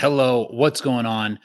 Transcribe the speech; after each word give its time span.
Hello, 0.00 0.46
what's 0.50 0.80
going 0.80 1.04
on? 1.04 1.38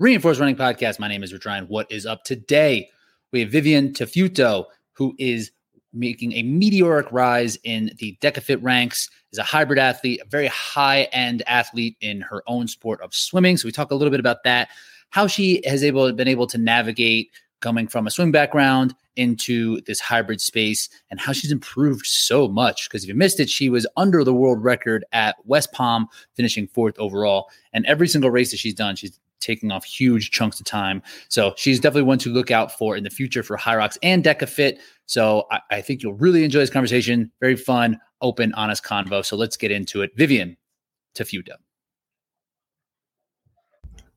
Reinforced 0.00 0.40
Running 0.40 0.56
Podcast. 0.56 0.98
My 0.98 1.06
name 1.06 1.22
is 1.22 1.32
Rich 1.32 1.46
Ryan. 1.46 1.66
What 1.66 1.86
is 1.92 2.06
up 2.06 2.24
today? 2.24 2.90
We 3.30 3.38
have 3.38 3.50
Vivian 3.50 3.92
Tafuto, 3.92 4.64
who 4.94 5.14
is 5.16 5.52
making 5.92 6.32
a 6.32 6.42
meteoric 6.42 7.06
rise 7.12 7.56
in 7.62 7.92
the 7.98 8.18
DecaFit 8.20 8.58
ranks, 8.64 9.08
is 9.30 9.38
a 9.38 9.44
hybrid 9.44 9.78
athlete, 9.78 10.20
a 10.20 10.28
very 10.28 10.48
high 10.48 11.02
end 11.12 11.44
athlete 11.46 11.96
in 12.00 12.20
her 12.22 12.42
own 12.48 12.66
sport 12.66 13.00
of 13.00 13.14
swimming. 13.14 13.56
So 13.56 13.68
we 13.68 13.70
talk 13.70 13.92
a 13.92 13.94
little 13.94 14.10
bit 14.10 14.18
about 14.18 14.42
that, 14.42 14.70
how 15.10 15.28
she 15.28 15.62
has 15.64 15.84
able 15.84 16.12
been 16.12 16.26
able 16.26 16.48
to 16.48 16.58
navigate 16.58 17.30
coming 17.60 17.86
from 17.86 18.08
a 18.08 18.10
swim 18.10 18.32
background 18.32 18.92
into 19.20 19.80
this 19.82 20.00
hybrid 20.00 20.40
space 20.40 20.88
and 21.10 21.20
how 21.20 21.32
she's 21.32 21.52
improved 21.52 22.06
so 22.06 22.48
much. 22.48 22.88
Because 22.88 23.04
if 23.04 23.08
you 23.08 23.14
missed 23.14 23.38
it, 23.38 23.50
she 23.50 23.68
was 23.68 23.86
under 23.98 24.24
the 24.24 24.32
world 24.32 24.64
record 24.64 25.04
at 25.12 25.36
West 25.44 25.72
Palm, 25.72 26.08
finishing 26.34 26.66
fourth 26.66 26.98
overall. 26.98 27.50
And 27.74 27.84
every 27.84 28.08
single 28.08 28.30
race 28.30 28.50
that 28.50 28.56
she's 28.56 28.74
done, 28.74 28.96
she's 28.96 29.20
taking 29.40 29.70
off 29.70 29.84
huge 29.84 30.30
chunks 30.30 30.58
of 30.58 30.66
time. 30.66 31.02
So 31.28 31.52
she's 31.56 31.80
definitely 31.80 32.08
one 32.08 32.18
to 32.20 32.32
look 32.32 32.50
out 32.50 32.76
for 32.76 32.96
in 32.96 33.04
the 33.04 33.10
future 33.10 33.42
for 33.42 33.58
Hyrox 33.58 33.98
and 34.02 34.24
DecaFit. 34.24 34.78
So 35.06 35.46
I, 35.50 35.60
I 35.70 35.80
think 35.82 36.02
you'll 36.02 36.14
really 36.14 36.42
enjoy 36.42 36.60
this 36.60 36.70
conversation. 36.70 37.30
Very 37.40 37.56
fun, 37.56 37.98
open, 38.22 38.54
honest 38.54 38.84
convo. 38.84 39.24
So 39.24 39.36
let's 39.36 39.56
get 39.56 39.70
into 39.70 40.02
it. 40.02 40.12
Vivian 40.16 40.56
Tafuto. 41.14 41.56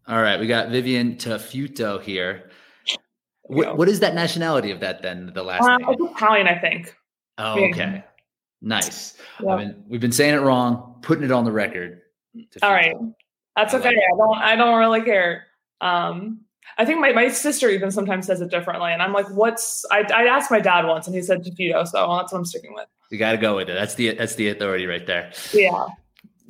All 0.08 0.22
right, 0.22 0.40
we 0.40 0.48
got 0.48 0.70
Vivian 0.70 1.16
Tafuto 1.16 2.02
here. 2.02 2.50
What, 3.44 3.78
what 3.78 3.90
is 3.90 4.00
that 4.00 4.16
nationality 4.16 4.72
of 4.72 4.80
that 4.80 5.02
then? 5.02 5.32
The 5.34 5.44
last 5.44 5.64
uh, 5.64 5.78
name? 5.78 6.08
Italian, 6.16 6.48
I 6.48 6.58
think. 6.58 6.96
Oh, 7.38 7.62
okay. 7.66 8.04
Nice. 8.62 9.18
Yeah. 9.42 9.52
I 9.52 9.58
mean, 9.58 9.84
we've 9.88 10.00
been 10.00 10.14
saying 10.14 10.36
it 10.36 10.42
wrong, 10.42 10.96
putting 11.02 11.26
it 11.26 11.32
on 11.32 11.44
the 11.44 11.52
record. 11.52 12.02
All 12.62 12.72
right. 12.72 12.96
That's 13.56 13.74
I 13.74 13.78
okay. 13.78 13.90
like. 13.90 13.98
I 13.98 14.18
don't 14.18 14.38
I 14.38 14.56
don't 14.56 14.80
really 14.80 15.02
care. 15.02 15.48
Um 15.82 16.40
I 16.78 16.86
think 16.86 17.00
my, 17.00 17.12
my 17.12 17.28
sister 17.28 17.70
even 17.70 17.92
sometimes 17.92 18.26
says 18.26 18.42
it 18.42 18.50
differently. 18.50 18.92
And 18.92 19.02
I'm 19.02 19.14
like, 19.14 19.30
what's 19.30 19.86
I, 19.92 20.00
I 20.14 20.24
asked 20.26 20.50
my 20.50 20.60
dad 20.60 20.86
once 20.86 21.06
and 21.08 21.16
he 21.16 21.22
said 21.22 21.44
Tafuto, 21.44 21.86
so 21.86 22.18
that's 22.18 22.32
what 22.32 22.40
I'm 22.40 22.46
sticking 22.46 22.74
with. 22.74 22.88
You 23.12 23.20
got 23.20 23.34
to 23.34 23.38
go 23.38 23.58
with 23.58 23.70
it. 23.70 23.74
That's 23.74 23.96
the 23.96 24.16
that's 24.16 24.36
the 24.36 24.50
authority 24.50 24.88
right 24.88 25.06
there. 25.06 25.34
Yeah. 25.54 25.88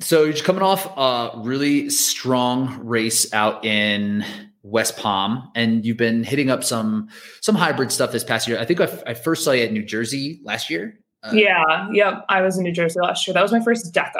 So 0.00 0.22
you're 0.22 0.32
just 0.32 0.44
coming 0.44 0.62
off 0.62 0.86
a 0.96 1.38
really 1.40 1.90
strong 1.90 2.78
race 2.84 3.32
out 3.34 3.64
in 3.64 4.24
West 4.64 4.96
Palm, 4.96 5.50
and 5.54 5.84
you've 5.86 5.96
been 5.98 6.24
hitting 6.24 6.50
up 6.50 6.64
some 6.64 7.08
some 7.42 7.54
hybrid 7.54 7.92
stuff 7.92 8.10
this 8.12 8.24
past 8.24 8.48
year. 8.48 8.58
I 8.58 8.64
think 8.64 8.80
I, 8.80 8.88
I 9.06 9.14
first 9.14 9.44
saw 9.44 9.52
you 9.52 9.62
at 9.62 9.72
New 9.72 9.84
Jersey 9.84 10.40
last 10.42 10.70
year. 10.70 10.98
Uh, 11.22 11.30
yeah. 11.34 11.86
Yep. 11.92 12.24
I 12.28 12.40
was 12.42 12.56
in 12.58 12.64
New 12.64 12.72
Jersey 12.72 12.98
last 13.00 13.26
year. 13.26 13.34
That 13.34 13.42
was 13.42 13.52
my 13.52 13.60
first 13.62 13.94
DECA. 13.94 14.12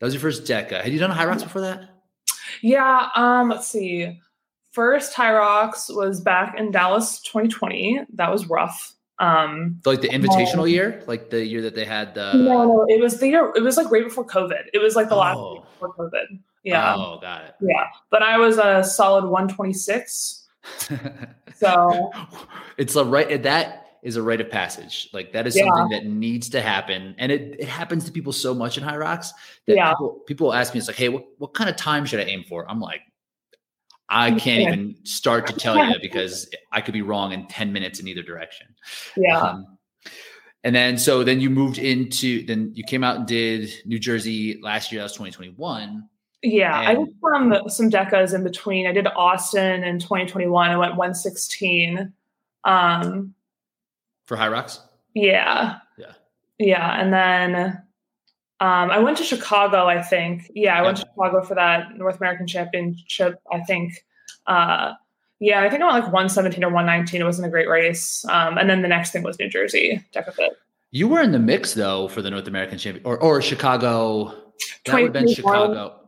that 0.00 0.04
was 0.06 0.14
your 0.14 0.20
first 0.20 0.44
Deca. 0.44 0.82
Had 0.82 0.92
you 0.92 0.98
done 0.98 1.10
a 1.10 1.14
Hyrox 1.14 1.42
before 1.42 1.60
that? 1.62 1.88
Yeah. 2.62 3.08
Um, 3.14 3.48
let's 3.50 3.66
see. 3.68 4.20
First 4.72 5.14
Hyrox 5.14 5.94
was 5.94 6.20
back 6.20 6.58
in 6.58 6.70
Dallas 6.70 7.20
2020. 7.22 8.00
That 8.14 8.30
was 8.32 8.46
rough. 8.48 8.92
Um 9.20 9.80
Like 9.84 10.00
the 10.00 10.08
invitational 10.08 10.68
year, 10.68 11.02
like 11.06 11.30
the 11.30 11.44
year 11.46 11.62
that 11.62 11.74
they 11.76 11.84
had 11.84 12.14
the. 12.14 12.32
no, 12.34 12.64
no, 12.64 12.86
it 12.88 13.00
was 13.00 13.20
the 13.20 13.28
year 13.28 13.52
it 13.54 13.62
was 13.62 13.76
like 13.76 13.88
right 13.90 14.02
before 14.02 14.26
COVID. 14.26 14.62
It 14.72 14.78
was 14.78 14.96
like 14.96 15.08
the 15.08 15.14
last 15.14 15.36
Oh. 15.36 15.52
week 15.54 15.62
before 15.70 15.94
COVID. 15.94 16.40
Yeah. 16.64 16.94
Oh, 16.96 17.18
got 17.20 17.44
it. 17.44 17.54
Yeah. 17.60 17.84
But 18.10 18.22
I 18.22 18.38
was 18.38 18.58
a 18.58 18.82
solid 18.82 19.24
126. 19.24 20.46
So 21.56 22.10
it's 22.78 22.96
a 22.96 23.04
right 23.04 23.40
that 23.44 23.98
is 24.02 24.16
a 24.16 24.22
rite 24.22 24.40
of 24.40 24.50
passage. 24.50 25.08
Like 25.12 25.32
that 25.32 25.46
is 25.46 25.54
Yeah. 25.56 25.66
something 25.66 25.88
that 25.90 26.04
needs 26.04 26.48
to 26.50 26.60
happen, 26.60 27.14
and 27.16 27.30
it, 27.30 27.56
it 27.60 27.68
happens 27.68 28.04
to 28.06 28.12
people 28.12 28.32
so 28.32 28.52
much 28.54 28.76
in 28.76 28.82
Hyrox 28.82 29.28
that 29.66 29.76
Yeah. 29.76 29.90
people 29.92 30.20
people 30.26 30.52
ask 30.52 30.74
me, 30.74 30.78
it's 30.78 30.88
like, 30.88 30.96
hey, 30.96 31.08
what 31.10 31.24
what 31.38 31.54
kind 31.54 31.70
of 31.70 31.76
time 31.76 32.04
should 32.06 32.18
I 32.18 32.24
aim 32.24 32.44
for? 32.48 32.68
I'm 32.68 32.80
like, 32.80 33.02
I 34.08 34.32
can't 34.32 34.62
even 34.62 34.96
start 35.04 35.46
to 35.46 35.52
tell 35.52 35.76
you 35.76 35.94
because 36.02 36.50
I 36.72 36.80
could 36.80 36.92
be 36.94 37.02
wrong 37.02 37.32
in 37.32 37.46
ten 37.46 37.72
minutes 37.72 38.00
in 38.00 38.08
either 38.08 38.22
direction. 38.22 38.66
yeah. 39.16 39.38
Um, 39.38 39.78
and 40.64 40.74
then 40.74 40.98
so 40.98 41.22
then 41.22 41.40
you 41.40 41.50
moved 41.50 41.78
into 41.78 42.44
then 42.46 42.72
you 42.74 42.82
came 42.84 43.04
out 43.04 43.16
and 43.16 43.26
did 43.26 43.70
New 43.86 43.98
Jersey 44.00 44.58
last 44.60 44.90
year. 44.90 45.00
That 45.02 45.04
was 45.04 45.12
2021. 45.12 46.08
Yeah. 46.44 46.78
I 46.78 46.92
and- 46.92 47.06
did 47.06 47.14
some 47.22 47.68
some 47.68 47.90
decas 47.90 48.34
in 48.34 48.44
between. 48.44 48.86
I 48.86 48.92
did 48.92 49.06
Austin 49.08 49.82
in 49.82 49.98
2021. 49.98 50.70
I 50.70 50.76
went 50.76 50.96
116. 50.96 52.12
Um 52.64 53.34
for 54.26 54.36
Hyrox. 54.36 54.78
yeah. 55.14 55.78
Yeah. 55.98 56.12
Yeah. 56.58 57.00
And 57.00 57.12
then 57.12 57.82
um, 58.60 58.90
I 58.90 58.98
went 59.00 59.18
to 59.18 59.24
Chicago, 59.24 59.86
I 59.86 60.00
think. 60.00 60.50
Yeah, 60.54 60.78
I 60.78 60.82
went 60.82 60.98
to 60.98 61.02
Chicago 61.02 61.42
for 61.42 61.54
that 61.56 61.96
North 61.96 62.16
American 62.16 62.46
Championship, 62.46 63.38
I 63.52 63.60
think. 63.60 63.92
Uh, 64.46 64.92
yeah, 65.40 65.62
I 65.62 65.68
think 65.68 65.82
I 65.82 65.86
went 65.92 66.04
like 66.04 66.12
117 66.12 66.62
or 66.64 66.68
119. 66.68 67.20
It 67.20 67.24
wasn't 67.24 67.48
a 67.48 67.50
great 67.50 67.68
race. 67.68 68.24
Um, 68.30 68.56
and 68.56 68.70
then 68.70 68.80
the 68.80 68.88
next 68.88 69.10
thing 69.10 69.22
was 69.22 69.38
New 69.38 69.50
Jersey, 69.50 70.02
DecaFit. 70.14 70.50
You 70.92 71.08
were 71.08 71.20
in 71.20 71.32
the 71.32 71.38
mix 71.40 71.74
though 71.74 72.06
for 72.08 72.22
the 72.22 72.30
North 72.30 72.46
American 72.46 72.78
Championship 72.78 73.06
or 73.06 73.18
or 73.18 73.42
Chicago. 73.42 74.32
That 74.86 74.94
would 74.94 75.02
have 75.02 75.12
been 75.12 75.34
Chicago, 75.34 76.00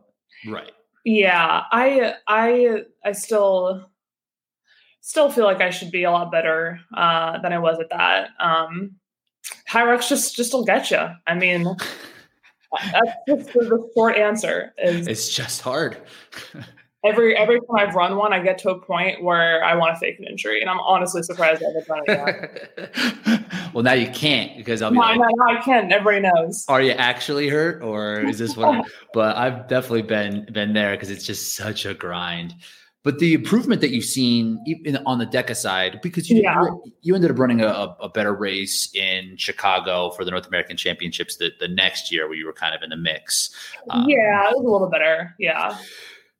right? 0.45 0.71
Yeah, 1.05 1.63
I 1.71 2.15
I 2.27 2.81
I 3.03 3.11
still 3.13 3.89
still 5.01 5.31
feel 5.31 5.45
like 5.45 5.61
I 5.61 5.69
should 5.69 5.91
be 5.91 6.03
a 6.03 6.11
lot 6.11 6.31
better 6.31 6.81
uh, 6.93 7.39
than 7.39 7.53
I 7.53 7.59
was 7.59 7.79
at 7.79 7.89
that. 7.91 8.29
Um, 8.39 8.95
Hyrox 9.69 10.09
just 10.09 10.35
just 10.35 10.53
will 10.53 10.65
get 10.65 10.91
you. 10.91 11.07
I 11.25 11.33
mean, 11.33 11.63
that's 12.91 13.11
just 13.27 13.53
the, 13.53 13.59
the 13.61 13.89
short 13.95 14.17
answer. 14.17 14.73
Is 14.77 15.07
It's 15.07 15.29
just 15.29 15.61
hard. 15.61 15.97
every 17.03 17.35
every 17.35 17.59
time 17.59 17.75
I've 17.77 17.95
run 17.95 18.15
one, 18.17 18.33
I 18.33 18.39
get 18.39 18.57
to 18.59 18.71
a 18.71 18.79
point 18.79 19.23
where 19.23 19.63
I 19.63 19.75
want 19.75 19.95
to 19.95 19.99
fake 19.99 20.19
an 20.19 20.25
injury, 20.25 20.61
and 20.61 20.69
I'm 20.69 20.79
honestly 20.79 21.23
surprised 21.23 21.63
I 21.63 21.67
haven't 21.67 21.87
done 21.87 22.01
it 22.07 22.71
yet. 22.77 23.73
well, 23.73 23.83
now 23.83 23.93
you 23.93 24.09
can't 24.09 24.57
because 24.57 24.81
I'll 24.81 24.91
be 24.91 24.97
no, 24.97 25.01
like, 25.01 25.19
no, 25.19 25.25
no, 25.25 25.57
I 25.57 25.61
can't. 25.61 25.91
Everybody 25.91 26.21
knows. 26.21 26.65
"Are 26.67 26.81
you 26.81 26.91
actually 26.91 27.49
hurt, 27.49 27.81
or 27.83 28.21
is 28.21 28.39
this 28.39 28.57
what?" 28.57 28.87
but 29.13 29.35
I've 29.37 29.67
definitely 29.67 30.03
been 30.03 30.47
been 30.51 30.73
there 30.73 30.91
because 30.91 31.09
it's 31.09 31.25
just 31.25 31.55
such 31.55 31.85
a 31.85 31.93
grind. 31.93 32.55
But 33.03 33.19
the 33.19 33.33
improvement 33.35 33.79
that 33.81 33.91
you've 33.91 34.03
seen 34.03 34.61
even 34.65 34.97
on 35.05 35.17
the 35.17 35.25
DECA 35.25 35.55
side, 35.55 36.01
because 36.03 36.29
you 36.29 36.41
Yeah. 36.41 36.61
you, 37.01 37.15
ended 37.15 37.31
up 37.31 37.39
running 37.39 37.61
a, 37.61 37.67
a 37.67 37.95
a 38.01 38.09
better 38.09 38.33
race 38.33 38.93
in 38.93 39.37
Chicago 39.37 40.09
for 40.09 40.25
the 40.25 40.31
North 40.31 40.45
American 40.45 40.75
Championships 40.75 41.37
the, 41.37 41.51
the 41.61 41.69
next 41.69 42.11
year, 42.11 42.27
where 42.27 42.35
you 42.35 42.45
were 42.45 42.51
kind 42.51 42.75
of 42.75 42.81
in 42.83 42.89
the 42.89 42.97
mix. 42.97 43.49
Um, 43.91 44.09
yeah, 44.09 44.49
it 44.49 44.57
was 44.57 44.65
a 44.65 44.69
little 44.69 44.89
better. 44.89 45.33
Yeah, 45.39 45.77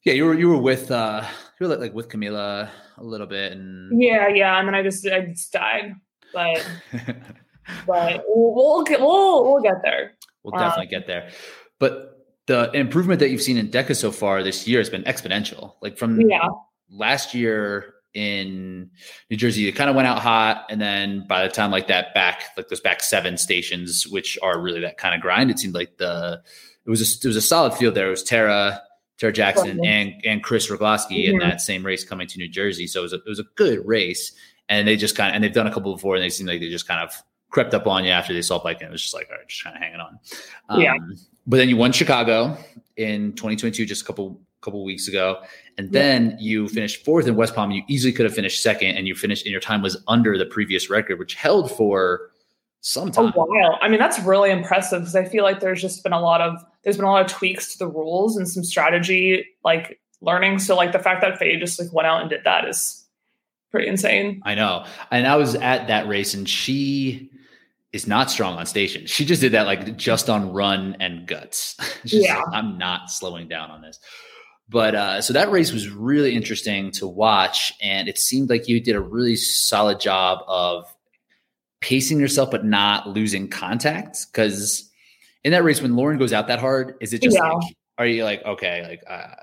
Yeah, 0.07 0.13
you 0.13 0.23
were 0.23 0.39
you 0.39 0.47
were 0.47 0.57
with 0.57 0.89
uh 0.89 1.21
you 1.59 1.67
were 1.67 1.75
like, 1.75 1.81
like 1.81 1.93
with 1.93 2.07
Camila 2.07 2.69
a 2.95 3.03
little 3.03 3.27
bit 3.27 3.51
and 3.51 4.01
yeah, 4.01 4.29
yeah. 4.29 4.57
And 4.57 4.65
then 4.65 4.73
I 4.73 4.81
just 4.81 5.05
I 5.05 5.25
just 5.25 5.51
died, 5.51 5.95
but 6.33 6.65
but 7.85 8.23
we'll, 8.25 8.55
we'll 8.55 8.83
get 8.85 9.01
we'll 9.01 9.43
we'll 9.43 9.61
get 9.61 9.81
there. 9.83 10.13
we'll 10.43 10.57
definitely 10.57 10.85
get 10.85 11.07
there. 11.07 11.29
But 11.77 12.25
the 12.45 12.71
improvement 12.71 13.19
that 13.19 13.31
you've 13.31 13.41
seen 13.41 13.57
in 13.57 13.67
DECA 13.67 13.97
so 13.97 14.13
far 14.13 14.43
this 14.43 14.65
year 14.65 14.79
has 14.79 14.89
been 14.89 15.03
exponential. 15.03 15.73
Like 15.81 15.97
from 15.97 16.21
Yeah, 16.21 16.47
last 16.89 17.33
year 17.33 17.95
in 18.13 18.89
New 19.29 19.35
Jersey, 19.35 19.67
it 19.67 19.73
kind 19.73 19.89
of 19.89 19.97
went 19.97 20.07
out 20.07 20.19
hot, 20.19 20.67
and 20.69 20.79
then 20.79 21.27
by 21.27 21.43
the 21.43 21.49
time 21.49 21.69
like 21.69 21.87
that 21.87 22.13
back, 22.13 22.43
like 22.55 22.69
those 22.69 22.79
back 22.79 23.03
seven 23.03 23.37
stations, 23.37 24.07
which 24.07 24.39
are 24.41 24.57
really 24.57 24.79
that 24.79 24.97
kind 24.97 25.13
of 25.13 25.19
grind, 25.19 25.51
it 25.51 25.59
seemed 25.59 25.73
like 25.73 25.97
the 25.97 26.41
it 26.85 26.89
was 26.89 27.01
a, 27.01 27.27
it 27.27 27.27
was 27.27 27.35
a 27.35 27.41
solid 27.41 27.73
field 27.73 27.93
there. 27.93 28.07
It 28.07 28.11
was 28.11 28.23
Tara, 28.23 28.81
Tara 29.17 29.33
Jackson, 29.33 29.83
and 29.85 30.13
and 30.23 30.43
Chris 30.43 30.69
Rogloski 30.69 31.25
in 31.27 31.39
that 31.39 31.61
same 31.61 31.85
race 31.85 32.03
coming 32.03 32.27
to 32.27 32.37
New 32.37 32.47
Jersey. 32.49 32.85
So 32.87 32.99
it 32.99 33.03
was 33.03 33.13
a, 33.13 33.17
it 33.17 33.27
was 33.27 33.39
a 33.39 33.45
good 33.55 33.85
race, 33.85 34.31
and 34.69 34.87
they 34.87 34.95
just 34.95 35.15
kind 35.15 35.29
of 35.29 35.35
and 35.35 35.43
they've 35.43 35.53
done 35.53 35.67
a 35.67 35.73
couple 35.73 35.93
before, 35.93 36.15
and 36.15 36.23
they 36.23 36.29
seem 36.29 36.45
like 36.47 36.59
they 36.59 36.69
just 36.69 36.87
kind 36.87 37.01
of 37.01 37.11
crept 37.49 37.73
up 37.73 37.87
on 37.87 38.03
you 38.03 38.11
after 38.11 38.33
they 38.33 38.41
saw 38.41 38.61
bike, 38.61 38.77
and 38.81 38.89
it 38.89 38.91
was 38.91 39.01
just 39.01 39.13
like 39.13 39.27
all 39.31 39.37
right, 39.37 39.47
just 39.47 39.63
kind 39.63 39.75
of 39.75 39.81
hanging 39.81 39.99
on. 39.99 40.19
Um, 40.69 40.81
Yeah. 40.81 40.93
But 41.49 41.57
then 41.57 41.69
you 41.69 41.77
won 41.77 41.93
Chicago 41.93 42.57
in 42.97 43.31
2022, 43.33 43.85
just 43.85 44.01
a 44.01 44.05
couple 44.05 44.39
couple 44.61 44.83
weeks 44.83 45.07
ago, 45.07 45.41
and 45.77 45.87
Yeah. 45.87 46.01
then 46.01 46.37
you 46.39 46.67
finished 46.67 47.05
fourth 47.05 47.25
in 47.27 47.35
West 47.35 47.55
Palm. 47.55 47.69
And 47.69 47.77
You 47.77 47.83
easily 47.87 48.11
could 48.11 48.25
have 48.25 48.33
finished 48.35 48.61
second, 48.61 48.97
and 48.97 49.07
you 49.07 49.15
finished, 49.15 49.45
and 49.45 49.51
your 49.51 49.61
time 49.61 49.81
was 49.81 50.01
under 50.07 50.37
the 50.37 50.45
previous 50.45 50.89
record, 50.89 51.17
which 51.19 51.35
held 51.35 51.71
for 51.71 52.31
some 52.81 53.07
a 53.07 53.11
time. 53.11 53.31
while. 53.33 53.77
I 53.81 53.87
mean, 53.87 53.99
that's 53.99 54.19
really 54.19 54.51
impressive 54.51 55.01
because 55.01 55.15
I 55.15 55.25
feel 55.25 55.43
like 55.43 55.59
there's 55.59 55.81
just 55.81 56.03
been 56.03 56.13
a 56.13 56.19
lot 56.21 56.41
of 56.41 56.63
there's 56.87 56.95
been 56.95 57.05
a 57.05 57.11
lot 57.11 57.25
of 57.25 57.29
tweaks 57.29 57.73
to 57.73 57.79
the 57.79 57.87
rules 57.89 58.37
and 58.37 58.47
some 58.47 58.63
strategy 58.63 59.45
like 59.65 59.99
learning. 60.21 60.57
So 60.57 60.73
like 60.73 60.93
the 60.93 60.99
fact 60.99 61.19
that 61.19 61.37
Faye 61.37 61.59
just 61.59 61.77
like 61.81 61.91
went 61.91 62.07
out 62.07 62.21
and 62.21 62.29
did 62.29 62.45
that 62.45 62.65
is 62.65 63.05
pretty 63.71 63.89
insane. 63.89 64.41
I 64.45 64.55
know. 64.55 64.85
And 65.11 65.27
I 65.27 65.35
was 65.35 65.55
at 65.55 65.89
that 65.89 66.07
race 66.07 66.33
and 66.33 66.47
she 66.47 67.29
is 67.91 68.07
not 68.07 68.31
strong 68.31 68.57
on 68.57 68.65
station. 68.65 69.05
She 69.05 69.25
just 69.25 69.41
did 69.41 69.51
that 69.51 69.65
like 69.65 69.97
just 69.97 70.29
on 70.29 70.53
run 70.53 70.95
and 71.01 71.27
guts. 71.27 71.75
Yeah. 72.05 72.37
like, 72.37 72.45
I'm 72.53 72.77
not 72.77 73.11
slowing 73.11 73.49
down 73.49 73.69
on 73.69 73.81
this. 73.81 73.99
But 74.69 74.95
uh, 74.95 75.21
so 75.21 75.33
that 75.33 75.51
race 75.51 75.73
was 75.73 75.89
really 75.89 76.35
interesting 76.35 76.91
to 76.91 77.05
watch. 77.05 77.73
And 77.81 78.07
it 78.07 78.17
seemed 78.17 78.49
like 78.49 78.69
you 78.69 78.79
did 78.79 78.95
a 78.95 79.01
really 79.01 79.35
solid 79.35 79.99
job 79.99 80.39
of 80.47 80.85
pacing 81.81 82.21
yourself, 82.21 82.49
but 82.49 82.63
not 82.63 83.09
losing 83.09 83.49
contact. 83.49 84.25
Cause 84.31 84.89
in 85.47 85.53
that 85.53 85.63
race, 85.63 85.81
when 85.81 85.95
Lauren 85.95 86.17
goes 86.17 86.33
out 86.33 86.47
that 86.49 86.59
hard, 86.59 86.95
is 86.99 87.13
it 87.13 87.21
just 87.21 87.37
Yeah. 87.37 87.51
like, 87.51 87.73
are 87.97 88.05
you 88.05 88.25
like, 88.25 88.43
okay, 88.43 88.85
like, 88.85 89.01
uh, 89.09 89.33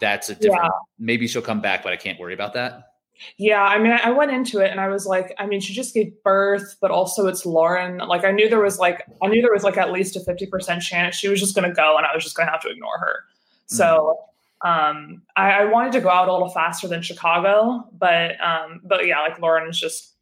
that's 0.00 0.28
a 0.28 0.34
different. 0.34 0.64
Yeah. 0.64 0.70
Maybe 0.98 1.28
she'll 1.28 1.42
come 1.42 1.60
back, 1.60 1.84
but 1.84 1.92
I 1.92 1.96
can't 1.96 2.18
worry 2.18 2.34
about 2.34 2.54
that. 2.54 2.90
Yeah, 3.36 3.62
I 3.62 3.78
mean, 3.78 3.92
I 3.92 4.10
went 4.10 4.32
into 4.32 4.58
it 4.58 4.72
and 4.72 4.80
I 4.80 4.88
was 4.88 5.06
like, 5.06 5.32
I 5.38 5.46
mean, 5.46 5.60
she 5.60 5.72
just 5.72 5.94
gave 5.94 6.12
birth, 6.24 6.76
but 6.80 6.90
also 6.90 7.28
it's 7.28 7.46
Lauren. 7.46 7.98
Like, 7.98 8.24
I 8.24 8.32
knew 8.32 8.48
there 8.48 8.60
was 8.60 8.80
like, 8.80 9.06
I 9.22 9.28
knew 9.28 9.40
there 9.40 9.52
was 9.52 9.62
like 9.62 9.76
at 9.76 9.92
least 9.92 10.16
a 10.16 10.20
fifty 10.20 10.46
percent 10.46 10.82
chance 10.82 11.14
she 11.14 11.28
was 11.28 11.38
just 11.38 11.54
going 11.54 11.68
to 11.68 11.72
go, 11.72 11.96
and 11.96 12.04
I 12.04 12.12
was 12.12 12.24
just 12.24 12.36
going 12.36 12.48
to 12.48 12.50
have 12.50 12.62
to 12.62 12.70
ignore 12.70 12.98
her. 12.98 13.20
Mm-hmm. 13.68 13.76
So, 13.76 14.18
um, 14.62 15.22
I, 15.36 15.52
I, 15.52 15.64
wanted 15.66 15.92
to 15.92 16.00
go 16.00 16.08
out 16.08 16.28
a 16.28 16.32
little 16.32 16.48
faster 16.48 16.88
than 16.88 17.02
Chicago, 17.02 17.88
but 17.96 18.32
um, 18.44 18.80
but 18.82 19.06
yeah, 19.06 19.20
like 19.20 19.38
Lauren 19.38 19.70
is 19.70 19.78
just 19.78 20.13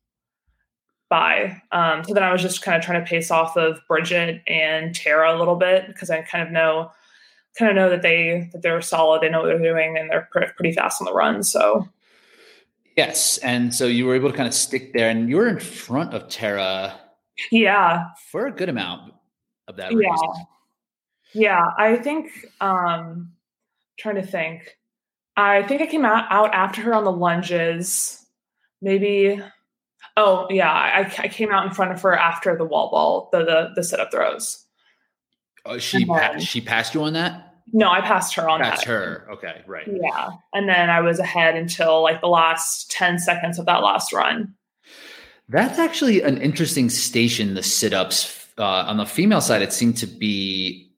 by. 1.12 1.62
Um, 1.70 2.02
so 2.02 2.14
then 2.14 2.24
I 2.24 2.32
was 2.32 2.42
just 2.42 2.62
kind 2.62 2.76
of 2.76 2.82
trying 2.82 3.04
to 3.04 3.08
pace 3.08 3.30
off 3.30 3.56
of 3.56 3.78
Bridget 3.86 4.42
and 4.46 4.94
Tara 4.94 5.36
a 5.36 5.38
little 5.38 5.56
bit 5.56 5.86
because 5.86 6.10
I 6.10 6.22
kind 6.22 6.42
of 6.42 6.50
know, 6.50 6.90
kind 7.56 7.70
of 7.70 7.76
know 7.76 7.90
that 7.90 8.02
they 8.02 8.48
that 8.52 8.62
they're 8.62 8.80
solid, 8.80 9.20
they 9.20 9.28
know 9.28 9.42
what 9.42 9.46
they're 9.46 9.58
doing, 9.58 9.98
and 9.98 10.10
they're 10.10 10.28
pretty 10.32 10.72
fast 10.72 11.00
on 11.00 11.04
the 11.04 11.12
run. 11.12 11.42
So 11.44 11.88
Yes, 12.96 13.38
and 13.38 13.74
so 13.74 13.86
you 13.86 14.06
were 14.06 14.14
able 14.14 14.30
to 14.30 14.36
kind 14.36 14.48
of 14.48 14.54
stick 14.54 14.92
there, 14.92 15.08
and 15.08 15.28
you 15.28 15.36
were 15.36 15.48
in 15.48 15.60
front 15.60 16.14
of 16.14 16.28
Tara. 16.28 16.98
Yeah, 17.50 18.08
for 18.30 18.46
a 18.46 18.52
good 18.52 18.68
amount 18.68 19.14
of 19.68 19.76
that. 19.76 19.94
Race. 19.94 20.08
Yeah, 21.32 21.42
yeah. 21.42 21.66
I 21.78 21.96
think. 21.96 22.30
um 22.60 23.32
Trying 23.98 24.16
to 24.16 24.26
think. 24.26 24.76
I 25.36 25.62
think 25.62 25.80
I 25.80 25.86
came 25.86 26.04
out, 26.04 26.24
out 26.30 26.52
after 26.54 26.80
her 26.82 26.94
on 26.94 27.04
the 27.04 27.12
lunges. 27.12 28.26
Maybe. 28.80 29.40
Oh 30.16 30.46
yeah, 30.50 30.70
I, 30.70 31.00
I 31.18 31.28
came 31.28 31.50
out 31.50 31.66
in 31.66 31.72
front 31.72 31.92
of 31.92 32.02
her 32.02 32.16
after 32.16 32.56
the 32.56 32.64
wall 32.64 32.90
ball, 32.90 33.28
the 33.32 33.44
the, 33.44 33.70
the 33.76 33.84
sit 33.84 34.00
up 34.00 34.10
throws. 34.10 34.64
Oh, 35.64 35.78
she 35.78 36.04
pa- 36.04 36.38
she 36.38 36.60
passed 36.60 36.94
you 36.94 37.02
on 37.04 37.12
that. 37.12 37.52
No, 37.72 37.88
I 37.88 38.00
passed 38.00 38.34
her 38.34 38.48
on 38.48 38.60
That's 38.60 38.84
that. 38.84 38.90
her. 38.90 39.26
Okay, 39.32 39.62
right. 39.66 39.88
Yeah. 39.88 40.30
And 40.52 40.68
then 40.68 40.90
I 40.90 41.00
was 41.00 41.18
ahead 41.18 41.56
until 41.56 42.02
like 42.02 42.20
the 42.20 42.26
last 42.26 42.90
10 42.90 43.18
seconds 43.18 43.58
of 43.58 43.66
that 43.66 43.82
last 43.82 44.12
run. 44.12 44.54
That's 45.48 45.78
actually 45.78 46.22
an 46.22 46.38
interesting 46.38 46.90
station, 46.90 47.54
the 47.54 47.62
sit 47.62 47.94
ups. 47.94 48.38
Uh, 48.58 48.64
on 48.86 48.98
the 48.98 49.06
female 49.06 49.40
side, 49.40 49.62
it 49.62 49.72
seemed 49.72 49.96
to 49.98 50.06
be 50.06 50.91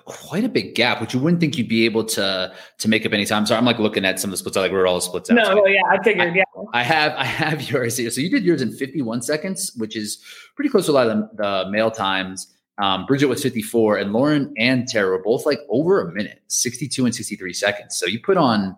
quite 0.00 0.42
a 0.44 0.48
big 0.48 0.74
gap, 0.74 1.00
which 1.00 1.12
you 1.12 1.20
wouldn't 1.20 1.40
think 1.40 1.58
you'd 1.58 1.68
be 1.68 1.84
able 1.84 2.04
to 2.04 2.52
to 2.78 2.88
make 2.88 3.04
up 3.04 3.12
any 3.12 3.26
time. 3.26 3.44
So 3.46 3.54
I'm 3.54 3.64
like 3.64 3.78
looking 3.78 4.04
at 4.04 4.18
some 4.18 4.28
of 4.28 4.32
the 4.32 4.36
splits, 4.38 4.56
I 4.56 4.60
like 4.60 4.72
we're 4.72 4.86
all 4.86 5.00
splits 5.00 5.30
out. 5.30 5.34
No, 5.34 5.44
so 5.44 5.66
yeah, 5.66 5.82
I 5.88 6.02
figured, 6.02 6.32
I, 6.32 6.34
yeah. 6.34 6.44
I 6.72 6.82
have 6.82 7.12
I 7.12 7.24
have 7.24 7.70
yours 7.70 7.96
here. 7.96 8.10
So 8.10 8.20
you 8.20 8.30
did 8.30 8.44
yours 8.44 8.62
in 8.62 8.72
51 8.72 9.22
seconds, 9.22 9.72
which 9.76 9.96
is 9.96 10.22
pretty 10.56 10.70
close 10.70 10.86
to 10.86 10.92
a 10.92 10.94
lot 10.94 11.08
of 11.08 11.18
the, 11.18 11.30
the 11.36 11.70
male 11.70 11.90
times. 11.90 12.54
Um, 12.78 13.04
Bridget 13.04 13.26
was 13.26 13.42
54, 13.42 13.98
and 13.98 14.12
Lauren 14.12 14.52
and 14.56 14.88
Tara 14.88 15.10
were 15.10 15.22
both 15.22 15.44
like 15.44 15.60
over 15.68 16.00
a 16.00 16.10
minute, 16.12 16.42
62 16.48 17.04
and 17.04 17.14
63 17.14 17.52
seconds. 17.52 17.96
So 17.96 18.06
you 18.06 18.18
put 18.18 18.38
on 18.38 18.74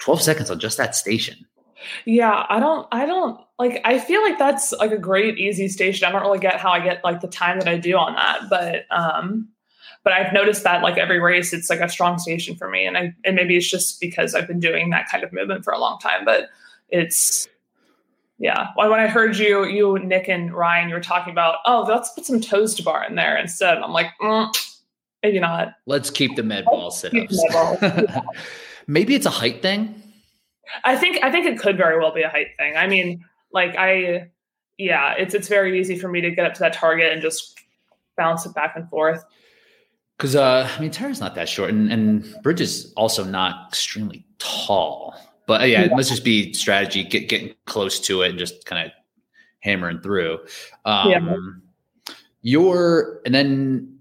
12 0.00 0.22
seconds 0.22 0.50
on 0.50 0.58
just 0.58 0.76
that 0.76 0.96
station. 0.96 1.46
Yeah, 2.04 2.46
I 2.48 2.60
don't, 2.60 2.86
I 2.92 3.06
don't 3.06 3.40
like, 3.58 3.80
I 3.84 3.98
feel 3.98 4.22
like 4.22 4.38
that's 4.38 4.72
like 4.72 4.92
a 4.92 4.98
great, 4.98 5.38
easy 5.38 5.68
station. 5.68 6.06
I 6.06 6.12
don't 6.12 6.22
really 6.22 6.38
get 6.38 6.56
how 6.56 6.70
I 6.70 6.80
get 6.80 7.02
like 7.04 7.20
the 7.20 7.28
time 7.28 7.58
that 7.58 7.68
I 7.68 7.76
do 7.76 7.96
on 7.96 8.14
that, 8.14 8.48
but, 8.48 8.84
um, 8.96 9.48
but 10.04 10.12
I've 10.12 10.32
noticed 10.32 10.64
that 10.64 10.82
like 10.82 10.98
every 10.98 11.20
race, 11.20 11.52
it's 11.52 11.70
like 11.70 11.80
a 11.80 11.88
strong 11.88 12.18
station 12.18 12.56
for 12.56 12.68
me. 12.68 12.86
And 12.86 12.98
I, 12.98 13.14
and 13.24 13.36
maybe 13.36 13.56
it's 13.56 13.68
just 13.68 14.00
because 14.00 14.34
I've 14.34 14.48
been 14.48 14.60
doing 14.60 14.90
that 14.90 15.08
kind 15.08 15.22
of 15.22 15.32
movement 15.32 15.64
for 15.64 15.72
a 15.72 15.78
long 15.78 15.98
time, 15.98 16.24
but 16.24 16.48
it's, 16.88 17.48
yeah. 18.38 18.68
Well, 18.76 18.90
when 18.90 18.98
I 18.98 19.06
heard 19.06 19.36
you, 19.36 19.64
you, 19.64 19.98
Nick, 20.00 20.28
and 20.28 20.52
Ryan, 20.52 20.88
you 20.88 20.96
were 20.96 21.00
talking 21.00 21.30
about, 21.30 21.58
oh, 21.64 21.84
let's 21.88 22.10
put 22.10 22.26
some 22.26 22.40
toes 22.40 22.74
to 22.74 22.82
bar 22.82 23.04
in 23.04 23.14
there 23.14 23.36
instead. 23.36 23.78
I'm 23.78 23.92
like, 23.92 24.08
mm, 24.20 24.52
maybe 25.22 25.38
not. 25.38 25.74
Let's 25.86 26.10
keep 26.10 26.34
the 26.34 26.42
med 26.42 26.64
ball 26.64 26.90
sit. 26.90 27.12
Yeah. 27.30 28.20
maybe 28.88 29.14
it's 29.14 29.26
a 29.26 29.30
height 29.30 29.62
thing. 29.62 30.02
I 30.84 30.96
think 30.96 31.22
I 31.22 31.30
think 31.30 31.46
it 31.46 31.58
could 31.58 31.76
very 31.76 31.98
well 31.98 32.12
be 32.12 32.22
a 32.22 32.28
height 32.28 32.48
thing. 32.58 32.76
I 32.76 32.86
mean, 32.86 33.24
like 33.52 33.76
I, 33.76 34.30
yeah, 34.78 35.12
it's 35.12 35.34
it's 35.34 35.48
very 35.48 35.78
easy 35.78 35.98
for 35.98 36.08
me 36.08 36.20
to 36.22 36.30
get 36.30 36.46
up 36.46 36.54
to 36.54 36.60
that 36.60 36.72
target 36.72 37.12
and 37.12 37.22
just 37.22 37.60
bounce 38.16 38.46
it 38.46 38.54
back 38.54 38.74
and 38.74 38.88
forth. 38.88 39.24
Because 40.22 40.36
uh, 40.36 40.70
I 40.72 40.80
mean, 40.80 40.92
Tara's 40.92 41.18
not 41.18 41.34
that 41.34 41.48
short, 41.48 41.70
and 41.70 41.90
and 41.90 42.36
Bridge 42.44 42.60
is 42.60 42.92
also 42.96 43.24
not 43.24 43.66
extremely 43.70 44.24
tall. 44.38 45.16
But 45.48 45.62
uh, 45.62 45.64
yeah, 45.64 45.86
yeah, 45.86 45.94
let's 45.96 46.10
just 46.10 46.22
be 46.22 46.52
strategy, 46.52 47.02
get 47.02 47.28
getting 47.28 47.52
close 47.64 47.98
to 48.02 48.22
it 48.22 48.30
and 48.30 48.38
just 48.38 48.64
kind 48.64 48.86
of 48.86 48.92
hammering 49.58 49.98
through. 49.98 50.38
Um, 50.84 51.10
yeah. 51.10 52.14
Your 52.42 53.20
and 53.26 53.34
then 53.34 53.98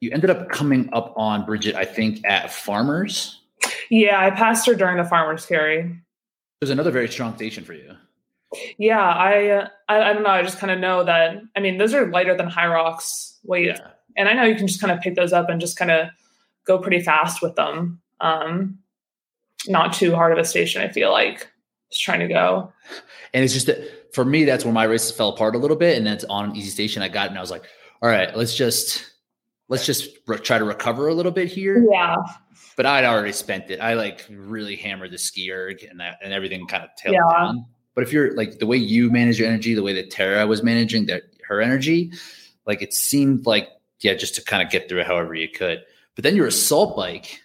you 0.00 0.10
ended 0.12 0.30
up 0.30 0.48
coming 0.48 0.88
up 0.94 1.12
on 1.14 1.44
Bridget, 1.44 1.74
I 1.74 1.84
think, 1.84 2.24
at 2.24 2.50
Farmers. 2.50 3.42
Yeah, 3.90 4.18
I 4.18 4.30
passed 4.30 4.66
her 4.66 4.74
during 4.74 4.96
the 4.96 5.04
Farmers 5.04 5.44
carry. 5.44 5.80
It 5.80 6.62
was 6.62 6.70
another 6.70 6.90
very 6.90 7.08
strong 7.08 7.36
station 7.36 7.64
for 7.64 7.74
you. 7.74 7.96
Yeah, 8.78 9.06
I, 9.06 9.48
uh, 9.48 9.68
I, 9.90 10.00
I 10.00 10.12
don't 10.14 10.22
know. 10.22 10.30
I 10.30 10.42
just 10.42 10.58
kind 10.58 10.70
of 10.70 10.78
know 10.78 11.04
that. 11.04 11.42
I 11.54 11.60
mean, 11.60 11.76
those 11.76 11.92
are 11.92 12.10
lighter 12.10 12.34
than 12.34 12.48
Hyrox 12.48 13.36
weight, 13.44 13.66
yeah. 13.66 13.88
And 14.16 14.28
I 14.28 14.32
know 14.32 14.44
you 14.44 14.54
can 14.54 14.66
just 14.66 14.80
kind 14.80 14.92
of 14.92 15.00
pick 15.00 15.14
those 15.14 15.32
up 15.32 15.48
and 15.48 15.60
just 15.60 15.76
kind 15.76 15.90
of 15.90 16.08
go 16.64 16.78
pretty 16.78 17.00
fast 17.00 17.42
with 17.42 17.54
them. 17.56 18.00
Um, 18.20 18.78
not 19.66 19.92
too 19.92 20.14
hard 20.14 20.32
of 20.32 20.38
a 20.38 20.44
station. 20.44 20.82
I 20.82 20.88
feel 20.88 21.10
like 21.10 21.48
just 21.90 22.02
trying 22.02 22.20
to 22.20 22.28
go. 22.28 22.72
And 23.34 23.44
it's 23.44 23.52
just 23.52 23.66
that 23.66 24.14
for 24.14 24.24
me, 24.24 24.44
that's 24.44 24.64
where 24.64 24.74
my 24.74 24.84
races 24.84 25.12
fell 25.12 25.30
apart 25.30 25.54
a 25.54 25.58
little 25.58 25.76
bit. 25.76 25.96
And 25.96 26.06
then 26.06 26.14
it's 26.14 26.24
on 26.24 26.50
an 26.50 26.56
easy 26.56 26.70
station. 26.70 27.02
I 27.02 27.08
got 27.08 27.28
and 27.28 27.38
I 27.38 27.40
was 27.40 27.50
like, 27.50 27.64
all 28.02 28.08
right, 28.08 28.34
let's 28.36 28.54
just 28.54 29.06
let's 29.68 29.86
just 29.86 30.08
re- 30.26 30.38
try 30.38 30.58
to 30.58 30.64
recover 30.64 31.08
a 31.08 31.14
little 31.14 31.32
bit 31.32 31.48
here. 31.48 31.84
Yeah. 31.90 32.16
But 32.76 32.86
I'd 32.86 33.04
already 33.04 33.32
spent 33.32 33.70
it. 33.70 33.80
I 33.80 33.94
like 33.94 34.26
really 34.30 34.76
hammered 34.76 35.10
the 35.10 35.18
ski 35.18 35.50
erg 35.52 35.84
and 35.88 36.00
that 36.00 36.18
and 36.22 36.32
everything 36.32 36.66
kind 36.66 36.84
of 36.84 36.90
tailed 36.96 37.14
yeah. 37.14 37.38
down. 37.38 37.66
But 37.94 38.04
if 38.04 38.12
you're 38.12 38.34
like 38.34 38.58
the 38.58 38.66
way 38.66 38.76
you 38.76 39.10
manage 39.10 39.38
your 39.38 39.48
energy, 39.48 39.74
the 39.74 39.82
way 39.82 39.92
that 39.94 40.10
Tara 40.10 40.46
was 40.46 40.62
managing 40.62 41.06
that 41.06 41.22
her 41.46 41.60
energy, 41.60 42.12
like 42.66 42.82
it 42.82 42.94
seemed 42.94 43.46
like 43.46 43.68
yeah, 44.00 44.14
just 44.14 44.34
to 44.36 44.44
kind 44.44 44.62
of 44.62 44.70
get 44.70 44.88
through 44.88 45.00
it 45.00 45.06
however 45.06 45.34
you 45.34 45.48
could. 45.48 45.84
But 46.14 46.24
then 46.24 46.36
your 46.36 46.46
assault 46.46 46.96
bike 46.96 47.40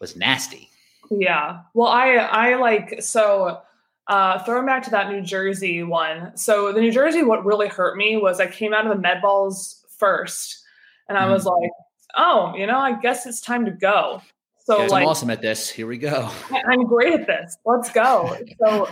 was 0.00 0.16
nasty. 0.16 0.68
Yeah. 1.10 1.60
Well, 1.74 1.88
I 1.88 2.14
I 2.14 2.54
like 2.56 3.02
so 3.02 3.60
uh 4.06 4.42
throwing 4.44 4.66
back 4.66 4.82
to 4.84 4.90
that 4.90 5.10
New 5.10 5.22
Jersey 5.22 5.82
one. 5.82 6.36
So 6.36 6.72
the 6.72 6.80
New 6.80 6.92
Jersey 6.92 7.22
what 7.22 7.44
really 7.44 7.68
hurt 7.68 7.96
me 7.96 8.16
was 8.16 8.40
I 8.40 8.46
came 8.46 8.72
out 8.72 8.86
of 8.86 8.94
the 8.94 9.00
med 9.00 9.20
balls 9.20 9.84
first 9.98 10.62
and 11.08 11.18
I 11.18 11.30
was 11.30 11.44
mm-hmm. 11.44 11.62
like, 11.62 11.70
"Oh, 12.16 12.54
you 12.56 12.66
know, 12.66 12.78
I 12.78 12.98
guess 13.00 13.26
it's 13.26 13.40
time 13.40 13.64
to 13.64 13.70
go." 13.70 14.22
So 14.64 14.78
Guys, 14.78 14.90
like, 14.90 15.02
I'm 15.02 15.08
awesome 15.08 15.30
at 15.30 15.42
this. 15.42 15.68
Here 15.68 15.86
we 15.86 15.98
go. 15.98 16.30
I'm 16.52 16.86
great 16.86 17.12
at 17.12 17.26
this. 17.26 17.56
Let's 17.64 17.90
go. 17.90 18.36
So 18.62 18.88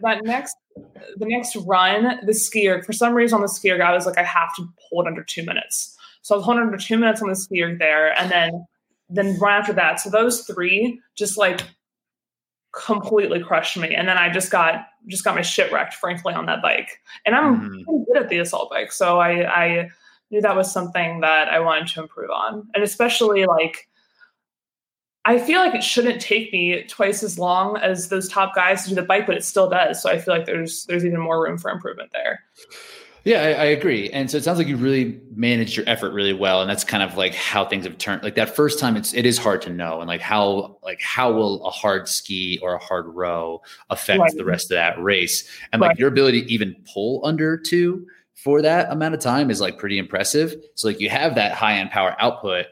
that 0.00 0.24
next 0.24 0.56
the 1.16 1.26
next 1.26 1.56
run, 1.56 2.20
the 2.24 2.32
skier, 2.32 2.82
for 2.84 2.94
some 2.94 3.12
reason 3.12 3.36
on 3.36 3.42
the 3.42 3.48
skier, 3.48 3.76
guy 3.76 3.92
was 3.92 4.06
like, 4.06 4.16
I 4.16 4.22
have 4.22 4.54
to 4.56 4.66
hold 4.78 5.06
under 5.06 5.22
two 5.22 5.44
minutes. 5.44 5.96
So 6.22 6.34
I 6.34 6.38
was 6.38 6.44
holding 6.44 6.64
under 6.64 6.76
two 6.76 6.98
minutes 6.98 7.22
on 7.22 7.28
the 7.28 7.34
skier 7.34 7.78
there, 7.78 8.18
and 8.18 8.30
then 8.30 8.66
then 9.08 9.38
right 9.40 9.58
after 9.58 9.72
that. 9.72 10.00
So 10.00 10.10
those 10.10 10.42
three 10.42 11.00
just 11.16 11.36
like 11.36 11.62
completely 12.72 13.40
crushed 13.40 13.76
me. 13.76 13.94
And 13.94 14.08
then 14.08 14.16
I 14.16 14.30
just 14.30 14.50
got 14.50 14.86
just 15.08 15.24
got 15.24 15.34
my 15.34 15.42
shit 15.42 15.72
wrecked, 15.72 15.94
frankly, 15.94 16.34
on 16.34 16.46
that 16.46 16.62
bike. 16.62 17.00
And 17.26 17.34
I'm 17.34 17.70
mm. 17.70 18.06
good 18.06 18.16
at 18.16 18.28
the 18.28 18.38
assault 18.38 18.70
bike. 18.70 18.92
So 18.92 19.18
I, 19.18 19.64
I 19.64 19.90
knew 20.30 20.40
that 20.40 20.56
was 20.56 20.72
something 20.72 21.20
that 21.20 21.48
I 21.48 21.60
wanted 21.60 21.88
to 21.88 22.02
improve 22.02 22.30
on. 22.30 22.68
And 22.74 22.84
especially 22.84 23.46
like 23.46 23.88
I 25.24 25.38
feel 25.38 25.60
like 25.60 25.74
it 25.74 25.84
shouldn't 25.84 26.20
take 26.20 26.52
me 26.52 26.82
twice 26.84 27.22
as 27.22 27.38
long 27.38 27.76
as 27.76 28.08
those 28.08 28.28
top 28.28 28.54
guys 28.54 28.84
to 28.84 28.90
do 28.90 28.94
the 28.94 29.02
bike, 29.02 29.26
but 29.26 29.36
it 29.36 29.44
still 29.44 29.68
does. 29.68 30.00
So 30.02 30.08
I 30.08 30.18
feel 30.18 30.34
like 30.34 30.46
there's 30.46 30.86
there's 30.86 31.04
even 31.04 31.20
more 31.20 31.42
room 31.42 31.58
for 31.58 31.70
improvement 31.70 32.10
there. 32.12 32.40
Yeah, 33.24 33.42
I, 33.42 33.48
I, 33.48 33.64
agree. 33.66 34.08
And 34.10 34.30
so 34.30 34.38
it 34.38 34.44
sounds 34.44 34.58
like 34.58 34.66
you 34.66 34.76
really 34.76 35.20
managed 35.34 35.76
your 35.76 35.88
effort 35.88 36.12
really 36.12 36.32
well, 36.32 36.62
and 36.62 36.70
that's 36.70 36.84
kind 36.84 37.02
of 37.02 37.16
like 37.16 37.34
how 37.34 37.66
things 37.66 37.84
have 37.84 37.98
turned. 37.98 38.22
Like 38.22 38.34
that 38.36 38.56
first 38.56 38.78
time, 38.78 38.96
it's 38.96 39.12
it 39.12 39.26
is 39.26 39.36
hard 39.36 39.60
to 39.62 39.70
know, 39.70 40.00
and 40.00 40.08
like 40.08 40.22
how 40.22 40.78
like 40.82 41.00
how 41.02 41.30
will 41.32 41.64
a 41.66 41.70
hard 41.70 42.08
ski 42.08 42.58
or 42.62 42.74
a 42.74 42.78
hard 42.78 43.06
row 43.06 43.60
affect 43.90 44.20
right. 44.20 44.36
the 44.36 44.44
rest 44.44 44.66
of 44.66 44.76
that 44.76 45.00
race, 45.02 45.48
and 45.72 45.80
like 45.80 45.98
your 45.98 46.08
ability 46.08 46.42
to 46.42 46.52
even 46.52 46.74
pull 46.92 47.20
under 47.24 47.58
two 47.58 48.06
for 48.34 48.62
that 48.62 48.90
amount 48.90 49.14
of 49.14 49.20
time 49.20 49.50
is 49.50 49.60
like 49.60 49.76
pretty 49.76 49.98
impressive. 49.98 50.54
So 50.74 50.88
like 50.88 51.00
you 51.00 51.10
have 51.10 51.34
that 51.34 51.52
high 51.52 51.74
end 51.74 51.90
power 51.90 52.16
output, 52.18 52.66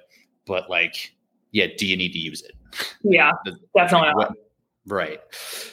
but 0.46 0.70
like 0.70 1.14
yeah, 1.52 1.66
do 1.76 1.86
you 1.86 1.96
need 1.96 2.12
to 2.12 2.18
use 2.18 2.42
it? 2.42 2.52
Yeah, 3.02 3.32
definitely. 3.76 4.08
Like, 4.08 4.16
what, 4.16 4.32
right. 4.86 5.20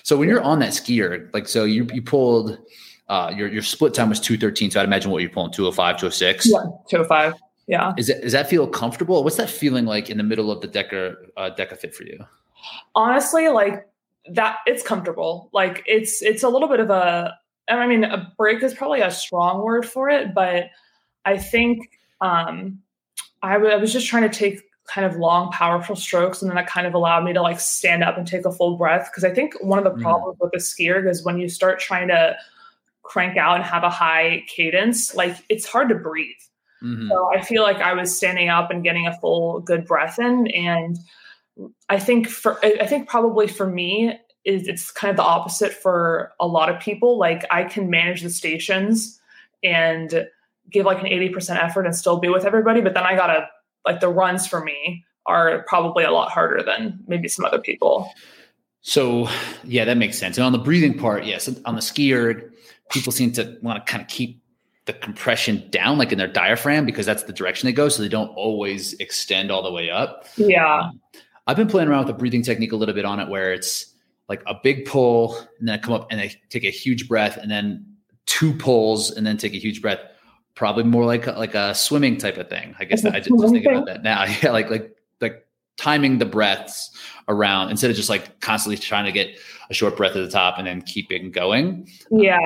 So 0.04 0.18
when 0.18 0.28
you're 0.28 0.42
on 0.42 0.60
that 0.60 0.72
skier, 0.72 1.34
like 1.34 1.48
so 1.48 1.64
you 1.64 1.88
you 1.94 2.02
pulled 2.02 2.60
uh, 3.08 3.32
your 3.36 3.48
your 3.48 3.62
split 3.62 3.94
time 3.94 4.10
was 4.10 4.20
213. 4.20 4.72
So 4.72 4.80
I'd 4.80 4.86
imagine 4.86 5.12
what 5.12 5.22
you're 5.22 5.30
pulling 5.32 5.52
205, 5.52 5.98
206. 5.98 6.48
Yeah, 6.50 6.58
205. 6.90 7.34
Yeah. 7.68 7.94
Is 7.98 8.10
it 8.10 8.22
does 8.22 8.32
that 8.34 8.50
feel 8.50 8.68
comfortable? 8.68 9.24
What's 9.24 9.38
that 9.38 9.50
feeling 9.50 9.86
like 9.86 10.10
in 10.10 10.18
the 10.18 10.24
middle 10.24 10.52
of 10.52 10.62
the 10.62 10.68
Decker 10.68 11.16
uh, 11.38 11.50
Deca 11.58 11.78
fit 11.78 11.96
for 11.96 12.04
you? 12.04 12.24
Honestly, 12.96 13.48
like 13.50 13.88
that, 14.32 14.58
it's 14.66 14.84
comfortable. 14.84 15.50
Like 15.54 15.84
it's 15.86 16.22
it's 16.22 16.44
a 16.44 16.50
little 16.50 16.68
bit 16.68 16.80
of 16.80 16.90
a. 16.90 17.38
I 17.68 17.88
mean, 17.88 18.04
a 18.04 18.32
break 18.38 18.62
is 18.62 18.76
probably 18.76 19.02
a 19.02 19.10
strong 19.10 19.64
word 19.64 19.88
for 19.88 20.08
it, 20.10 20.36
but 20.36 20.66
I 21.26 21.40
think 21.40 21.90
um, 22.22 22.80
I, 23.42 23.54
w- 23.54 23.72
I 23.74 23.76
was 23.78 23.92
just 23.92 24.06
trying 24.06 24.30
to 24.30 24.30
take 24.30 24.62
kind 24.88 25.04
of 25.08 25.16
long, 25.16 25.52
powerful 25.52 25.96
strokes, 25.96 26.44
and 26.44 26.52
then 26.52 26.56
that 26.58 26.68
kind 26.68 26.86
of 26.86 26.94
allowed 26.94 27.24
me 27.24 27.34
to 27.34 27.42
like 27.42 27.60
stand 27.60 28.04
up 28.04 28.20
and 28.20 28.28
take 28.28 28.46
a 28.46 28.52
full 28.52 28.78
breath. 28.78 29.10
Because 29.12 29.24
I 29.24 29.34
think 29.34 29.56
one 29.62 29.80
of 29.80 29.84
the 29.84 29.90
Mhm. 30.00 30.04
problems 30.04 30.38
with 30.40 30.52
the 30.52 30.60
skier 30.60 31.10
is 31.10 31.24
when 31.26 31.40
you 31.40 31.50
start 31.50 31.80
trying 31.80 32.08
to 32.10 32.36
crank 33.06 33.38
out 33.38 33.56
and 33.56 33.64
have 33.64 33.84
a 33.84 33.90
high 33.90 34.44
cadence, 34.48 35.16
like 35.16 35.38
it's 35.48 35.66
hard 35.66 35.90
to 35.90 35.96
breathe. 35.96 36.36
Mhm. 36.84 37.08
So 37.10 37.32
I 37.34 37.42
feel 37.42 37.64
like 37.64 37.78
I 37.78 37.94
was 37.94 38.16
standing 38.16 38.50
up 38.50 38.72
and 38.72 38.84
getting 38.84 39.08
a 39.08 39.18
full 39.20 39.60
good 39.62 39.86
breath 39.86 40.20
in, 40.20 40.48
and 40.48 40.98
I 41.90 42.00
think 42.00 42.28
for 42.28 42.60
I 42.66 42.86
think 42.86 43.08
probably 43.08 43.48
for 43.48 43.68
me 43.68 44.20
is 44.44 44.68
it's 44.68 44.92
kind 44.92 45.10
of 45.10 45.18
the 45.18 45.24
opposite 45.24 45.74
for 45.74 46.34
a 46.40 46.48
lot 46.48 46.70
of 46.70 46.80
people. 46.80 47.18
Like 47.18 47.46
I 47.50 47.64
can 47.64 47.90
manage 47.90 48.22
the 48.22 48.30
stations 48.30 49.20
and 49.64 50.28
give 50.70 50.86
like 50.86 51.00
an 51.00 51.08
eighty 51.08 51.30
percent 51.30 51.64
effort 51.64 51.86
and 51.86 51.96
still 51.96 52.18
be 52.20 52.28
with 52.28 52.46
everybody, 52.46 52.82
but 52.82 52.94
then 52.94 53.04
I 53.04 53.16
gotta 53.16 53.48
like 53.86 54.00
the 54.00 54.10
runs 54.10 54.48
for 54.48 54.64
me 54.64 55.06
are 55.28 55.64
probably 55.68 56.04
a 56.04 56.12
lot 56.12 56.32
harder 56.32 56.62
than 56.62 57.00
maybe 57.08 57.28
some 57.28 57.46
other 57.46 57.60
people. 57.60 58.12
So 58.82 59.28
yeah, 59.64 59.86
that 59.86 59.98
makes 59.98 60.20
sense. 60.20 60.38
And 60.38 60.46
on 60.46 60.52
the 60.52 60.60
breathing 60.60 60.98
part, 60.98 61.24
yes, 61.24 61.48
on 61.66 61.76
the 61.76 61.82
skier, 61.82 62.52
people 62.90 63.12
seem 63.12 63.32
to 63.34 63.58
want 63.62 63.86
to 63.86 63.92
kind 63.92 64.02
of 64.02 64.08
keep 64.08 64.42
the 64.86 64.94
compression 64.94 65.68
down, 65.72 65.98
like 65.98 66.12
in 66.12 66.18
their 66.18 66.28
diaphragm, 66.28 66.86
because 66.86 67.06
that's 67.06 67.24
the 67.24 67.34
direction 67.34 67.68
they 67.68 67.74
go. 67.74 67.90
So 67.90 68.02
they 68.02 68.10
don't 68.10 68.30
always 68.30 68.94
extend 68.94 69.52
all 69.52 69.64
the 69.64 69.72
way 69.72 69.90
up. 69.90 70.26
Yeah, 70.38 70.82
um, 70.82 71.02
I've 71.48 71.58
been 71.58 71.68
playing 71.68 71.90
around 71.90 72.06
with 72.06 72.16
the 72.16 72.20
breathing 72.20 72.44
technique 72.44 72.72
a 72.72 72.76
little 72.76 72.96
bit 72.96 73.06
on 73.06 73.20
it, 73.20 73.28
where 73.28 73.54
it's 73.54 73.94
like 74.30 74.42
a 74.48 74.56
big 74.62 74.86
pull, 74.86 75.38
and 75.60 75.68
then 75.68 75.76
I 75.76 75.78
come 75.78 75.94
up 75.94 76.08
and 76.12 76.20
I 76.20 76.34
take 76.50 76.64
a 76.64 76.72
huge 76.72 77.08
breath, 77.08 77.38
and 77.38 77.50
then 77.50 77.86
two 78.26 78.54
pulls, 78.54 79.12
and 79.12 79.26
then 79.26 79.38
take 79.38 79.54
a 79.54 79.60
huge 79.60 79.82
breath. 79.82 80.00
Probably 80.54 80.84
more 80.84 81.06
like 81.06 81.28
a, 81.28 81.32
like 81.32 81.54
a 81.54 81.76
swimming 81.76 82.18
type 82.18 82.38
of 82.38 82.50
thing. 82.50 82.76
I 82.80 82.86
guess 82.86 83.04
I 83.04 83.20
just, 83.20 83.30
just 83.30 83.42
think 83.52 83.64
swimming 83.64 83.66
about 83.66 83.86
that 83.88 84.04
now. 84.04 84.24
Yeah, 84.42 84.52
like 84.52 84.70
like 84.70 84.96
like 85.20 85.45
timing 85.78 86.18
the 86.20 86.26
breaths 86.26 86.90
around 87.28 87.70
instead 87.70 87.90
of 87.90 87.96
just 87.96 88.10
like 88.10 88.40
constantly 88.40 88.78
trying 88.78 89.06
to 89.06 89.12
get 89.12 89.30
a 89.70 89.74
short 89.74 89.98
breath 89.98 90.16
at 90.16 90.24
the 90.24 90.30
top 90.30 90.58
and 90.58 90.68
then 90.68 90.82
keeping 90.82 91.32
going. 91.32 91.88
yeah, 92.12 92.38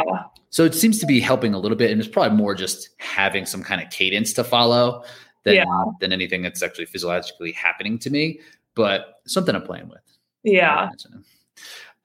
So 0.49 0.63
it 0.63 0.73
seems 0.73 0.99
to 0.99 1.05
be 1.05 1.19
helping 1.19 1.53
a 1.53 1.59
little 1.59 1.77
bit, 1.77 1.91
and 1.91 1.99
it's 1.99 2.09
probably 2.09 2.37
more 2.37 2.55
just 2.55 2.89
having 2.97 3.45
some 3.45 3.61
kind 3.61 3.81
of 3.81 3.89
cadence 3.91 4.33
to 4.33 4.43
follow 4.43 5.03
than 5.43 5.55
Yeah. 5.55 5.65
than 5.99 6.11
anything 6.13 6.41
that's 6.41 6.63
actually 6.63 6.85
physiologically 6.85 7.51
happening 7.51 7.99
to 7.99 8.09
me. 8.09 8.39
But 8.75 9.15
something 9.27 9.53
I'm 9.55 9.63
playing 9.63 9.89
with. 9.89 9.99
yeah. 10.43 10.89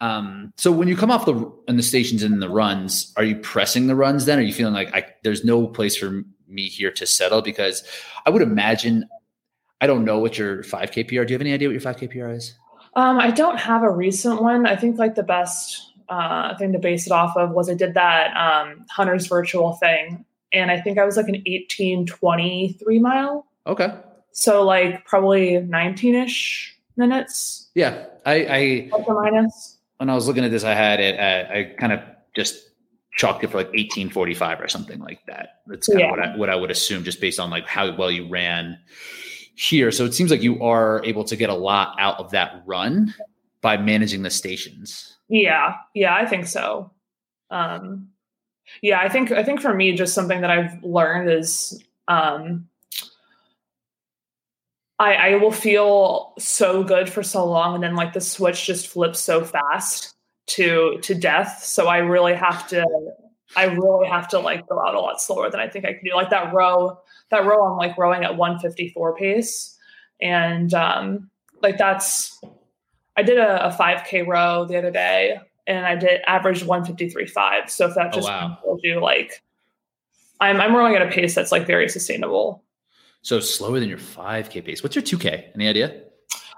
Um, 0.00 0.52
so 0.56 0.72
when 0.72 0.88
you 0.88 0.96
come 0.96 1.10
off 1.10 1.24
the 1.24 1.50
in 1.68 1.76
the 1.76 1.82
stations 1.82 2.22
and 2.22 2.34
in 2.34 2.40
the 2.40 2.48
runs, 2.50 3.12
are 3.16 3.24
you 3.24 3.36
pressing 3.36 3.86
the 3.86 3.94
runs? 3.94 4.24
Then 4.26 4.38
are 4.38 4.42
you 4.42 4.52
feeling 4.52 4.74
like 4.74 4.94
I, 4.94 5.06
there's 5.22 5.44
no 5.44 5.66
place 5.68 5.96
for 5.96 6.24
me 6.48 6.66
here 6.68 6.90
to 6.90 7.06
settle? 7.06 7.40
Because 7.42 7.84
I 8.26 8.30
would 8.30 8.42
imagine 8.42 9.08
I 9.80 9.86
don't 9.86 10.04
know 10.04 10.18
what 10.18 10.38
your 10.38 10.62
5K 10.62 11.06
PR. 11.08 11.24
Do 11.24 11.32
you 11.32 11.34
have 11.34 11.40
any 11.40 11.52
idea 11.52 11.68
what 11.68 11.72
your 11.72 11.80
5K 11.80 12.10
PR 12.10 12.28
is? 12.30 12.54
Um, 12.94 13.18
I 13.18 13.30
don't 13.30 13.58
have 13.58 13.82
a 13.82 13.90
recent 13.90 14.40
one. 14.42 14.66
I 14.66 14.76
think 14.76 14.98
like 14.98 15.14
the 15.14 15.22
best 15.22 15.92
uh, 16.08 16.56
thing 16.56 16.72
to 16.72 16.78
base 16.78 17.06
it 17.06 17.12
off 17.12 17.36
of 17.36 17.50
was 17.50 17.68
I 17.68 17.74
did 17.74 17.94
that 17.94 18.36
um, 18.36 18.84
Hunter's 18.90 19.26
virtual 19.26 19.72
thing, 19.74 20.24
and 20.52 20.70
I 20.70 20.80
think 20.80 20.98
I 20.98 21.04
was 21.04 21.16
like 21.16 21.28
an 21.28 21.42
eighteen 21.46 22.06
twenty 22.06 22.76
three 22.82 23.00
mile. 23.00 23.46
Okay. 23.66 23.92
So 24.32 24.62
like 24.62 25.04
probably 25.06 25.60
nineteen 25.60 26.14
ish 26.14 26.76
minutes, 26.96 27.68
Yeah, 27.74 28.04
I, 28.24 28.34
I 28.34 28.88
plus 28.90 29.02
or 29.08 29.20
minus. 29.20 29.78
when 29.96 30.08
I 30.08 30.14
was 30.14 30.28
looking 30.28 30.44
at 30.44 30.52
this, 30.52 30.62
I 30.62 30.74
had 30.74 31.00
it. 31.00 31.16
At, 31.16 31.50
I 31.50 31.64
kind 31.78 31.92
of 31.92 32.00
just 32.36 32.56
chalked 33.16 33.42
it 33.42 33.48
for 33.50 33.58
like 33.58 33.66
1845 33.68 34.60
or 34.60 34.68
something 34.68 35.00
like 35.00 35.18
that. 35.26 35.60
That's 35.66 35.88
kind 35.88 35.98
Yeah. 36.00 36.06
of 36.06 36.10
what 36.12 36.20
I, 36.20 36.36
what 36.36 36.50
I 36.50 36.54
would 36.56 36.70
assume, 36.70 37.02
just 37.02 37.20
based 37.20 37.40
on 37.40 37.50
like 37.50 37.66
how 37.66 37.96
well 37.96 38.10
you 38.12 38.28
ran 38.28 38.78
here. 39.54 39.90
So 39.90 40.04
it 40.04 40.14
seems 40.14 40.30
like 40.30 40.42
you 40.42 40.62
are 40.62 41.04
able 41.04 41.24
to 41.24 41.36
get 41.36 41.50
a 41.50 41.54
lot 41.54 41.96
out 41.98 42.18
of 42.18 42.30
that 42.30 42.62
run 42.66 43.14
by 43.60 43.76
managing 43.76 44.22
the 44.22 44.30
stations. 44.30 45.16
Yeah, 45.28 45.76
yeah, 45.94 46.14
I 46.14 46.26
think 46.26 46.46
so. 46.46 46.90
Um, 47.50 48.08
yeah, 48.82 49.00
I 49.00 49.08
think 49.08 49.30
I 49.30 49.42
think 49.42 49.60
for 49.60 49.72
me, 49.74 49.94
just 49.94 50.14
something 50.14 50.40
that 50.40 50.50
I've 50.50 50.82
learned 50.82 51.30
is 51.30 51.82
um, 52.08 52.68
I, 54.98 55.14
I 55.14 55.34
will 55.36 55.52
feel 55.52 56.34
so 56.38 56.84
good 56.84 57.08
for 57.08 57.22
so 57.22 57.44
long, 57.44 57.74
and 57.74 57.84
then 57.84 57.94
like 57.94 58.12
the 58.12 58.20
switch 58.20 58.66
just 58.66 58.88
flips 58.88 59.20
so 59.20 59.44
fast 59.44 60.14
to 60.46 60.98
to 61.02 61.14
death. 61.14 61.62
So 61.64 61.86
I 61.86 61.98
really 61.98 62.34
have 62.34 62.68
to, 62.68 62.86
I 63.56 63.64
really 63.64 64.08
have 64.08 64.28
to 64.28 64.38
like 64.38 64.66
go 64.68 64.80
out 64.80 64.94
a 64.94 65.00
lot 65.00 65.20
slower 65.20 65.50
than 65.50 65.60
I 65.60 65.68
think 65.68 65.84
I 65.84 65.92
can 65.92 66.04
do. 66.04 66.14
Like 66.14 66.30
that 66.30 66.52
row, 66.52 66.98
that 67.30 67.44
row, 67.44 67.64
I'm 67.64 67.76
like 67.76 67.96
rowing 67.98 68.24
at 68.24 68.36
154 68.36 69.16
pace, 69.16 69.76
and 70.20 70.72
um, 70.74 71.30
like 71.62 71.78
that's 71.78 72.40
I 73.16 73.22
did 73.22 73.38
a, 73.38 73.66
a 73.68 73.70
5K 73.70 74.26
row 74.26 74.64
the 74.64 74.76
other 74.76 74.90
day 74.90 75.38
and 75.66 75.86
I 75.86 75.94
did 75.96 76.20
average 76.26 76.62
153.5. 76.62 77.70
So 77.70 77.88
if 77.88 77.94
that 77.94 78.08
Oh, 78.08 78.16
just 78.16 78.28
wow. 78.28 78.58
tells 78.62 78.80
you 78.82 79.00
like 79.00 79.42
I'm 80.40 80.60
I'm 80.60 80.74
rowing 80.74 80.94
at 80.94 81.02
a 81.02 81.10
pace 81.10 81.34
that's 81.34 81.52
like 81.52 81.66
very 81.66 81.88
sustainable. 81.88 82.64
So 83.22 83.40
slower 83.40 83.80
than 83.80 83.88
your 83.88 83.98
5K 83.98 84.64
pace. 84.64 84.82
What's 84.82 84.96
your 84.96 85.02
2K? 85.02 85.54
Any 85.54 85.68
idea? 85.68 86.02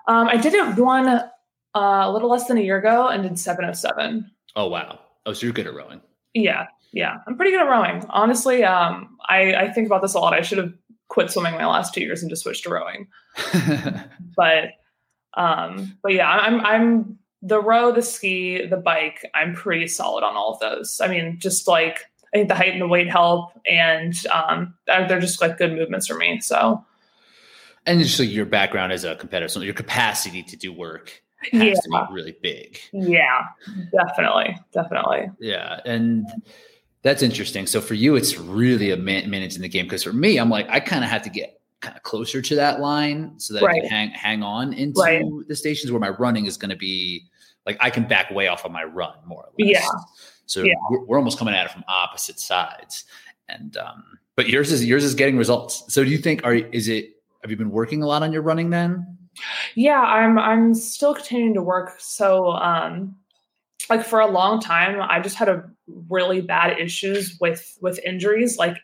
Um, 0.08 0.28
I 0.28 0.36
did 0.36 0.54
it 0.54 0.76
one 0.76 1.06
uh, 1.08 1.28
a 1.74 2.10
little 2.10 2.30
less 2.30 2.46
than 2.46 2.58
a 2.58 2.60
year 2.60 2.78
ago 2.78 3.08
and 3.08 3.22
did 3.22 3.38
707. 3.38 4.28
Oh, 4.56 4.68
wow. 4.68 4.98
Oh, 5.26 5.32
so 5.32 5.46
you're 5.46 5.52
good 5.52 5.66
at 5.66 5.74
rowing. 5.74 6.00
Yeah, 6.34 6.66
yeah, 6.96 7.18
I'm 7.26 7.36
pretty 7.36 7.52
good 7.52 7.60
at 7.60 7.68
rowing. 7.68 8.02
Honestly, 8.08 8.64
um, 8.64 9.18
I, 9.28 9.54
I 9.54 9.70
think 9.72 9.86
about 9.86 10.00
this 10.00 10.14
a 10.14 10.18
lot. 10.18 10.32
I 10.32 10.40
should 10.40 10.56
have 10.58 10.72
quit 11.08 11.30
swimming 11.30 11.52
my 11.54 11.66
last 11.66 11.92
two 11.94 12.00
years 12.00 12.22
and 12.22 12.30
just 12.30 12.42
switched 12.42 12.64
to 12.64 12.70
rowing. 12.70 13.06
But 14.36 14.64
um, 15.34 15.98
but 16.02 16.12
yeah, 16.14 16.28
I'm 16.28 16.60
I'm 16.64 17.18
the 17.42 17.60
row, 17.60 17.92
the 17.92 18.02
ski, 18.02 18.66
the 18.66 18.76
bike. 18.76 19.24
I'm 19.34 19.54
pretty 19.54 19.86
solid 19.88 20.24
on 20.24 20.36
all 20.36 20.54
of 20.54 20.60
those. 20.60 21.00
I 21.02 21.08
mean, 21.08 21.38
just 21.38 21.68
like 21.68 21.98
I 22.34 22.38
think 22.38 22.48
the 22.48 22.54
height 22.54 22.72
and 22.72 22.80
the 22.80 22.88
weight 22.88 23.08
help, 23.10 23.50
and 23.70 24.14
um, 24.28 24.74
they're 24.86 25.20
just 25.20 25.40
like 25.40 25.58
good 25.58 25.72
movements 25.74 26.06
for 26.06 26.16
me. 26.16 26.40
So 26.40 26.84
and 27.86 28.00
just 28.00 28.18
like 28.18 28.30
your 28.30 28.46
background 28.46 28.92
as 28.92 29.04
a 29.04 29.14
competitor, 29.16 29.48
so 29.48 29.60
your 29.60 29.74
capacity 29.74 30.42
to 30.42 30.56
do 30.56 30.72
work 30.72 31.22
has 31.52 31.62
Yeah. 31.62 31.74
to 31.74 31.88
be 32.08 32.14
really 32.14 32.36
big. 32.42 32.78
yeah, 32.92 33.42
definitely, 33.92 34.58
definitely. 34.72 35.30
Yeah, 35.40 35.80
and 35.84 36.26
that's 37.06 37.22
interesting. 37.22 37.66
So 37.68 37.80
for 37.80 37.94
you, 37.94 38.16
it's 38.16 38.36
really 38.36 38.90
a 38.90 38.96
man- 38.96 39.30
managing 39.30 39.62
the 39.62 39.68
game 39.68 39.86
because 39.86 40.02
for 40.02 40.12
me, 40.12 40.38
I'm 40.38 40.50
like 40.50 40.66
I 40.68 40.80
kind 40.80 41.04
of 41.04 41.10
have 41.10 41.22
to 41.22 41.30
get 41.30 41.60
kind 41.80 41.96
of 41.96 42.02
closer 42.02 42.42
to 42.42 42.54
that 42.56 42.80
line 42.80 43.38
so 43.38 43.54
that 43.54 43.62
I 43.62 43.78
can 43.78 43.88
hang 43.88 44.10
hang 44.10 44.42
on 44.42 44.72
into 44.72 45.00
Right. 45.00 45.24
the 45.46 45.54
stations 45.54 45.92
where 45.92 46.00
my 46.00 46.08
running 46.08 46.46
is 46.46 46.56
going 46.56 46.70
to 46.70 46.76
be 46.76 47.22
like 47.64 47.76
I 47.80 47.90
can 47.90 48.08
back 48.08 48.30
way 48.32 48.48
off 48.48 48.64
of 48.64 48.72
my 48.72 48.82
run 48.82 49.14
more 49.24 49.44
or 49.44 49.52
less. 49.58 49.70
Yeah. 49.74 49.88
So 50.46 50.62
Yeah. 50.64 50.74
We're, 50.90 51.04
we're 51.04 51.18
almost 51.18 51.38
coming 51.38 51.54
at 51.54 51.64
it 51.66 51.70
from 51.70 51.84
opposite 51.86 52.40
sides, 52.40 53.04
and 53.48 53.76
um, 53.76 54.02
but 54.34 54.48
yours 54.48 54.72
is 54.72 54.84
yours 54.84 55.04
is 55.04 55.14
getting 55.14 55.36
results. 55.38 55.84
So 55.94 56.02
do 56.02 56.10
you 56.10 56.18
think 56.18 56.44
are 56.44 56.54
is 56.54 56.88
it 56.88 57.10
have 57.42 57.52
you 57.52 57.56
been 57.56 57.70
working 57.70 58.02
a 58.02 58.06
lot 58.06 58.24
on 58.24 58.32
your 58.32 58.42
running 58.42 58.70
then? 58.70 59.16
Yeah, 59.76 60.00
I'm 60.00 60.38
I'm 60.40 60.74
still 60.74 61.14
continuing 61.14 61.54
to 61.54 61.62
work. 61.62 62.00
So 62.00 62.50
um 62.50 63.14
like 63.88 64.04
for 64.04 64.20
a 64.20 64.26
long 64.26 64.60
time 64.60 65.00
I 65.00 65.20
just 65.20 65.36
had 65.36 65.48
a 65.48 65.64
really 66.08 66.40
bad 66.40 66.78
issues 66.78 67.38
with 67.40 67.76
with 67.80 67.98
injuries, 68.04 68.58
like 68.58 68.78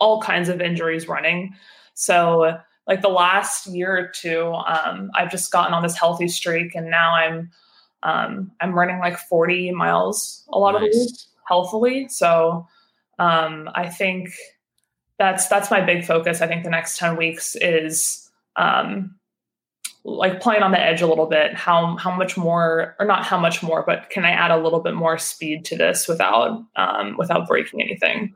all 0.00 0.20
kinds 0.20 0.48
of 0.48 0.60
injuries 0.60 1.08
running. 1.08 1.54
So 1.94 2.58
like 2.86 3.02
the 3.02 3.08
last 3.08 3.66
year 3.66 3.96
or 3.96 4.08
two, 4.08 4.52
um, 4.52 5.10
I've 5.14 5.30
just 5.30 5.50
gotten 5.50 5.74
on 5.74 5.82
this 5.82 5.98
healthy 5.98 6.28
streak 6.28 6.74
and 6.74 6.90
now 6.90 7.14
I'm 7.14 7.50
um 8.02 8.52
I'm 8.60 8.74
running 8.74 8.98
like 8.98 9.18
40 9.18 9.72
miles 9.72 10.44
a 10.52 10.58
lot 10.58 10.74
of 10.74 10.82
the 10.82 10.88
week 10.88 11.10
healthily. 11.48 12.08
So 12.08 12.66
um, 13.18 13.70
I 13.74 13.88
think 13.88 14.30
that's 15.18 15.48
that's 15.48 15.70
my 15.70 15.80
big 15.80 16.04
focus. 16.04 16.40
I 16.40 16.46
think 16.46 16.64
the 16.64 16.70
next 16.70 16.98
ten 16.98 17.16
weeks 17.16 17.56
is 17.56 18.30
um, 18.56 19.16
like 20.06 20.40
playing 20.40 20.62
on 20.62 20.70
the 20.70 20.80
edge 20.80 21.02
a 21.02 21.06
little 21.06 21.26
bit. 21.26 21.54
How 21.54 21.96
how 21.96 22.14
much 22.14 22.36
more, 22.36 22.94
or 22.98 23.06
not 23.06 23.24
how 23.24 23.38
much 23.38 23.62
more, 23.62 23.82
but 23.84 24.08
can 24.08 24.24
I 24.24 24.30
add 24.30 24.50
a 24.50 24.56
little 24.56 24.80
bit 24.80 24.94
more 24.94 25.18
speed 25.18 25.64
to 25.66 25.76
this 25.76 26.06
without 26.06 26.64
um, 26.76 27.16
without 27.18 27.48
breaking 27.48 27.82
anything? 27.82 28.34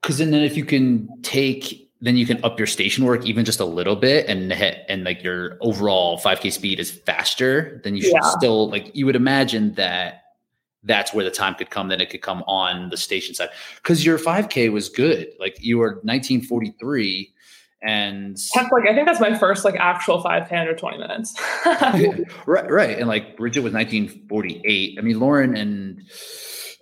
Because 0.00 0.18
then, 0.18 0.32
if 0.32 0.56
you 0.56 0.64
can 0.64 1.08
take, 1.22 1.90
then 2.00 2.16
you 2.16 2.24
can 2.24 2.42
up 2.44 2.58
your 2.58 2.68
station 2.68 3.04
work 3.04 3.26
even 3.26 3.44
just 3.44 3.58
a 3.58 3.64
little 3.64 3.96
bit, 3.96 4.26
and 4.28 4.52
hit, 4.52 4.84
and 4.88 5.02
like 5.02 5.22
your 5.24 5.58
overall 5.60 6.18
5K 6.20 6.52
speed 6.52 6.78
is 6.78 6.92
faster. 6.92 7.80
Then 7.82 7.96
you 7.96 8.02
should 8.02 8.12
Yeah. 8.12 8.30
still 8.36 8.70
like 8.70 8.94
you 8.94 9.06
would 9.06 9.16
imagine 9.16 9.74
that 9.74 10.22
that's 10.84 11.12
where 11.12 11.24
the 11.24 11.32
time 11.32 11.56
could 11.56 11.70
come. 11.70 11.88
Then 11.88 12.00
it 12.00 12.10
could 12.10 12.22
come 12.22 12.44
on 12.46 12.90
the 12.90 12.96
station 12.96 13.34
side 13.34 13.48
because 13.76 14.06
your 14.06 14.18
5K 14.18 14.70
was 14.70 14.88
good. 14.88 15.28
Like 15.40 15.56
you 15.60 15.78
were 15.78 16.00
1943, 16.04 17.34
and 17.86 18.36
That's 18.54 18.70
like 18.72 18.88
I 18.88 18.94
think 18.94 19.06
that's 19.06 19.20
my 19.20 19.38
first 19.38 19.64
like 19.64 19.76
actual 19.76 20.20
five 20.20 20.48
k 20.48 20.56
under 20.56 20.74
twenty 20.74 20.98
minutes. 20.98 21.34
right, 22.46 22.68
right, 22.68 22.98
and 22.98 23.06
like 23.06 23.36
Bridget 23.36 23.60
was 23.60 23.72
1948. 23.72 24.98
I 24.98 25.02
mean, 25.02 25.20
Lauren 25.20 25.56
and 25.56 26.02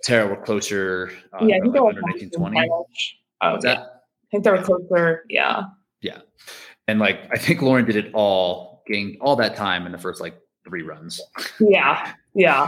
Tara 0.03 0.27
were 0.27 0.35
closer. 0.35 1.11
Uh, 1.31 1.45
yeah, 1.45 1.57
I 1.57 1.59
think 1.59 1.73
they 1.73 1.79
were 1.79 1.91
closer 1.91 2.01
1920. 2.01 2.69
Oh, 3.41 3.59
yeah. 3.63 3.73
I 3.73 3.85
think 4.31 4.43
they 4.43 4.49
were 4.49 4.61
closer. 4.63 5.25
Yeah, 5.29 5.63
Yeah, 6.01 6.19
And 6.87 6.99
like 6.99 7.27
I 7.31 7.37
think 7.37 7.61
Lauren 7.61 7.85
did 7.85 7.97
it 7.97 8.11
all, 8.13 8.83
gained 8.87 9.17
all 9.21 9.35
that 9.35 9.55
time 9.55 9.85
in 9.85 9.91
the 9.91 9.99
first 9.99 10.19
like 10.19 10.35
three 10.67 10.81
runs. 10.81 11.21
Yeah. 11.59 12.13
Yeah. 12.33 12.67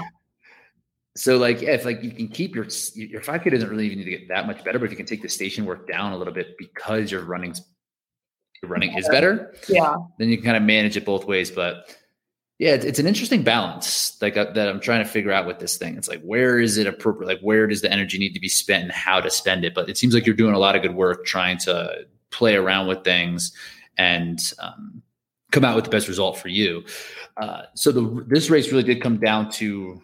So 1.16 1.38
like 1.38 1.64
if 1.64 1.86
like 1.86 2.04
you 2.04 2.12
can 2.12 2.28
keep 2.28 2.54
your 2.54 2.68
your 2.94 3.22
5K 3.22 3.50
doesn't 3.50 3.70
really 3.70 3.88
even 3.88 3.98
need 3.98 4.06
to 4.06 4.12
get 4.12 4.28
that 4.28 4.46
much 4.46 4.64
better, 4.64 4.78
but 4.78 4.86
if 4.86 4.92
you 4.92 4.98
can 4.98 5.08
take 5.08 5.24
the 5.24 5.30
station 5.30 5.66
work 5.66 5.88
down 5.88 6.12
a 6.12 6.18
little 6.18 6.34
bit 6.34 6.56
because 6.60 7.12
your 7.12 7.24
running 8.64 8.98
is 8.98 9.08
better, 9.10 9.54
Yeah. 9.70 9.96
then 10.20 10.30
you 10.30 10.38
can 10.38 10.46
kind 10.46 10.58
of 10.58 10.64
manage 10.64 10.98
it 10.98 11.06
both 11.06 11.26
ways. 11.26 11.52
But 11.52 11.96
yeah, 12.60 12.72
it's, 12.72 12.86
it's 12.86 13.00
an 13.00 13.06
interesting 13.08 13.44
balance 13.44 14.18
like 14.22 14.36
uh, 14.36 14.52
that 14.54 14.68
I'm 14.68 14.80
trying 14.80 15.04
to 15.04 15.10
figure 15.10 15.32
out 15.32 15.46
with 15.46 15.60
this 15.60 15.78
thing. 15.78 15.96
It's 15.96 16.08
like 16.08 16.22
where 16.22 16.60
is 16.60 16.78
it 16.78 16.88
appropriate? 16.88 17.28
Like 17.28 17.42
where 17.42 17.68
does 17.68 17.82
the 17.82 17.92
energy 17.92 18.18
need 18.18 18.34
to 18.34 18.40
be 18.40 18.50
spent 18.50 18.84
and 18.84 18.92
how 18.92 19.22
to 19.22 19.30
spend 19.30 19.64
it? 19.64 19.76
But 19.76 19.90
it 19.90 19.98
seems 19.98 20.14
like 20.14 20.26
you're 20.26 20.36
doing 20.36 20.56
a 20.56 20.60
lot 20.60 20.76
of 20.76 20.82
good 20.82 20.96
work 20.96 21.26
trying 21.26 21.58
to 21.60 22.06
play 22.32 22.56
around 22.56 22.88
with 22.88 23.04
things 23.04 23.52
and 23.98 24.40
um, 24.60 25.02
come 25.52 25.64
out 25.64 25.76
with 25.76 25.86
the 25.86 25.92
best 25.92 26.08
result 26.08 26.38
for 26.40 26.48
you. 26.50 26.84
Uh, 27.38 27.64
so 27.76 27.92
the 27.92 28.26
this 28.28 28.50
race 28.50 28.72
really 28.72 28.84
did 28.84 29.02
come 29.02 29.20
down 29.20 29.52
to 29.52 30.02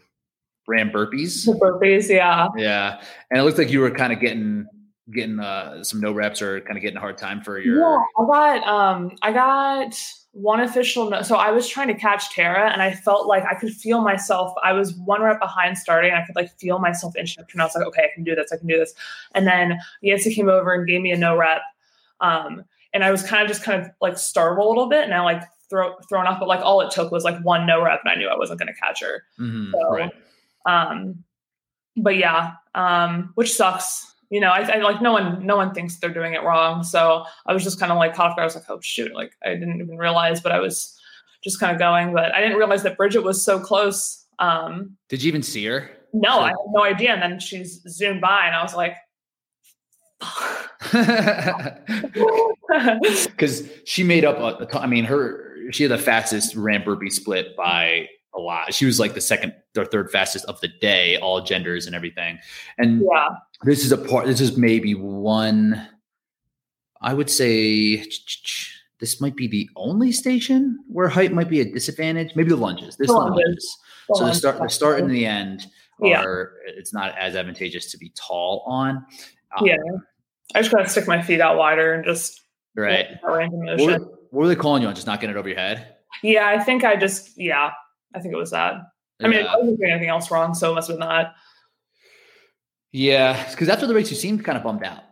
ram 0.67 0.91
burpees. 0.91 1.45
The 1.45 1.53
burpees. 1.53 2.07
Yeah. 2.07 2.49
Yeah, 2.55 3.01
and 3.31 3.39
it 3.39 3.43
looked 3.43 3.57
like 3.57 3.71
you 3.71 3.79
were 3.79 3.89
kind 3.91 4.13
of 4.13 4.19
getting 4.19 4.67
getting 5.11 5.39
uh, 5.39 5.83
some 5.83 5.99
no 5.99 6.11
reps 6.13 6.41
or 6.41 6.61
kind 6.61 6.77
of 6.77 6.81
getting 6.81 6.97
a 6.97 7.01
hard 7.01 7.17
time 7.17 7.41
for 7.41 7.59
your. 7.59 7.79
Yeah. 7.79 8.03
I 8.19 8.25
got, 8.25 8.67
um, 8.67 9.11
I 9.21 9.31
got 9.33 9.95
one 10.31 10.61
official. 10.61 11.09
No- 11.09 11.21
so 11.21 11.35
I 11.35 11.51
was 11.51 11.67
trying 11.67 11.89
to 11.89 11.93
catch 11.93 12.29
Tara 12.33 12.71
and 12.71 12.81
I 12.81 12.93
felt 12.93 13.27
like 13.27 13.43
I 13.43 13.53
could 13.55 13.73
feel 13.73 14.01
myself. 14.01 14.53
I 14.63 14.71
was 14.73 14.93
one 14.95 15.21
rep 15.21 15.39
behind 15.39 15.77
starting. 15.77 16.11
And 16.11 16.21
I 16.21 16.25
could 16.25 16.35
like 16.35 16.57
feel 16.57 16.79
myself 16.79 17.15
inching 17.17 17.43
up. 17.43 17.49
And 17.51 17.61
I 17.61 17.65
was 17.65 17.75
like, 17.75 17.85
okay, 17.87 18.03
I 18.03 18.15
can 18.15 18.23
do 18.23 18.33
this. 18.33 18.51
I 18.51 18.57
can 18.57 18.67
do 18.67 18.77
this. 18.77 18.93
And 19.35 19.45
then 19.45 19.77
Yancy 20.01 20.33
came 20.33 20.49
over 20.49 20.73
and 20.73 20.87
gave 20.87 21.01
me 21.01 21.11
a 21.11 21.17
no 21.17 21.35
rep. 21.35 21.61
Um, 22.21 22.63
and 22.93 23.03
I 23.03 23.11
was 23.11 23.23
kind 23.23 23.41
of 23.41 23.47
just 23.49 23.63
kind 23.63 23.81
of 23.81 23.89
like 24.01 24.17
startled 24.17 24.65
a 24.65 24.69
little 24.69 24.87
bit 24.87 25.03
and 25.03 25.13
I 25.13 25.19
like 25.21 25.43
throw, 25.69 25.95
thrown 26.07 26.27
off, 26.27 26.39
but 26.39 26.47
like 26.47 26.61
all 26.61 26.79
it 26.81 26.91
took 26.91 27.11
was 27.11 27.23
like 27.23 27.39
one 27.43 27.65
no 27.67 27.83
rep 27.83 27.99
and 28.05 28.11
I 28.11 28.15
knew 28.15 28.27
I 28.27 28.37
wasn't 28.37 28.59
going 28.59 28.73
to 28.73 28.79
catch 28.79 29.01
her. 29.01 29.23
Mhm, 29.39 29.71
So, 29.71 29.91
right. 29.91 30.11
Um, 30.65 31.23
but 31.97 32.15
yeah, 32.17 32.53
um, 32.73 33.31
which 33.35 33.53
sucks. 33.53 34.12
You 34.33 34.39
know, 34.39 34.49
I, 34.49 34.61
I 34.61 34.77
like 34.77 34.99
no 34.99 35.11
one, 35.11 35.45
no 35.45 35.55
one 35.55 35.75
thinks 35.75 35.97
they're 35.97 36.09
doing 36.09 36.33
it 36.33 36.41
wrong. 36.41 36.83
So 36.83 37.23
I 37.45 37.53
was 37.53 37.63
just 37.63 37.79
kind 37.79 37.91
of 37.91 37.99
like 37.99 38.15
caught 38.15 38.31
off 38.31 38.35
guard. 38.35 38.41
I 38.41 38.45
was 38.45 38.55
like, 38.55 38.67
oh 38.67 38.79
shoot, 38.81 39.13
like 39.13 39.33
I 39.45 39.49
didn't 39.49 39.79
even 39.79 39.97
realize, 39.97 40.41
but 40.41 40.51
I 40.51 40.59
was 40.59 40.99
just 41.43 41.59
kind 41.59 41.71
of 41.71 41.77
going. 41.77 42.13
But 42.13 42.33
I 42.33 42.41
didn't 42.41 42.57
realize 42.57 42.81
that 42.81 42.97
Bridget 42.97 43.23
was 43.23 43.45
so 43.45 43.59
close. 43.59 44.25
Um, 44.39 44.97
Did 45.09 45.21
you 45.21 45.27
even 45.27 45.43
see 45.43 45.63
her? 45.65 45.91
no, 46.13 46.39
I 46.39 46.47
had 46.47 46.55
no 46.71 46.83
idea. 46.83 47.13
And 47.13 47.21
then 47.21 47.39
she's 47.39 47.79
zoomed 47.87 48.21
by, 48.21 48.47
and 48.47 48.55
I 48.55 48.63
was 48.63 48.75
like, 48.75 48.95
Because 53.29 53.69
she 53.85 54.03
made 54.03 54.25
up 54.25 54.39
a, 54.39 54.79
I 54.79 54.87
mean, 54.87 55.05
her 55.05 55.71
she 55.71 55.83
had 55.83 55.91
the 55.91 55.97
fastest 55.97 56.55
ram 56.55 56.83
burpee 56.83 57.11
split 57.11 57.55
by 57.55 58.07
a 58.35 58.39
lot. 58.39 58.73
She 58.73 58.85
was 58.85 58.99
like 58.99 59.13
the 59.13 59.21
second 59.21 59.53
or 59.77 59.85
third 59.85 60.11
fastest 60.11 60.45
of 60.45 60.59
the 60.61 60.67
day, 60.67 61.17
all 61.17 61.41
genders 61.41 61.85
and 61.85 61.95
everything. 61.95 62.39
And 62.77 63.03
yeah, 63.11 63.29
this 63.63 63.85
is 63.85 63.91
a 63.91 63.97
part. 63.97 64.25
This 64.25 64.41
is 64.41 64.57
maybe 64.57 64.93
one. 64.95 65.87
I 67.01 67.13
would 67.13 67.29
say 67.29 67.97
this 68.99 69.19
might 69.19 69.35
be 69.35 69.47
the 69.47 69.69
only 69.75 70.11
station 70.11 70.79
where 70.87 71.09
height 71.09 71.33
might 71.33 71.49
be 71.49 71.59
a 71.61 71.65
disadvantage. 71.65 72.35
Maybe 72.35 72.49
the 72.49 72.55
lunges. 72.55 72.95
This 72.95 73.07
The 73.07 73.13
lunges. 73.13 73.37
lunges. 73.37 73.77
So 74.13 74.25
the 74.25 74.33
start, 74.33 74.59
the 74.59 74.69
start 74.69 74.99
and 74.99 75.09
the 75.11 75.25
end 75.25 75.65
Yeah. 76.01 76.23
are. 76.23 76.53
It's 76.67 76.93
not 76.93 77.17
as 77.17 77.35
advantageous 77.35 77.91
to 77.91 77.97
be 77.97 78.11
tall 78.15 78.63
on. 78.65 79.05
Um, 79.57 79.65
yeah. 79.67 79.75
I 80.55 80.61
just 80.61 80.71
gotta 80.73 80.87
stick 80.89 81.07
my 81.07 81.21
feet 81.21 81.41
out 81.41 81.57
wider 81.57 81.93
and 81.93 82.05
just 82.05 82.41
Right. 82.75 83.07
that 83.21 83.27
range 83.31 83.53
of 83.69 83.79
What 83.79 83.99
were, 83.99 84.05
what 84.05 84.31
were 84.31 84.47
they 84.47 84.55
calling 84.55 84.81
you 84.81 84.87
on? 84.87 84.95
Just 84.95 85.07
not 85.07 85.19
getting 85.19 85.35
it 85.35 85.39
over 85.39 85.49
your 85.49 85.57
head? 85.57 85.95
Yeah, 86.21 86.47
I 86.47 86.63
think 86.63 86.83
I 86.83 86.95
just 86.95 87.37
yeah, 87.37 87.71
I 88.13 88.19
think 88.19 88.33
it 88.33 88.37
was 88.37 88.51
that. 88.51 88.75
I 89.21 89.27
mean, 89.27 89.41
Yeah. 89.41 89.53
I 89.53 89.57
wasn't 89.57 89.79
doing 89.79 89.91
anything 89.91 90.09
else 90.09 90.31
wrong, 90.31 90.53
so 90.53 90.71
it 90.71 90.75
must 90.75 90.87
have 90.89 90.99
been 90.99 91.07
that. 91.07 91.33
Yeah, 92.91 93.49
because 93.49 93.69
after 93.69 93.87
the 93.87 93.93
race, 93.95 94.11
you 94.11 94.17
seemed 94.17 94.43
kind 94.45 94.57
of 94.57 94.63
bummed 94.63 94.83
out. 94.83 95.03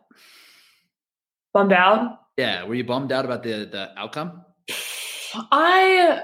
Bummed 1.54 1.74
out. 1.74 2.20
Yeah, 2.38 2.64
were 2.66 2.76
you 2.76 2.84
bummed 2.84 3.12
out 3.12 3.26
about 3.26 3.44
the 3.44 3.66
the 3.66 3.92
outcome? 3.98 4.46
I 5.52 6.24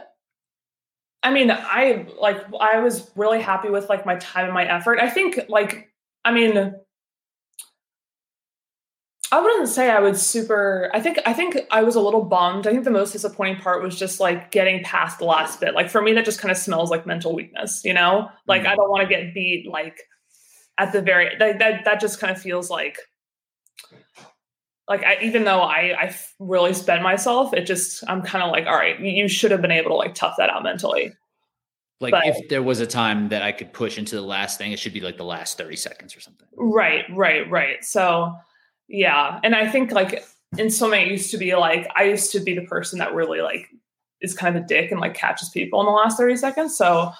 I 1.23 1.31
mean, 1.31 1.51
I 1.51 2.05
like 2.19 2.37
I 2.59 2.79
was 2.79 3.11
really 3.15 3.41
happy 3.41 3.69
with 3.69 3.89
like 3.89 4.05
my 4.05 4.15
time 4.17 4.45
and 4.45 4.53
my 4.53 4.65
effort. 4.65 4.99
I 4.99 5.09
think 5.09 5.39
like 5.49 5.89
I 6.23 6.31
mean 6.31 6.75
I 9.31 9.41
wouldn't 9.41 9.67
say 9.67 9.89
I 9.89 9.99
was 9.99 10.25
super 10.25 10.89
I 10.93 11.01
think 11.01 11.19
I 11.25 11.33
think 11.33 11.57
I 11.69 11.83
was 11.83 11.95
a 11.95 12.01
little 12.01 12.23
bummed. 12.23 12.65
I 12.65 12.71
think 12.71 12.85
the 12.85 12.91
most 12.91 13.11
disappointing 13.11 13.57
part 13.61 13.83
was 13.83 13.97
just 13.97 14.19
like 14.19 14.51
getting 14.51 14.83
past 14.83 15.19
the 15.19 15.25
last 15.25 15.59
bit. 15.59 15.73
Like 15.73 15.89
for 15.89 16.01
me 16.01 16.13
that 16.13 16.23
just 16.25 16.39
kind 16.39 16.51
of 16.51 16.57
smells 16.57 16.89
like 16.89 17.05
mental 17.05 17.35
weakness, 17.35 17.81
you 17.83 17.93
know? 17.93 18.29
Like 18.47 18.63
Mhm. 18.63 18.67
I 18.67 18.75
don't 18.75 18.89
want 18.89 19.01
to 19.01 19.13
get 19.13 19.33
beat 19.33 19.69
like 19.69 19.99
at 20.77 20.93
the 20.93 21.01
very 21.01 21.35
that 21.39 21.59
that, 21.59 21.85
that 21.85 21.99
just 21.99 22.19
kind 22.19 22.31
of 22.31 22.41
feels 22.41 22.69
like 22.69 22.97
like 24.87 25.03
I, 25.03 25.17
even 25.21 25.43
though 25.43 25.59
I 25.59 25.93
I 25.99 26.15
really 26.39 26.73
spent 26.73 27.01
myself, 27.03 27.53
it 27.53 27.65
just 27.65 28.03
I'm 28.07 28.21
kind 28.21 28.43
of 28.43 28.51
like, 28.51 28.65
all 28.67 28.75
right, 28.75 28.97
you, 28.99 29.27
should 29.27 29.51
have 29.51 29.61
been 29.61 29.71
able 29.71 29.89
to 29.89 29.95
like 29.95 30.15
tough 30.15 30.35
that 30.37 30.49
out 30.49 30.63
mentally. 30.63 31.11
Like 31.99 32.11
But- 32.11 32.27
if 32.27 32.47
there 32.49 32.63
was 32.63 32.79
a 32.79 32.87
time 32.87 33.27
that 33.29 33.41
I 33.41 33.51
could 33.51 33.73
push 33.73 33.97
into 33.97 34.15
the 34.15 34.21
last 34.21 34.57
thing, 34.57 34.71
it 34.71 34.79
should 34.79 34.93
be 34.93 35.01
like 35.01 35.17
the 35.17 35.25
last 35.25 35.57
30 35.57 35.75
seconds 35.75 36.15
or 36.15 36.21
something. 36.21 36.47
Right, 36.55 37.03
right, 37.13 37.49
right. 37.49 37.83
So 37.83 38.33
yeah, 38.87 39.39
and 39.43 39.55
I 39.55 39.69
think 39.69 39.91
like 39.91 40.23
in 40.57 40.69
many 40.81 41.05
it 41.05 41.11
used 41.11 41.31
to 41.31 41.37
be 41.37 41.55
like 41.55 41.89
I 41.95 42.03
used 42.03 42.31
to 42.31 42.39
be 42.39 42.55
the 42.55 42.65
person 42.65 42.99
that 42.99 43.13
really 43.13 43.41
like 43.41 43.67
is 44.21 44.33
kind 44.33 44.55
of 44.55 44.63
a 44.63 44.67
dick 44.67 44.91
and 44.91 44.99
like 44.99 45.13
catches 45.13 45.49
people 45.49 45.79
in 45.81 45.85
the 45.85 45.91
last 45.91 46.17
30 46.17 46.37
seconds. 46.37 46.77
So 46.77 47.11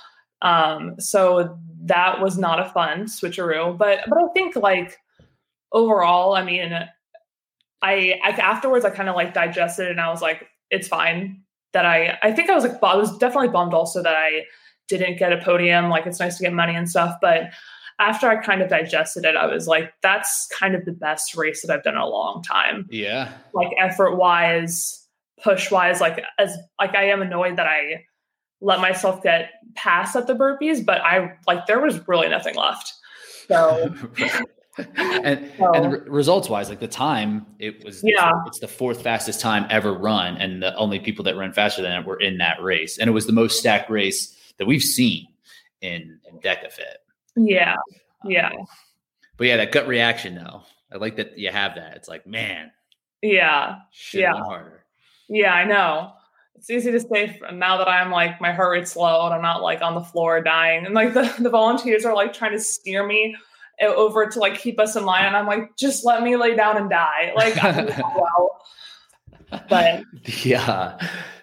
um 0.42 0.96
so 1.00 1.58
that 1.84 2.22
was 2.22 2.38
not 2.38 2.60
a 2.60 2.70
fun 2.70 3.06
switcheroo. 3.06 3.78
But 3.78 4.00
but 4.08 4.18
I 4.18 4.28
think 4.34 4.56
like 4.56 4.98
overall, 5.72 6.36
I 6.36 6.44
mean 6.44 6.74
I, 7.82 8.20
I 8.24 8.30
afterwards 8.32 8.86
I 8.86 8.90
kind 8.90 9.10
of 9.10 9.16
like 9.16 9.34
digested 9.34 9.90
and 9.90 10.00
I 10.00 10.10
was 10.10 10.22
like, 10.22 10.48
it's 10.72 10.88
fine 10.88 11.44
that 11.74 11.86
I 11.86 12.18
I 12.24 12.32
think 12.32 12.50
I 12.50 12.56
was 12.56 12.64
like 12.64 12.82
I 12.82 12.96
was 12.96 13.18
definitely 13.18 13.50
bummed 13.50 13.74
also 13.74 14.02
that 14.02 14.16
I 14.16 14.46
didn't 14.88 15.20
get 15.20 15.34
a 15.34 15.38
podium. 15.38 15.90
Like 15.90 16.06
it's 16.06 16.20
nice 16.20 16.38
to 16.38 16.44
get 16.44 16.54
money 16.54 16.76
and 16.76 16.90
stuff, 16.90 17.18
but 17.22 17.50
after 18.00 18.28
I 18.30 18.38
kind 18.38 18.62
of 18.62 18.70
digested 18.70 19.26
it, 19.26 19.36
I 19.36 19.48
was 19.48 19.68
like, 19.68 19.92
that's 20.02 20.48
kind 20.58 20.76
of 20.76 20.86
the 20.86 20.92
best 20.92 21.36
race 21.36 21.62
that 21.66 21.74
I've 21.74 21.84
done 21.84 21.96
in 21.96 22.00
a 22.02 22.08
long 22.08 22.44
time. 22.44 22.88
Yeah. 22.92 23.32
Like 23.54 23.70
effort 23.80 24.16
wise, 24.18 25.06
push 25.42 25.72
wise, 25.72 26.00
like 26.02 26.24
as 26.38 26.56
like 26.80 26.96
I 26.96 27.06
am 27.10 27.22
annoyed 27.22 27.58
that 27.58 27.68
I 27.68 28.06
let 28.62 28.80
myself 28.80 29.22
get 29.24 29.52
past 29.76 30.16
at 30.16 30.28
the 30.28 30.36
burpees, 30.36 30.86
but 30.86 31.02
I 31.02 31.34
like 31.48 31.66
there 31.68 31.80
was 31.80 32.08
really 32.08 32.30
nothing 32.30 32.56
left. 32.56 32.94
So 33.48 33.94
and 34.96 35.52
So- 35.58 35.72
and 35.74 35.94
re- 35.94 36.00
results 36.08 36.50
wise, 36.50 36.70
like 36.70 36.80
the 36.80 36.88
time, 36.88 37.46
it 37.60 37.84
was 37.84 38.02
Yeah. 38.04 38.32
it's 38.46 38.60
the 38.60 38.68
fourth 38.68 39.02
fastest 39.02 39.42
time 39.42 39.66
ever 39.70 39.92
run, 39.94 40.38
and 40.38 40.62
the 40.62 40.76
only 40.76 41.00
people 41.00 41.24
that 41.26 41.36
run 41.36 41.52
faster 41.54 41.82
than 41.82 41.92
it 41.94 42.06
were 42.06 42.20
in 42.20 42.38
that 42.40 42.62
race, 42.62 42.98
and 43.00 43.08
it 43.10 43.14
was 43.14 43.26
the 43.26 43.34
most 43.34 43.60
stacked 43.60 43.90
race 43.90 44.36
that 44.58 44.66
we've 44.68 44.84
seen 44.84 45.28
in 45.82 46.20
in 46.30 46.40
DecaFit. 46.40 46.98
Yeah, 47.38 47.74
Um, 48.24 48.32
yeah, 48.32 48.52
But 49.38 49.48
yeah, 49.48 49.58
that 49.58 49.72
gut 49.72 49.88
reaction 49.88 50.36
though, 50.36 50.64
I 50.92 50.98
like 50.98 51.16
that 51.18 51.38
you 51.38 51.50
have 51.50 51.76
that. 51.76 51.96
It's 51.96 52.08
like, 52.08 52.26
man, 52.26 52.72
yeah. 53.22 53.80
Yeah. 54.14 54.34
harder. 54.34 54.84
Yeah, 55.30 55.54
I 55.54 55.66
know. 55.66 56.14
It's 56.56 56.70
easy 56.70 56.92
to 56.92 57.00
say 57.00 57.40
now 57.54 57.78
that 57.78 57.88
I'm 57.88 58.12
like 58.12 58.42
my 58.42 58.52
heart 58.52 58.72
rate's 58.72 58.96
low 58.96 59.26
and 59.26 59.34
I'm 59.34 59.42
not 59.42 59.62
like 59.62 59.82
on 59.82 59.94
the 59.94 60.02
floor 60.02 60.42
dying. 60.42 60.86
And 60.86 60.96
like 60.96 61.14
the, 61.16 61.34
the 61.40 61.50
volunteers 61.50 62.06
are 62.06 62.16
like 62.16 62.34
trying 62.34 62.54
to 62.54 62.60
steer 62.60 63.06
me 63.06 63.36
over 63.80 64.26
to 64.28 64.40
like 64.40 64.58
keep 64.58 64.80
us 64.80 64.96
in 64.96 65.06
line. 65.06 65.26
And 65.26 65.36
I'm 65.36 65.46
like, 65.46 65.76
just 65.78 66.04
let 66.04 66.24
me 66.24 66.36
lay 66.36 66.56
down 66.56 66.78
and 66.78 66.90
die. 66.90 67.32
Like, 67.36 67.64
I 67.64 67.72
don't 67.72 67.98
well. 68.16 68.62
But 69.70 70.04
yeah 70.44 70.98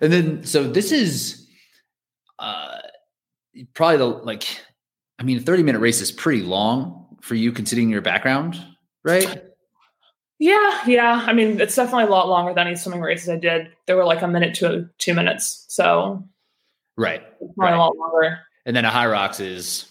and 0.05 0.13
then 0.13 0.45
so 0.45 0.71
this 0.71 0.93
is 0.93 1.47
uh 2.39 2.79
probably 3.73 3.97
the 3.97 4.05
like 4.05 4.45
i 5.19 5.23
mean 5.23 5.39
a 5.39 5.41
30 5.41 5.63
minute 5.63 5.79
race 5.81 6.01
is 6.01 6.11
pretty 6.13 6.43
long 6.43 7.17
for 7.21 7.35
you 7.35 7.53
considering 7.53 7.89
your 7.91 8.03
background 8.03 8.57
right 9.05 9.43
yeah, 10.41 10.81
yeah. 10.87 11.25
I 11.27 11.33
mean, 11.33 11.61
it's 11.61 11.77
definitely 11.77 12.05
a 12.05 12.09
lot 12.11 12.29
longer 12.29 12.53
than 12.53 12.67
any 12.67 12.77
swimming 12.77 13.01
races 13.01 13.29
I 13.29 13.37
did. 13.37 13.69
They 13.87 13.95
were 13.95 14.05
like 14.05 14.21
a 14.21 14.27
minute 14.29 14.55
to 14.57 14.91
two 14.99 15.15
minutes. 15.15 15.65
So 15.69 16.25
right 16.99 17.23
Right. 17.57 17.73
a 17.73 17.79
lot 17.79 17.97
longer. 17.97 18.41
and 18.67 18.75
then 18.77 18.85
a 18.85 18.91
Hyrox 18.91 19.41
is 19.41 19.87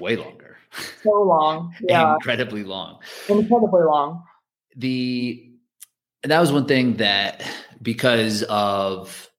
way 0.00 0.16
longer 0.16 0.56
So 1.02 1.22
long. 1.22 1.74
Yeah, 1.80 2.12
incredibly 2.14 2.64
long 2.64 2.98
incredibly 3.28 3.82
long. 3.84 4.24
the 4.76 5.48
and 6.24 6.32
that 6.32 6.40
was 6.40 6.50
one 6.52 6.66
thing 6.66 6.96
that 6.96 7.48
because 7.80 8.42
of 8.42 9.30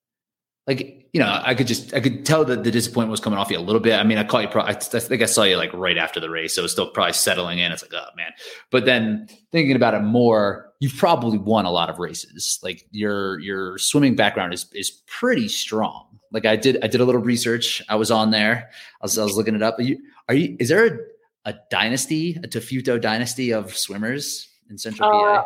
like 0.66 0.99
you 1.12 1.20
know, 1.20 1.40
I 1.42 1.54
could 1.54 1.66
just 1.66 1.92
I 1.92 2.00
could 2.00 2.24
tell 2.24 2.44
that 2.44 2.62
the 2.62 2.70
disappointment 2.70 3.10
was 3.10 3.20
coming 3.20 3.38
off 3.38 3.50
you 3.50 3.58
a 3.58 3.60
little 3.60 3.80
bit. 3.80 3.94
I 3.94 4.04
mean, 4.04 4.18
I 4.18 4.24
caught 4.24 4.42
you. 4.42 4.48
Pro- 4.48 4.62
I, 4.62 4.74
think 4.74 5.22
I 5.22 5.26
saw 5.26 5.42
you 5.42 5.56
like 5.56 5.72
right 5.72 5.98
after 5.98 6.20
the 6.20 6.30
race, 6.30 6.54
so 6.54 6.62
it's 6.62 6.72
still 6.72 6.88
probably 6.88 7.14
settling 7.14 7.58
in. 7.58 7.72
It's 7.72 7.82
like, 7.82 7.94
oh 7.94 8.08
man. 8.16 8.30
But 8.70 8.84
then 8.84 9.28
thinking 9.50 9.74
about 9.74 9.94
it 9.94 10.02
more, 10.02 10.72
you've 10.78 10.96
probably 10.96 11.38
won 11.38 11.64
a 11.64 11.70
lot 11.70 11.90
of 11.90 11.98
races. 11.98 12.60
Like 12.62 12.86
your 12.92 13.40
your 13.40 13.76
swimming 13.78 14.14
background 14.14 14.54
is 14.54 14.66
is 14.72 14.90
pretty 15.06 15.48
strong. 15.48 16.20
Like 16.30 16.46
I 16.46 16.54
did 16.54 16.78
I 16.84 16.86
did 16.86 17.00
a 17.00 17.04
little 17.04 17.22
research. 17.22 17.82
I 17.88 17.96
was 17.96 18.12
on 18.12 18.30
there. 18.30 18.70
I 19.00 19.04
was 19.04 19.18
I 19.18 19.24
was 19.24 19.36
looking 19.36 19.56
it 19.56 19.62
up. 19.62 19.80
Are 19.80 19.82
you 19.82 19.98
are 20.28 20.34
you? 20.34 20.56
Is 20.60 20.68
there 20.68 20.86
a, 21.44 21.50
a 21.50 21.54
dynasty, 21.72 22.36
a 22.36 22.46
Tafuto 22.46 23.00
dynasty 23.00 23.52
of 23.52 23.76
swimmers 23.76 24.48
in 24.68 24.78
Central 24.78 25.10
PA? 25.10 25.34
Uh, 25.34 25.44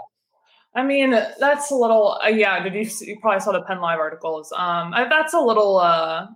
I 0.75 0.83
mean, 0.83 1.11
that's 1.11 1.71
a 1.71 1.75
little. 1.75 2.19
Uh, 2.25 2.29
yeah, 2.29 2.63
did 2.63 2.75
you? 2.75 2.91
You 3.07 3.19
probably 3.21 3.41
saw 3.41 3.53
the 3.53 3.63
Penn 3.63 3.81
Live 3.81 3.99
articles. 3.99 4.53
Um, 4.53 4.93
I, 4.93 5.07
that's 5.09 5.35
a 5.35 5.41
little. 5.41 5.79
Uh, 5.79 6.27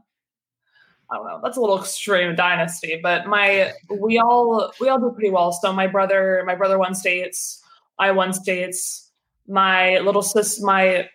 I 1.10 1.16
don't 1.16 1.26
know. 1.26 1.40
That's 1.42 1.56
a 1.56 1.60
little 1.60 1.80
extreme 1.80 2.36
dynasty, 2.36 3.00
but 3.02 3.26
my 3.26 3.72
we 3.90 4.18
all 4.18 4.72
we 4.80 4.88
all 4.88 5.00
do 5.00 5.10
pretty 5.10 5.30
well. 5.30 5.52
So 5.52 5.72
my 5.72 5.86
brother, 5.86 6.44
my 6.46 6.54
brother 6.54 6.78
won 6.78 6.94
states. 6.94 7.62
I 7.98 8.12
won 8.12 8.32
states. 8.32 9.10
My 9.48 9.98
little 10.00 10.22
sis, 10.22 10.60
my 10.60 11.08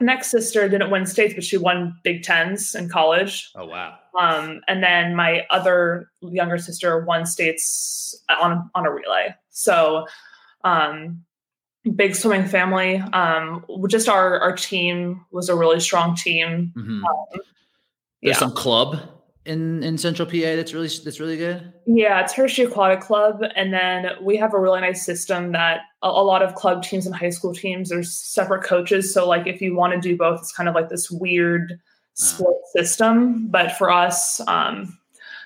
next 0.00 0.30
sister 0.30 0.68
didn't 0.68 0.90
win 0.90 1.06
states, 1.06 1.34
but 1.34 1.44
she 1.44 1.56
won 1.56 1.96
Big 2.04 2.22
Tens 2.22 2.74
in 2.74 2.88
college. 2.88 3.50
Oh 3.56 3.64
wow! 3.64 3.96
Um, 4.18 4.60
and 4.68 4.82
then 4.82 5.16
my 5.16 5.46
other 5.50 6.10
younger 6.20 6.58
sister 6.58 7.04
won 7.04 7.26
states 7.26 8.22
on 8.28 8.70
on 8.74 8.86
a 8.86 8.92
relay. 8.92 9.34
So, 9.50 10.06
um, 10.62 11.24
big 11.90 12.14
swimming 12.14 12.46
family. 12.46 12.96
Um, 13.12 13.64
just 13.88 14.08
our 14.08 14.40
our 14.40 14.54
team 14.54 15.24
was 15.30 15.48
a 15.48 15.56
really 15.56 15.80
strong 15.80 16.14
team. 16.14 16.72
Mm-hmm. 16.76 17.04
Um, 17.04 17.26
There's 17.30 17.42
yeah. 18.22 18.34
some 18.34 18.52
club 18.52 19.00
in 19.44 19.82
in 19.82 19.98
Central 19.98 20.26
PA 20.26 20.56
that's 20.56 20.72
really 20.72 20.88
that's 21.04 21.18
really 21.18 21.36
good. 21.36 21.72
Yeah, 21.86 22.20
it's 22.20 22.32
Hershey 22.32 22.62
Aquatic 22.62 23.00
Club, 23.00 23.42
and 23.56 23.72
then 23.72 24.10
we 24.20 24.36
have 24.36 24.54
a 24.54 24.60
really 24.60 24.80
nice 24.80 25.04
system 25.04 25.52
that 25.52 25.80
a, 26.02 26.08
a 26.08 26.24
lot 26.24 26.42
of 26.42 26.54
club 26.54 26.82
teams 26.82 27.06
and 27.06 27.14
high 27.14 27.30
school 27.30 27.54
teams 27.54 27.88
there's 27.88 28.12
separate 28.16 28.62
coaches. 28.62 29.12
So 29.12 29.26
like 29.28 29.46
if 29.46 29.60
you 29.60 29.74
want 29.74 29.94
to 29.94 30.00
do 30.00 30.16
both, 30.16 30.40
it's 30.40 30.52
kind 30.52 30.68
of 30.68 30.74
like 30.74 30.88
this 30.88 31.10
weird 31.10 31.80
split 32.14 32.56
system. 32.74 33.48
But 33.48 33.72
for 33.72 33.90
us, 33.90 34.40
um, 34.46 34.96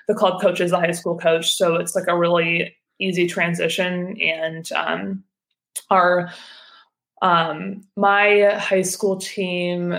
the 0.07 0.13
club 0.13 0.41
coach 0.41 0.61
is 0.61 0.71
the 0.71 0.79
high 0.79 0.91
school 0.91 1.17
coach, 1.17 1.53
so 1.55 1.75
it's 1.75 1.95
like 1.95 2.07
a 2.07 2.17
really 2.17 2.75
easy 2.99 3.27
transition. 3.27 4.19
And 4.21 4.71
um, 4.73 5.23
our 5.89 6.31
um, 7.21 7.83
my 7.95 8.55
high 8.57 8.83
school 8.83 9.17
team 9.17 9.97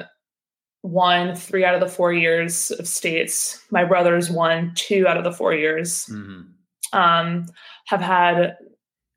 won 0.83 1.35
three 1.35 1.65
out 1.65 1.75
of 1.75 1.81
the 1.81 1.89
four 1.89 2.13
years 2.13 2.71
of 2.71 2.87
states. 2.87 3.61
My 3.71 3.85
brothers 3.85 4.31
won 4.31 4.73
two 4.75 5.07
out 5.09 5.17
of 5.17 5.25
the 5.25 5.33
four 5.33 5.53
years. 5.53 6.07
Mm-hmm. 6.07 6.99
Um, 6.99 7.47
have 7.87 8.01
had 8.01 8.57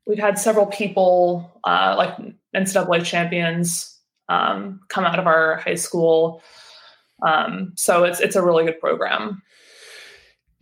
we've 0.06 0.18
had 0.18 0.38
several 0.38 0.66
people 0.66 1.60
uh, 1.64 1.94
like 1.96 2.16
NCAA 2.54 3.04
champions 3.04 3.98
um, 4.28 4.80
come 4.88 5.04
out 5.04 5.18
of 5.18 5.26
our 5.26 5.56
high 5.56 5.76
school. 5.76 6.42
Um, 7.26 7.72
so 7.76 8.04
it's 8.04 8.20
it's 8.20 8.36
a 8.36 8.42
really 8.42 8.64
good 8.64 8.80
program. 8.80 9.42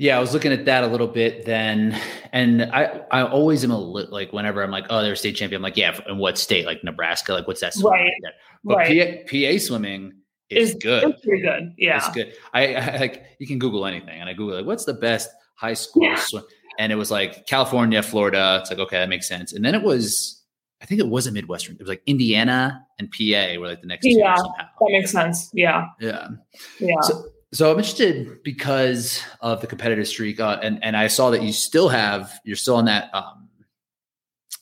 Yeah, 0.01 0.17
I 0.17 0.21
was 0.21 0.33
looking 0.33 0.51
at 0.51 0.65
that 0.65 0.83
a 0.83 0.87
little 0.87 1.07
bit 1.07 1.45
then, 1.45 1.95
and 2.33 2.63
I 2.63 3.03
I 3.11 3.23
always 3.23 3.63
am 3.65 3.71
a 3.71 3.79
li- 3.79 4.07
like 4.11 4.33
whenever 4.33 4.63
I'm 4.63 4.71
like, 4.71 4.87
oh, 4.89 5.03
they're 5.03 5.15
state 5.15 5.37
champion. 5.37 5.59
I'm 5.59 5.63
like, 5.63 5.77
yeah, 5.77 5.99
in 6.09 6.17
what 6.17 6.39
state? 6.39 6.65
Like 6.65 6.83
Nebraska? 6.83 7.35
Like 7.35 7.47
what's 7.47 7.61
that? 7.61 7.75
Swimming 7.75 8.01
Right. 8.01 8.05
like 8.07 8.23
that? 8.23 8.33
But 8.65 8.77
right. 8.79 9.27
PA, 9.27 9.31
PA 9.53 9.59
swimming 9.59 10.13
is, 10.49 10.75
good. 10.81 11.05
It's 11.05 11.21
pretty 11.25 11.43
good. 11.43 11.75
Yeah. 11.77 11.99
It's 11.99 12.09
good. 12.15 12.33
I, 12.55 12.75
I 12.75 12.97
like 12.97 13.25
you 13.39 13.47
can 13.47 13.59
Google 13.59 13.85
anything, 13.85 14.19
and 14.21 14.29
I 14.29 14.33
Google 14.33 14.57
like 14.57 14.65
what's 14.67 14.87
the 14.87 14.95
best 14.95 15.29
high 15.57 15.75
school 15.75 16.05
Yeah. 16.05 16.17
swim, 16.17 16.45
and 16.79 16.91
it 16.91 16.97
was 16.97 17.11
like 17.11 17.47
California, 17.47 18.03
Florida. 18.03 18.59
It's 18.63 18.71
like 18.71 18.79
okay, 18.81 18.97
that 19.01 19.09
makes 19.11 19.29
sense. 19.29 19.53
And 19.53 19.63
then 19.63 19.75
it 19.75 19.83
was, 19.83 20.43
I 20.81 20.87
think 20.87 21.01
it 21.03 21.09
was 21.09 21.27
a 21.27 21.33
Midwestern. 21.33 21.75
It 21.75 21.81
was 21.83 21.89
like 21.91 22.03
Indiana 22.07 22.87
and 22.99 23.11
PA 23.11 23.61
were 23.61 23.69
like 23.69 23.83
the 23.83 23.87
next 23.87 24.07
Yeah. 24.07 24.35
somehow. 24.35 24.65
That 24.81 24.89
makes 24.93 25.11
sense. 25.13 25.51
Yeah. 25.53 25.89
Yeah. 26.01 26.29
Yeah. 26.79 26.95
So, 27.03 27.27
so 27.53 27.71
I'm 27.71 27.79
interested 27.79 28.43
because 28.43 29.23
of 29.41 29.61
the 29.61 29.67
competitive 29.67 30.07
streak, 30.07 30.41
uh, 30.41 30.59
and 30.63 30.83
and 30.85 30.97
I 30.97 31.09
saw 31.09 31.31
that 31.31 31.43
you 31.43 31.53
still 31.53 31.89
have 31.89 32.33
you're 32.45 32.57
still 32.57 32.77
on 32.77 32.85
that 32.85 33.13
um, 33.15 33.49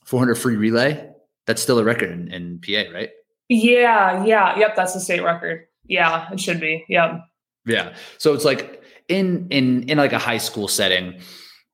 400 0.04 0.36
free 0.36 0.56
relay. 0.56 1.10
That's 1.46 1.62
still 1.62 1.78
a 1.78 1.84
record 1.84 2.10
in, 2.10 2.28
in 2.32 2.60
PA, 2.60 2.92
right? 2.92 3.10
yeah. 3.48 4.24
Yeah. 4.24 4.58
Yep. 4.58 4.76
That's 4.76 4.94
the 4.94 5.00
state 5.00 5.22
record. 5.22 5.66
Yeah. 5.84 6.30
It 6.32 6.40
should 6.40 6.60
be. 6.60 6.84
Yep. 6.88 7.20
Yeah. 7.66 7.94
So 8.18 8.34
it's 8.34 8.44
like 8.44 8.82
in 9.08 9.48
in 9.50 9.88
in 9.88 9.98
like 9.98 10.12
a 10.12 10.18
high 10.18 10.38
school 10.38 10.68
setting, 10.68 11.20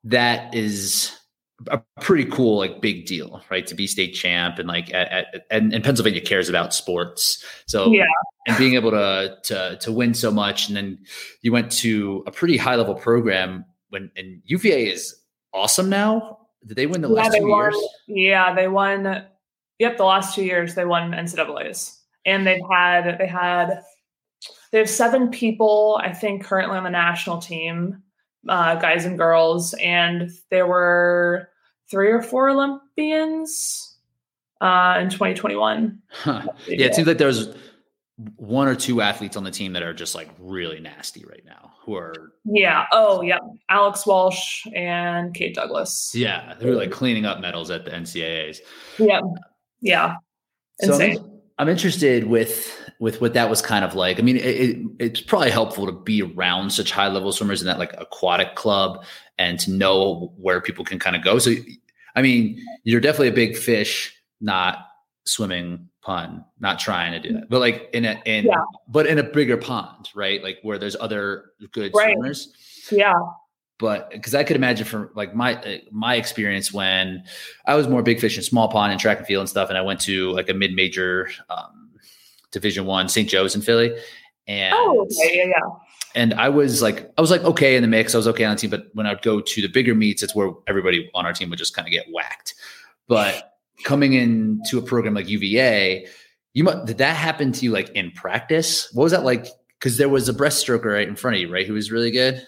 that 0.05 0.55
is 0.55 1.17
a 1.71 1.83
pretty 2.01 2.25
cool 2.31 2.59
like 2.59 2.81
big 2.81 3.07
deal, 3.07 3.43
right? 3.51 3.67
To 3.67 3.75
be 3.75 3.87
state 3.87 4.13
champ 4.15 4.59
and 4.59 4.69
like 4.69 4.93
at, 4.93 5.11
at 5.13 5.47
and, 5.51 5.73
and 5.73 5.83
Pennsylvania 5.85 6.21
cares 6.21 6.49
about 6.49 6.75
sports. 6.75 7.45
So 7.67 7.93
Yeah. 7.93 8.05
and 8.47 8.57
being 8.59 8.75
able 8.75 8.91
to 8.93 9.37
to 9.45 9.77
to 9.81 9.93
win 9.93 10.15
so 10.15 10.31
much, 10.31 10.69
and 10.69 10.77
then 10.77 10.99
you 11.43 11.53
went 11.53 11.71
to 11.73 12.23
a 12.27 12.31
pretty 12.31 12.57
high 12.57 12.77
level 12.77 12.95
program 12.95 13.65
when 13.91 14.11
and 14.17 14.43
UVA 14.45 14.87
is 14.91 15.15
awesome 15.53 15.89
now. 15.89 16.39
Did 16.67 16.77
they 16.77 16.87
win 16.87 17.01
the 17.03 17.09
Yeah, 17.09 17.15
last 17.15 17.37
two 17.37 17.47
won. 17.49 17.63
years? 17.73 17.89
Yeah, 18.07 18.55
they 18.55 18.69
won. 18.69 19.25
Yep, 19.79 19.97
the 19.97 20.05
last 20.05 20.35
two 20.35 20.45
years 20.45 20.75
they 20.75 20.85
won 20.85 21.13
NCAA's, 21.13 22.01
and 22.25 22.47
they've 22.47 22.61
had 22.71 23.19
they 23.19 23.27
had 23.27 23.83
they 24.73 24.79
have 24.79 24.91
seven 24.91 25.31
people 25.31 26.01
I 26.03 26.13
think 26.13 26.45
currently 26.45 26.77
on 26.79 26.85
the 26.85 26.91
national 26.91 27.39
team, 27.39 28.03
uh, 28.49 28.75
guys 28.77 29.05
and 29.05 29.17
girls, 29.19 29.75
and 29.75 30.31
there 30.51 30.67
were 30.67 31.49
three 31.91 32.11
or 32.11 32.23
four 32.23 32.49
Olympians 32.49 33.97
uh, 34.61 34.99
in 35.01 35.11
2021. 35.11 36.01
Huh. 36.11 36.43
Yeah, 36.67 36.87
it 36.87 36.95
seems 36.95 37.07
like 37.07 37.19
there's 37.19 37.55
one 38.37 38.69
or 38.69 38.75
two 38.75 39.01
athletes 39.01 39.37
on 39.37 39.45
the 39.45 39.51
team 39.51 39.73
that 39.73 39.83
are 39.83 39.93
just 39.93 40.15
like 40.15 40.31
really 40.39 40.81
nasty 40.81 41.25
right 41.25 41.43
now 41.45 41.73
who 41.81 41.97
are 41.97 42.33
Yeah. 42.45 42.87
Oh, 42.93 43.23
yeah. 43.23 43.39
Alex 43.69 44.07
Walsh 44.07 44.67
and 44.75 45.35
Kate 45.35 45.55
Douglas. 45.55 46.13
Yeah, 46.15 46.55
they 46.59 46.67
were 46.67 46.77
like 46.77 46.91
cleaning 46.91 47.27
up 47.27 47.41
medals 47.41 47.71
at 47.71 47.85
the 47.85 47.91
NCAA's. 47.91 48.61
Yeah. 48.99 49.21
Yeah. 49.81 50.17
So 50.81 50.93
Insane. 50.93 51.34
I'm 51.59 51.69
interested 51.69 52.25
with 52.27 52.81
with 53.01 53.21
what 53.21 53.35
that 53.35 53.49
was 53.51 53.61
kind 53.63 53.85
of 53.85 53.95
like. 53.95 54.19
I 54.19 54.23
mean, 54.23 54.37
it, 54.37 54.45
it, 54.45 54.87
it's 54.99 55.21
probably 55.21 55.51
helpful 55.51 55.87
to 55.87 55.93
be 55.93 56.23
around 56.23 56.71
such 56.71 56.91
high 56.91 57.09
level 57.09 57.33
swimmers 57.33 57.61
in 57.61 57.67
that 57.67 57.79
like 57.79 57.93
aquatic 57.99 58.55
club 58.55 59.05
and 59.39 59.59
to 59.61 59.71
know 59.71 60.33
where 60.37 60.61
people 60.61 60.85
can 60.85 60.99
kind 60.99 61.15
of 61.17 61.23
go. 61.23 61.39
So, 61.39 61.53
I 62.17 62.23
mean, 62.23 62.61
you're 62.85 63.01
definitely 63.01 63.29
a 63.29 63.33
big 63.33 63.57
fish, 63.57 64.15
not 64.41 64.79
swimming 65.27 65.89
pun, 66.03 66.45
not 66.61 66.79
trying 66.79 67.13
to 67.13 67.21
do 67.21 67.35
that, 67.35 67.49
but 67.49 67.61
like 67.61 67.89
in 67.93 68.05
a 68.05 68.21
in 68.27 68.45
Yeah. 68.47 68.63
but 68.89 69.07
in 69.07 69.19
a 69.19 69.23
bigger 69.25 69.57
pond, 69.57 70.09
right? 70.15 70.43
Like 70.43 70.59
where 70.63 70.79
there's 70.79 70.97
other 71.01 71.53
good 71.73 71.93
Right. 71.95 72.15
swimmers 72.15 72.89
Yeah. 72.93 73.13
But 73.79 74.11
because 74.11 74.35
I 74.35 74.45
could 74.45 74.57
imagine 74.57 74.87
from 74.87 75.11
like 75.15 75.35
my 75.35 75.55
uh, 75.57 75.79
my 75.91 76.15
experience 76.17 76.73
when 76.73 77.25
I 77.67 77.75
was 77.75 77.89
more 77.89 78.03
big 78.03 78.21
fish 78.21 78.37
in 78.37 78.43
small 78.43 78.69
pond 78.69 78.93
and 78.93 79.01
track 79.01 79.19
and 79.19 79.27
field 79.27 79.41
and 79.41 79.49
stuff, 79.49 79.69
and 79.69 79.77
I 79.79 79.83
went 79.83 80.01
to 80.03 80.31
like 80.33 80.49
a 80.49 80.55
mid 80.55 80.75
major 80.75 81.29
um, 81.51 81.91
Division 82.53 82.87
One 82.87 83.09
St. 83.09 83.29
Joe's 83.29 83.55
in 83.55 83.63
Philly, 83.63 83.97
and 84.47 84.75
Oh, 84.77 85.03
okay. 85.03 85.37
Yeah. 85.39 85.45
Yeah. 85.47 85.71
and 86.15 86.35
I 86.35 86.49
was 86.51 86.83
like 86.83 87.11
I 87.19 87.21
was 87.21 87.31
like 87.31 87.43
okay 87.43 87.75
in 87.77 87.83
the 87.83 87.89
mix, 87.89 88.15
I 88.15 88.19
was 88.19 88.29
okay 88.29 88.45
on 88.45 88.55
the 88.55 88.61
team, 88.61 88.71
but 88.71 88.87
when 88.95 89.07
I'd 89.07 89.23
go 89.23 89.41
to 89.41 89.63
the 89.63 89.69
bigger 89.69 89.95
meets, 89.95 90.23
it's 90.23 90.35
where 90.35 90.53
everybody 90.69 91.11
on 91.15 91.27
our 91.27 91.33
team 91.33 91.51
would 91.51 91.59
just 91.59 91.75
kind 91.75 91.89
of 91.89 91.93
get 91.93 92.07
whacked. 92.13 92.55
But 93.09 93.55
coming 93.83 94.13
into 94.15 94.79
a 94.79 94.83
program 94.83 95.15
like 95.15 95.29
UVA, 95.29 96.07
you 96.53 96.63
mu- 96.65 96.85
did 96.87 96.99
that 96.99 97.17
happen 97.17 97.51
to 97.53 97.65
you 97.65 97.73
like 97.73 97.91
in 97.91 98.13
practice? 98.13 98.89
What 98.95 99.03
was 99.03 99.13
that 99.13 99.25
like? 99.25 99.49
Because 99.81 99.99
there 99.99 100.09
was 100.09 100.29
a 100.29 100.33
breaststroker 100.33 100.93
right 100.95 101.09
in 101.09 101.17
front 101.17 101.35
of 101.35 101.41
you, 101.43 101.53
right? 101.53 101.67
Who 101.67 101.75
was 101.75 101.91
really 101.91 102.13
good. 102.13 102.47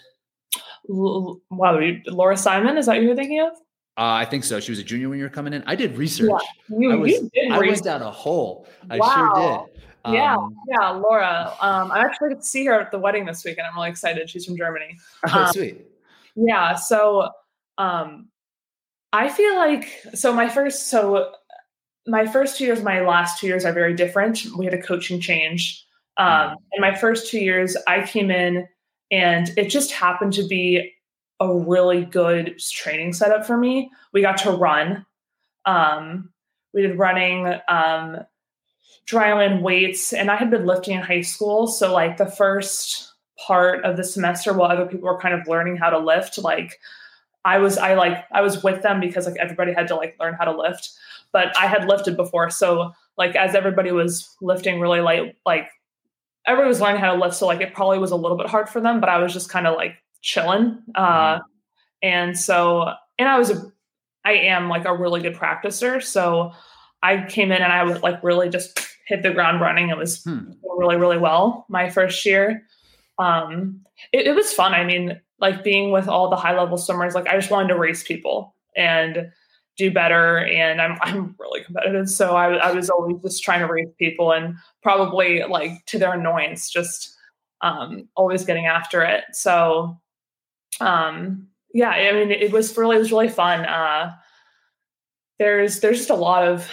L- 0.90 1.40
Wow. 1.50 1.78
you- 1.78 2.00
Laura 2.06 2.36
Simon, 2.36 2.76
is 2.76 2.86
that 2.86 2.96
who 2.96 3.02
you're 3.02 3.16
thinking 3.16 3.40
of? 3.40 3.52
Uh, 3.98 4.12
I 4.12 4.24
think 4.26 4.44
so. 4.44 4.60
She 4.60 4.70
was 4.72 4.78
a 4.78 4.84
junior 4.84 5.08
when 5.08 5.18
you 5.18 5.24
were 5.24 5.30
coming 5.30 5.52
in. 5.54 5.62
I 5.66 5.74
did 5.74 5.96
research. 5.96 6.30
You, 6.68 6.92
I 6.92 6.96
was, 6.96 7.10
you 7.12 7.30
did 7.32 7.50
I 7.50 7.58
research. 7.58 7.70
went 7.76 7.84
down 7.84 8.02
a 8.02 8.10
hole. 8.10 8.66
I 8.90 8.98
Wow. 8.98 9.14
sure 9.34 9.66
did. 9.66 10.14
Yeah. 10.14 10.36
Um, 10.36 10.54
Yeah, 10.68 10.90
Laura. 10.90 11.52
Um, 11.60 11.90
I 11.90 12.00
actually 12.00 12.28
get 12.30 12.40
to 12.40 12.46
see 12.46 12.64
her 12.66 12.78
at 12.78 12.90
the 12.90 12.98
wedding 12.98 13.24
this 13.24 13.44
week, 13.44 13.56
and 13.58 13.66
I'm 13.66 13.74
really 13.74 13.88
excited. 13.88 14.28
She's 14.30 14.44
from 14.44 14.56
Germany. 14.56 14.96
oh, 15.32 15.44
Um, 15.44 15.52
sweet. 15.52 15.86
Yeah. 16.36 16.74
So, 16.74 17.30
um, 17.78 18.28
I 19.12 19.30
feel 19.30 19.56
like 19.56 19.88
so 20.14 20.32
my 20.32 20.48
first 20.48 20.88
so 20.88 21.32
my 22.06 22.26
first 22.26 22.58
two 22.58 22.64
years, 22.66 22.82
my 22.82 23.00
last 23.00 23.40
two 23.40 23.46
years 23.46 23.64
are 23.64 23.72
very 23.72 23.94
different. 23.94 24.44
We 24.56 24.64
had 24.66 24.74
a 24.74 24.82
coaching 24.82 25.20
change. 25.20 25.84
Um, 26.18 26.56
in 26.72 26.80
my 26.80 26.94
first 26.94 27.30
two 27.30 27.40
years, 27.40 27.76
I 27.86 28.02
came 28.06 28.30
in, 28.30 28.66
and 29.10 29.52
it 29.56 29.68
just 29.68 29.92
happened 29.92 30.32
to 30.34 30.46
be 30.46 30.92
a 31.40 31.54
really 31.54 32.04
good 32.04 32.58
training 32.58 33.12
setup 33.12 33.46
for 33.46 33.56
me. 33.56 33.90
We 34.12 34.22
got 34.22 34.38
to 34.38 34.50
run. 34.50 35.04
Um, 35.64 36.30
we 36.72 36.82
did 36.82 36.98
running, 36.98 37.46
um, 37.68 38.18
dryland 39.06 39.62
weights, 39.62 40.12
and 40.12 40.30
I 40.30 40.36
had 40.36 40.50
been 40.50 40.66
lifting 40.66 40.96
in 40.96 41.02
high 41.02 41.20
school. 41.20 41.66
So 41.66 41.92
like 41.92 42.16
the 42.16 42.26
first 42.26 43.12
part 43.38 43.84
of 43.84 43.96
the 43.96 44.04
semester 44.04 44.52
while 44.52 44.70
other 44.70 44.86
people 44.86 45.06
were 45.06 45.20
kind 45.20 45.34
of 45.34 45.46
learning 45.46 45.76
how 45.76 45.90
to 45.90 45.98
lift. 45.98 46.38
Like 46.38 46.78
I 47.44 47.58
was, 47.58 47.78
I 47.78 47.94
like, 47.94 48.24
I 48.32 48.40
was 48.40 48.62
with 48.62 48.82
them 48.82 48.98
because 48.98 49.26
like 49.26 49.36
everybody 49.38 49.72
had 49.72 49.88
to 49.88 49.94
like 49.94 50.16
learn 50.18 50.34
how 50.34 50.44
to 50.44 50.56
lift, 50.56 50.90
but 51.32 51.56
I 51.56 51.66
had 51.66 51.86
lifted 51.86 52.16
before. 52.16 52.50
So 52.50 52.92
like 53.16 53.36
as 53.36 53.54
everybody 53.54 53.92
was 53.92 54.34
lifting 54.40 54.80
really 54.80 55.00
light, 55.00 55.36
like 55.44 55.68
everybody 56.46 56.68
was 56.68 56.80
learning 56.80 57.00
how 57.00 57.14
to 57.14 57.20
lift. 57.20 57.34
So 57.34 57.46
like 57.46 57.60
it 57.60 57.74
probably 57.74 57.98
was 57.98 58.10
a 58.10 58.16
little 58.16 58.36
bit 58.36 58.46
hard 58.46 58.68
for 58.68 58.80
them, 58.80 59.00
but 59.00 59.08
I 59.08 59.18
was 59.18 59.32
just 59.32 59.50
kind 59.50 59.66
of 59.66 59.74
like 59.74 59.96
chilling. 60.22 60.82
Uh, 60.94 61.36
mm-hmm. 61.36 61.42
and 62.02 62.38
so, 62.38 62.92
and 63.18 63.28
I 63.28 63.38
was, 63.38 63.50
a, 63.50 63.72
I 64.24 64.32
am 64.32 64.68
like 64.68 64.84
a 64.84 64.96
really 64.96 65.20
good 65.20 65.34
practicer. 65.34 66.02
So 66.02 66.52
I 67.02 67.24
came 67.28 67.52
in 67.52 67.62
and 67.62 67.72
I 67.72 67.84
would 67.84 68.02
like 68.02 68.22
really 68.22 68.48
just 68.48 68.78
hit 69.06 69.22
the 69.22 69.32
ground 69.32 69.60
running. 69.60 69.90
It 69.90 69.96
was 69.96 70.22
hmm. 70.24 70.50
really, 70.76 70.96
really 70.96 71.18
well 71.18 71.66
my 71.68 71.88
first 71.88 72.24
year. 72.26 72.64
Um, 73.18 73.82
it, 74.12 74.26
it 74.26 74.34
was 74.34 74.52
fun. 74.52 74.74
I 74.74 74.84
mean, 74.84 75.20
like 75.38 75.62
being 75.62 75.92
with 75.92 76.08
all 76.08 76.28
the 76.28 76.36
high 76.36 76.58
level 76.58 76.76
swimmers, 76.76 77.14
like 77.14 77.28
I 77.28 77.36
just 77.36 77.50
wanted 77.50 77.68
to 77.68 77.78
race 77.78 78.02
people 78.02 78.54
and 78.76 79.30
do 79.76 79.90
better. 79.90 80.38
And 80.46 80.80
I'm, 80.80 80.98
I'm 81.02 81.34
really 81.38 81.62
competitive. 81.64 82.08
So 82.08 82.36
I, 82.36 82.54
I 82.54 82.72
was 82.72 82.90
always 82.90 83.20
just 83.22 83.42
trying 83.42 83.60
to 83.60 83.72
race 83.72 83.88
people 83.98 84.32
and 84.32 84.56
probably 84.82 85.42
like 85.44 85.84
to 85.86 85.98
their 85.98 86.14
annoyance, 86.14 86.70
just 86.70 87.14
um, 87.60 88.08
always 88.16 88.44
getting 88.44 88.66
after 88.66 89.02
it. 89.02 89.24
So, 89.32 90.00
um, 90.80 91.48
yeah, 91.72 91.90
I 91.90 92.12
mean, 92.12 92.30
it 92.30 92.52
was 92.52 92.76
really, 92.76 92.96
it 92.96 93.00
was 93.00 93.12
really 93.12 93.28
fun. 93.28 93.64
Uh, 93.64 94.14
there's, 95.38 95.80
there's 95.80 95.98
just 95.98 96.10
a 96.10 96.14
lot 96.14 96.46
of 96.46 96.68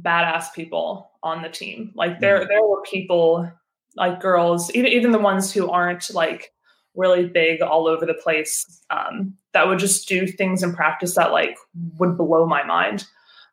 badass 0.00 0.52
people 0.54 1.10
on 1.22 1.42
the 1.42 1.48
team. 1.48 1.92
Like 1.94 2.20
there, 2.20 2.40
mm-hmm. 2.40 2.48
there 2.48 2.62
were 2.62 2.82
people 2.82 3.50
like 3.96 4.20
girls, 4.20 4.70
even 4.74 4.92
even 4.92 5.10
the 5.10 5.18
ones 5.18 5.52
who 5.52 5.68
aren't 5.68 6.14
like 6.14 6.52
really 6.94 7.26
big 7.26 7.62
all 7.62 7.86
over 7.86 8.04
the 8.04 8.14
place, 8.14 8.82
um, 8.90 9.34
that 9.52 9.66
would 9.66 9.78
just 9.78 10.08
do 10.08 10.26
things 10.26 10.62
in 10.62 10.74
practice 10.74 11.14
that 11.14 11.32
like 11.32 11.56
would 11.98 12.16
blow 12.16 12.46
my 12.46 12.64
mind. 12.64 13.06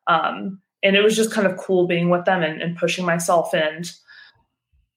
Um, 0.08 0.62
and 0.84 0.96
it 0.96 1.04
was 1.04 1.16
just 1.16 1.32
kind 1.32 1.48
of 1.48 1.58
cool 1.58 1.88
being 1.88 2.10
with 2.10 2.26
them 2.26 2.44
and, 2.44 2.62
and 2.62 2.78
pushing 2.78 3.06
myself. 3.06 3.54
And 3.54 3.92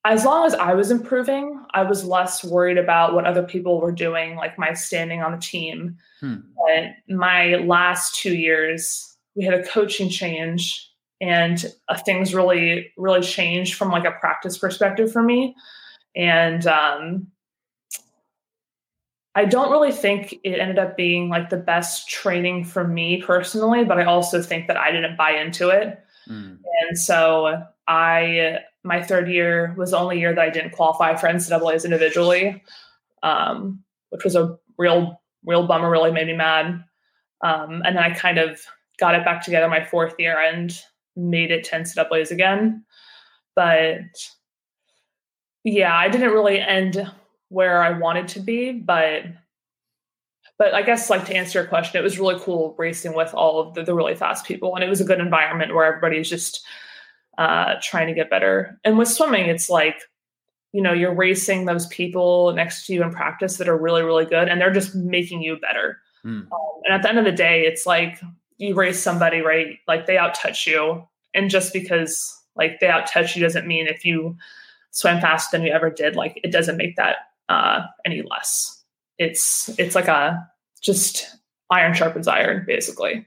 as 0.05 0.23
long 0.25 0.45
as 0.45 0.53
I 0.53 0.73
was 0.73 0.91
improving, 0.91 1.63
I 1.73 1.83
was 1.83 2.05
less 2.05 2.43
worried 2.43 2.77
about 2.77 3.13
what 3.13 3.25
other 3.25 3.43
people 3.43 3.81
were 3.81 3.91
doing, 3.91 4.35
like 4.35 4.57
my 4.57 4.73
standing 4.73 5.21
on 5.21 5.31
the 5.31 5.37
team. 5.37 5.97
Hmm. 6.19 6.35
But 6.55 7.15
my 7.15 7.55
last 7.55 8.15
two 8.15 8.35
years, 8.35 9.15
we 9.35 9.43
had 9.43 9.53
a 9.53 9.63
coaching 9.63 10.09
change 10.09 10.89
and 11.21 11.65
uh, 11.89 11.97
things 11.97 12.33
really 12.33 12.91
really 12.97 13.21
changed 13.21 13.75
from 13.75 13.89
like 13.89 14.05
a 14.05 14.11
practice 14.11 14.57
perspective 14.57 15.11
for 15.11 15.21
me 15.21 15.53
and 16.15 16.65
um, 16.67 17.27
i 19.39 19.45
don't 19.45 19.71
really 19.71 19.91
think 19.91 20.35
it 20.43 20.59
ended 20.59 20.77
up 20.79 20.95
being 20.95 21.29
like 21.29 21.49
the 21.49 21.57
best 21.57 22.09
training 22.09 22.63
for 22.63 22.87
me 22.87 23.21
personally 23.21 23.83
but 23.83 23.99
i 23.99 24.03
also 24.03 24.41
think 24.41 24.67
that 24.67 24.77
i 24.77 24.91
didn't 24.91 25.17
buy 25.17 25.31
into 25.31 25.69
it 25.69 26.03
mm. 26.29 26.57
and 26.81 26.97
so 26.97 27.61
i 27.87 28.57
my 28.83 29.01
third 29.01 29.29
year 29.29 29.73
was 29.77 29.91
the 29.91 29.97
only 29.97 30.19
year 30.19 30.33
that 30.33 30.43
i 30.43 30.49
didn't 30.49 30.71
qualify 30.71 31.15
for 31.15 31.27
ncaa's 31.27 31.85
individually 31.85 32.63
um, 33.21 33.83
which 34.09 34.23
was 34.23 34.35
a 34.35 34.57
real 34.77 35.21
real 35.45 35.67
bummer 35.67 35.89
really 35.89 36.11
made 36.11 36.27
me 36.27 36.35
mad 36.35 36.83
um, 37.43 37.81
and 37.85 37.95
then 37.95 38.03
i 38.03 38.11
kind 38.11 38.37
of 38.37 38.61
got 38.99 39.15
it 39.15 39.23
back 39.23 39.43
together 39.43 39.67
my 39.69 39.83
fourth 39.83 40.13
year 40.19 40.37
and 40.39 40.81
made 41.15 41.51
it 41.51 41.63
10 41.63 41.83
NCAAs 41.83 42.31
again. 42.31 42.83
But 43.55 43.99
yeah, 45.63 45.95
I 45.95 46.09
didn't 46.09 46.31
really 46.31 46.59
end 46.59 47.11
where 47.49 47.81
I 47.81 47.97
wanted 47.97 48.27
to 48.29 48.39
be, 48.39 48.71
but 48.71 49.23
but 50.57 50.73
I 50.73 50.81
guess 50.81 51.09
like 51.09 51.25
to 51.25 51.35
answer 51.35 51.59
your 51.59 51.67
question, 51.67 51.99
it 51.99 52.03
was 52.03 52.19
really 52.19 52.39
cool 52.39 52.75
racing 52.77 53.13
with 53.13 53.33
all 53.33 53.61
of 53.61 53.73
the, 53.75 53.83
the 53.83 53.93
really 53.93 54.15
fast 54.15 54.45
people, 54.45 54.75
and 54.75 54.83
it 54.83 54.89
was 54.89 55.01
a 55.01 55.05
good 55.05 55.19
environment 55.19 55.73
where 55.73 55.85
everybody's 55.85 56.29
just 56.29 56.65
uh, 57.37 57.75
trying 57.81 58.07
to 58.07 58.13
get 58.13 58.29
better. 58.29 58.77
And 58.83 58.97
with 58.97 59.07
swimming, 59.07 59.45
it's 59.45 59.69
like 59.69 59.95
you 60.73 60.81
know 60.81 60.93
you're 60.93 61.15
racing 61.15 61.65
those 61.65 61.87
people 61.87 62.53
next 62.53 62.85
to 62.85 62.93
you 62.93 63.01
in 63.03 63.11
practice 63.11 63.57
that 63.57 63.69
are 63.69 63.77
really 63.77 64.03
really 64.03 64.25
good, 64.25 64.47
and 64.47 64.61
they're 64.61 64.71
just 64.71 64.95
making 64.95 65.41
you 65.41 65.57
better. 65.59 65.97
Mm. 66.25 66.51
Um, 66.51 66.81
and 66.85 66.93
at 66.93 67.01
the 67.01 67.09
end 67.09 67.19
of 67.19 67.25
the 67.25 67.31
day, 67.31 67.61
it's 67.61 67.85
like 67.85 68.19
you 68.57 68.75
race 68.75 68.99
somebody 68.99 69.39
right, 69.39 69.77
like 69.87 70.05
they 70.05 70.17
out 70.17 70.35
touch 70.35 70.67
you, 70.67 71.07
and 71.33 71.49
just 71.49 71.73
because 71.73 72.35
like 72.55 72.79
they 72.79 72.87
out 72.89 73.07
touch 73.07 73.35
you 73.35 73.41
doesn't 73.41 73.65
mean 73.65 73.87
if 73.87 74.03
you 74.05 74.35
swim 74.91 75.21
faster 75.21 75.57
than 75.57 75.65
you 75.65 75.71
ever 75.71 75.89
did 75.89 76.15
like 76.15 76.39
it 76.43 76.51
doesn't 76.51 76.77
make 76.77 76.95
that 76.95 77.28
uh 77.49 77.81
any 78.05 78.21
less. 78.21 78.83
It's 79.17 79.69
it's 79.77 79.95
like 79.95 80.07
a 80.07 80.37
just 80.81 81.27
iron 81.69 81.93
sharpens 81.93 82.27
iron 82.27 82.63
basically. 82.65 83.25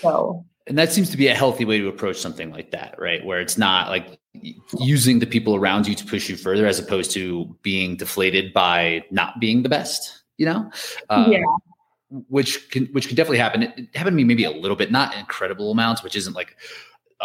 So 0.00 0.44
and 0.66 0.78
that 0.78 0.92
seems 0.92 1.10
to 1.10 1.16
be 1.16 1.28
a 1.28 1.34
healthy 1.34 1.64
way 1.64 1.78
to 1.78 1.88
approach 1.88 2.18
something 2.18 2.50
like 2.50 2.70
that 2.70 2.94
right? 2.98 3.24
Where 3.24 3.40
it's 3.40 3.58
not 3.58 3.88
like 3.88 4.18
using 4.78 5.18
the 5.18 5.26
people 5.26 5.54
around 5.54 5.86
you 5.86 5.94
to 5.94 6.04
push 6.04 6.28
you 6.28 6.36
further 6.36 6.66
as 6.66 6.78
opposed 6.78 7.10
to 7.12 7.56
being 7.62 7.96
deflated 7.96 8.52
by 8.52 9.04
not 9.10 9.40
being 9.40 9.62
the 9.62 9.68
best 9.68 10.24
you 10.36 10.46
know? 10.46 10.70
Um, 11.10 11.32
yeah. 11.32 11.42
which 12.28 12.70
can 12.70 12.86
which 12.86 13.08
can 13.08 13.16
definitely 13.16 13.38
happen. 13.38 13.62
It, 13.64 13.72
it 13.76 13.96
happened 13.96 14.14
to 14.14 14.16
me 14.16 14.24
maybe 14.24 14.44
a 14.44 14.50
little 14.50 14.76
bit 14.76 14.90
not 14.90 15.16
incredible 15.16 15.70
amounts 15.70 16.02
which 16.02 16.16
isn't 16.16 16.34
like 16.34 16.56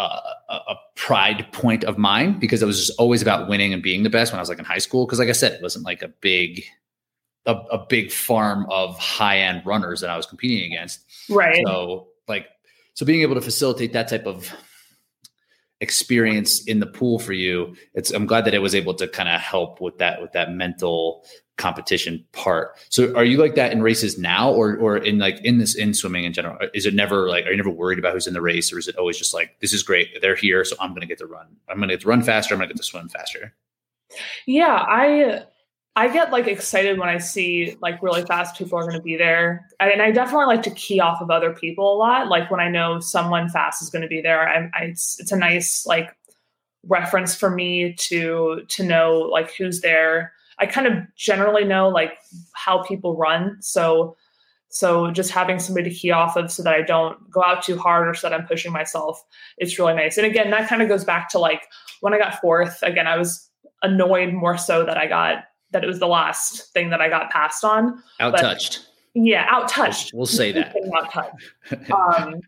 a, 0.00 0.54
a, 0.54 0.76
pride 0.96 1.50
point 1.52 1.82
of 1.84 1.96
mine 1.96 2.38
because 2.38 2.62
it 2.62 2.66
was 2.66 2.86
just 2.86 2.98
always 2.98 3.22
about 3.22 3.48
winning 3.48 3.72
and 3.72 3.82
being 3.82 4.02
the 4.02 4.10
best 4.10 4.32
when 4.32 4.38
I 4.38 4.42
was 4.42 4.48
like 4.48 4.58
in 4.58 4.64
high 4.64 4.78
school. 4.78 5.06
Because 5.06 5.18
like 5.18 5.28
I 5.28 5.32
said, 5.32 5.52
it 5.52 5.62
wasn't 5.62 5.84
like 5.84 6.02
a 6.02 6.08
big 6.08 6.64
a, 7.46 7.54
a 7.54 7.86
big 7.88 8.12
farm 8.12 8.66
of 8.70 8.98
high 8.98 9.38
end 9.38 9.62
runners 9.64 10.00
that 10.02 10.10
I 10.10 10.16
was 10.16 10.26
competing 10.26 10.72
against. 10.72 11.04
Right. 11.28 11.64
So 11.66 12.08
like 12.28 12.46
so 12.94 13.06
being 13.06 13.22
able 13.22 13.34
to 13.34 13.40
facilitate 13.40 13.92
that 13.94 14.08
type 14.08 14.26
of 14.26 14.52
experience 15.80 16.62
in 16.64 16.78
the 16.80 16.86
pool 16.86 17.18
for 17.18 17.32
you 17.32 17.74
it's 17.94 18.10
i'm 18.10 18.26
glad 18.26 18.44
that 18.44 18.54
it 18.54 18.60
was 18.60 18.74
able 18.74 18.94
to 18.94 19.08
kind 19.08 19.28
of 19.28 19.40
help 19.40 19.80
with 19.80 19.96
that 19.98 20.20
with 20.20 20.32
that 20.32 20.52
mental 20.52 21.24
competition 21.60 22.24
part. 22.32 22.78
So 22.88 23.14
are 23.14 23.24
you 23.24 23.36
like 23.36 23.54
that 23.54 23.70
in 23.70 23.82
races 23.82 24.18
now 24.18 24.50
or 24.50 24.76
or 24.78 24.96
in 24.96 25.18
like 25.18 25.38
in 25.44 25.58
this 25.58 25.76
in 25.76 25.94
swimming 25.94 26.24
in 26.24 26.32
general? 26.32 26.58
Is 26.74 26.86
it 26.86 26.94
never 26.94 27.28
like 27.28 27.46
are 27.46 27.50
you 27.50 27.56
never 27.56 27.70
worried 27.70 27.98
about 27.98 28.14
who's 28.14 28.26
in 28.26 28.34
the 28.34 28.40
race 28.40 28.72
or 28.72 28.78
is 28.78 28.88
it 28.88 28.96
always 28.96 29.18
just 29.18 29.34
like 29.34 29.60
this 29.60 29.72
is 29.72 29.82
great, 29.82 30.20
they're 30.22 30.34
here, 30.34 30.64
so 30.64 30.74
I'm 30.80 30.94
gonna 30.94 31.06
get 31.06 31.18
to 31.18 31.26
run. 31.26 31.46
I'm 31.68 31.78
gonna 31.78 31.92
get 31.92 32.00
to 32.00 32.08
run 32.08 32.22
faster, 32.22 32.54
I'm 32.54 32.58
gonna 32.58 32.68
get 32.68 32.78
to 32.78 32.82
swim 32.82 33.08
faster. 33.08 33.54
Yeah, 34.46 34.84
I 34.88 35.44
I 36.00 36.08
get 36.08 36.30
like 36.30 36.46
excited 36.46 36.98
when 36.98 37.08
I 37.08 37.18
see 37.18 37.76
like 37.80 38.02
really 38.02 38.24
fast 38.24 38.56
people 38.56 38.78
are 38.78 38.82
going 38.82 38.96
to 38.96 39.02
be 39.02 39.16
there, 39.16 39.66
and 39.80 40.02
I 40.02 40.10
definitely 40.10 40.46
like 40.46 40.62
to 40.64 40.70
key 40.70 41.00
off 41.00 41.20
of 41.20 41.30
other 41.30 41.52
people 41.52 41.94
a 41.94 41.96
lot. 41.96 42.28
Like 42.28 42.50
when 42.50 42.60
I 42.60 42.68
know 42.68 43.00
someone 43.00 43.48
fast 43.48 43.82
is 43.82 43.90
going 43.90 44.02
to 44.02 44.08
be 44.08 44.20
there, 44.20 44.48
I, 44.48 44.70
I 44.74 44.84
it's, 44.84 45.18
it's 45.20 45.32
a 45.32 45.36
nice 45.36 45.86
like 45.86 46.16
reference 46.84 47.34
for 47.34 47.50
me 47.50 47.92
to 47.92 48.62
to 48.68 48.84
know 48.84 49.28
like 49.30 49.54
who's 49.54 49.80
there 49.82 50.32
I 50.60 50.66
kind 50.66 50.86
of 50.86 51.14
generally 51.16 51.64
know 51.64 51.88
like 51.88 52.18
how 52.52 52.82
people 52.82 53.16
run. 53.16 53.56
So 53.60 54.16
so 54.68 55.10
just 55.10 55.32
having 55.32 55.58
somebody 55.58 55.90
to 55.90 55.96
key 55.96 56.12
off 56.12 56.36
of 56.36 56.52
so 56.52 56.62
that 56.62 56.74
I 56.74 56.82
don't 56.82 57.28
go 57.28 57.42
out 57.42 57.62
too 57.64 57.76
hard 57.76 58.06
or 58.06 58.14
so 58.14 58.28
that 58.28 58.38
I'm 58.38 58.46
pushing 58.46 58.70
myself, 58.70 59.20
it's 59.58 59.76
really 59.80 59.94
nice. 59.94 60.16
And 60.16 60.26
again, 60.26 60.50
that 60.50 60.68
kind 60.68 60.80
of 60.80 60.88
goes 60.88 61.04
back 61.04 61.28
to 61.30 61.40
like 61.40 61.62
when 62.02 62.14
I 62.14 62.18
got 62.18 62.40
fourth, 62.40 62.78
again, 62.82 63.08
I 63.08 63.18
was 63.18 63.48
annoyed 63.82 64.32
more 64.32 64.56
so 64.56 64.84
that 64.84 64.96
I 64.96 65.06
got 65.08 65.44
that 65.72 65.84
it 65.84 65.86
was 65.86 65.98
the 65.98 66.06
last 66.06 66.72
thing 66.72 66.90
that 66.90 67.00
I 67.00 67.08
got 67.08 67.30
passed 67.30 67.64
on. 67.64 68.02
Out 68.18 68.38
touched. 68.38 68.86
Yeah, 69.14 69.46
out 69.48 69.68
touched. 69.68 70.12
We'll, 70.14 70.26
say 70.26 70.52
that. 70.52 70.74
Um, 71.92 72.40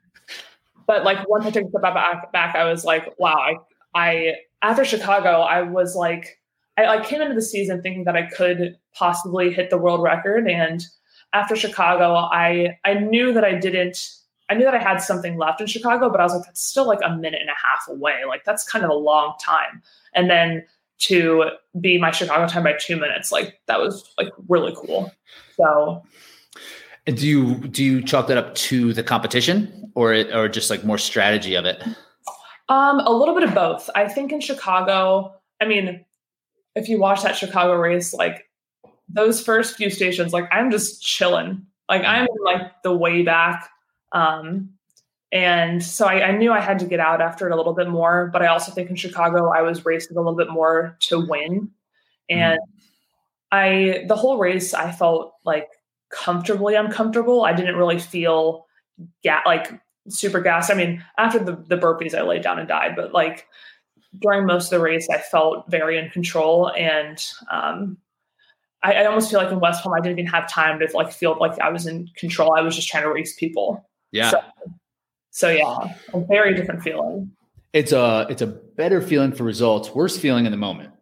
but 0.87 1.04
like 1.04 1.28
once 1.28 1.46
I 1.46 1.50
took 1.50 1.66
a 1.66 1.68
step 1.68 1.82
back, 1.82 2.32
back, 2.32 2.54
I 2.54 2.64
was 2.64 2.85
like, 2.85 3.18
wow, 3.18 3.35
I, 3.35 3.56
I 3.94 4.35
after 4.62 4.85
Chicago, 4.85 5.40
I 5.40 5.62
was 5.62 5.94
like, 5.94 6.40
I, 6.76 6.87
I 6.87 7.04
came 7.04 7.20
into 7.20 7.35
the 7.35 7.42
season 7.42 7.82
thinking 7.82 8.04
that 8.04 8.16
I 8.16 8.26
could 8.26 8.76
possibly 8.94 9.52
hit 9.52 9.70
the 9.70 9.78
world 9.78 10.02
record. 10.02 10.48
And 10.48 10.85
after 11.32 11.56
Chicago, 11.56 12.14
I 12.14 12.78
I 12.85 12.94
knew 12.94 13.32
that 13.32 13.44
I 13.44 13.54
didn't. 13.54 13.98
I 14.50 14.54
knew 14.54 14.64
that 14.64 14.74
I 14.74 14.82
had 14.82 14.98
something 14.98 15.38
left 15.38 15.61
in 15.62 15.66
Chicago, 15.66 16.11
but 16.11 16.20
I 16.20 16.24
was 16.24 16.35
like, 16.35 16.44
that's 16.44 16.62
still 16.62 16.87
like 16.87 16.98
a 17.02 17.16
minute 17.16 17.40
and 17.40 17.48
a 17.48 17.66
half 17.66 17.88
away. 17.88 18.24
Like 18.26 18.44
that's 18.44 18.68
kind 18.68 18.85
of 18.85 18.90
a 18.90 18.94
long 18.94 19.35
time. 19.40 19.82
And 20.14 20.28
then 20.28 20.64
to 21.07 21.51
be 21.81 21.99
my 21.99 22.11
Chicago 22.11 22.47
time 22.47 22.65
by 22.65 22.75
two 22.79 22.97
minutes, 22.97 23.33
like 23.33 23.61
that 23.67 23.81
was 23.81 24.12
like 24.19 24.29
really 24.49 24.75
cool. 24.77 25.12
So 25.57 26.03
and 27.07 27.17
do 27.17 27.27
you 27.27 27.55
do 27.69 27.83
you 27.83 28.03
chalk 28.03 28.29
that 28.29 28.38
up 28.38 28.55
to 28.55 28.93
the 28.93 29.03
competition 29.03 29.91
or 29.95 30.12
it, 30.12 30.35
or 30.35 30.49
just 30.49 30.71
like 30.71 30.85
more 30.85 30.99
strategy 30.99 31.55
of 31.55 31.65
it? 31.65 31.83
Um, 32.69 33.01
a 33.01 33.11
little 33.11 33.35
bit 33.35 33.45
of 33.45 33.55
both. 33.55 33.91
I 33.95 34.09
think 34.09 34.33
in 34.33 34.41
Chicago, 34.41 35.35
I 35.61 35.67
mean, 35.67 36.05
if 36.77 36.88
you 36.88 37.01
watch 37.01 37.23
that 37.23 37.37
Chicago 37.37 37.75
race, 37.75 38.15
like 38.15 38.49
those 39.09 39.43
first 39.43 39.77
few 39.77 39.91
stations, 39.91 40.33
like 40.33 40.49
I'm 40.53 40.71
just 40.71 41.03
chilling. 41.03 41.67
Like 41.88 42.05
I'm 42.05 42.29
like 42.45 42.83
the 42.83 42.97
way 42.97 43.23
back. 43.23 43.69
Um, 44.12 44.71
and 45.33 45.83
so 45.83 46.07
I, 46.07 46.29
I, 46.29 46.31
knew 46.33 46.53
I 46.53 46.61
had 46.61 46.79
to 46.81 46.85
get 46.85 47.01
out 47.01 47.23
after 47.23 47.49
it 47.49 47.53
a 47.53 47.57
little 47.57 47.73
bit 47.73 47.88
more, 47.88 48.29
but 48.31 48.42
I 48.42 48.49
also 48.49 48.71
think 48.71 48.90
in 48.90 48.97
Chicago 48.97 49.51
I 49.51 49.62
was 49.62 49.85
racing 49.87 50.16
a 50.16 50.21
little 50.21 50.37
bit 50.37 50.51
more 50.51 50.99
to 51.01 51.27
win. 51.27 51.71
And 52.29 52.59
I 53.51 54.05
the 54.07 54.16
whole 54.16 54.38
race 54.38 54.75
I 54.75 54.92
felt 54.92 55.35
like 55.45 55.68
comfortably 56.11 56.75
uncomfortable. 56.75 57.45
I 57.45 57.55
didn't 57.55 57.77
really 57.77 57.99
feel 57.99 58.66
ga- 59.25 59.42
like 59.47 59.73
super 60.09 60.40
gassed. 60.40 60.71
I 60.71 60.75
mean, 60.75 61.05
after 61.18 61.38
the 61.38 61.53
the 61.66 61.77
burpees, 61.77 62.14
I 62.14 62.23
laid 62.23 62.42
down 62.42 62.59
and 62.59 62.68
died, 62.68 62.95
but 62.95 63.12
like 63.12 63.47
during 64.18 64.47
most 64.47 64.66
of 64.66 64.79
the 64.79 64.85
race, 64.85 65.09
I 65.11 65.18
felt 65.18 65.71
very 65.71 65.99
in 65.99 66.11
control 66.11 66.71
and 66.77 67.23
um, 67.51 67.97
I, 68.83 68.95
I, 68.95 69.05
almost 69.07 69.31
feel 69.31 69.40
like 69.40 69.51
in 69.51 69.61
West 69.61 69.83
Palm, 69.83 69.95
I 69.95 70.01
didn't 70.01 70.18
even 70.18 70.31
have 70.31 70.51
time 70.51 70.79
to 70.81 70.88
like 70.95 71.12
feel 71.12 71.37
like 71.40 71.59
I 71.61 71.71
was 71.71 71.87
in 71.87 72.09
control. 72.16 72.55
I 72.55 72.61
was 72.61 72.77
just 72.77 72.88
trying 72.88 73.05
to 73.05 73.11
race 73.11 73.35
people. 73.35 73.88
Yeah. 74.11 74.31
So, 74.31 74.40
so 75.33 75.49
yeah, 75.49 75.95
a 76.12 76.21
very 76.21 76.55
different 76.55 76.83
feeling. 76.83 77.33
It's 77.73 77.92
a 77.92 78.27
it's 78.29 78.42
a 78.42 78.47
better 78.47 79.01
feeling 79.01 79.33
for 79.33 79.45
results, 79.45 79.90
worse 79.95 80.16
feeling 80.16 80.45
in 80.45 80.53
the 80.53 80.59
moment. 80.59 80.92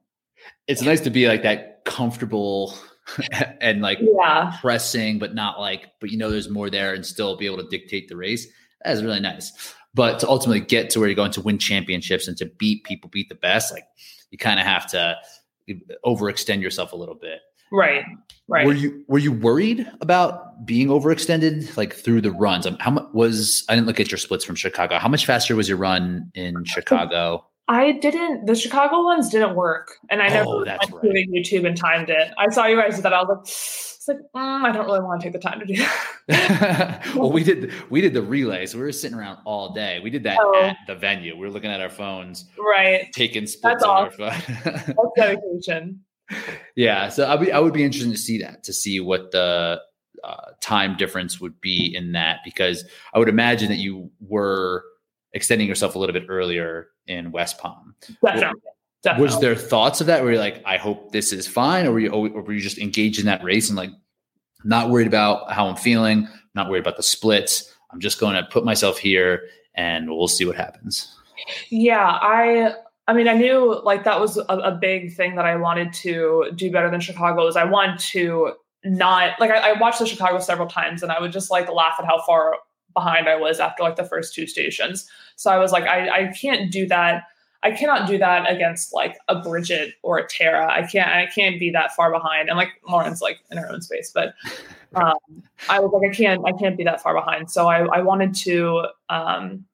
It's 0.68 0.82
nice 0.82 1.00
to 1.00 1.10
be 1.10 1.26
like 1.26 1.42
that 1.42 1.84
comfortable 1.84 2.72
and 3.60 3.82
like 3.82 3.98
yeah. 4.00 4.56
pressing, 4.60 5.18
but 5.18 5.34
not 5.34 5.58
like, 5.58 5.88
but 6.00 6.10
you 6.10 6.16
know, 6.16 6.30
there's 6.30 6.48
more 6.48 6.70
there 6.70 6.94
and 6.94 7.04
still 7.04 7.36
be 7.36 7.46
able 7.46 7.58
to 7.58 7.68
dictate 7.68 8.08
the 8.08 8.16
race. 8.16 8.46
That 8.84 8.92
is 8.92 9.02
really 9.02 9.18
nice. 9.18 9.74
But 9.94 10.20
to 10.20 10.28
ultimately 10.28 10.60
get 10.60 10.90
to 10.90 11.00
where 11.00 11.08
you're 11.08 11.16
going 11.16 11.32
to 11.32 11.40
win 11.40 11.58
championships 11.58 12.28
and 12.28 12.36
to 12.36 12.46
beat 12.46 12.84
people, 12.84 13.10
beat 13.10 13.28
the 13.28 13.34
best, 13.34 13.72
like 13.72 13.84
you 14.30 14.38
kind 14.38 14.60
of 14.60 14.66
have 14.66 14.88
to 14.92 15.16
overextend 16.04 16.62
yourself 16.62 16.92
a 16.92 16.96
little 16.96 17.16
bit. 17.16 17.40
Right. 17.72 18.04
Right. 18.48 18.66
Were 18.66 18.72
you 18.72 19.04
were 19.06 19.18
you 19.18 19.30
worried 19.32 19.88
about 20.00 20.66
being 20.66 20.88
overextended 20.88 21.76
like 21.76 21.92
through 21.94 22.20
the 22.20 22.32
runs? 22.32 22.66
Um, 22.66 22.76
how 22.80 22.90
much 22.90 23.04
was 23.12 23.64
I 23.68 23.74
didn't 23.76 23.86
look 23.86 24.00
at 24.00 24.10
your 24.10 24.18
splits 24.18 24.44
from 24.44 24.56
Chicago. 24.56 24.98
How 24.98 25.08
much 25.08 25.24
faster 25.24 25.54
was 25.54 25.68
your 25.68 25.78
run 25.78 26.30
in 26.34 26.64
Chicago? 26.64 27.46
I 27.68 27.92
didn't. 27.92 28.46
The 28.46 28.56
Chicago 28.56 29.04
ones 29.04 29.28
didn't 29.28 29.54
work, 29.54 29.92
and 30.10 30.20
I 30.20 30.26
never 30.28 30.48
Oh, 30.48 30.56
went 30.56 30.66
that's 30.66 30.86
to 30.88 30.96
right. 30.96 31.28
YouTube 31.32 31.64
and 31.64 31.76
timed 31.76 32.10
it. 32.10 32.32
I 32.36 32.48
saw 32.50 32.66
you 32.66 32.74
guys 32.76 32.96
do 32.96 33.02
that. 33.02 33.12
I 33.12 33.22
was 33.22 33.28
like, 33.28 33.46
it's 33.46 34.08
like 34.08 34.16
mm, 34.34 34.64
I 34.64 34.72
don't 34.72 34.86
really 34.86 34.98
want 34.98 35.20
to 35.20 35.26
take 35.30 35.32
the 35.34 35.38
time 35.38 35.60
to 35.60 35.66
do 35.66 35.76
that. 36.28 37.06
well, 37.14 37.30
we 37.30 37.44
did 37.44 37.72
we 37.88 38.00
did 38.00 38.14
the 38.14 38.22
relay, 38.22 38.66
so 38.66 38.78
we 38.78 38.82
were 38.84 38.90
sitting 38.90 39.16
around 39.16 39.38
all 39.44 39.72
day. 39.72 40.00
We 40.02 40.10
did 40.10 40.24
that 40.24 40.38
Oh. 40.40 40.60
at 40.64 40.76
the 40.88 40.96
venue. 40.96 41.34
We 41.36 41.42
were 41.46 41.50
looking 41.52 41.70
at 41.70 41.80
our 41.80 41.88
phones, 41.90 42.46
right. 42.58 43.06
taking 43.12 43.46
splits 43.46 43.82
That's 43.82 43.84
on 43.84 44.04
our 44.06 44.10
phone. 44.10 44.42
That's 44.64 44.92
dedication. 45.16 46.00
Yeah, 46.76 47.08
so 47.08 47.24
I 47.24 47.34
would 47.34 47.50
I 47.50 47.58
would 47.58 47.72
be 47.72 47.84
interested 47.84 48.10
to 48.10 48.18
see 48.18 48.38
that 48.38 48.64
to 48.64 48.72
see 48.72 49.00
what 49.00 49.30
the 49.30 49.80
uh, 50.22 50.50
time 50.60 50.96
difference 50.96 51.40
would 51.40 51.60
be 51.60 51.94
in 51.94 52.12
that 52.12 52.40
because 52.44 52.84
I 53.14 53.18
would 53.18 53.28
imagine 53.28 53.68
that 53.68 53.78
you 53.78 54.10
were 54.20 54.84
extending 55.32 55.68
yourself 55.68 55.94
a 55.94 55.98
little 55.98 56.12
bit 56.12 56.26
earlier 56.28 56.88
in 57.06 57.32
West 57.32 57.58
Palm. 57.58 57.94
Definitely. 58.22 58.60
Definitely. 59.02 59.24
Was 59.24 59.40
there 59.40 59.56
thoughts 59.56 60.02
of 60.02 60.08
that 60.08 60.22
where 60.22 60.32
you're 60.32 60.40
like, 60.40 60.62
I 60.66 60.76
hope 60.76 61.10
this 61.10 61.32
is 61.32 61.46
fine, 61.46 61.86
or 61.86 61.92
were 61.92 62.00
you 62.00 62.10
or 62.10 62.42
were 62.42 62.52
you 62.52 62.60
just 62.60 62.78
engaged 62.78 63.18
in 63.18 63.26
that 63.26 63.42
race 63.42 63.68
and 63.70 63.76
like 63.76 63.90
not 64.62 64.90
worried 64.90 65.06
about 65.06 65.50
how 65.50 65.68
I'm 65.68 65.76
feeling, 65.76 66.28
not 66.54 66.68
worried 66.68 66.80
about 66.80 66.98
the 66.98 67.02
splits? 67.02 67.74
I'm 67.90 68.00
just 68.00 68.20
going 68.20 68.36
to 68.36 68.42
put 68.44 68.64
myself 68.64 68.98
here 68.98 69.44
and 69.74 70.10
we'll 70.10 70.28
see 70.28 70.44
what 70.44 70.56
happens. 70.56 71.16
Yeah, 71.70 72.18
I 72.20 72.74
I 73.06 73.12
mean 73.12 73.28
I 73.28 73.34
knew 73.34 73.80
like 73.82 74.04
that 74.04 74.20
was 74.20 74.36
a, 74.36 74.42
a 74.42 74.72
big 74.72 75.14
thing 75.14 75.36
that 75.36 75.46
I 75.46 75.56
wanted 75.56 75.92
to 75.94 76.52
do 76.54 76.70
better 76.70 76.90
than 76.90 77.00
Chicago 77.00 77.46
is 77.46 77.56
I 77.56 77.64
wanted 77.64 77.98
to 78.10 78.52
not 78.84 79.38
like 79.40 79.50
I, 79.50 79.70
I 79.70 79.80
watched 79.80 79.98
the 79.98 80.06
Chicago 80.06 80.38
several 80.38 80.68
times 80.68 81.02
and 81.02 81.12
I 81.12 81.20
would 81.20 81.32
just 81.32 81.50
like 81.50 81.70
laugh 81.70 81.96
at 81.98 82.06
how 82.06 82.20
far 82.26 82.56
behind 82.94 83.28
I 83.28 83.36
was 83.36 83.60
after 83.60 83.82
like 83.82 83.96
the 83.96 84.04
first 84.04 84.34
two 84.34 84.46
stations. 84.46 85.08
So 85.36 85.50
I 85.50 85.58
was 85.58 85.72
like, 85.72 85.84
I, 85.84 86.08
I 86.08 86.32
can't 86.32 86.70
do 86.70 86.86
that. 86.88 87.24
I 87.62 87.72
cannot 87.72 88.08
do 88.08 88.16
that 88.18 88.50
against 88.50 88.94
like 88.94 89.18
a 89.28 89.40
Bridget 89.40 89.94
or 90.02 90.18
a 90.18 90.26
Tara. 90.26 90.72
I 90.72 90.86
can't 90.86 91.08
I 91.10 91.26
can't 91.26 91.60
be 91.60 91.70
that 91.72 91.94
far 91.94 92.10
behind. 92.10 92.48
And 92.48 92.56
like 92.56 92.70
Lauren's 92.88 93.20
like 93.20 93.40
in 93.50 93.58
her 93.58 93.70
own 93.70 93.82
space, 93.82 94.10
but 94.14 94.34
um, 94.94 95.14
I 95.68 95.78
was 95.80 95.92
like, 95.92 96.10
I 96.10 96.14
can't 96.14 96.42
I 96.46 96.52
can't 96.52 96.76
be 96.76 96.84
that 96.84 97.02
far 97.02 97.14
behind. 97.14 97.50
So 97.50 97.68
I, 97.68 97.84
I 97.86 98.00
wanted 98.00 98.34
to 98.36 98.86
um, 99.10 99.66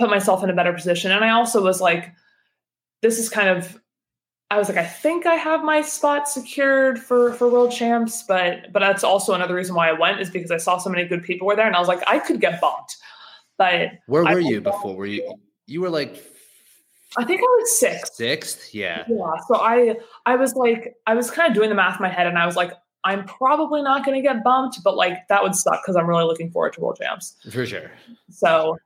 put 0.00 0.10
myself 0.10 0.42
in 0.42 0.50
a 0.50 0.54
better 0.54 0.72
position. 0.72 1.12
And 1.12 1.24
I 1.24 1.30
also 1.30 1.62
was 1.62 1.80
like, 1.80 2.12
this 3.02 3.18
is 3.18 3.28
kind 3.28 3.48
of 3.48 3.78
I 4.48 4.58
was 4.58 4.68
like, 4.68 4.78
I 4.78 4.84
think 4.84 5.26
I 5.26 5.34
have 5.34 5.64
my 5.64 5.82
spot 5.82 6.28
secured 6.28 7.00
for 7.00 7.32
for 7.32 7.50
world 7.50 7.72
champs, 7.72 8.22
but 8.22 8.72
but 8.72 8.80
that's 8.80 9.02
also 9.02 9.34
another 9.34 9.54
reason 9.54 9.74
why 9.74 9.88
I 9.88 9.92
went 9.92 10.20
is 10.20 10.30
because 10.30 10.50
I 10.50 10.56
saw 10.56 10.78
so 10.78 10.88
many 10.88 11.04
good 11.04 11.24
people 11.24 11.46
were 11.46 11.56
there, 11.56 11.66
and 11.66 11.74
I 11.74 11.80
was 11.80 11.88
like, 11.88 12.02
I 12.06 12.20
could 12.20 12.40
get 12.40 12.60
bumped, 12.60 12.96
but 13.58 13.90
Where 14.06 14.24
were 14.24 14.38
you 14.38 14.60
before? 14.60 14.94
Were 14.94 15.06
you 15.06 15.34
you 15.66 15.80
were 15.80 15.90
like 15.90 16.22
I 17.18 17.24
think 17.24 17.40
I 17.40 17.44
was 17.44 17.78
sixth. 17.78 18.14
sixth? 18.14 18.74
Yeah. 18.74 19.04
Yeah, 19.08 19.32
so 19.48 19.56
I 19.56 19.96
I 20.26 20.36
was 20.36 20.54
like, 20.54 20.94
I 21.06 21.14
was 21.14 21.30
kind 21.30 21.48
of 21.48 21.54
doing 21.54 21.68
the 21.68 21.74
math 21.74 21.96
in 21.98 22.02
my 22.02 22.08
head, 22.08 22.26
and 22.26 22.38
I 22.38 22.46
was 22.46 22.56
like, 22.56 22.72
I'm 23.04 23.24
probably 23.24 23.82
not 23.82 24.04
going 24.04 24.20
to 24.20 24.22
get 24.22 24.44
bumped, 24.44 24.82
but 24.84 24.96
like 24.96 25.26
that 25.28 25.42
would 25.42 25.54
suck 25.54 25.82
because 25.82 25.96
I'm 25.96 26.06
really 26.06 26.24
looking 26.24 26.50
forward 26.50 26.72
to 26.74 26.80
world 26.80 26.98
champs. 27.00 27.36
For 27.50 27.64
sure. 27.64 27.90
So, 28.30 28.76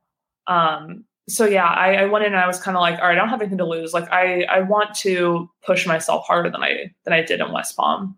um, 0.46 1.05
so 1.28 1.44
yeah, 1.46 1.66
I, 1.66 1.94
I 1.94 2.04
went 2.06 2.24
in 2.24 2.33
and 2.33 2.40
I 2.42 2.46
was 2.46 2.61
kind 2.61 2.76
of 2.76 2.80
like, 2.80 2.98
all 2.98 3.06
right, 3.06 3.12
I 3.12 3.14
don't 3.14 3.28
have 3.28 3.40
anything 3.40 3.59
to 3.59 3.66
lose. 3.66 3.92
Like, 3.94 4.11
I 4.11 4.42
I 4.44 4.61
want 4.62 4.94
to 4.96 5.48
push 5.64 5.87
myself 5.87 6.26
harder 6.26 6.50
than 6.50 6.62
I 6.62 6.92
than 7.04 7.12
I 7.12 7.22
did 7.22 7.40
in 7.40 7.52
West 7.52 7.76
Palm. 7.76 8.16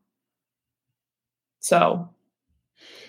So 1.61 2.09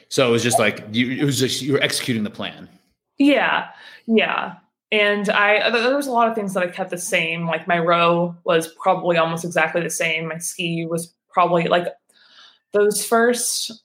So 0.10 0.28
it 0.28 0.32
was 0.32 0.44
just 0.44 0.60
like 0.60 0.84
you 0.92 1.12
it 1.12 1.24
was 1.26 1.40
just 1.40 1.62
you 1.62 1.74
were 1.74 1.82
executing 1.82 2.24
the 2.24 2.30
plan. 2.30 2.70
yeah, 3.18 3.70
yeah. 4.06 4.56
And 4.92 5.30
I 5.30 5.70
there 5.72 5.96
was 5.96 6.08
a 6.08 6.12
lot 6.12 6.28
of 6.30 6.36
things 6.36 6.54
that 6.54 6.64
I 6.64 6.68
kept 6.68 6.92
the 6.92 6.98
same. 6.98 7.48
Like 7.48 7.68
my 7.68 7.80
row 7.80 8.36
was 8.44 8.68
probably 8.68 9.18
almost 9.18 9.44
exactly 9.46 9.82
the 9.82 9.90
same. 9.90 10.28
My 10.28 10.38
ski 10.38 10.86
was 10.86 11.14
probably 11.32 11.68
like 11.68 11.88
those 12.74 13.06
first 13.06 13.84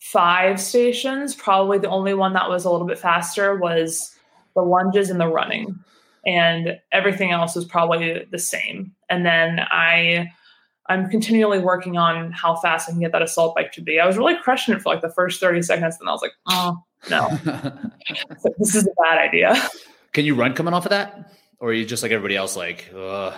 five 0.00 0.60
stations. 0.60 1.34
Probably 1.34 1.78
the 1.78 1.88
only 1.88 2.14
one 2.14 2.32
that 2.34 2.48
was 2.48 2.64
a 2.64 2.70
little 2.70 2.86
bit 2.86 2.98
faster 2.98 3.56
was 3.56 4.15
the 4.56 4.62
lunges 4.62 5.10
and 5.10 5.20
the 5.20 5.28
running, 5.28 5.78
and 6.26 6.78
everything 6.90 7.30
else 7.30 7.54
was 7.54 7.64
probably 7.64 8.26
the 8.30 8.38
same. 8.38 8.92
And 9.08 9.24
then 9.24 9.60
I. 9.60 10.30
I'm 10.88 11.10
continually 11.10 11.58
working 11.58 11.96
on 11.96 12.30
how 12.30 12.54
fast 12.54 12.88
I 12.88 12.92
can 12.92 13.00
get 13.00 13.10
that 13.10 13.20
assault 13.20 13.56
bike 13.56 13.72
to 13.72 13.82
be. 13.82 13.98
I 13.98 14.06
was 14.06 14.16
really 14.16 14.36
crushing 14.40 14.72
it 14.72 14.80
for 14.80 14.94
like 14.94 15.02
the 15.02 15.10
first 15.10 15.40
30 15.40 15.62
seconds, 15.62 15.96
and 15.98 16.08
I 16.08 16.12
was 16.12 16.22
like, 16.22 16.34
oh, 16.46 16.80
no, 17.10 17.26
like, 17.44 18.54
this 18.58 18.76
is 18.76 18.86
a 18.86 19.02
bad 19.02 19.18
idea. 19.18 19.60
Can 20.12 20.24
you 20.24 20.36
run 20.36 20.54
coming 20.54 20.72
off 20.74 20.86
of 20.86 20.90
that? 20.90 21.32
Or 21.58 21.70
are 21.70 21.72
you 21.72 21.84
just 21.84 22.04
like 22.04 22.12
everybody 22.12 22.36
else 22.36 22.56
like 22.56 22.88
Ugh. 22.96 23.34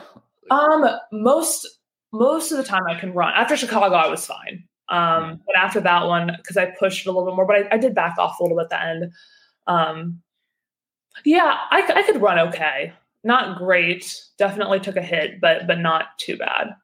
Um, 0.51 0.87
most 1.13 1.67
most 2.13 2.53
of 2.53 2.59
the 2.59 2.65
time 2.65 2.83
I 2.89 2.99
can 2.99 3.13
run. 3.13 3.33
After 3.35 3.57
Chicago, 3.57 3.95
I 3.95 4.09
was 4.09 4.25
fine. 4.25 4.65
Um, 4.89 5.41
but 5.47 5.57
after 5.57 5.81
that 5.81 6.07
one, 6.07 6.33
because 6.37 6.57
I 6.57 6.67
pushed 6.67 7.07
it 7.07 7.11
a 7.11 7.13
little 7.13 7.27
bit 7.27 7.37
more, 7.37 7.47
but 7.47 7.57
I, 7.57 7.75
I 7.75 7.79
did 7.79 7.95
back 7.95 8.17
off 8.19 8.41
a 8.41 8.43
little 8.43 8.57
bit 8.57 8.65
at 8.65 8.71
the 8.71 8.83
end. 8.83 9.13
Um, 9.67 10.23
yeah, 11.25 11.57
I, 11.71 11.91
I 11.95 12.03
could 12.03 12.21
run 12.21 12.39
okay. 12.49 12.93
Not 13.25 13.59
great. 13.59 14.15
Definitely 14.39 14.81
took 14.81 14.97
a 14.97 15.03
hit, 15.03 15.41
but 15.41 15.67
but 15.67 15.79
not 15.79 16.19
too 16.19 16.37
bad. 16.37 16.75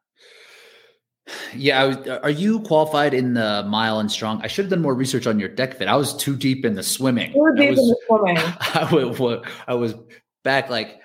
Yeah, 1.54 1.82
I 1.82 1.84
was, 1.86 2.08
are 2.08 2.30
you 2.30 2.60
qualified 2.60 3.14
in 3.14 3.34
the 3.34 3.64
mile 3.66 3.98
and 3.98 4.10
strong? 4.10 4.42
I 4.42 4.46
should 4.46 4.66
have 4.66 4.70
done 4.70 4.82
more 4.82 4.94
research 4.94 5.26
on 5.26 5.40
your 5.40 5.48
deck 5.48 5.78
fit. 5.78 5.88
I 5.88 5.96
was 5.96 6.14
too 6.16 6.36
deep 6.36 6.64
in 6.64 6.74
the 6.74 6.82
swimming. 6.82 7.32
You 7.32 7.40
were 7.40 7.54
I 7.54 7.56
deep 7.56 7.70
in 7.70 7.76
was, 7.76 7.88
the 7.88 7.98
swimming. 8.06 8.36
I 8.74 8.88
was, 8.92 9.46
I 9.66 9.74
was 9.74 9.94
back 10.42 10.68
like 10.68 11.00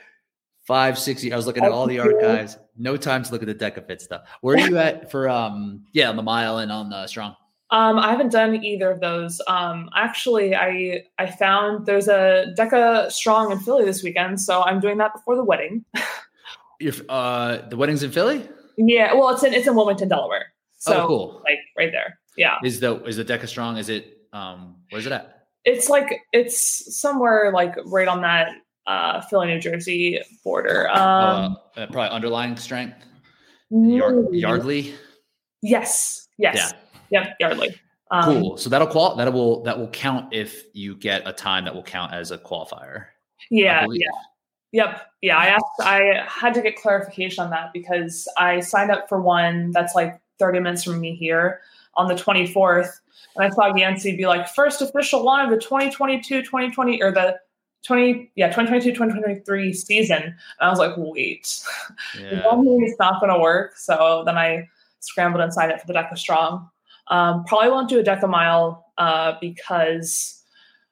five, 0.67 0.99
six 0.99 1.23
years. 1.23 1.34
I 1.34 1.38
was 1.38 1.47
looking 1.47 1.63
at 1.63 1.71
all 1.71 1.88
the 1.88 1.99
archives. 1.99 2.57
No 2.77 2.97
time 2.97 3.23
to 3.23 3.32
look 3.32 3.41
at 3.41 3.47
the 3.47 3.53
deck 3.53 3.75
fit 3.88 4.01
stuff. 4.01 4.23
Where 4.41 4.55
are 4.55 4.69
you 4.69 4.77
at 4.77 5.09
for 5.09 5.30
um 5.30 5.86
yeah 5.93 6.09
on 6.09 6.15
the 6.15 6.23
mile 6.23 6.57
and 6.57 6.71
on 6.71 6.89
the 6.89 7.07
strong? 7.07 7.36
Um, 7.72 7.99
I 7.99 8.09
haven't 8.09 8.32
done 8.32 8.63
either 8.63 8.89
of 8.91 8.99
those. 8.99 9.41
Um, 9.47 9.89
actually, 9.95 10.55
I 10.55 11.03
I 11.20 11.28
found 11.28 11.86
there's 11.86 12.07
a 12.07 12.53
DEKA 12.57 13.11
Strong 13.11 13.51
in 13.51 13.59
Philly 13.59 13.86
this 13.86 14.03
weekend, 14.03 14.41
so 14.41 14.63
I'm 14.63 14.80
doing 14.80 14.97
that 14.97 15.13
before 15.13 15.36
the 15.36 15.43
wedding. 15.43 15.86
You're, 16.80 16.93
uh, 17.09 17.67
the 17.70 17.78
wedding's 17.78 18.03
in 18.03 18.11
Philly. 18.11 18.47
Yeah, 18.78 19.13
well, 19.13 19.30
it's 19.30 19.43
in 19.43 19.53
it's 19.53 19.67
in 19.67 19.76
Wilmington, 19.76 20.07
Delaware. 20.07 20.47
So 20.80 21.03
oh, 21.03 21.07
cool. 21.07 21.41
like 21.43 21.59
right 21.78 21.91
there. 21.91 22.17
Yeah. 22.38 22.55
Is 22.63 22.80
the 22.80 23.03
is 23.03 23.17
the 23.17 23.26
DEKA 23.26 23.47
Strong? 23.47 23.78
Is 23.78 23.89
it 23.89 24.17
um 24.34 24.78
where's 24.89 25.05
it 25.05 25.11
at? 25.11 25.47
It's 25.65 25.89
like 25.89 26.22
it's 26.32 26.97
somewhere 26.97 27.51
like 27.53 27.76
right 27.86 28.07
on 28.07 28.22
that 28.22 28.53
uh 28.88 29.22
Philly, 29.22 29.47
New 29.47 29.59
Jersey 29.59 30.22
border. 30.43 30.89
Um 30.89 31.57
uh, 31.76 31.82
uh, 31.82 31.88
probably 31.88 32.09
underlying 32.09 32.55
strength. 32.55 32.95
Yard. 33.70 34.28
Yardley. 34.32 34.95
Yes. 35.61 36.28
Yes. 36.38 36.74
Yep, 37.12 37.36
Yardley. 37.39 37.76
Um, 38.12 38.24
Cool. 38.24 38.57
So 38.57 38.70
that'll 38.70 38.88
qual 38.88 39.16
that 39.16 39.32
will 39.32 39.64
that 39.64 39.78
will 39.78 39.89
count 39.89 40.34
if 40.34 40.64
you 40.74 40.95
get 40.95 41.28
a 41.28 41.34
time 41.34 41.66
that 41.66 41.76
will 41.76 41.84
count 41.84 42.14
as 42.14 42.32
a 42.32 42.38
qualifier. 42.38 43.05
Yeah, 43.49 43.86
yeah. 43.91 44.07
Yep. 44.72 45.01
Yeah. 45.22 45.38
I 45.38 45.47
asked 45.47 45.66
I 45.82 46.24
had 46.28 46.53
to 46.55 46.62
get 46.62 46.76
clarification 46.76 47.43
on 47.43 47.49
that 47.51 47.72
because 47.74 48.28
I 48.38 48.60
signed 48.60 48.91
up 48.91 49.10
for 49.10 49.22
one 49.22 49.72
that's 49.72 49.95
like 49.95 50.20
30 50.39 50.60
minutes 50.60 50.84
from 50.84 50.99
me 50.99 51.16
here 51.16 51.62
on 51.95 52.07
the 52.07 52.16
24th. 52.16 52.91
And 53.36 53.45
I 53.45 53.49
saw 53.49 53.76
Yancey 53.76 54.16
be 54.16 54.26
like, 54.26 54.47
first 54.47 54.82
official 54.82 55.24
one 55.24 55.43
of 55.43 55.51
the 55.51 55.57
2022, 55.57 56.41
2020, 56.43 57.01
or 57.01 57.12
the 57.12 57.39
20, 57.86 58.32
yeah, 58.36 58.47
2022, 58.47 58.91
2023 58.91 59.74
season. 59.74 60.22
And 60.24 60.36
I 60.60 60.70
was 60.70 60.80
like, 60.80 60.93
wait, 60.97 61.62
Yeah. 62.20 62.41
It's 62.43 62.99
not 62.99 63.20
going 63.20 63.34
to 63.34 63.39
work. 63.39 63.78
So 63.78 64.24
then 64.26 64.38
I 64.38 64.68
scrambled 64.99 65.41
and 65.41 65.53
signed 65.53 65.72
up 65.72 65.82
for 65.82 65.88
the 65.88 65.93
DEKA 65.93 66.18
Strong. 66.18 66.70
Um, 67.10 67.43
probably 67.45 67.70
won't 67.70 67.89
do 67.89 67.99
a 67.99 68.03
DEKA 68.03 68.30
Mile 68.30 68.86
uh, 68.97 69.34
because 69.41 70.43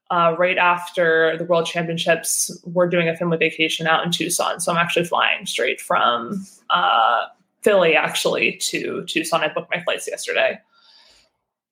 uh, 0.10 0.36
right 0.38 0.58
after 0.58 1.38
the 1.38 1.44
World 1.44 1.66
Championships, 1.66 2.52
we're 2.64 2.88
doing 2.88 3.10
a 3.10 3.16
family 3.16 3.38
vacation 3.38 3.88
out 3.88 4.06
in 4.06 4.12
Tucson. 4.12 4.60
So 4.60 4.72
I'm 4.72 4.78
actually 4.78 5.06
flying 5.06 5.46
straight 5.46 5.82
from 5.82 6.46
uh, 6.70 7.26
Philly 7.62 7.96
actually 7.96 8.54
to 8.58 9.04
Tucson. 9.06 9.44
I 9.44 9.50
booked 9.50 9.70
my 9.74 9.84
flights 9.84 10.08
yesterday. 10.08 10.60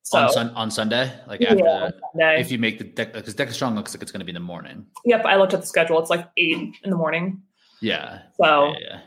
So, 0.02 0.18
on, 0.18 0.32
sun, 0.32 0.50
on 0.50 0.70
Sunday, 0.70 1.12
like 1.26 1.42
after 1.42 1.64
yeah, 1.64 1.90
Sunday. 2.12 2.40
if 2.40 2.52
you 2.52 2.58
make 2.58 2.78
the 2.78 2.84
deck 2.84 3.12
because 3.12 3.34
DEKA 3.34 3.52
Strong 3.52 3.74
looks 3.74 3.92
like 3.92 4.02
it's 4.02 4.12
going 4.12 4.20
to 4.20 4.24
be 4.24 4.30
in 4.30 4.34
the 4.34 4.40
morning. 4.40 4.86
Yep, 5.04 5.24
I 5.24 5.34
looked 5.34 5.52
at 5.52 5.62
the 5.62 5.66
schedule. 5.66 5.98
It's 5.98 6.10
like 6.10 6.28
eight 6.36 6.76
in 6.84 6.90
the 6.90 6.96
morning. 6.96 7.42
Yeah. 7.80 8.20
So. 8.40 8.68
Yeah, 8.68 8.78
yeah. 8.80 9.00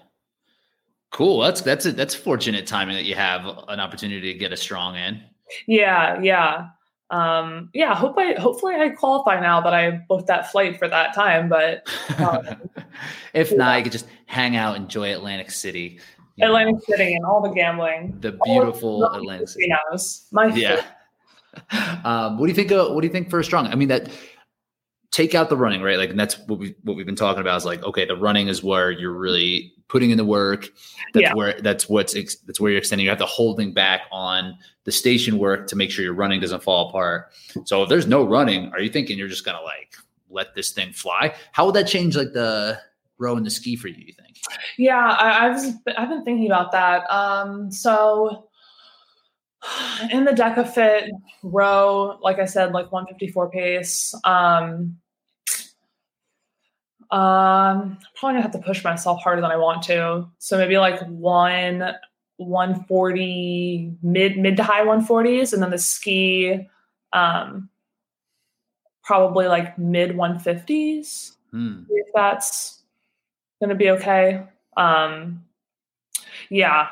Cool. 1.11 1.39
That's 1.39 1.61
that's 1.61 1.85
a, 1.85 1.91
that's 1.91 2.13
fortunate 2.13 2.67
timing 2.67 2.95
that 2.95 3.05
you 3.05 3.15
have 3.15 3.45
an 3.67 3.79
opportunity 3.79 4.33
to 4.33 4.37
get 4.37 4.51
a 4.51 4.57
strong 4.57 4.95
in. 4.95 5.23
Yeah, 5.67 6.21
yeah, 6.21 6.67
um, 7.09 7.69
yeah. 7.73 7.95
Hope 7.95 8.17
I 8.17 8.33
hopefully 8.33 8.75
I 8.75 8.89
qualify 8.89 9.39
now 9.39 9.61
that 9.61 9.73
I 9.73 9.91
booked 10.07 10.27
that 10.27 10.51
flight 10.51 10.77
for 10.77 10.87
that 10.87 11.13
time. 11.13 11.49
But 11.49 11.87
um, 12.17 12.69
if 13.33 13.51
yeah. 13.51 13.57
not, 13.57 13.77
you 13.77 13.83
could 13.83 13.91
just 13.91 14.07
hang 14.25 14.55
out, 14.55 14.75
enjoy 14.75 15.13
Atlantic 15.13 15.51
City. 15.51 15.99
Atlantic 16.41 16.75
know, 16.75 16.95
City 16.95 17.15
and 17.15 17.25
all 17.25 17.41
the 17.41 17.49
gambling. 17.49 18.17
The 18.21 18.39
beautiful 18.45 19.03
Atlantic 19.05 19.49
City. 19.49 19.69
Casinos. 19.69 20.27
My 20.31 20.47
yeah. 20.47 20.83
Um, 22.05 22.37
what 22.37 22.45
do 22.45 22.51
you 22.51 22.55
think? 22.55 22.71
Of, 22.71 22.93
what 22.93 23.01
do 23.01 23.07
you 23.07 23.11
think 23.11 23.29
for 23.29 23.39
a 23.39 23.43
strong? 23.43 23.65
I 23.67 23.75
mean, 23.75 23.87
that 23.87 24.09
take 25.11 25.35
out 25.35 25.49
the 25.49 25.57
running, 25.57 25.81
right? 25.81 25.97
Like, 25.97 26.09
and 26.09 26.19
that's 26.19 26.37
what 26.47 26.59
we 26.59 26.75
what 26.83 26.95
we've 26.95 27.05
been 27.05 27.15
talking 27.15 27.41
about. 27.41 27.57
Is 27.57 27.65
like, 27.65 27.83
okay, 27.83 28.05
the 28.05 28.15
running 28.15 28.47
is 28.47 28.63
where 28.63 28.91
you're 28.91 29.13
really 29.13 29.73
putting 29.87 30.11
in 30.11 30.17
the 30.17 30.25
work. 30.25 30.69
That's 31.13 31.23
yeah. 31.23 31.33
where 31.33 31.59
that's 31.61 31.89
what's 31.89 32.13
that's 32.13 32.59
where 32.59 32.71
you're 32.71 32.79
extending. 32.79 33.05
You 33.05 33.09
have 33.09 33.19
to 33.19 33.25
holding 33.25 33.73
back 33.73 34.01
on 34.11 34.57
the 34.83 34.91
station 34.91 35.37
work 35.37 35.67
to 35.67 35.75
make 35.75 35.91
sure 35.91 36.03
your 36.03 36.13
running 36.13 36.39
doesn't 36.39 36.63
fall 36.63 36.89
apart. 36.89 37.31
So 37.65 37.83
if 37.83 37.89
there's 37.89 38.07
no 38.07 38.23
running, 38.23 38.71
are 38.71 38.79
you 38.79 38.89
thinking 38.89 39.17
you're 39.17 39.27
just 39.27 39.45
gonna 39.45 39.61
like 39.61 39.95
let 40.29 40.55
this 40.55 40.71
thing 40.71 40.93
fly? 40.93 41.35
How 41.51 41.65
would 41.65 41.75
that 41.75 41.87
change 41.87 42.15
like 42.15 42.33
the 42.33 42.79
row 43.17 43.35
and 43.35 43.45
the 43.45 43.49
ski 43.49 43.75
for 43.75 43.87
you? 43.87 44.05
You 44.05 44.13
think? 44.13 44.37
Yeah, 44.77 45.15
I, 45.19 45.47
I 45.47 45.49
was 45.49 45.73
I've 45.97 46.09
been 46.09 46.23
thinking 46.23 46.45
about 46.45 46.71
that. 46.71 47.09
Um, 47.11 47.71
so 47.71 48.48
in 50.11 50.25
the 50.25 50.31
Decafit 50.31 51.09
row, 51.43 52.17
like 52.21 52.39
I 52.39 52.45
said, 52.45 52.71
like 52.73 52.91
154 52.91 53.49
pace. 53.49 54.15
Um, 54.23 54.97
um, 57.11 57.97
probably 58.15 58.33
gonna 58.33 58.41
have 58.41 58.51
to 58.51 58.59
push 58.59 58.83
myself 58.83 59.21
harder 59.21 59.41
than 59.41 59.51
I 59.51 59.57
want 59.57 59.83
to. 59.83 60.27
So 60.37 60.57
maybe 60.57 60.77
like 60.77 61.01
one 61.07 61.95
140 62.37 63.97
mid 64.01 64.37
mid 64.37 64.57
to 64.57 64.63
high 64.63 64.85
140s, 64.85 65.53
and 65.53 65.61
then 65.61 65.71
the 65.71 65.77
ski, 65.77 66.67
um, 67.11 67.69
probably 69.03 69.47
like 69.47 69.77
mid 69.77 70.11
150s. 70.11 71.35
Hmm. 71.51 71.83
If 71.89 72.07
that's 72.13 72.83
gonna 73.59 73.75
be 73.75 73.89
okay. 73.89 74.43
Um, 74.77 75.43
yeah, 76.49 76.89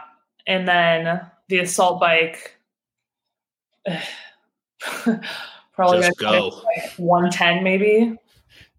and 0.48 0.68
then 0.68 1.22
the 1.48 1.60
assault 1.60 2.02
bike 2.02 2.57
probably 5.74 6.02
Just 6.02 6.18
go 6.20 6.64
like 6.66 6.94
110 6.98 7.64
maybe. 7.64 8.18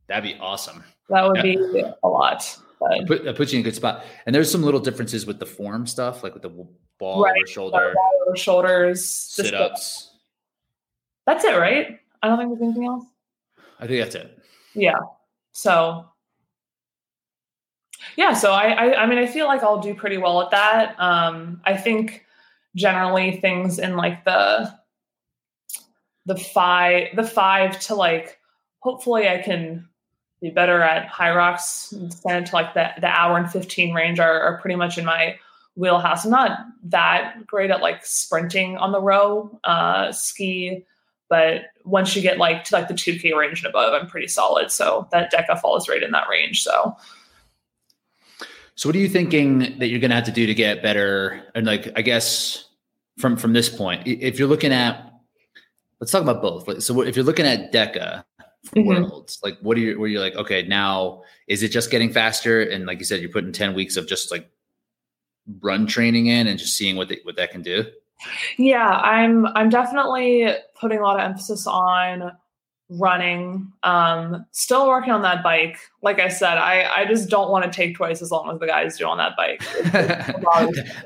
That'd 0.06 0.24
be 0.24 0.38
awesome. 0.40 0.84
That 1.08 1.26
would 1.26 1.36
yeah. 1.36 1.42
be 1.42 1.84
a 2.02 2.08
lot. 2.08 2.58
But. 2.80 3.06
Put, 3.06 3.24
that 3.24 3.36
puts 3.36 3.52
you 3.52 3.58
in 3.58 3.64
a 3.64 3.68
good 3.68 3.74
spot. 3.74 4.04
And 4.26 4.34
there's 4.34 4.50
some 4.50 4.62
little 4.62 4.80
differences 4.80 5.26
with 5.26 5.38
the 5.38 5.46
form 5.46 5.86
stuff, 5.86 6.22
like 6.22 6.34
with 6.34 6.42
the 6.42 6.66
ball 6.98 7.24
right. 7.24 7.36
over 7.36 7.46
shoulder, 7.46 7.92
ball 7.94 8.12
over 8.26 8.36
shoulders, 8.36 9.04
sit 9.04 9.54
ups. 9.54 10.12
That's 11.26 11.44
it, 11.44 11.56
right? 11.56 11.98
I 12.22 12.28
don't 12.28 12.38
think 12.38 12.50
there's 12.50 12.62
anything 12.62 12.86
else. 12.86 13.04
I 13.80 13.86
think 13.86 14.02
that's 14.02 14.14
it. 14.14 14.38
Yeah. 14.74 14.98
So 15.52 16.06
yeah, 18.16 18.32
so 18.32 18.52
I, 18.52 18.70
I, 18.70 19.02
I 19.02 19.06
mean 19.06 19.18
I 19.18 19.26
feel 19.26 19.46
like 19.46 19.62
I'll 19.62 19.80
do 19.80 19.94
pretty 19.94 20.18
well 20.18 20.40
at 20.42 20.50
that. 20.50 20.98
Um 20.98 21.60
I 21.64 21.76
think 21.76 22.24
generally 22.76 23.40
things 23.40 23.78
in 23.78 23.96
like 23.96 24.24
the 24.24 24.77
the 26.28 26.36
five 26.36 27.08
the 27.16 27.24
five 27.24 27.80
to 27.80 27.94
like 27.94 28.38
hopefully 28.80 29.26
I 29.28 29.38
can 29.38 29.88
be 30.40 30.50
better 30.50 30.82
at 30.82 31.08
Hyrox 31.08 31.92
instead 31.92 32.46
to 32.46 32.54
like 32.54 32.74
the 32.74 32.90
the 33.00 33.08
hour 33.08 33.38
and 33.38 33.50
15 33.50 33.94
range 33.94 34.20
are, 34.20 34.40
are 34.40 34.60
pretty 34.60 34.76
much 34.76 34.98
in 34.98 35.06
my 35.06 35.36
wheelhouse. 35.74 36.24
I'm 36.24 36.30
not 36.30 36.58
that 36.84 37.46
great 37.46 37.70
at 37.70 37.80
like 37.80 38.04
sprinting 38.04 38.76
on 38.76 38.92
the 38.92 39.00
row 39.00 39.58
uh 39.64 40.12
ski, 40.12 40.84
but 41.30 41.62
once 41.84 42.14
you 42.14 42.20
get 42.20 42.36
like 42.36 42.62
to 42.64 42.74
like 42.74 42.88
the 42.88 42.94
2k 42.94 43.34
range 43.34 43.64
and 43.64 43.70
above, 43.70 43.94
I'm 43.94 44.06
pretty 44.06 44.28
solid. 44.28 44.70
So 44.70 45.08
that 45.10 45.32
DEKA 45.32 45.60
falls 45.60 45.88
right 45.88 46.02
in 46.02 46.10
that 46.10 46.28
range. 46.28 46.62
So 46.62 46.94
so 48.74 48.88
what 48.88 48.94
are 48.94 49.00
you 49.00 49.08
thinking 49.08 49.78
that 49.78 49.88
you're 49.88 49.98
gonna 49.98 50.14
have 50.14 50.24
to 50.24 50.30
do 50.30 50.46
to 50.46 50.54
get 50.54 50.82
better? 50.82 51.42
And 51.54 51.66
like 51.66 51.90
I 51.96 52.02
guess 52.02 52.68
from 53.16 53.38
from 53.38 53.54
this 53.54 53.70
point, 53.70 54.06
if 54.06 54.38
you're 54.38 54.46
looking 54.46 54.74
at 54.74 55.07
let's 56.00 56.12
talk 56.12 56.22
about 56.22 56.42
both. 56.42 56.82
So 56.82 57.00
if 57.02 57.16
you're 57.16 57.24
looking 57.24 57.46
at 57.46 57.72
DEKA 57.72 58.24
mm-hmm. 58.74 58.86
worlds, 58.86 59.38
like 59.42 59.58
what 59.60 59.76
are 59.76 59.80
you 59.80 59.98
where 59.98 60.08
you're 60.08 60.20
like, 60.20 60.36
okay, 60.36 60.62
now 60.62 61.22
is 61.46 61.62
it 61.62 61.68
just 61.68 61.90
getting 61.90 62.12
faster? 62.12 62.62
And 62.62 62.86
like 62.86 62.98
you 62.98 63.04
said, 63.04 63.20
you're 63.20 63.30
putting 63.30 63.52
10 63.52 63.74
weeks 63.74 63.96
of 63.96 64.06
just 64.06 64.30
like 64.30 64.48
run 65.60 65.86
training 65.86 66.26
in 66.26 66.46
and 66.46 66.58
just 66.58 66.76
seeing 66.76 66.96
what 66.96 67.08
they, 67.08 67.20
what 67.24 67.36
that 67.36 67.50
can 67.50 67.62
do. 67.62 67.84
Yeah, 68.56 68.88
I'm 68.88 69.46
I'm 69.46 69.68
definitely 69.68 70.52
putting 70.80 70.98
a 70.98 71.02
lot 71.02 71.20
of 71.20 71.24
emphasis 71.24 71.68
on 71.68 72.32
running. 72.90 73.70
Um, 73.84 74.44
still 74.50 74.88
working 74.88 75.12
on 75.12 75.22
that 75.22 75.44
bike. 75.44 75.78
Like 76.02 76.18
I 76.18 76.28
said, 76.28 76.58
I 76.58 76.90
I 76.96 77.04
just 77.04 77.28
don't 77.28 77.50
want 77.50 77.64
to 77.64 77.70
take 77.70 77.96
twice 77.96 78.20
as 78.20 78.32
long 78.32 78.50
as 78.50 78.58
the 78.58 78.66
guys 78.66 78.98
do 78.98 79.06
on 79.06 79.18
that 79.18 79.36
bike. 79.36 79.62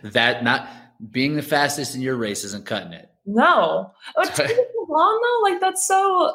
that 0.13 0.43
not 0.43 0.69
being 1.11 1.37
the 1.37 1.43
fastest 1.43 1.95
in 1.95 2.01
your 2.01 2.17
race 2.17 2.45
isn't 2.45 2.65
cutting 2.65 2.93
it. 2.93 3.11
No. 3.27 3.93
Long 4.93 5.21
though, 5.23 5.51
like 5.51 5.61
that's 5.61 5.87
so. 5.87 6.35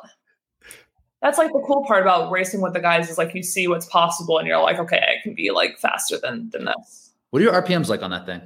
That's 1.21 1.39
like 1.39 1.51
the 1.51 1.63
cool 1.65 1.83
part 1.87 2.03
about 2.03 2.29
racing 2.29 2.61
with 2.61 2.73
the 2.73 2.79
guys 2.79 3.09
is 3.09 3.17
like 3.17 3.33
you 3.33 3.41
see 3.41 3.67
what's 3.67 3.87
possible 3.87 4.37
and 4.37 4.47
you're 4.47 4.61
like, 4.61 4.77
okay, 4.77 4.99
I 4.99 5.21
can 5.23 5.33
be 5.33 5.49
like 5.49 5.79
faster 5.79 6.17
than 6.21 6.49
than 6.51 6.65
this. 6.65 7.13
What 7.31 7.41
are 7.41 7.43
your 7.43 7.59
RPMs 7.59 7.87
like 7.87 8.03
on 8.03 8.11
that 8.11 8.25
thing? 8.25 8.41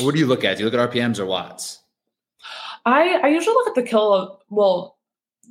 Or 0.00 0.06
what 0.06 0.14
do 0.14 0.18
you 0.18 0.26
look 0.26 0.44
at? 0.44 0.56
Do 0.56 0.64
you 0.64 0.70
look 0.70 0.78
at 0.78 0.90
RPMs 0.90 1.18
or 1.18 1.26
watts? 1.26 1.80
I 2.84 3.20
I 3.22 3.28
usually 3.28 3.54
look 3.54 3.68
at 3.68 3.74
the 3.74 3.82
kill 3.82 4.42
well 4.50 4.98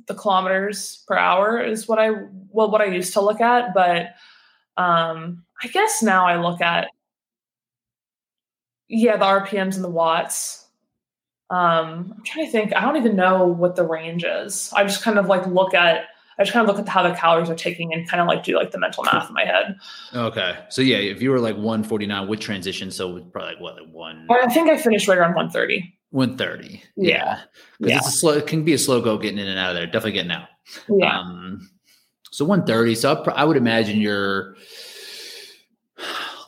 the 0.06 0.14
kilometers 0.14 1.02
per 1.08 1.16
hour 1.16 1.60
is 1.60 1.88
what 1.88 1.98
I 1.98 2.10
well 2.50 2.70
what 2.70 2.80
I 2.80 2.86
used 2.86 3.12
to 3.14 3.20
look 3.20 3.40
at, 3.40 3.74
but 3.74 4.14
um 4.76 5.44
I 5.62 5.68
guess 5.68 6.02
now 6.02 6.26
I 6.26 6.40
look 6.40 6.60
at 6.60 6.88
yeah 8.88 9.16
the 9.16 9.24
RPMs 9.24 9.76
and 9.76 9.84
the 9.84 9.88
watts 9.90 10.63
um, 11.54 12.14
I'm 12.16 12.22
trying 12.24 12.46
to 12.46 12.52
think. 12.52 12.74
I 12.74 12.80
don't 12.80 12.96
even 12.96 13.16
know 13.16 13.46
what 13.46 13.76
the 13.76 13.86
range 13.86 14.24
is. 14.24 14.72
I 14.74 14.82
just 14.82 15.02
kind 15.02 15.18
of 15.18 15.26
like 15.26 15.46
look 15.46 15.74
at. 15.74 16.06
I 16.36 16.42
just 16.42 16.52
kind 16.52 16.68
of 16.68 16.74
look 16.74 16.84
at 16.84 16.90
how 16.90 17.08
the 17.08 17.14
calories 17.14 17.48
are 17.48 17.54
taking 17.54 17.94
and 17.94 18.08
kind 18.08 18.20
of 18.20 18.26
like 18.26 18.42
do 18.42 18.56
like 18.56 18.72
the 18.72 18.78
mental 18.78 19.04
math 19.04 19.28
in 19.28 19.34
my 19.34 19.44
head. 19.44 19.76
Okay, 20.14 20.56
so 20.68 20.82
yeah, 20.82 20.96
if 20.96 21.22
you 21.22 21.30
were 21.30 21.38
like 21.38 21.54
149 21.54 22.26
with 22.26 22.40
transition, 22.40 22.90
so 22.90 23.20
probably 23.20 23.52
like 23.52 23.60
what 23.60 23.76
like 23.76 23.92
one. 23.92 24.26
I 24.28 24.52
think 24.52 24.68
I 24.68 24.76
finished 24.76 25.06
right 25.06 25.16
around 25.16 25.34
130. 25.34 25.96
130. 26.10 26.82
Yeah, 26.96 27.08
yeah. 27.08 27.40
yeah. 27.78 27.96
It's 27.98 28.08
a 28.08 28.10
slow. 28.10 28.32
It 28.32 28.48
can 28.48 28.64
be 28.64 28.72
a 28.72 28.78
slow 28.78 29.00
go 29.00 29.16
getting 29.16 29.38
in 29.38 29.46
and 29.46 29.58
out 29.58 29.70
of 29.70 29.76
there. 29.76 29.86
Definitely 29.86 30.12
getting 30.12 30.32
out. 30.32 30.48
Yeah. 30.88 31.20
Um, 31.20 31.70
so 32.32 32.44
130. 32.44 32.96
So 32.96 33.22
I 33.32 33.44
would 33.44 33.56
imagine 33.56 34.00
you're 34.00 34.56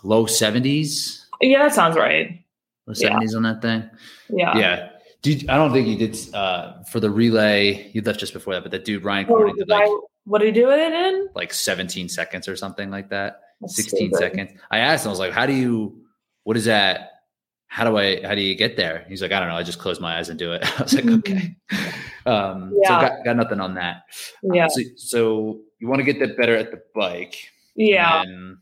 low 0.03 0.27
70s. 0.27 1.27
Yeah, 1.41 1.63
that 1.63 1.75
sounds 1.75 1.97
right. 1.97 2.45
Low 2.87 2.95
70s 2.95 3.31
yeah. 3.31 3.37
on 3.37 3.43
that 3.45 3.63
thing. 3.63 3.89
Yeah. 4.29 4.59
Yeah. 4.59 4.89
Did, 5.27 5.51
I 5.51 5.57
don't 5.57 5.72
think 5.72 5.89
you 5.89 5.97
did 5.97 6.16
uh, 6.33 6.85
for 6.85 7.01
the 7.01 7.11
relay. 7.11 7.91
You 7.93 8.01
left 8.01 8.20
just 8.20 8.33
before 8.33 8.55
that, 8.55 8.62
but 8.62 8.70
that 8.70 8.85
dude 8.85 9.03
Ryan 9.03 9.27
oh, 9.29 9.53
did 9.53 9.68
like 9.68 9.89
what 10.22 10.39
did 10.39 10.55
he 10.55 10.61
do 10.61 10.70
it 10.70 10.93
in? 10.93 11.29
Like 11.35 11.53
17 11.53 12.09
seconds 12.09 12.47
or 12.47 12.55
something 12.55 12.91
like 12.93 13.11
that. 13.11 13.41
That's 13.61 13.74
16 13.74 13.99
stupid. 13.99 14.18
seconds. 14.18 14.61
I 14.70 14.79
asked 14.79 15.05
him, 15.05 15.09
I 15.09 15.11
was 15.11 15.18
like, 15.18 15.33
how 15.33 15.45
do 15.45 15.53
you 15.53 16.01
what 16.45 16.57
is 16.57 16.66
that? 16.66 17.22
How 17.66 17.83
do 17.83 17.97
I 17.97 18.24
how 18.24 18.37
do 18.37 18.41
you 18.41 18.55
get 18.55 18.77
there? 18.77 19.05
He's 19.09 19.20
like, 19.20 19.33
I 19.33 19.41
don't 19.41 19.49
know. 19.49 19.57
I 19.57 19.64
just 19.64 19.81
close 19.81 19.99
my 19.99 20.16
eyes 20.16 20.29
and 20.29 20.39
do 20.39 20.53
it. 20.53 20.64
I 20.79 20.83
was 20.85 20.95
like, 20.95 21.07
okay. 21.07 21.57
Um 22.24 22.72
yeah. 22.81 22.89
so 22.89 23.09
got, 23.09 23.24
got 23.24 23.37
nothing 23.37 23.59
on 23.59 23.74
that. 23.74 24.05
Yeah. 24.45 24.64
Um, 24.66 24.70
so, 24.70 24.81
so, 24.97 25.61
you 25.81 25.89
want 25.89 25.99
to 25.99 26.05
get 26.05 26.20
that 26.20 26.37
better 26.37 26.55
at 26.55 26.70
the 26.70 26.81
bike. 26.95 27.37
Yeah. 27.74 28.22
And, 28.22 28.59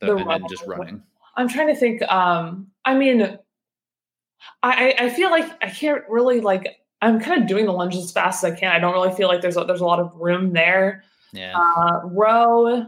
the, 0.00 0.06
the 0.06 0.16
and 0.16 0.30
then 0.30 0.46
just 0.48 0.66
running. 0.66 1.02
I'm 1.36 1.48
trying 1.48 1.68
to 1.68 1.76
think. 1.76 2.00
Um, 2.02 2.68
I 2.86 2.94
mean, 2.94 3.38
I, 4.62 4.94
I 4.98 5.10
feel 5.10 5.30
like 5.30 5.46
I 5.62 5.70
can't 5.70 6.02
really 6.08 6.40
like 6.40 6.78
I'm 7.02 7.20
kind 7.20 7.40
of 7.40 7.48
doing 7.48 7.66
the 7.66 7.72
lunge 7.72 7.94
as 7.94 8.10
fast 8.10 8.42
as 8.42 8.52
I 8.52 8.56
can. 8.56 8.72
I 8.72 8.78
don't 8.78 8.92
really 8.92 9.14
feel 9.14 9.28
like 9.28 9.42
there's 9.42 9.56
a, 9.56 9.64
there's 9.64 9.80
a 9.80 9.84
lot 9.84 10.00
of 10.00 10.14
room 10.16 10.52
there. 10.52 11.04
Yeah. 11.32 11.54
Uh, 11.56 12.00
row. 12.04 12.86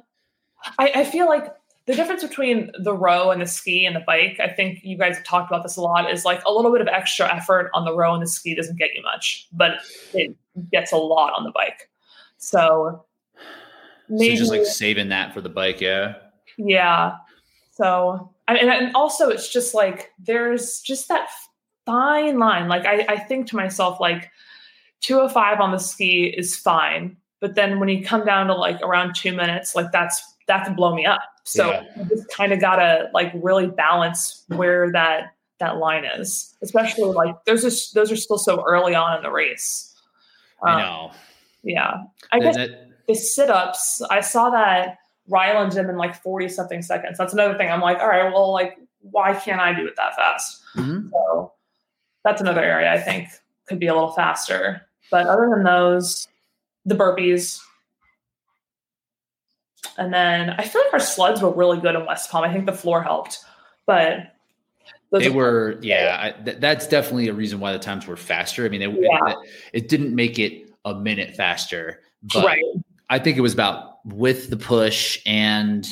I, 0.78 0.92
I 0.94 1.04
feel 1.04 1.26
like 1.26 1.54
the 1.86 1.94
difference 1.94 2.22
between 2.22 2.70
the 2.82 2.94
row 2.94 3.30
and 3.30 3.40
the 3.40 3.46
ski 3.46 3.84
and 3.84 3.94
the 3.94 4.02
bike, 4.06 4.38
I 4.40 4.48
think 4.48 4.80
you 4.82 4.96
guys 4.96 5.16
have 5.16 5.24
talked 5.24 5.50
about 5.50 5.62
this 5.62 5.76
a 5.76 5.80
lot, 5.80 6.10
is 6.10 6.24
like 6.24 6.42
a 6.44 6.52
little 6.52 6.72
bit 6.72 6.80
of 6.80 6.88
extra 6.88 7.32
effort 7.34 7.70
on 7.74 7.84
the 7.84 7.94
row 7.94 8.14
and 8.14 8.22
the 8.22 8.26
ski 8.26 8.54
doesn't 8.54 8.78
get 8.78 8.94
you 8.94 9.02
much, 9.02 9.46
but 9.52 9.72
it 10.14 10.34
gets 10.70 10.92
a 10.92 10.96
lot 10.96 11.32
on 11.34 11.44
the 11.44 11.50
bike. 11.52 11.90
So 12.38 13.04
maybe 14.08 14.36
so 14.36 14.40
just 14.40 14.50
like 14.50 14.66
saving 14.66 15.10
that 15.10 15.34
for 15.34 15.40
the 15.40 15.48
bike, 15.48 15.80
yeah. 15.80 16.14
Yeah. 16.56 17.16
So 17.72 18.34
and, 18.48 18.58
and 18.58 18.94
also 18.94 19.28
it's 19.28 19.50
just 19.50 19.74
like 19.74 20.12
there's 20.18 20.80
just 20.80 21.08
that 21.08 21.28
fine 21.88 22.38
line. 22.38 22.68
Like 22.68 22.84
I, 22.84 23.06
I 23.08 23.18
think 23.18 23.46
to 23.48 23.56
myself, 23.56 23.98
like 23.98 24.30
205 25.00 25.60
on 25.60 25.72
the 25.72 25.78
ski 25.78 26.26
is 26.26 26.54
fine. 26.54 27.16
But 27.40 27.54
then 27.54 27.80
when 27.80 27.88
you 27.88 28.04
come 28.04 28.26
down 28.26 28.48
to 28.48 28.54
like 28.54 28.80
around 28.82 29.14
two 29.14 29.32
minutes, 29.32 29.74
like 29.74 29.90
that's 29.90 30.22
that 30.48 30.64
can 30.64 30.74
blow 30.74 30.94
me 30.94 31.06
up. 31.06 31.22
So 31.44 31.70
yeah. 31.70 31.84
you 31.96 32.04
just 32.04 32.28
kind 32.28 32.52
of 32.52 32.60
gotta 32.60 33.08
like 33.14 33.32
really 33.34 33.68
balance 33.68 34.44
where 34.48 34.92
that 34.92 35.34
that 35.60 35.78
line 35.78 36.04
is, 36.04 36.54
especially 36.62 37.10
like 37.12 37.34
those 37.46 37.64
are 37.64 37.94
those 37.94 38.12
are 38.12 38.16
still 38.16 38.38
so 38.38 38.62
early 38.66 38.94
on 38.94 39.16
in 39.16 39.22
the 39.22 39.30
race. 39.30 39.94
Um, 40.62 40.76
I 40.76 40.82
know. 40.82 41.10
Yeah, 41.62 42.04
I 42.32 42.40
guess 42.40 42.56
the 43.06 43.14
sit 43.14 43.50
ups. 43.50 44.02
I 44.10 44.20
saw 44.20 44.50
that 44.50 44.98
Ryland 45.28 45.72
did 45.72 45.86
in 45.86 45.96
like 45.96 46.20
forty 46.22 46.48
something 46.48 46.82
seconds. 46.82 47.18
That's 47.18 47.32
another 47.32 47.56
thing. 47.56 47.70
I'm 47.70 47.80
like, 47.80 47.98
all 47.98 48.08
right, 48.08 48.32
well, 48.32 48.52
like, 48.52 48.78
why 49.00 49.34
can't 49.34 49.60
I 49.60 49.72
do 49.72 49.86
it 49.86 49.94
that 49.96 50.16
fast? 50.16 50.60
Mm-hmm. 50.74 51.10
So 51.12 51.52
that's 52.28 52.40
another 52.40 52.62
area 52.62 52.92
I 52.92 52.98
think 52.98 53.28
could 53.66 53.78
be 53.78 53.86
a 53.86 53.94
little 53.94 54.12
faster. 54.12 54.82
But 55.10 55.26
other 55.26 55.48
than 55.50 55.64
those, 55.64 56.28
the 56.84 56.94
burpees. 56.94 57.60
And 59.96 60.12
then 60.12 60.50
I 60.50 60.64
feel 60.64 60.82
like 60.84 60.92
our 60.92 61.00
sleds 61.00 61.40
were 61.40 61.50
really 61.50 61.80
good 61.80 61.94
in 61.94 62.04
West 62.04 62.30
Palm. 62.30 62.44
I 62.44 62.52
think 62.52 62.66
the 62.66 62.72
floor 62.72 63.02
helped, 63.02 63.38
but 63.86 64.34
they 65.10 65.30
were, 65.30 65.78
yeah. 65.80 66.18
I, 66.20 66.42
th- 66.42 66.58
that's 66.60 66.86
definitely 66.86 67.28
a 67.28 67.32
reason 67.32 67.60
why 67.60 67.72
the 67.72 67.78
times 67.78 68.06
were 68.06 68.16
faster. 68.16 68.66
I 68.66 68.68
mean, 68.68 68.82
it, 68.82 68.90
yeah. 68.90 69.30
it, 69.30 69.36
it, 69.72 69.88
didn't 69.88 70.14
make 70.14 70.38
it 70.38 70.70
a 70.84 70.94
minute 70.94 71.34
faster, 71.34 72.02
but 72.22 72.44
right. 72.44 72.62
I 73.08 73.18
think 73.18 73.38
it 73.38 73.40
was 73.40 73.54
about 73.54 74.04
with 74.04 74.50
the 74.50 74.58
push 74.58 75.20
and 75.24 75.88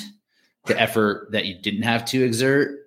the 0.67 0.79
effort 0.79 1.33
that 1.33 1.47
you 1.47 1.59
didn't 1.59 1.83
have 1.83 2.05
to 2.07 2.23
exert 2.23 2.86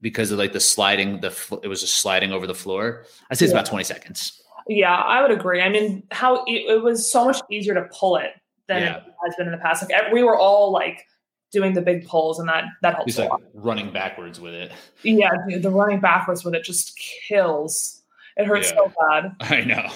because 0.00 0.30
of 0.30 0.38
like 0.38 0.52
the 0.52 0.60
sliding. 0.60 1.20
The 1.20 1.60
it 1.62 1.68
was 1.68 1.80
just 1.80 1.98
sliding 1.98 2.32
over 2.32 2.46
the 2.46 2.54
floor. 2.54 3.04
i'd 3.30 3.38
say 3.38 3.44
it's 3.44 3.52
yeah. 3.52 3.58
about 3.58 3.66
twenty 3.66 3.84
seconds. 3.84 4.42
Yeah, 4.68 4.94
I 4.94 5.22
would 5.22 5.30
agree. 5.30 5.62
I 5.62 5.68
mean, 5.70 6.02
how 6.10 6.44
it 6.46 6.82
was 6.82 7.10
so 7.10 7.24
much 7.24 7.40
easier 7.50 7.74
to 7.74 7.88
pull 7.90 8.16
it 8.16 8.32
than 8.66 8.82
yeah. 8.82 8.96
it 8.96 9.02
has 9.24 9.34
been 9.36 9.46
in 9.46 9.52
the 9.52 9.58
past. 9.58 9.82
Like 9.82 10.12
we 10.12 10.22
were 10.22 10.38
all 10.38 10.70
like 10.70 11.06
doing 11.50 11.72
the 11.72 11.80
big 11.80 12.06
pulls, 12.06 12.38
and 12.38 12.48
that 12.48 12.64
that 12.82 12.94
helps. 12.94 13.16
He's 13.16 13.18
like 13.18 13.30
running 13.54 13.92
backwards 13.92 14.40
with 14.40 14.54
it. 14.54 14.72
Yeah, 15.02 15.30
dude, 15.48 15.62
the 15.62 15.70
running 15.70 16.00
backwards 16.00 16.44
with 16.44 16.54
it 16.54 16.64
just 16.64 16.98
kills. 17.26 18.02
It 18.36 18.46
hurts 18.46 18.70
yeah. 18.70 18.76
so 18.76 18.92
bad. 19.10 19.36
I 19.40 19.64
know. 19.64 19.90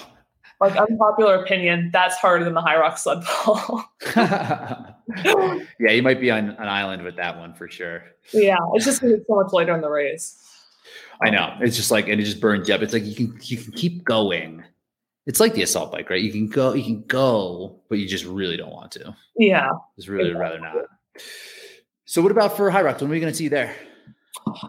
Like 0.62 0.76
unpopular 0.76 1.34
opinion, 1.34 1.90
that's 1.92 2.16
harder 2.16 2.44
than 2.44 2.54
the 2.54 2.62
Hyrox 2.62 2.98
sled 2.98 3.24
pull. 3.26 3.82
yeah, 4.16 5.90
you 5.90 6.02
might 6.04 6.20
be 6.20 6.30
on 6.30 6.50
an 6.50 6.68
island 6.68 7.02
with 7.02 7.16
that 7.16 7.36
one 7.36 7.52
for 7.52 7.68
sure. 7.68 8.04
Yeah, 8.32 8.58
it's 8.74 8.84
just 8.84 9.00
so 9.00 9.18
much 9.28 9.52
later 9.52 9.74
in 9.74 9.80
the 9.80 9.90
race. 9.90 10.38
I 11.20 11.30
know. 11.30 11.56
It's 11.60 11.76
just 11.76 11.90
like 11.90 12.08
and 12.08 12.20
it 12.20 12.24
just 12.24 12.40
burns 12.40 12.68
you 12.68 12.76
up. 12.76 12.82
It's 12.82 12.92
like 12.92 13.04
you 13.04 13.16
can 13.16 13.36
you 13.42 13.56
can 13.56 13.72
keep 13.72 14.04
going. 14.04 14.62
It's 15.26 15.40
like 15.40 15.54
the 15.54 15.62
assault 15.62 15.90
bike, 15.90 16.08
right? 16.10 16.22
You 16.22 16.30
can 16.30 16.46
go, 16.46 16.74
you 16.74 16.84
can 16.84 17.02
go, 17.08 17.80
but 17.88 17.98
you 17.98 18.06
just 18.06 18.24
really 18.24 18.56
don't 18.56 18.72
want 18.72 18.92
to. 18.92 19.16
Yeah. 19.36 19.70
Just 19.96 20.06
really 20.06 20.30
exactly. 20.30 20.60
rather 20.60 20.60
not. 20.60 20.86
So 22.04 22.22
what 22.22 22.30
about 22.30 22.56
for 22.56 22.70
Hyrox? 22.70 23.00
When 23.00 23.10
are 23.10 23.14
we 23.14 23.18
gonna 23.18 23.34
see 23.34 23.44
you 23.44 23.50
there? 23.50 23.74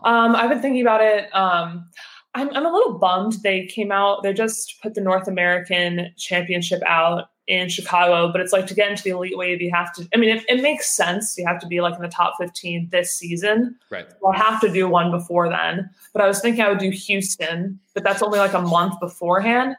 Um, 0.03 0.35
I've 0.35 0.49
been 0.49 0.61
thinking 0.61 0.81
about 0.81 1.01
it. 1.01 1.33
Um, 1.35 1.89
I'm 2.35 2.49
I'm 2.55 2.65
a 2.65 2.71
little 2.71 2.97
bummed 2.97 3.33
they 3.43 3.65
came 3.67 3.91
out. 3.91 4.23
They 4.23 4.33
just 4.33 4.81
put 4.81 4.95
the 4.95 5.01
North 5.01 5.27
American 5.27 6.11
Championship 6.17 6.81
out 6.87 7.29
in 7.47 7.67
Chicago, 7.67 8.31
but 8.31 8.39
it's 8.39 8.53
like 8.53 8.67
to 8.67 8.73
get 8.73 8.89
into 8.89 9.03
the 9.03 9.09
elite 9.09 9.37
wave, 9.37 9.61
you 9.61 9.69
have 9.71 9.93
to. 9.93 10.07
I 10.13 10.17
mean, 10.17 10.37
it, 10.37 10.45
it 10.47 10.61
makes 10.61 10.95
sense. 10.95 11.37
You 11.37 11.45
have 11.45 11.59
to 11.59 11.67
be 11.67 11.81
like 11.81 11.95
in 11.95 12.01
the 12.01 12.07
top 12.07 12.35
15 12.39 12.89
this 12.89 13.13
season. 13.13 13.75
Right. 13.91 14.07
I'll 14.25 14.31
have 14.31 14.61
to 14.61 14.71
do 14.71 14.87
one 14.87 15.11
before 15.11 15.49
then. 15.49 15.89
But 16.13 16.21
I 16.21 16.27
was 16.27 16.39
thinking 16.39 16.63
I 16.63 16.69
would 16.69 16.79
do 16.79 16.89
Houston, 16.89 17.79
but 17.93 18.03
that's 18.03 18.21
only 18.21 18.39
like 18.39 18.53
a 18.53 18.61
month 18.61 18.99
beforehand. 18.99 19.75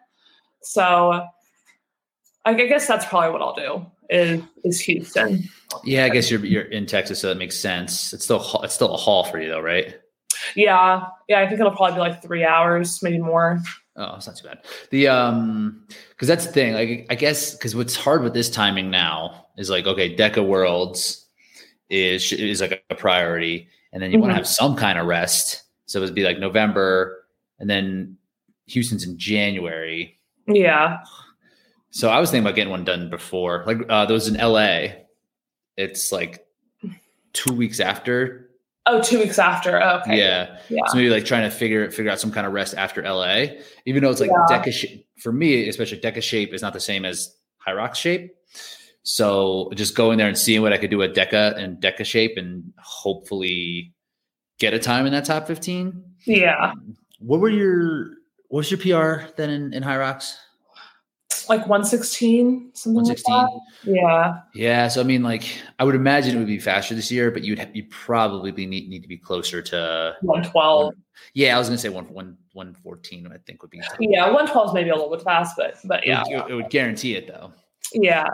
So 0.61 1.27
I 2.45 2.55
guess 2.55 2.87
that's 2.87 3.07
probably 3.07 3.31
what 3.31 3.41
I'll 3.41 3.55
do 3.55 3.87
is 4.11 4.43
is 4.65 4.81
Houston. 4.81 5.49
Yeah, 5.83 6.05
I 6.05 6.11
guess 6.11 6.31
you're 6.31 6.45
you're 6.45 6.65
in 6.65 6.87
Texas, 6.87 7.21
so 7.21 7.29
that 7.29 7.37
makes 7.37 7.59
sense. 7.59 8.13
It's 8.13 8.25
still 8.25 8.61
it's 8.63 8.75
still 8.75 8.93
a 8.93 8.99
haul 8.99 9.25
for 9.25 9.41
you 9.41 9.49
though, 9.49 9.61
right? 9.61 9.99
Yeah, 10.55 11.07
yeah. 11.29 11.41
I 11.41 11.49
think 11.49 11.61
it'll 11.61 11.73
probably 11.73 11.95
be 11.95 12.01
like 12.01 12.23
three 12.23 12.45
hours, 12.45 13.03
maybe 13.03 13.19
more. 13.19 13.61
Oh, 13.97 14.17
it's 14.17 14.27
not 14.27 14.37
too 14.37 14.49
bad. 14.49 14.65
The 14.91 15.09
um, 15.09 15.87
because 16.11 16.29
that's 16.29 16.47
the 16.47 16.53
thing. 16.53 16.75
Like, 16.75 17.07
I 17.11 17.15
guess 17.15 17.55
because 17.55 17.77
what's 17.77 17.95
hard 17.95 18.23
with 18.23 18.35
this 18.35 18.51
timing 18.51 18.91
now 18.91 19.47
is 19.57 19.71
like, 19.71 19.87
okay, 19.87 20.15
DEKA 20.15 20.47
Worlds 20.47 21.27
is 21.91 22.33
is 22.33 22.61
like 22.61 22.85
a 22.91 22.95
priority, 22.95 23.69
and 23.93 24.03
then 24.03 24.11
you 24.11 24.17
mm-hmm. 24.17 24.23
want 24.23 24.31
to 24.33 24.37
have 24.37 24.49
some 24.49 24.75
kind 24.75 24.99
of 24.99 25.07
rest. 25.07 25.63
So 25.87 26.03
it'd 26.03 26.15
be 26.15 26.25
like 26.25 26.39
November, 26.39 27.25
and 27.59 27.71
then 27.71 28.17
Houston's 28.67 29.07
in 29.07 29.17
January. 29.19 30.19
Yeah. 30.49 30.99
So 31.91 32.09
I 32.09 32.19
was 32.19 32.31
thinking 32.31 32.45
about 32.45 32.57
getting 32.57 32.73
one 32.73 32.85
done 32.85 33.11
before. 33.11 33.63
Like 33.67 33.79
uh, 33.89 34.07
there 34.07 34.15
was 34.15 34.27
in 34.27 34.35
LA. 34.35 35.05
It's 35.77 36.11
like 36.11 36.45
two 37.33 37.55
weeks 37.55 37.79
after 37.79 38.44
Oh, 38.87 39.03
two 39.03 39.19
weeks 39.19 39.39
after. 39.39 39.83
Oh, 39.83 40.01
okay. 40.01 40.19
Yeah. 40.19 40.59
yeah. 40.69 40.83
So 40.89 40.97
maybe 40.97 41.09
like 41.09 41.25
trying 41.25 41.49
to 41.49 41.57
figure 41.57 41.91
figure 41.91 42.13
out 42.13 42.21
some 42.21 42.31
kind 42.31 42.47
of 42.47 42.53
rest 42.53 42.75
after 42.75 43.03
LA, 43.03 43.47
even 43.87 44.03
though 44.03 44.11
it's 44.11 44.21
like 44.21 44.31
yeah. 44.31 44.59
DEKA 44.59 44.73
shape 44.73 45.07
for 45.19 45.33
me, 45.33 45.69
especially 45.69 45.99
DEKA 45.99 46.23
shape 46.23 46.53
is 46.53 46.61
not 46.61 46.75
the 46.75 46.81
same 46.81 47.05
as 47.05 47.35
Hyrox 47.67 47.95
shape. 47.95 48.35
So 49.03 49.71
just 49.75 49.95
going 49.95 50.19
there 50.19 50.29
and 50.29 50.37
seeing 50.37 50.63
what 50.63 50.73
I 50.73 50.79
could 50.79 50.91
do 50.91 51.03
at 51.03 51.15
DEKA 51.15 51.57
and 51.57 51.79
DEKA 51.79 52.05
shape 52.05 52.37
and 52.37 52.73
hopefully 52.79 53.95
get 54.59 54.75
a 54.75 54.79
time 54.79 55.07
in 55.07 55.13
that 55.13 55.25
top 55.25 55.47
15. 55.47 56.03
Yeah. 56.27 56.73
What 57.21 57.41
were 57.41 57.51
your 57.51 58.09
what's 58.49 58.71
your 58.71 58.79
PR 58.79 59.27
then 59.37 59.51
in, 59.51 59.73
in 59.73 59.83
Hyrox? 59.83 60.37
Like 61.49 61.61
116 61.61 62.71
something 62.75 62.95
116 62.95 63.35
like 63.35 63.51
yeah. 63.85 64.41
Yeah 64.55 64.89
so 64.89 65.01
i 65.01 65.05
mean 65.05 65.23
like 65.23 65.45
i 65.79 65.85
would 65.85 65.95
imagine 65.95 66.37
it 66.37 66.39
would 66.39 66.47
be 66.47 66.59
faster 66.59 66.95
this 66.95 67.11
year 67.11 67.31
but 67.31 67.45
you'd 67.45 67.69
you 67.73 67.85
probably 67.91 68.51
be 68.51 68.67
need, 68.67 68.89
need 68.89 69.03
to 69.03 69.09
be 69.09 69.19
closer 69.19 69.63
to 69.63 70.17
112 70.23 70.85
one, 70.85 70.95
yeah 71.35 71.55
i 71.55 71.59
was 71.59 71.69
gonna 71.69 71.79
say 71.79 71.89
1, 71.89 72.05
1 72.13 72.37
114 72.53 73.27
i 73.33 73.39
think 73.47 73.63
would 73.63 73.71
be 73.71 73.81
yeah 74.01 74.25
112 74.25 74.69
is 74.69 74.75
maybe 74.75 74.91
a 74.91 74.95
little 74.95 75.11
bit 75.11 75.23
fast 75.23 75.57
but 75.57 75.77
but 75.85 76.07
yeah 76.07 76.23
it 76.29 76.37
would, 76.37 76.51
it 76.51 76.55
would 76.55 76.71
guarantee 76.71 77.15
it 77.15 77.27
though. 77.27 77.53
Yeah. 77.95 78.29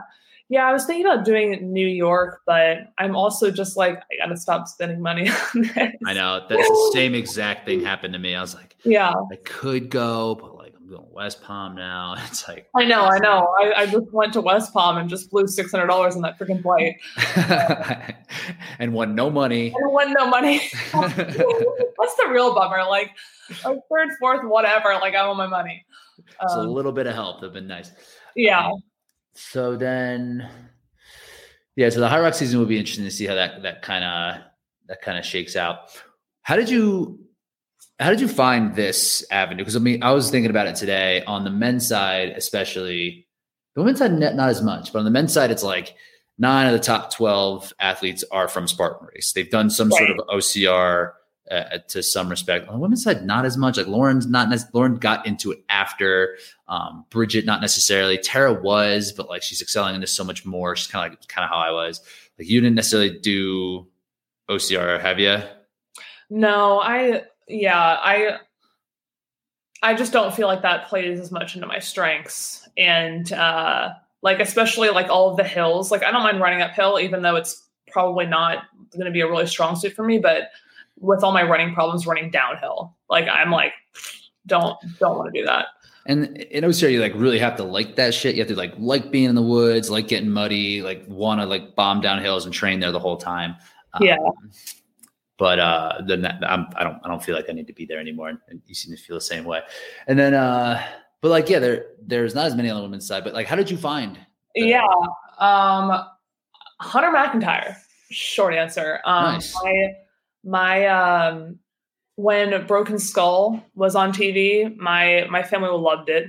Yeah, 0.48 0.68
I 0.68 0.72
was 0.72 0.84
thinking 0.84 1.06
about 1.06 1.24
doing 1.24 1.52
it 1.52 1.60
in 1.60 1.72
New 1.72 1.86
York, 1.86 2.40
but 2.44 2.92
I'm 2.98 3.14
also 3.14 3.52
just 3.52 3.76
like, 3.76 3.98
I 3.98 4.16
gotta 4.18 4.36
stop 4.36 4.66
spending 4.66 5.00
money 5.00 5.28
on 5.54 5.62
this. 5.62 5.94
I 6.04 6.12
know. 6.12 6.44
That's 6.48 6.68
the 6.68 6.90
same 6.92 7.14
exact 7.14 7.66
thing 7.66 7.84
happened 7.84 8.14
to 8.14 8.18
me. 8.18 8.34
I 8.34 8.40
was 8.40 8.56
like, 8.56 8.76
yeah, 8.82 9.12
I 9.30 9.36
could 9.44 9.90
go, 9.90 10.34
but 10.34 10.56
going 10.90 11.06
West 11.12 11.42
Palm 11.42 11.74
now. 11.74 12.16
It's 12.26 12.46
like 12.46 12.68
I 12.76 12.84
know, 12.84 13.04
I 13.04 13.18
know. 13.18 13.54
I, 13.58 13.72
I 13.82 13.86
just 13.86 14.12
went 14.12 14.32
to 14.34 14.40
West 14.40 14.72
Palm 14.72 14.98
and 14.98 15.08
just 15.08 15.30
blew 15.30 15.46
six 15.46 15.70
hundred 15.70 15.86
dollars 15.86 16.16
on 16.16 16.22
that 16.22 16.38
freaking 16.38 16.62
flight, 16.62 16.96
and 18.78 18.92
won 18.92 19.14
no 19.14 19.30
money. 19.30 19.72
And 19.74 19.92
won 19.92 20.12
no 20.12 20.26
money. 20.28 20.58
What's 20.92 22.14
the 22.16 22.28
real 22.30 22.54
bummer? 22.54 22.84
Like, 22.88 23.12
like 23.64 23.78
third, 23.90 24.10
fourth, 24.18 24.44
whatever. 24.44 24.94
Like 24.94 25.14
I 25.14 25.26
want 25.26 25.38
my 25.38 25.46
money. 25.46 25.84
Um, 26.40 26.58
a 26.58 26.70
little 26.70 26.92
bit 26.92 27.06
of 27.06 27.14
help 27.14 27.40
would 27.40 27.46
have 27.46 27.54
been 27.54 27.66
nice. 27.66 27.92
Yeah. 28.36 28.66
Um, 28.66 28.82
so 29.34 29.76
then, 29.76 30.48
yeah. 31.76 31.88
So 31.88 32.00
the 32.00 32.08
Hyrox 32.08 32.34
season 32.34 32.58
will 32.58 32.66
be 32.66 32.78
interesting 32.78 33.04
to 33.04 33.10
see 33.10 33.26
how 33.26 33.34
that 33.34 33.62
that 33.62 33.82
kind 33.82 34.04
of 34.04 34.42
that 34.88 35.02
kind 35.02 35.18
of 35.18 35.24
shakes 35.24 35.56
out. 35.56 35.90
How 36.42 36.56
did 36.56 36.68
you 36.68 37.18
how 37.98 38.10
did 38.10 38.20
you 38.20 38.28
find 38.28 38.74
this 38.74 39.24
avenue? 39.30 39.58
Because 39.58 39.76
I 39.76 39.80
mean, 39.80 40.02
I 40.02 40.12
was 40.12 40.30
thinking 40.30 40.50
about 40.50 40.66
it 40.66 40.76
today 40.76 41.22
on 41.24 41.44
the 41.44 41.50
men's 41.50 41.86
side, 41.86 42.30
especially 42.30 43.26
the 43.74 43.82
women's 43.82 43.98
side, 43.98 44.12
not 44.12 44.48
as 44.48 44.62
much, 44.62 44.92
but 44.92 45.00
on 45.00 45.04
the 45.04 45.10
men's 45.10 45.32
side, 45.32 45.50
it's 45.50 45.62
like 45.62 45.94
nine 46.38 46.66
of 46.66 46.72
the 46.72 46.78
top 46.78 47.12
12 47.12 47.72
athletes 47.78 48.24
are 48.32 48.48
from 48.48 48.66
Spartan 48.66 49.08
race. 49.14 49.32
They've 49.32 49.50
done 49.50 49.70
some 49.70 49.90
right. 49.90 49.98
sort 49.98 50.10
of 50.10 50.26
OCR 50.28 51.12
uh, 51.50 51.78
to 51.88 52.02
some 52.02 52.28
respect. 52.28 52.68
On 52.68 52.74
the 52.74 52.80
women's 52.80 53.04
side, 53.04 53.24
not 53.24 53.44
as 53.44 53.56
much. 53.56 53.76
Like 53.76 53.86
Lauren's 53.86 54.26
not, 54.26 54.48
ne- 54.48 54.56
Lauren 54.72 54.96
got 54.96 55.26
into 55.26 55.52
it 55.52 55.62
after 55.68 56.36
um, 56.68 57.04
Bridget, 57.10 57.44
not 57.44 57.60
necessarily. 57.60 58.16
Tara 58.16 58.54
was, 58.54 59.12
but 59.12 59.28
like 59.28 59.42
she's 59.42 59.60
excelling 59.60 59.94
in 59.94 60.00
this 60.00 60.12
so 60.12 60.24
much 60.24 60.46
more. 60.46 60.74
She's 60.74 60.86
kind 60.86 61.06
of 61.06 61.18
like, 61.18 61.28
kind 61.28 61.44
of 61.44 61.50
how 61.50 61.58
I 61.58 61.70
was. 61.70 62.00
Like 62.38 62.48
you 62.48 62.60
didn't 62.60 62.76
necessarily 62.76 63.18
do 63.18 63.86
OCR, 64.48 65.00
have 65.00 65.18
you? 65.18 65.38
No, 66.30 66.80
I 66.80 67.24
yeah, 67.50 67.78
I 67.78 68.38
I 69.82 69.94
just 69.94 70.12
don't 70.12 70.34
feel 70.34 70.46
like 70.46 70.62
that 70.62 70.88
plays 70.88 71.18
as 71.18 71.30
much 71.30 71.54
into 71.54 71.66
my 71.66 71.78
strengths. 71.78 72.68
And 72.76 73.32
uh 73.32 73.90
like 74.22 74.40
especially 74.40 74.90
like 74.90 75.08
all 75.08 75.30
of 75.30 75.36
the 75.36 75.44
hills. 75.44 75.90
Like 75.90 76.04
I 76.04 76.10
don't 76.10 76.22
mind 76.22 76.40
running 76.40 76.62
uphill, 76.62 76.98
even 77.00 77.22
though 77.22 77.36
it's 77.36 77.68
probably 77.90 78.26
not 78.26 78.64
going 78.92 79.06
to 79.06 79.10
be 79.10 79.20
a 79.20 79.28
really 79.28 79.46
strong 79.46 79.76
suit 79.76 79.94
for 79.94 80.04
me. 80.04 80.18
But 80.18 80.50
with 80.98 81.24
all 81.24 81.32
my 81.32 81.42
running 81.42 81.74
problems, 81.74 82.06
running 82.06 82.30
downhill, 82.30 82.94
like 83.08 83.26
I'm 83.28 83.50
like, 83.50 83.72
don't 84.46 84.76
don't 84.98 85.16
want 85.16 85.32
to 85.32 85.40
do 85.40 85.46
that. 85.46 85.66
And 86.06 86.38
in 86.38 86.64
OCR, 86.64 86.90
you 86.90 87.00
like 87.00 87.12
really 87.14 87.38
have 87.38 87.56
to 87.56 87.62
like 87.62 87.96
that 87.96 88.14
shit. 88.14 88.34
You 88.34 88.40
have 88.40 88.48
to 88.48 88.56
like 88.56 88.74
like 88.78 89.10
being 89.10 89.28
in 89.28 89.34
the 89.34 89.42
woods, 89.42 89.90
like 89.90 90.08
getting 90.08 90.30
muddy, 90.30 90.82
like 90.82 91.04
want 91.08 91.40
to 91.40 91.46
like 91.46 91.74
bomb 91.74 92.00
down 92.00 92.20
hills 92.20 92.44
and 92.44 92.54
train 92.54 92.80
there 92.80 92.92
the 92.92 92.98
whole 92.98 93.16
time. 93.16 93.56
Um, 93.94 94.02
yeah. 94.02 94.16
But 95.40 95.58
uh, 95.58 96.02
then 96.06 96.26
I'm, 96.26 96.66
I 96.76 96.84
don't 96.84 97.00
I 97.02 97.08
don't 97.08 97.24
feel 97.24 97.34
like 97.34 97.46
I 97.48 97.52
need 97.54 97.66
to 97.68 97.72
be 97.72 97.86
there 97.86 97.98
anymore. 97.98 98.28
And 98.28 98.60
you 98.66 98.74
seem 98.74 98.94
to 98.94 99.02
feel 99.02 99.16
the 99.16 99.22
same 99.22 99.44
way. 99.44 99.62
And 100.06 100.18
then, 100.18 100.34
uh, 100.34 100.86
but 101.22 101.30
like 101.30 101.48
yeah, 101.48 101.58
there 101.58 101.86
there's 102.06 102.34
not 102.34 102.44
as 102.44 102.54
many 102.54 102.68
on 102.68 102.76
the 102.76 102.82
women's 102.82 103.06
side. 103.06 103.24
But 103.24 103.32
like, 103.32 103.46
how 103.46 103.56
did 103.56 103.70
you 103.70 103.78
find? 103.78 104.18
The- 104.54 104.66
yeah, 104.66 104.86
um, 105.38 106.04
Hunter 106.78 107.08
McIntyre. 107.08 107.74
Short 108.10 108.52
answer. 108.52 109.00
Um, 109.06 109.24
nice. 109.32 109.54
My 109.54 109.92
my 110.44 110.86
um 110.88 111.58
when 112.16 112.66
Broken 112.66 112.98
Skull 112.98 113.64
was 113.74 113.96
on 113.96 114.12
TV, 114.12 114.76
my 114.76 115.26
my 115.30 115.42
family 115.42 115.70
loved 115.70 116.10
it. 116.10 116.26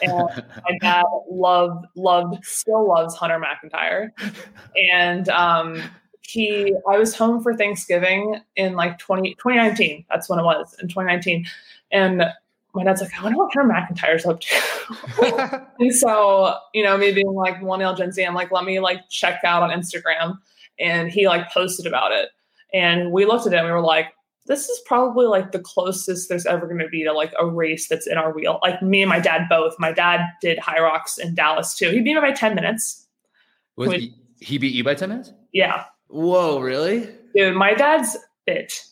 And 0.00 0.12
my 0.64 0.78
dad 0.80 1.04
loved 1.30 1.84
loved 1.96 2.42
still 2.46 2.88
loves 2.88 3.14
Hunter 3.14 3.38
McIntyre. 3.38 4.08
And 4.90 5.28
um 5.28 5.82
he 6.28 6.74
I 6.88 6.98
was 6.98 7.16
home 7.16 7.42
for 7.42 7.54
Thanksgiving 7.54 8.40
in 8.56 8.74
like 8.74 8.98
20, 8.98 9.34
2019. 9.36 10.04
That's 10.10 10.28
when 10.28 10.38
it 10.38 10.42
was 10.42 10.76
in 10.80 10.88
2019. 10.88 11.46
And 11.90 12.24
my 12.74 12.84
dad's 12.84 13.00
like, 13.00 13.18
I 13.18 13.22
wonder 13.22 13.38
what 13.38 13.52
Hunter 13.54 13.72
McIntyre's 13.72 14.26
up 14.26 14.40
to. 14.40 15.66
and 15.80 15.94
so, 15.94 16.54
you 16.74 16.82
know, 16.82 16.96
me 16.98 17.12
being 17.12 17.32
like 17.32 17.54
one 17.54 17.78
millennial 17.80 17.94
Gen 17.94 18.12
Z, 18.12 18.22
I'm 18.22 18.34
like, 18.34 18.52
let 18.52 18.64
me 18.64 18.78
like 18.78 19.08
check 19.08 19.40
out 19.44 19.62
on 19.62 19.70
Instagram. 19.70 20.38
And 20.78 21.10
he 21.10 21.26
like 21.26 21.50
posted 21.50 21.86
about 21.86 22.12
it. 22.12 22.28
And 22.74 23.10
we 23.10 23.24
looked 23.24 23.46
at 23.46 23.54
it 23.54 23.56
and 23.56 23.66
we 23.66 23.72
were 23.72 23.80
like, 23.80 24.12
this 24.46 24.68
is 24.68 24.80
probably 24.86 25.26
like 25.26 25.52
the 25.52 25.58
closest 25.58 26.28
there's 26.28 26.46
ever 26.46 26.66
going 26.66 26.78
to 26.78 26.88
be 26.88 27.04
to 27.04 27.12
like 27.12 27.32
a 27.38 27.46
race 27.46 27.88
that's 27.88 28.06
in 28.06 28.16
our 28.16 28.32
wheel. 28.32 28.58
Like 28.62 28.82
me 28.82 29.02
and 29.02 29.08
my 29.08 29.20
dad 29.20 29.46
both. 29.48 29.74
My 29.78 29.92
dad 29.92 30.26
did 30.40 30.58
Hyrox 30.58 31.18
in 31.18 31.34
Dallas 31.34 31.74
too. 31.74 31.90
He 31.90 32.00
beat 32.00 32.14
me 32.14 32.20
by 32.20 32.32
10 32.32 32.54
minutes. 32.54 33.06
Was 33.76 33.92
he, 33.92 34.14
he 34.40 34.58
beat 34.58 34.74
you 34.74 34.84
by 34.84 34.94
10 34.94 35.08
minutes? 35.08 35.32
Yeah. 35.52 35.84
Whoa, 36.08 36.60
really? 36.60 37.08
Dude, 37.34 37.54
my 37.54 37.74
dad's 37.74 38.16
fit. 38.46 38.82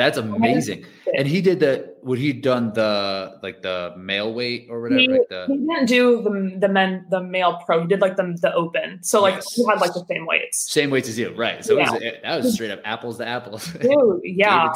That's 0.00 0.16
amazing. 0.16 0.86
And 1.14 1.28
he 1.28 1.42
did 1.42 1.60
the 1.60 1.94
would 2.02 2.18
he 2.18 2.32
done 2.32 2.72
the 2.72 3.38
like 3.42 3.60
the 3.60 3.92
male 3.98 4.32
weight 4.32 4.68
or 4.70 4.80
whatever? 4.80 4.98
He, 4.98 5.08
like 5.08 5.28
the, 5.28 5.44
he 5.46 5.58
didn't 5.58 5.84
do 5.84 6.22
the 6.22 6.56
the 6.58 6.68
men 6.70 7.04
the 7.10 7.22
male 7.22 7.60
pro. 7.66 7.82
He 7.82 7.86
did 7.86 8.00
like 8.00 8.16
the 8.16 8.34
the 8.40 8.50
open. 8.54 9.02
So 9.02 9.20
like 9.20 9.34
yes. 9.34 9.52
he 9.52 9.66
had 9.66 9.78
like 9.78 9.92
the 9.92 10.02
same 10.08 10.24
weights. 10.24 10.72
Same 10.72 10.88
weights 10.88 11.06
as 11.10 11.18
you, 11.18 11.34
right? 11.36 11.62
So 11.62 11.76
yeah. 11.76 11.90
was, 11.90 12.02
that 12.22 12.42
was 12.42 12.54
straight 12.54 12.70
up 12.70 12.80
apples 12.82 13.18
to 13.18 13.28
apples. 13.28 13.70
Dude, 13.74 14.20
yeah, 14.24 14.72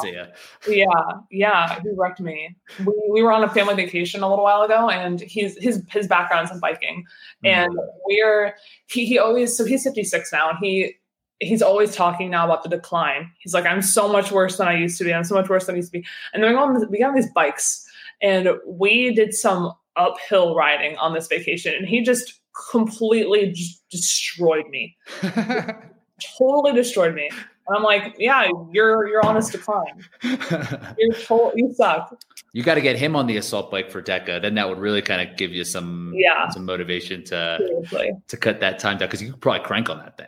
yeah, 0.67 0.85
yeah. 1.31 1.81
He 1.81 1.89
wrecked 1.95 2.19
me. 2.19 2.55
We, 2.85 2.93
we 3.09 3.23
were 3.23 3.31
on 3.31 3.43
a 3.43 3.49
family 3.49 3.73
vacation 3.73 4.21
a 4.21 4.29
little 4.29 4.43
while 4.43 4.61
ago, 4.61 4.91
and 4.91 5.19
he's 5.21 5.57
his 5.57 5.81
his 5.89 6.07
background's 6.07 6.51
in 6.51 6.59
biking, 6.59 7.03
and 7.43 7.71
mm. 7.71 7.87
we're 8.05 8.55
he 8.85 9.07
he 9.07 9.17
always 9.17 9.57
so 9.57 9.65
he's 9.65 9.83
fifty 9.83 10.03
six 10.03 10.31
now, 10.31 10.51
and 10.51 10.59
he 10.61 10.97
he's 11.39 11.61
always 11.61 11.95
talking 11.95 12.29
now 12.29 12.45
about 12.45 12.63
the 12.63 12.69
decline. 12.69 13.31
He's 13.39 13.53
like, 13.53 13.65
I'm 13.65 13.81
so 13.81 14.07
much 14.11 14.31
worse 14.31 14.57
than 14.57 14.67
I 14.67 14.75
used 14.77 14.97
to 14.99 15.03
be. 15.03 15.13
I'm 15.13 15.23
so 15.23 15.35
much 15.35 15.49
worse 15.49 15.65
than 15.65 15.75
I 15.75 15.77
used 15.77 15.91
to 15.91 15.99
be. 15.99 16.05
And 16.33 16.43
then 16.43 16.51
we 16.51 16.55
got 16.55 16.69
on, 16.69 16.89
we 16.91 16.99
got 16.99 17.09
on 17.09 17.15
these 17.15 17.31
bikes 17.31 17.85
and 18.21 18.49
we 18.65 19.13
did 19.13 19.33
some 19.33 19.73
uphill 19.95 20.55
riding 20.55 20.97
on 20.97 21.13
this 21.13 21.27
vacation. 21.27 21.73
And 21.75 21.87
he 21.87 22.01
just 22.01 22.39
completely 22.71 23.51
j- 23.51 23.75
destroyed 23.89 24.67
me. 24.69 24.95
totally 26.37 26.73
destroyed 26.73 27.13
me. 27.13 27.29
And 27.67 27.75
I'm 27.77 27.83
like, 27.83 28.15
yeah, 28.19 28.47
you're 28.71 29.07
you're 29.07 29.25
on 29.25 29.35
this 29.35 29.49
decline. 29.49 30.05
You're 30.21 31.13
to- 31.13 31.51
you 31.55 31.73
suck. 31.73 32.15
You 32.53 32.61
got 32.61 32.75
to 32.75 32.81
get 32.81 32.95
him 32.95 33.15
on 33.15 33.25
the 33.25 33.37
assault 33.37 33.71
bike 33.71 33.89
for 33.91 34.01
DEKA. 34.03 34.41
Then 34.41 34.53
that 34.53 34.69
would 34.69 34.77
really 34.77 35.01
kind 35.01 35.27
of 35.27 35.35
give 35.35 35.51
you 35.51 35.63
some 35.63 36.13
yeah 36.15 36.47
some 36.49 36.63
motivation 36.63 37.23
to 37.25 37.57
Seriously. 37.59 38.11
to 38.27 38.37
cut 38.37 38.59
that 38.59 38.77
time 38.77 38.99
down 38.99 39.07
because 39.07 39.21
you 39.21 39.31
could 39.31 39.41
probably 39.41 39.65
crank 39.65 39.89
on 39.89 39.97
that 39.97 40.15
thing. 40.15 40.27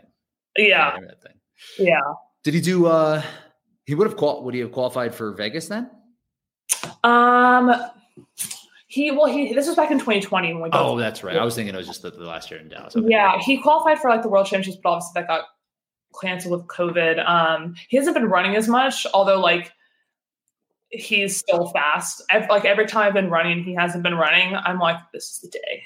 Yeah. 0.58 0.98
Yeah. 1.78 2.00
Did 2.44 2.54
he 2.54 2.62
do 2.62 2.88
uh 2.88 3.22
he 3.86 3.96
would 3.96 4.08
have 4.08 4.18
qual 4.18 4.44
would 4.44 4.54
he 4.54 4.60
have 4.62 4.72
qualified 4.72 5.14
for 5.14 5.34
Vegas 5.34 5.68
then? 5.68 5.90
Um 7.04 7.74
he 8.88 9.12
well 9.12 9.26
he 9.26 9.54
this 9.54 9.68
was 9.68 9.76
back 9.76 9.92
in 9.92 10.00
2020 10.00 10.54
when 10.54 10.64
we 10.64 10.70
Oh, 10.74 10.98
that's 10.98 11.24
right. 11.24 11.38
I 11.38 11.46
was 11.46 11.56
thinking 11.56 11.74
it 11.74 11.78
was 11.78 11.88
just 11.88 12.02
the, 12.02 12.12
the 12.12 12.26
last 12.26 12.50
year 12.50 12.60
in 12.60 12.70
Dallas. 12.70 12.96
Okay. 12.96 13.08
Yeah, 13.10 13.40
he 13.40 13.58
qualified 13.58 14.00
for 14.00 14.10
like 14.10 14.22
the 14.22 14.30
world 14.30 14.48
championships, 14.48 14.80
but 14.84 14.90
obviously 14.90 15.22
that 15.22 15.28
got 15.28 15.46
canceled 16.22 16.60
with 16.60 16.68
COVID. 16.68 17.28
Um 17.28 17.76
he 17.90 17.98
hasn't 17.98 18.16
been 18.16 18.26
running 18.30 18.56
as 18.56 18.68
much, 18.68 19.06
although 19.14 19.40
like 19.40 19.72
he's 20.90 21.38
still 21.38 21.68
fast. 21.68 22.24
I've, 22.32 22.50
like 22.50 22.66
every 22.66 22.86
time 22.86 23.08
I've 23.08 23.14
been 23.14 23.30
running, 23.30 23.64
he 23.64 23.74
hasn't 23.74 24.04
been 24.04 24.16
running. 24.16 24.56
I'm 24.56 24.80
like, 24.80 24.98
this 25.14 25.32
is 25.32 25.40
the 25.42 25.50
day. 25.50 25.84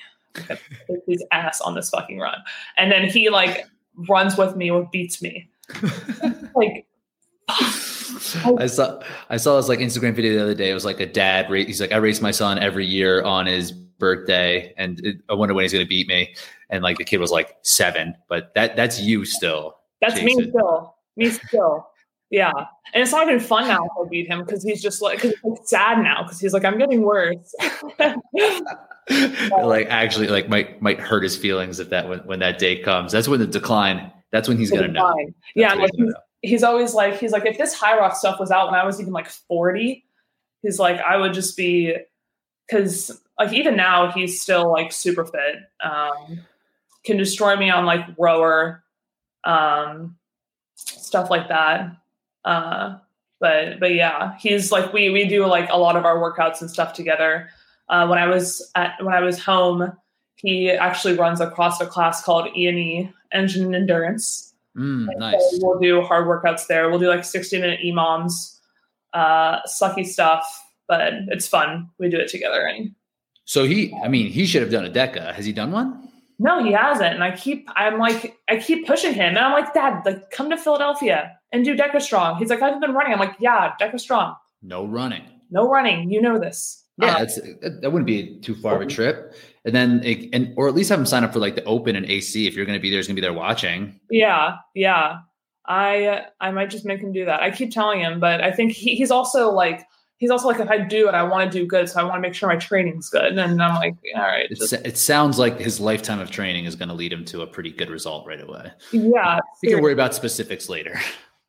Put 0.88 1.00
his 1.08 1.26
ass 1.32 1.60
on 1.62 1.76
this 1.76 1.90
fucking 1.90 2.20
run. 2.20 2.38
And 2.78 2.92
then 2.92 3.10
he 3.10 3.30
like 3.30 3.66
runs 4.10 4.38
with 4.38 4.56
me 4.56 4.70
or 4.70 4.88
beats 4.92 5.22
me. 5.22 5.50
like 6.56 6.86
I 7.48 8.68
saw 8.68 9.02
I 9.30 9.38
saw 9.38 9.58
this 9.58 9.68
like 9.68 9.80
Instagram 9.80 10.14
video 10.14 10.34
the 10.34 10.44
other 10.44 10.56
day. 10.56 10.70
It 10.70 10.74
was 10.74 10.86
like 10.86 11.00
a 11.00 11.06
dad. 11.06 11.52
He's 11.52 11.82
like, 11.82 11.92
I 11.92 11.98
race 11.98 12.22
my 12.22 12.32
son 12.32 12.60
every 12.60 12.86
year 12.86 13.24
on 13.24 13.46
his 13.46 13.72
birthday, 13.72 14.74
and 14.78 15.00
it, 15.06 15.18
I 15.30 15.34
wonder 15.34 15.54
when 15.54 15.64
he's 15.64 15.74
going 15.74 15.86
to 15.86 15.90
beat 15.90 16.08
me. 16.08 16.36
And 16.70 16.84
like 16.84 16.98
the 16.98 17.04
kid 17.04 17.18
was 17.18 17.32
like 17.32 17.58
seven, 17.64 18.16
but 18.30 18.54
that 18.56 18.76
that's 18.76 19.00
you 19.02 19.26
still. 19.26 19.78
That's 20.02 20.16
Jason. 20.16 20.26
me 20.26 20.50
still. 20.50 20.96
Me 21.18 21.30
still. 21.30 21.88
Yeah, 22.32 22.52
and 22.94 23.04
it's 23.04 23.12
not 23.12 23.28
even 23.28 23.42
fun 23.42 23.68
now 23.68 23.84
if 23.84 23.92
I 24.00 24.10
beat 24.10 24.28
him 24.28 24.40
because 24.40 24.64
he's 24.64 24.82
just 24.82 25.02
like 25.02 25.20
cause 25.20 25.34
he's 25.44 25.70
sad 25.70 26.00
now 26.00 26.24
because 26.24 26.40
he's 26.40 26.54
like 26.54 26.64
I'm 26.64 26.78
getting 26.78 27.02
worse. 27.02 27.54
like 29.62 29.88
actually 29.90 30.28
like 30.28 30.48
might 30.48 30.82
might 30.82 31.00
hurt 31.00 31.24
his 31.24 31.36
feelings 31.36 31.82
if 31.82 31.90
that 31.90 32.08
when, 32.08 32.20
when 32.20 32.40
that 32.40 32.58
day 32.58 32.82
comes. 32.82 33.12
That's 33.12 33.28
when 33.28 33.42
the 33.42 33.48
decline. 33.48 34.12
That's 34.32 34.48
when 34.48 34.58
he's 34.58 34.72
gonna 34.72 34.88
know. 34.88 35.14
yeah, 35.56 35.74
like 35.74 35.92
he's, 35.94 36.14
he's, 36.42 36.64
always 36.64 36.94
like 36.94 37.20
he's 37.20 37.34
like 37.34 37.46
if 37.46 37.58
this 37.58 37.78
Hyrox 37.78 38.16
stuff 38.16 38.40
was 38.40 38.50
out 38.50 38.72
when 38.72 38.80
I 38.80 38.86
was 38.86 39.02
even 39.02 39.12
like 39.12 39.28
40, 39.28 40.06
he's 40.62 40.80
like 40.80 41.02
I 41.02 41.18
would 41.18 41.34
just 41.34 41.58
be 41.58 41.98
because 42.66 43.22
like 43.38 43.52
even 43.52 43.76
now 43.76 44.10
he's 44.10 44.42
still 44.42 44.72
like 44.72 44.94
super 44.94 45.26
fit. 45.26 45.58
Um, 45.84 46.46
can 47.04 47.18
destroy 47.18 47.58
me 47.58 47.70
on 47.70 47.86
like 47.86 48.06
rower, 48.18 48.86
um, 49.44 50.16
stuff 50.76 51.30
like 51.30 51.50
that. 51.50 51.98
Uh, 52.46 52.98
but 53.40 53.80
but 53.80 53.94
yeah, 53.94 54.38
he's 54.38 54.72
like 54.72 54.94
we 54.94 55.10
we 55.10 55.28
do 55.28 55.46
like 55.46 55.70
a 55.72 55.78
lot 55.78 55.96
of 55.96 56.06
our 56.06 56.18
workouts 56.18 56.62
and 56.62 56.70
stuff 56.70 56.94
together. 56.94 57.50
Uh, 57.90 58.08
when 58.08 58.20
I 58.20 58.28
was 58.28 58.72
at 58.76 59.04
when 59.04 59.14
I 59.14 59.22
was 59.22 59.44
home, 59.44 59.92
he 60.36 60.72
actually 60.72 61.16
runs 61.16 61.42
across 61.42 61.82
a 61.82 61.86
CrossFit 61.86 61.90
class 61.90 62.24
called 62.24 62.48
E&E 62.56 63.12
Engine 63.32 63.76
Endurance. 63.76 64.54
Mm, 64.78 65.08
nice. 65.18 65.42
So 65.52 65.60
we'll 65.62 65.80
do 65.80 66.02
hard 66.02 66.28
workouts 66.28 66.68
there. 66.68 66.90
We'll 66.90 67.00
do 67.00 67.10
like 67.10 67.26
60 67.26 67.60
minute 67.60 67.80
EMOMs, 67.84 68.58
uh, 69.14 69.62
sucky 69.64 70.06
stuff, 70.06 70.46
but 70.88 71.14
it's 71.28 71.48
fun. 71.48 71.90
We 71.98 72.10
do 72.10 72.18
it 72.18 72.30
together. 72.30 72.62
And 72.62 72.96
so 73.46 73.66
he, 73.66 73.94
I 74.04 74.08
mean, 74.08 74.28
he 74.28 74.46
should 74.46 74.62
have 74.62 74.72
done 74.72 74.86
a 74.86 74.90
DEKA. 74.90 75.34
Has 75.34 75.46
he 75.46 75.52
done 75.52 75.72
one? 75.72 76.11
No, 76.42 76.64
he 76.64 76.72
hasn't. 76.72 77.14
And 77.14 77.24
I 77.24 77.36
keep, 77.36 77.70
I'm 77.76 78.00
like, 78.00 78.36
I 78.50 78.58
keep 78.58 78.88
pushing 78.88 79.14
him. 79.14 79.38
And 79.38 79.38
I'm 79.38 79.52
like, 79.52 79.76
Dad, 79.76 80.02
like, 80.04 80.32
come 80.32 80.50
to 80.50 80.58
Philadelphia 80.58 81.38
and 81.52 81.64
do 81.64 81.76
DEKA 81.76 82.02
Strong. 82.02 82.40
He's 82.40 82.50
like, 82.50 82.64
I've 82.64 82.82
been 82.82 82.96
running. 82.96 83.14
I'm 83.14 83.20
like, 83.20 83.36
yeah, 83.38 83.74
DEKA 83.80 84.00
Strong. 84.00 84.36
No 84.64 84.84
running. 84.84 85.22
No 85.52 85.70
running. 85.70 86.10
You 86.10 86.20
know 86.20 86.40
this. 86.40 86.84
Yeah, 86.98 87.16
um, 87.18 87.28
that 87.82 87.92
wouldn't 87.92 88.08
be 88.08 88.40
too 88.40 88.56
far 88.56 88.76
of 88.76 88.82
a 88.82 88.88
trip. 88.88 89.36
And 89.66 89.76
then, 89.76 90.02
it, 90.04 90.30
and 90.34 90.52
or 90.58 90.68
at 90.68 90.74
least 90.74 90.90
have 90.90 91.00
him 91.00 91.06
sign 91.06 91.24
up 91.24 91.32
for 91.32 91.40
like 91.40 91.54
the 91.54 91.64
Open 91.66 91.96
and 91.96 92.08
AC 92.08 92.48
if 92.48 92.56
you're 92.56 92.66
going 92.66 92.78
to 92.78 92.82
be 92.82 92.90
there. 92.90 93.00
Is 93.00 93.08
going 93.08 93.16
to 93.16 93.22
be 93.22 93.26
there 93.26 93.34
watching. 93.34 94.00
Yeah, 94.10 94.58
yeah. 94.74 95.20
I 95.68 96.26
I 96.40 96.52
might 96.52 96.72
just 96.72 96.86
make 96.86 97.02
him 97.02 97.12
do 97.12 97.26
that. 97.26 97.42
I 97.42 97.52
keep 97.52 97.72
telling 97.72 98.02
him, 98.02 98.20
but 98.20 98.42
I 98.42 98.52
think 98.52 98.72
he, 98.72 98.96
he's 98.96 99.12
also 99.12 99.52
like 99.52 99.86
he's 100.22 100.30
also 100.30 100.48
like 100.48 100.60
if 100.60 100.70
I 100.70 100.78
do 100.78 101.10
it, 101.10 101.16
I 101.16 101.24
want 101.24 101.52
to 101.52 101.60
do 101.60 101.66
good, 101.66 101.90
so 101.90 102.00
I 102.00 102.04
want 102.04 102.16
to 102.16 102.22
make 102.22 102.36
sure 102.36 102.48
my 102.48 102.56
training's 102.56 103.10
good. 103.10 103.38
And 103.38 103.62
I'm 103.62 103.76
like, 103.76 103.96
all 104.16 104.22
right. 104.22 104.48
Just, 104.50 104.72
it 104.72 104.98
sounds 104.98 105.40
like 105.40 105.60
his 105.60 105.80
lifetime 105.80 106.20
of 106.20 106.30
training 106.30 106.66
is 106.66 106.76
going 106.76 106.90
to 106.90 106.94
lead 106.94 107.12
him 107.12 107.26
to 107.26 107.42
a 107.42 107.48
pretty 107.48 107.72
good 107.72 107.90
result 107.90 108.26
right 108.28 108.40
away. 108.40 108.72
Yeah, 108.94 109.40
we 109.62 109.70
can 109.70 109.82
worry 109.82 109.94
about 109.94 110.14
specifics 110.14 110.70
later. 110.70 110.98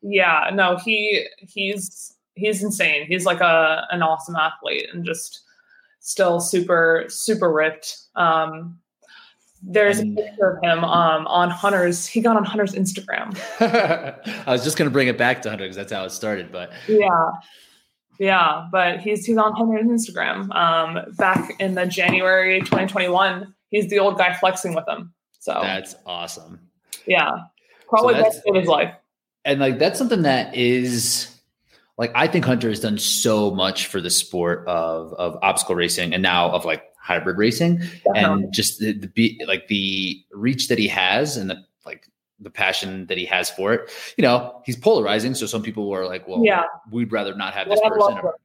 Yeah, 0.01 0.49
no, 0.51 0.77
he 0.83 1.25
he's 1.37 2.15
he's 2.33 2.63
insane. 2.63 3.05
He's 3.07 3.25
like 3.25 3.39
a 3.39 3.85
an 3.91 4.01
awesome 4.01 4.35
athlete 4.35 4.87
and 4.91 5.05
just 5.05 5.43
still 5.99 6.41
super 6.41 7.05
super 7.07 7.53
ripped. 7.53 7.97
Um, 8.15 8.79
there's 9.61 9.99
a 9.99 10.05
picture 10.05 10.57
of 10.57 10.63
him 10.63 10.83
um, 10.83 11.25
on 11.27 11.49
Hunter's. 11.49 12.05
He 12.05 12.19
got 12.21 12.35
on 12.35 12.43
Hunter's 12.43 12.73
Instagram. 12.73 13.39
I 14.45 14.51
was 14.51 14.63
just 14.63 14.77
going 14.77 14.89
to 14.89 14.91
bring 14.91 15.07
it 15.07 15.17
back 15.17 15.41
to 15.43 15.49
Hunter 15.49 15.63
because 15.63 15.77
that's 15.77 15.93
how 15.93 16.03
it 16.03 16.09
started. 16.09 16.51
But 16.51 16.73
yeah, 16.89 17.29
yeah. 18.23 18.67
But 18.71 19.01
he's 19.01 19.25
he's 19.25 19.37
on 19.37 19.53
Hunter's 19.53 19.85
Instagram. 19.85 20.53
Um, 20.55 21.13
back 21.17 21.55
in 21.59 21.75
the 21.75 21.85
January 21.85 22.59
2021, 22.61 23.53
he's 23.69 23.89
the 23.89 23.99
old 23.99 24.17
guy 24.17 24.33
flexing 24.33 24.73
with 24.73 24.87
him. 24.87 25.13
So 25.39 25.59
that's 25.61 25.95
awesome. 26.05 26.59
Yeah. 27.05 27.31
Probably 27.89 28.15
so 28.15 28.23
best 28.23 28.41
of 28.47 28.55
his 28.55 28.67
life. 28.67 28.95
And 29.43 29.59
like 29.59 29.77
that's 29.77 29.97
something 29.97 30.21
that 30.21 30.55
is 30.55 31.37
like 31.97 32.11
I 32.15 32.27
think 32.27 32.45
Hunter 32.45 32.69
has 32.69 32.79
done 32.79 32.97
so 32.97 33.51
much 33.51 33.87
for 33.87 33.99
the 33.99 34.09
sport 34.09 34.65
of 34.67 35.13
of 35.15 35.37
obstacle 35.41 35.75
racing 35.75 36.13
and 36.13 36.23
now 36.23 36.49
of 36.51 36.63
like 36.63 36.83
hybrid 36.97 37.37
racing 37.37 37.81
and 38.15 38.53
just 38.53 38.79
the, 38.79 38.93
the 38.93 39.41
like 39.45 39.67
the 39.67 40.23
reach 40.31 40.69
that 40.69 40.79
he 40.79 40.87
has 40.87 41.35
and 41.35 41.49
the 41.49 41.57
like 41.85 42.07
the 42.39 42.49
passion 42.49 43.05
that 43.07 43.17
he 43.17 43.25
has 43.25 43.49
for 43.49 43.73
it. 43.73 43.91
You 44.17 44.23
know, 44.23 44.61
he's 44.65 44.77
polarizing. 44.77 45.35
So 45.35 45.45
some 45.45 45.61
people 45.61 45.89
were 45.89 46.05
like, 46.05 46.27
well, 46.27 46.43
yeah. 46.43 46.63
we'd 46.91 47.11
rather 47.11 47.35
not 47.35 47.53
have 47.53 47.69
this 47.69 47.79
person. 47.79 48.19
Or, 48.23 48.35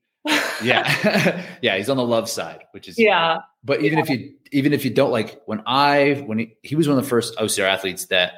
yeah. 0.62 1.46
yeah. 1.62 1.76
He's 1.76 1.88
on 1.88 1.96
the 1.96 2.04
love 2.04 2.28
side, 2.28 2.64
which 2.72 2.88
is, 2.88 2.98
yeah. 2.98 3.38
But 3.64 3.82
even 3.82 3.98
yeah. 3.98 4.04
if 4.04 4.10
you, 4.10 4.34
even 4.52 4.72
if 4.72 4.84
you 4.84 4.90
don't 4.90 5.10
like 5.10 5.42
when 5.46 5.62
I, 5.66 6.22
when 6.26 6.38
he, 6.38 6.56
he 6.62 6.76
was 6.76 6.88
one 6.88 6.98
of 6.98 7.04
the 7.04 7.08
first 7.08 7.36
OCR 7.36 7.68
athletes 7.68 8.06
that 8.06 8.32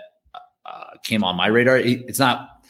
uh, 0.65 0.97
came 1.03 1.25
on 1.25 1.37
my 1.37 1.47
radar, 1.47 1.77
it's 1.77 2.19
not, 2.19 2.65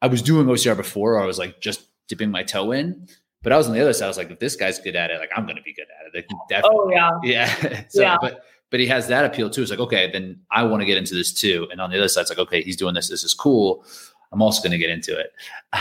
I 0.00 0.08
was 0.08 0.22
doing 0.22 0.46
OCR 0.46 0.76
before, 0.76 1.20
I 1.20 1.26
was 1.26 1.38
like 1.38 1.60
just 1.60 1.86
dipping 2.08 2.30
my 2.30 2.42
toe 2.42 2.72
in, 2.72 3.08
but 3.42 3.52
I 3.52 3.56
was 3.56 3.66
on 3.66 3.74
the 3.74 3.80
other 3.80 3.92
side. 3.92 4.06
I 4.06 4.08
was 4.08 4.16
like, 4.16 4.30
if 4.30 4.38
this 4.38 4.56
guy's 4.56 4.78
good 4.78 4.96
at 4.96 5.10
it, 5.10 5.18
like 5.18 5.30
I'm 5.36 5.44
going 5.44 5.56
to 5.56 5.62
be 5.62 5.72
good 5.72 5.86
at 6.00 6.14
it. 6.14 6.26
definitely, 6.48 6.78
oh 6.96 7.20
yeah. 7.22 7.56
Yeah. 7.62 7.84
so, 7.88 8.02
yeah. 8.02 8.16
but, 8.20 8.44
but 8.70 8.80
he 8.80 8.86
has 8.86 9.08
that 9.08 9.24
appeal 9.24 9.50
too. 9.50 9.62
It's 9.62 9.70
like, 9.70 9.80
okay, 9.80 10.10
then 10.10 10.40
I 10.50 10.62
want 10.64 10.80
to 10.82 10.86
get 10.86 10.98
into 10.98 11.14
this 11.14 11.32
too. 11.32 11.68
And 11.70 11.80
on 11.80 11.90
the 11.90 11.98
other 11.98 12.08
side, 12.08 12.22
it's 12.22 12.30
like, 12.30 12.38
okay, 12.38 12.62
he's 12.62 12.76
doing 12.76 12.94
this. 12.94 13.08
This 13.08 13.24
is 13.24 13.34
cool. 13.34 13.84
I'm 14.32 14.42
also 14.42 14.60
going 14.60 14.72
to 14.72 14.78
get 14.78 14.90
into 14.90 15.18
it. 15.18 15.32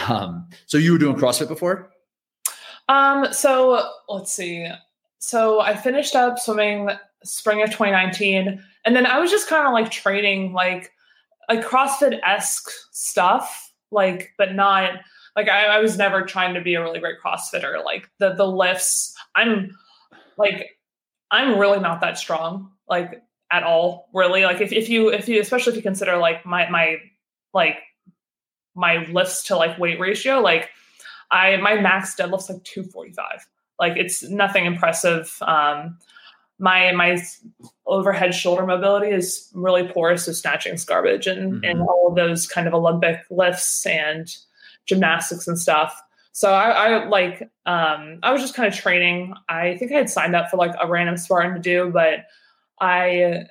Um, 0.09 0.47
so 0.65 0.77
you 0.77 0.91
were 0.91 0.97
doing 0.97 1.15
CrossFit 1.15 1.47
before? 1.47 1.91
Um, 2.89 3.31
so 3.31 3.89
let's 4.09 4.33
see. 4.33 4.67
So 5.19 5.61
I 5.61 5.75
finished 5.75 6.15
up 6.15 6.37
swimming 6.37 6.89
spring 7.23 7.63
of 7.63 7.69
2019, 7.69 8.63
and 8.85 8.95
then 8.95 9.05
I 9.05 9.19
was 9.19 9.31
just 9.31 9.49
kind 9.49 9.65
of 9.65 9.73
like 9.73 9.89
training 9.89 10.53
like 10.53 10.91
like 11.49 11.65
CrossFit 11.65 12.19
esque 12.23 12.69
stuff, 12.91 13.71
like 13.91 14.33
but 14.37 14.53
not 14.53 14.99
like 15.35 15.49
I, 15.49 15.65
I 15.65 15.79
was 15.79 15.97
never 15.97 16.21
trying 16.21 16.53
to 16.53 16.61
be 16.61 16.75
a 16.75 16.81
really 16.81 16.99
great 16.99 17.15
CrossFitter. 17.23 17.83
Like 17.83 18.09
the 18.19 18.33
the 18.33 18.47
lifts, 18.47 19.15
I'm 19.33 19.75
like 20.37 20.77
I'm 21.31 21.57
really 21.57 21.79
not 21.79 22.01
that 22.01 22.17
strong, 22.17 22.71
like 22.87 23.21
at 23.51 23.63
all, 23.63 24.09
really. 24.13 24.43
Like 24.43 24.61
if, 24.61 24.71
if 24.71 24.89
you 24.89 25.09
if 25.09 25.27
you 25.27 25.41
especially 25.41 25.71
if 25.71 25.77
you 25.77 25.83
consider 25.83 26.17
like 26.17 26.45
my 26.45 26.69
my 26.69 26.97
like 27.53 27.77
my 28.75 29.05
lifts 29.05 29.43
to 29.43 29.55
like 29.55 29.77
weight 29.77 29.99
ratio, 29.99 30.39
like 30.39 30.69
I 31.31 31.57
my 31.57 31.75
max 31.75 32.15
deadlift's 32.15 32.49
like 32.49 32.63
245. 32.63 33.47
Like 33.79 33.97
it's 33.97 34.23
nothing 34.23 34.65
impressive. 34.65 35.37
Um 35.41 35.97
my 36.59 36.91
my 36.93 37.21
overhead 37.85 38.33
shoulder 38.33 38.65
mobility 38.65 39.07
is 39.07 39.49
really 39.53 39.87
poor, 39.87 40.15
so 40.17 40.31
snatching 40.31 40.77
garbage 40.85 41.27
and 41.27 41.53
mm-hmm. 41.53 41.63
and 41.63 41.81
all 41.81 42.07
of 42.09 42.15
those 42.15 42.47
kind 42.47 42.67
of 42.67 42.73
Olympic 42.73 43.19
lifts 43.29 43.85
and 43.85 44.35
gymnastics 44.85 45.47
and 45.47 45.59
stuff. 45.59 46.01
So 46.31 46.51
I, 46.51 46.69
I 46.69 47.05
like 47.07 47.41
um 47.65 48.19
I 48.23 48.31
was 48.31 48.41
just 48.41 48.53
kind 48.53 48.67
of 48.67 48.77
training. 48.77 49.33
I 49.49 49.77
think 49.77 49.91
I 49.91 49.95
had 49.95 50.09
signed 50.09 50.35
up 50.35 50.49
for 50.49 50.57
like 50.57 50.75
a 50.79 50.87
random 50.87 51.17
Spartan 51.17 51.53
to 51.53 51.59
do, 51.59 51.89
but 51.91 52.25
I 52.79 53.45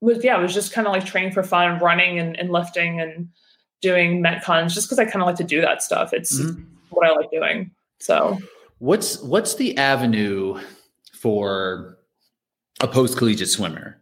was 0.00 0.22
yeah, 0.22 0.36
I 0.36 0.40
was 0.40 0.54
just 0.54 0.72
kind 0.72 0.86
of 0.86 0.92
like 0.92 1.04
training 1.04 1.32
for 1.32 1.42
fun, 1.42 1.78
running 1.80 2.18
and, 2.18 2.38
and 2.38 2.50
lifting 2.50 3.00
and 3.00 3.28
doing 3.80 4.22
metcons 4.22 4.72
just 4.72 4.86
because 4.86 4.98
I 4.98 5.04
kind 5.04 5.22
of 5.22 5.26
like 5.26 5.36
to 5.36 5.44
do 5.44 5.60
that 5.60 5.82
stuff. 5.82 6.12
It's 6.12 6.40
mm-hmm. 6.40 6.62
what 6.90 7.06
I 7.06 7.12
like 7.12 7.30
doing. 7.30 7.70
So 8.00 8.38
what's 8.78 9.20
what's 9.22 9.54
the 9.54 9.76
avenue 9.78 10.60
for 11.12 11.98
a 12.80 12.88
post 12.88 13.16
collegiate 13.16 13.48
swimmer? 13.48 14.00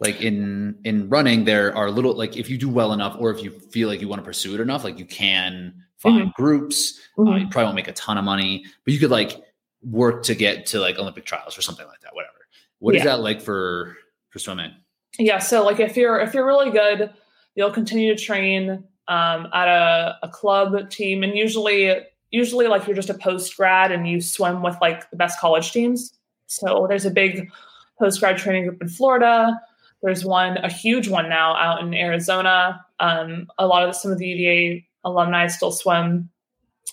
Like 0.00 0.20
in 0.20 0.76
in 0.84 1.08
running, 1.08 1.44
there 1.44 1.76
are 1.76 1.90
little 1.90 2.14
like 2.14 2.36
if 2.36 2.50
you 2.50 2.58
do 2.58 2.68
well 2.68 2.92
enough, 2.92 3.16
or 3.18 3.30
if 3.30 3.42
you 3.42 3.50
feel 3.50 3.88
like 3.88 4.00
you 4.00 4.08
want 4.08 4.20
to 4.20 4.24
pursue 4.24 4.54
it 4.54 4.60
enough, 4.60 4.84
like 4.84 4.98
you 4.98 5.06
can 5.06 5.74
find 5.98 6.22
mm-hmm. 6.22 6.42
groups. 6.42 7.00
Uh, 7.18 7.22
mm-hmm. 7.22 7.32
Uh, 7.32 7.36
you 7.38 7.48
probably 7.48 7.64
won't 7.64 7.76
make 7.76 7.88
a 7.88 7.92
ton 7.92 8.18
of 8.18 8.24
money, 8.24 8.64
but 8.84 8.92
you 8.92 9.00
could 9.00 9.10
like 9.10 9.42
work 9.82 10.22
to 10.24 10.34
get 10.34 10.66
to 10.66 10.80
like 10.80 10.98
Olympic 10.98 11.24
trials 11.24 11.56
or 11.56 11.62
something 11.62 11.86
like 11.86 12.00
that. 12.00 12.14
Whatever. 12.14 12.32
What 12.78 12.94
yeah. 12.94 13.00
is 13.00 13.04
that 13.04 13.20
like 13.20 13.40
for 13.40 13.96
for 14.30 14.38
swimming? 14.38 14.72
Yeah, 15.18 15.38
so 15.38 15.64
like 15.64 15.80
if 15.80 15.96
you're 15.96 16.20
if 16.20 16.34
you're 16.34 16.46
really 16.46 16.70
good, 16.70 17.10
you'll 17.54 17.70
continue 17.70 18.14
to 18.14 18.22
train 18.22 18.84
um, 19.08 19.48
at 19.52 19.68
a, 19.68 20.18
a 20.22 20.28
club 20.28 20.90
team, 20.90 21.22
and 21.22 21.36
usually 21.36 21.94
usually 22.30 22.66
like 22.66 22.86
you're 22.86 22.96
just 22.96 23.10
a 23.10 23.14
post 23.14 23.56
grad 23.56 23.92
and 23.92 24.08
you 24.08 24.20
swim 24.20 24.62
with 24.62 24.76
like 24.80 25.08
the 25.10 25.16
best 25.16 25.38
college 25.38 25.72
teams. 25.72 26.12
So 26.46 26.86
there's 26.88 27.06
a 27.06 27.10
big 27.10 27.50
post 27.98 28.20
grad 28.20 28.38
training 28.38 28.64
group 28.64 28.82
in 28.82 28.88
Florida. 28.88 29.60
There's 30.02 30.24
one, 30.24 30.58
a 30.58 30.70
huge 30.70 31.08
one 31.08 31.28
now 31.28 31.54
out 31.54 31.80
in 31.80 31.94
Arizona. 31.94 32.84
Um, 33.00 33.46
a 33.56 33.66
lot 33.66 33.88
of 33.88 33.94
some 33.94 34.10
of 34.10 34.18
the 34.18 34.26
UVA 34.26 34.86
alumni 35.04 35.46
still 35.46 35.72
swim 35.72 36.28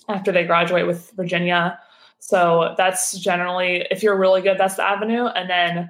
after 0.07 0.31
they 0.31 0.45
graduate 0.45 0.87
with 0.87 1.11
Virginia. 1.17 1.77
So 2.23 2.75
that's 2.77 3.17
generally, 3.17 3.87
if 3.89 4.03
you're 4.03 4.15
really 4.15 4.41
good, 4.41 4.59
that's 4.59 4.75
the 4.75 4.83
avenue. 4.83 5.25
And 5.25 5.49
then 5.49 5.89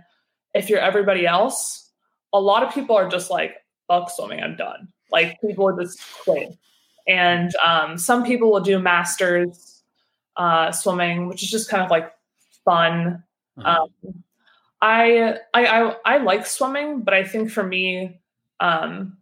if 0.54 0.70
you're 0.70 0.80
everybody 0.80 1.28
else, 1.28 1.92
a 2.32 2.40
lot 2.40 2.64
of 2.64 2.74
people 2.74 2.96
are 2.96 3.10
just 3.10 3.30
like, 3.30 3.58
fuck 3.90 4.10
swimming, 4.10 4.42
I'm 4.42 4.56
done. 4.56 4.88
Like 5.12 5.40
people 5.42 5.76
just 5.78 6.00
quit. 6.24 6.58
And 7.06 7.54
um, 7.58 7.98
some 7.98 8.24
people 8.24 8.50
will 8.50 8.62
do 8.62 8.80
masters 8.80 9.84
uh, 10.38 10.72
swimming, 10.72 11.28
which 11.28 11.44
is 11.44 11.52
just 11.52 11.70
kind 11.70 11.84
of 11.84 11.92
like 11.92 12.14
fun. 12.64 13.24
Mm-hmm. 13.60 13.66
Um, 13.66 14.24
I, 14.82 15.36
I, 15.54 15.66
I 15.66 15.96
I 16.06 16.18
like 16.20 16.48
swimming, 16.48 17.02
but 17.02 17.14
I 17.14 17.26
think 17.26 17.52
for 17.52 17.64
me, 17.64 18.22
um, 18.62 19.18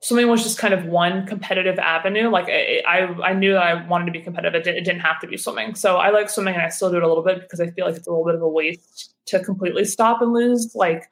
swimming 0.00 0.28
was 0.28 0.42
just 0.42 0.58
kind 0.58 0.72
of 0.72 0.86
one 0.86 1.26
competitive 1.26 1.78
avenue. 1.78 2.28
Like 2.28 2.48
I, 2.48 2.82
I, 2.86 3.30
I 3.30 3.32
knew 3.34 3.52
that 3.52 3.62
I 3.62 3.86
wanted 3.86 4.06
to 4.06 4.12
be 4.12 4.20
competitive. 4.20 4.60
It, 4.60 4.64
did, 4.64 4.76
it 4.76 4.84
didn't 4.84 5.00
have 5.00 5.20
to 5.20 5.26
be 5.26 5.36
swimming. 5.36 5.74
So 5.74 5.96
I 5.96 6.10
like 6.10 6.30
swimming, 6.30 6.54
and 6.54 6.62
I 6.62 6.68
still 6.68 6.90
do 6.90 6.96
it 6.96 7.02
a 7.02 7.08
little 7.08 7.22
bit 7.22 7.40
because 7.40 7.60
I 7.60 7.70
feel 7.70 7.86
like 7.86 7.96
it's 7.96 8.06
a 8.06 8.10
little 8.10 8.24
bit 8.24 8.34
of 8.34 8.42
a 8.42 8.48
waste 8.48 9.14
to 9.26 9.40
completely 9.40 9.84
stop 9.84 10.22
and 10.22 10.32
lose 10.32 10.74
like 10.74 11.08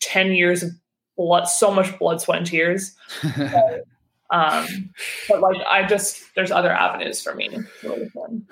ten 0.00 0.32
years 0.32 0.62
of 0.62 0.70
blood, 1.16 1.44
so 1.44 1.72
much 1.72 1.98
blood, 1.98 2.20
sweat, 2.20 2.38
and 2.38 2.46
tears. 2.46 2.94
but, 3.36 3.84
um, 4.30 4.90
but 5.28 5.40
like 5.40 5.56
I 5.68 5.86
just 5.86 6.34
there's 6.34 6.50
other 6.50 6.70
avenues 6.70 7.22
for 7.22 7.34
me. 7.34 7.50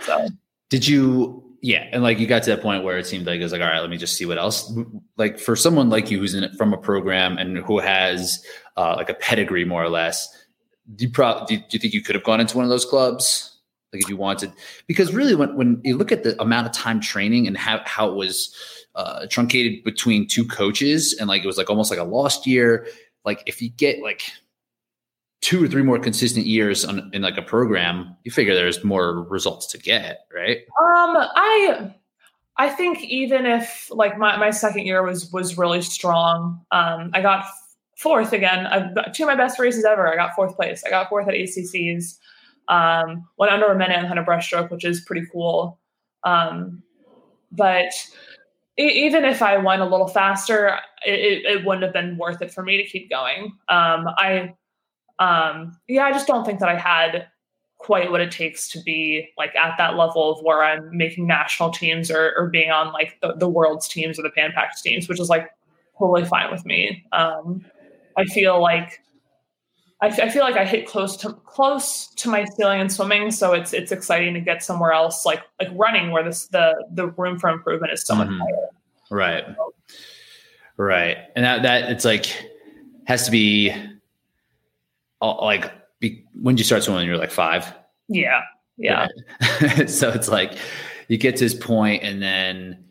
So 0.00 0.28
did 0.70 0.86
you? 0.86 1.42
Yeah, 1.62 1.88
and 1.90 2.02
like 2.02 2.18
you 2.18 2.26
got 2.26 2.42
to 2.44 2.50
that 2.50 2.62
point 2.62 2.84
where 2.84 2.98
it 2.98 3.06
seemed 3.06 3.26
like 3.26 3.40
it 3.40 3.42
was 3.42 3.50
like, 3.50 3.62
all 3.62 3.66
right, 3.66 3.80
let 3.80 3.90
me 3.90 3.96
just 3.96 4.16
see 4.16 4.26
what 4.26 4.38
else. 4.38 4.72
Like 5.16 5.38
for 5.38 5.56
someone 5.56 5.88
like 5.88 6.10
you 6.10 6.18
who's 6.18 6.34
in 6.34 6.52
from 6.56 6.72
a 6.72 6.76
program 6.76 7.38
and 7.38 7.58
who 7.58 7.78
has 7.78 8.44
uh, 8.76 8.94
like 8.96 9.08
a 9.08 9.14
pedigree 9.14 9.64
more 9.64 9.82
or 9.82 9.88
less, 9.88 10.28
do 10.94 11.06
you, 11.06 11.10
pro- 11.10 11.44
do 11.46 11.54
you, 11.54 11.60
do 11.60 11.66
you 11.70 11.78
think 11.78 11.94
you 11.94 12.02
could 12.02 12.14
have 12.14 12.22
gone 12.22 12.40
into 12.40 12.56
one 12.56 12.64
of 12.64 12.70
those 12.70 12.84
clubs? 12.84 13.58
Like 13.92 14.02
if 14.02 14.08
you 14.08 14.16
wanted, 14.16 14.52
because 14.86 15.12
really 15.12 15.34
when, 15.34 15.56
when 15.56 15.80
you 15.82 15.96
look 15.96 16.12
at 16.12 16.22
the 16.22 16.40
amount 16.40 16.66
of 16.66 16.72
time 16.72 17.00
training 17.00 17.46
and 17.46 17.56
how, 17.56 17.80
how 17.84 18.08
it 18.10 18.14
was 18.14 18.54
uh, 18.94 19.26
truncated 19.28 19.82
between 19.82 20.28
two 20.28 20.44
coaches 20.44 21.16
and 21.18 21.28
like 21.28 21.42
it 21.42 21.46
was 21.46 21.58
like 21.58 21.70
almost 21.70 21.90
like 21.90 21.98
a 21.98 22.04
lost 22.04 22.46
year. 22.46 22.86
Like 23.24 23.42
if 23.46 23.60
you 23.60 23.70
get 23.70 24.02
like 24.02 24.22
two 25.40 25.62
or 25.62 25.68
three 25.68 25.82
more 25.82 25.98
consistent 25.98 26.46
years 26.46 26.84
on, 26.84 27.10
in 27.12 27.22
like 27.22 27.36
a 27.36 27.42
program, 27.42 28.16
you 28.24 28.30
figure 28.30 28.54
there's 28.54 28.82
more 28.84 29.22
results 29.28 29.66
to 29.68 29.78
get, 29.78 30.26
right? 30.34 30.58
Um, 30.80 31.16
I 31.36 31.94
I 32.58 32.70
think 32.70 33.04
even 33.04 33.44
if 33.44 33.90
like 33.90 34.18
my, 34.18 34.36
my 34.36 34.50
second 34.50 34.86
year 34.86 35.02
was 35.02 35.30
was 35.32 35.58
really 35.58 35.82
strong, 35.82 36.60
um, 36.70 37.10
I 37.12 37.20
got 37.20 37.44
fourth 37.96 38.32
again. 38.32 38.66
I've 38.66 39.12
two 39.12 39.24
of 39.24 39.28
my 39.28 39.34
best 39.34 39.58
races 39.58 39.84
ever. 39.84 40.10
I 40.10 40.16
got 40.16 40.34
fourth 40.34 40.56
place. 40.56 40.82
I 40.84 40.90
got 40.90 41.08
fourth 41.08 41.28
at 41.28 41.34
ACCs. 41.34 42.18
Um, 42.68 43.28
went 43.38 43.52
under 43.52 43.66
a 43.66 43.76
minute 43.76 43.96
and 43.96 44.06
had 44.06 44.18
a 44.18 44.24
breaststroke, 44.24 44.70
which 44.70 44.84
is 44.84 45.00
pretty 45.00 45.26
cool. 45.32 45.78
Um, 46.24 46.82
but 47.52 47.92
even 48.76 49.24
if 49.24 49.40
I 49.40 49.56
went 49.56 49.82
a 49.82 49.86
little 49.86 50.08
faster, 50.08 50.78
it, 51.04 51.44
it, 51.46 51.64
wouldn't 51.64 51.84
have 51.84 51.92
been 51.92 52.18
worth 52.18 52.42
it 52.42 52.52
for 52.52 52.62
me 52.62 52.76
to 52.76 52.82
keep 52.82 53.08
going. 53.08 53.44
Um, 53.68 54.08
I, 54.18 54.54
um, 55.18 55.76
yeah, 55.88 56.04
I 56.04 56.12
just 56.12 56.26
don't 56.26 56.44
think 56.44 56.60
that 56.60 56.68
I 56.68 56.76
had 56.76 57.28
quite 57.78 58.10
what 58.10 58.20
it 58.20 58.30
takes 58.30 58.68
to 58.70 58.80
be 58.82 59.28
like 59.38 59.54
at 59.54 59.76
that 59.78 59.96
level 59.96 60.32
of 60.32 60.42
where 60.42 60.62
I'm 60.62 60.96
making 60.96 61.26
national 61.26 61.70
teams 61.70 62.10
or, 62.10 62.34
or 62.36 62.48
being 62.48 62.70
on 62.70 62.92
like 62.92 63.18
the, 63.20 63.34
the 63.34 63.48
world's 63.48 63.86
teams 63.86 64.18
or 64.18 64.22
the 64.22 64.30
Pan 64.30 64.52
teams, 64.82 65.08
which 65.08 65.20
is 65.20 65.28
like 65.28 65.50
totally 65.98 66.24
fine 66.24 66.50
with 66.50 66.64
me. 66.64 67.04
Um, 67.12 67.64
I 68.16 68.24
feel 68.24 68.60
like 68.60 69.02
I, 70.00 70.08
f- 70.08 70.20
I 70.20 70.28
feel 70.28 70.42
like 70.42 70.56
I 70.56 70.64
hit 70.64 70.86
close 70.86 71.16
to 71.18 71.32
close 71.32 72.08
to 72.16 72.28
my 72.28 72.44
ceiling 72.44 72.80
in 72.80 72.90
swimming, 72.90 73.30
so 73.30 73.54
it's 73.54 73.72
it's 73.72 73.92
exciting 73.92 74.34
to 74.34 74.40
get 74.40 74.62
somewhere 74.62 74.92
else, 74.92 75.24
like 75.24 75.42
like 75.58 75.70
running, 75.72 76.10
where 76.10 76.22
this 76.22 76.48
the 76.48 76.74
the 76.92 77.06
room 77.08 77.38
for 77.38 77.48
improvement 77.48 77.92
is 77.92 78.04
so 78.04 78.14
much 78.14 78.28
mm-hmm. 78.28 78.40
higher. 78.40 78.68
Right, 79.10 79.44
right, 80.76 81.18
and 81.34 81.44
that 81.46 81.62
that 81.62 81.90
it's 81.90 82.04
like 82.04 82.26
has 83.06 83.24
to 83.24 83.30
be 83.30 83.74
like 85.20 85.72
be, 86.00 86.24
when 86.40 86.56
you 86.56 86.64
start 86.64 86.82
swimming, 86.82 87.06
you're 87.06 87.16
like 87.16 87.30
five. 87.30 87.72
Yeah, 88.08 88.42
yeah. 88.76 89.08
so 89.86 90.10
it's 90.10 90.28
like 90.28 90.56
you 91.08 91.18
get 91.18 91.36
to 91.36 91.44
this 91.44 91.54
point, 91.54 92.02
and 92.02 92.22
then 92.22 92.84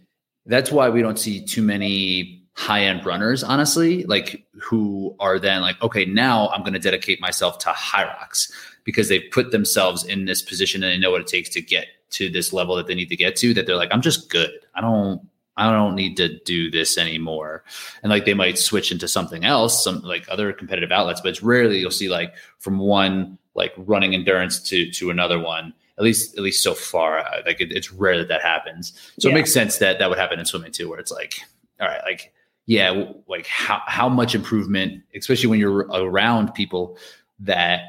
that's 0.45 0.71
why 0.71 0.89
we 0.89 1.01
don't 1.01 1.19
see 1.19 1.45
too 1.45 1.61
many 1.61 2.45
high 2.55 2.83
end 2.83 3.05
runners, 3.05 3.43
honestly, 3.43 4.03
like 4.05 4.45
who 4.61 5.15
are 5.19 5.39
then 5.39 5.61
like, 5.61 5.81
okay, 5.81 6.05
now 6.05 6.49
I'm 6.49 6.61
going 6.61 6.73
to 6.73 6.79
dedicate 6.79 7.19
myself 7.19 7.57
to 7.59 7.69
Hyrox 7.69 8.51
because 8.85 9.09
they've 9.09 9.29
put 9.31 9.51
themselves 9.51 10.05
in 10.05 10.25
this 10.25 10.41
position 10.41 10.81
and 10.83 10.91
they 10.91 10.97
know 10.97 11.11
what 11.11 11.21
it 11.21 11.27
takes 11.27 11.49
to 11.49 11.61
get 11.61 11.87
to 12.11 12.29
this 12.29 12.53
level 12.53 12.75
that 12.75 12.87
they 12.87 12.95
need 12.95 13.09
to 13.09 13.15
get 13.15 13.35
to. 13.37 13.53
That 13.53 13.65
they're 13.65 13.75
like, 13.75 13.89
I'm 13.91 14.01
just 14.01 14.29
good. 14.29 14.51
I 14.73 14.81
don't. 14.81 15.21
I 15.57 15.71
don't 15.71 15.95
need 15.95 16.17
to 16.17 16.37
do 16.43 16.69
this 16.69 16.97
anymore. 16.97 17.63
And 18.03 18.09
like 18.09 18.25
they 18.25 18.33
might 18.33 18.57
switch 18.57 18.91
into 18.91 19.07
something 19.07 19.45
else, 19.45 19.83
some 19.83 20.01
like 20.01 20.25
other 20.29 20.51
competitive 20.51 20.91
outlets, 20.91 21.21
but 21.21 21.29
it's 21.29 21.41
rarely 21.43 21.79
you'll 21.79 21.91
see 21.91 22.09
like 22.09 22.33
from 22.59 22.77
one 22.77 23.37
like 23.53 23.73
running 23.77 24.13
endurance 24.13 24.59
to 24.69 24.91
to 24.91 25.09
another 25.09 25.39
one. 25.39 25.73
At 25.97 26.03
least 26.03 26.35
at 26.37 26.43
least 26.43 26.61
so 26.61 26.73
far, 26.73 27.19
uh, 27.19 27.41
like 27.45 27.61
it, 27.61 27.71
it's 27.71 27.91
rare 27.93 28.17
that 28.17 28.27
that 28.27 28.41
happens. 28.41 28.91
So 29.19 29.29
Yeah. 29.29 29.35
it 29.35 29.37
makes 29.37 29.53
sense 29.53 29.77
that 29.77 29.97
that 29.99 30.09
would 30.09 30.17
happen 30.19 30.39
in 30.39 30.45
swimming 30.45 30.73
too, 30.73 30.89
where 30.89 30.99
it's 30.99 31.11
like, 31.11 31.35
all 31.79 31.87
right, 31.87 32.01
like 32.03 32.33
yeah, 32.65 33.05
like 33.29 33.47
how 33.47 33.81
how 33.87 34.09
much 34.09 34.35
improvement, 34.35 35.03
especially 35.15 35.47
when 35.47 35.59
you're 35.59 35.87
around 35.93 36.53
people 36.53 36.97
that 37.39 37.81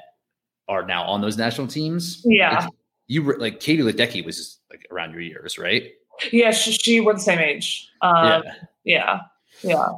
are 0.69 0.87
now 0.87 1.03
on 1.05 1.21
those 1.21 1.37
national 1.37 1.67
teams. 1.67 2.23
Yeah. 2.25 2.61
Like, 2.61 2.69
you 3.09 3.23
were 3.25 3.37
like 3.39 3.59
Katie 3.59 3.83
Ledecky 3.83 4.25
was 4.25 4.59
like 4.71 4.87
around 4.93 5.12
your 5.12 5.21
years, 5.21 5.59
right? 5.59 5.91
Yeah, 6.33 6.51
she, 6.51 6.73
she 6.73 7.01
we're 7.01 7.14
the 7.14 7.21
same 7.21 7.39
age. 7.39 7.89
Um, 8.03 8.14
yeah. 8.25 8.41
yeah. 8.85 9.21
Yeah. 9.62 9.89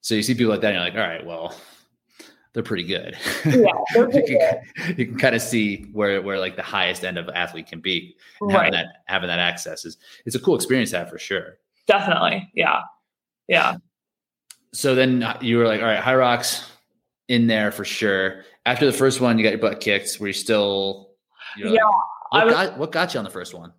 So 0.00 0.14
you 0.14 0.22
see 0.22 0.34
people 0.34 0.50
like 0.50 0.60
that, 0.62 0.74
and 0.74 0.76
you're 0.76 0.84
like, 0.84 0.94
all 0.94 1.00
right, 1.00 1.24
well, 1.24 1.54
they're 2.52 2.62
pretty 2.62 2.84
good. 2.84 3.16
Yeah. 3.44 3.72
they're 3.94 4.04
you, 4.04 4.08
pretty 4.10 4.36
can, 4.36 4.94
you 4.98 5.06
can 5.06 5.18
kind 5.18 5.34
of 5.34 5.40
see 5.42 5.86
where 5.92 6.20
where 6.22 6.38
like 6.38 6.56
the 6.56 6.62
highest 6.62 7.04
end 7.04 7.18
of 7.18 7.28
athlete 7.30 7.66
can 7.66 7.80
be. 7.80 8.16
And 8.40 8.50
having 8.52 8.72
that 8.72 8.86
having 9.06 9.28
that 9.28 9.38
access 9.38 9.84
is 9.84 9.96
it's 10.26 10.36
a 10.36 10.40
cool 10.40 10.54
experience 10.56 10.90
to 10.90 10.98
have 10.98 11.08
for 11.10 11.18
sure. 11.18 11.58
Definitely. 11.86 12.50
Yeah. 12.54 12.80
Yeah. 13.48 13.76
So 14.74 14.94
then 14.94 15.22
uh, 15.22 15.38
you 15.40 15.58
were 15.58 15.66
like, 15.66 15.80
all 15.80 15.86
right, 15.86 16.02
Hyrox 16.02 16.66
in 17.28 17.46
there 17.46 17.70
for 17.70 17.84
sure. 17.84 18.44
After 18.66 18.86
the 18.86 18.92
first 18.92 19.20
one, 19.20 19.38
you 19.38 19.44
got 19.44 19.50
your 19.50 19.58
butt 19.58 19.80
kicked. 19.80 20.18
Were 20.20 20.28
you 20.28 20.32
still? 20.32 21.10
You're 21.56 21.68
like- 21.70 21.78
Yeah, 21.78 21.90
what 22.30 22.46
was- 22.46 22.54
got 22.54 22.78
what 22.78 22.92
got 22.92 23.14
you 23.14 23.18
on 23.18 23.24
the 23.24 23.30
first 23.30 23.54
one? 23.54 23.72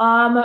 Um 0.00 0.44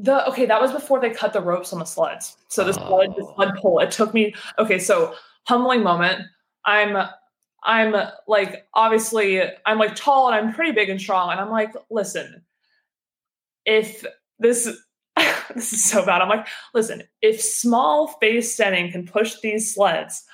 the 0.00 0.26
okay, 0.28 0.46
that 0.46 0.60
was 0.60 0.72
before 0.72 0.98
they 0.98 1.10
cut 1.10 1.32
the 1.32 1.40
ropes 1.40 1.72
on 1.72 1.78
the 1.78 1.84
sleds. 1.84 2.36
So 2.48 2.64
sled, 2.72 3.14
the 3.16 3.22
Oh. 3.24 3.34
sled 3.36 3.54
pull, 3.60 3.78
it 3.80 3.90
took 3.90 4.12
me 4.14 4.34
okay, 4.58 4.78
so 4.78 5.14
humbling 5.46 5.82
moment. 5.82 6.22
I'm 6.64 6.96
I'm 7.64 7.94
like 8.26 8.66
obviously 8.74 9.42
I'm 9.66 9.78
like 9.78 9.94
tall 9.94 10.26
and 10.28 10.34
I'm 10.34 10.54
pretty 10.54 10.72
big 10.72 10.88
and 10.88 11.00
strong. 11.00 11.30
And 11.30 11.38
I'm 11.40 11.50
like, 11.50 11.72
listen, 11.90 12.42
if 13.66 14.04
this 14.38 14.64
this 15.54 15.72
is 15.72 15.84
so 15.84 16.04
bad. 16.06 16.22
I'm 16.22 16.28
like, 16.28 16.46
listen, 16.72 17.02
if 17.20 17.40
small 17.40 18.06
face 18.20 18.54
setting 18.54 18.90
can 18.90 19.06
push 19.06 19.36
these 19.42 19.74
sleds, 19.74 20.24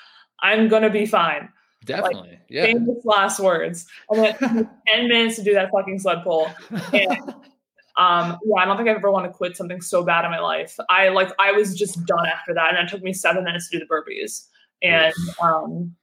I'm 0.40 0.68
gonna 0.68 0.90
be 0.90 1.06
fine. 1.06 1.48
Definitely, 1.84 2.38
yeah. 2.48 2.66
Famous 2.66 3.04
last 3.04 3.40
words. 3.40 3.86
It 4.10 4.38
took 4.38 4.68
10 4.86 5.08
minutes 5.08 5.36
to 5.36 5.42
do 5.42 5.54
that 5.54 5.70
fucking 5.72 5.98
sled 6.00 6.22
pull. 6.24 6.48
And 6.92 7.34
um, 7.96 8.38
yeah, 8.44 8.62
I 8.62 8.64
don't 8.66 8.76
think 8.76 8.88
I've 8.88 8.96
ever 8.96 9.10
want 9.10 9.26
to 9.26 9.32
quit 9.32 9.56
something 9.56 9.80
so 9.80 10.04
bad 10.04 10.24
in 10.24 10.30
my 10.30 10.40
life. 10.40 10.76
I 10.90 11.08
like 11.08 11.30
I 11.38 11.52
was 11.52 11.74
just 11.74 12.04
done 12.04 12.26
after 12.26 12.52
that, 12.54 12.74
and 12.74 12.86
it 12.86 12.90
took 12.90 13.02
me 13.02 13.12
seven 13.12 13.44
minutes 13.44 13.70
to 13.70 13.78
do 13.78 13.84
the 13.84 13.92
burpees. 13.92 14.46
And 14.82 15.14
um, 15.40 15.96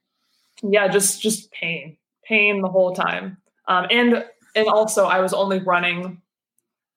yeah, 0.62 0.88
just 0.88 1.22
just 1.22 1.52
pain, 1.52 1.96
pain 2.24 2.62
the 2.62 2.68
whole 2.68 2.94
time. 2.94 3.36
Um, 3.68 3.86
and 3.90 4.24
and 4.56 4.66
also 4.66 5.06
I 5.06 5.20
was 5.20 5.32
only 5.32 5.60
running 5.60 6.20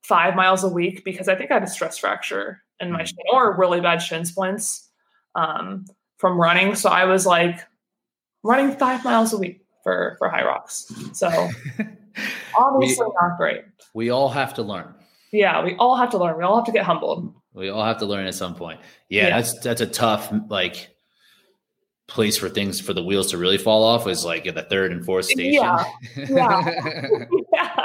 five 0.04 0.36
miles 0.36 0.64
a 0.64 0.70
week 0.70 1.04
because 1.04 1.28
I 1.28 1.36
think 1.36 1.52
I 1.52 1.56
had 1.56 1.64
a 1.64 1.68
stress 1.68 1.98
fracture 1.98 2.64
in 2.80 2.91
my 2.91 3.04
shin 3.04 3.18
or 3.32 3.56
really 3.56 3.82
bad 3.82 3.98
shin 3.98 4.26
splints 4.26 4.89
um, 5.36 5.86
from 6.18 6.39
running. 6.39 6.76
So 6.76 6.89
I 6.89 7.06
was 7.06 7.26
like 7.26 7.60
running 8.43 8.76
five 8.78 9.04
miles 9.04 9.32
a 9.34 9.38
week 9.38 9.62
for 9.84 10.16
for 10.18 10.30
Hyrox. 10.30 11.16
So 11.16 11.50
obviously 12.57 13.07
not 13.22 13.38
great. 13.38 13.61
we 13.93 14.09
all 14.09 14.30
have 14.30 14.53
to 14.55 14.61
learn. 14.63 14.93
Yeah, 15.32 15.63
we 15.63 15.76
all 15.76 15.95
have 15.97 16.09
to 16.11 16.18
learn. 16.18 16.38
We 16.38 16.43
all 16.43 16.55
have 16.55 16.65
to 16.65 16.72
get 16.72 16.86
humbled. 16.86 17.34
We 17.53 17.70
all 17.70 17.84
have 17.84 17.97
to 17.99 18.05
learn 18.05 18.26
at 18.28 18.36
some 18.36 18.55
point. 18.55 18.80
Yeah, 19.09 19.24
Yeah. 19.28 19.30
that's 19.38 19.59
that's 19.59 19.82
a 19.82 19.88
tough 19.88 20.32
like 20.49 20.89
place 22.07 22.38
for 22.38 22.47
things 22.47 22.80
for 22.80 22.93
the 22.93 23.03
wheels 23.03 23.32
to 23.32 23.38
really 23.38 23.57
fall 23.57 23.84
off 23.84 24.07
is 24.07 24.24
like 24.24 24.47
at 24.47 24.55
the 24.55 24.61
third 24.63 24.93
and 24.93 25.03
fourth 25.05 25.26
station. 25.26 25.53
Yeah. 25.55 25.84
yeah, 26.15 27.26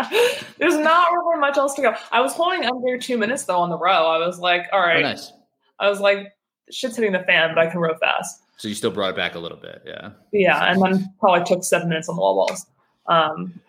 there's 0.58 0.76
not 0.76 1.10
really 1.12 1.40
much 1.40 1.56
else 1.56 1.74
to 1.74 1.82
go. 1.82 1.94
I 2.12 2.20
was 2.20 2.32
holding 2.32 2.64
under 2.64 2.98
two 2.98 3.18
minutes 3.18 3.44
though 3.44 3.58
on 3.58 3.70
the 3.70 3.78
row. 3.78 4.06
I 4.06 4.24
was 4.24 4.38
like, 4.38 4.66
all 4.72 4.80
right. 4.80 4.98
Oh, 4.98 5.08
nice. 5.08 5.32
I 5.80 5.88
was 5.90 5.98
like, 6.00 6.28
shit's 6.70 6.94
hitting 6.96 7.12
the 7.12 7.20
fan, 7.24 7.50
but 7.54 7.58
I 7.66 7.70
can 7.70 7.80
row 7.80 7.94
fast. 7.96 8.42
So 8.58 8.68
you 8.68 8.74
still 8.76 8.92
brought 8.92 9.10
it 9.10 9.16
back 9.16 9.34
a 9.34 9.40
little 9.40 9.58
bit, 9.58 9.82
yeah. 9.84 10.10
Yeah, 10.32 10.70
and 10.70 10.80
then 10.80 11.12
probably 11.18 11.44
took 11.44 11.64
seven 11.64 11.88
minutes 11.88 12.08
on 12.08 12.14
the 12.14 12.20
wall 12.22 12.46
balls. 12.46 12.66
Um, 13.06 13.60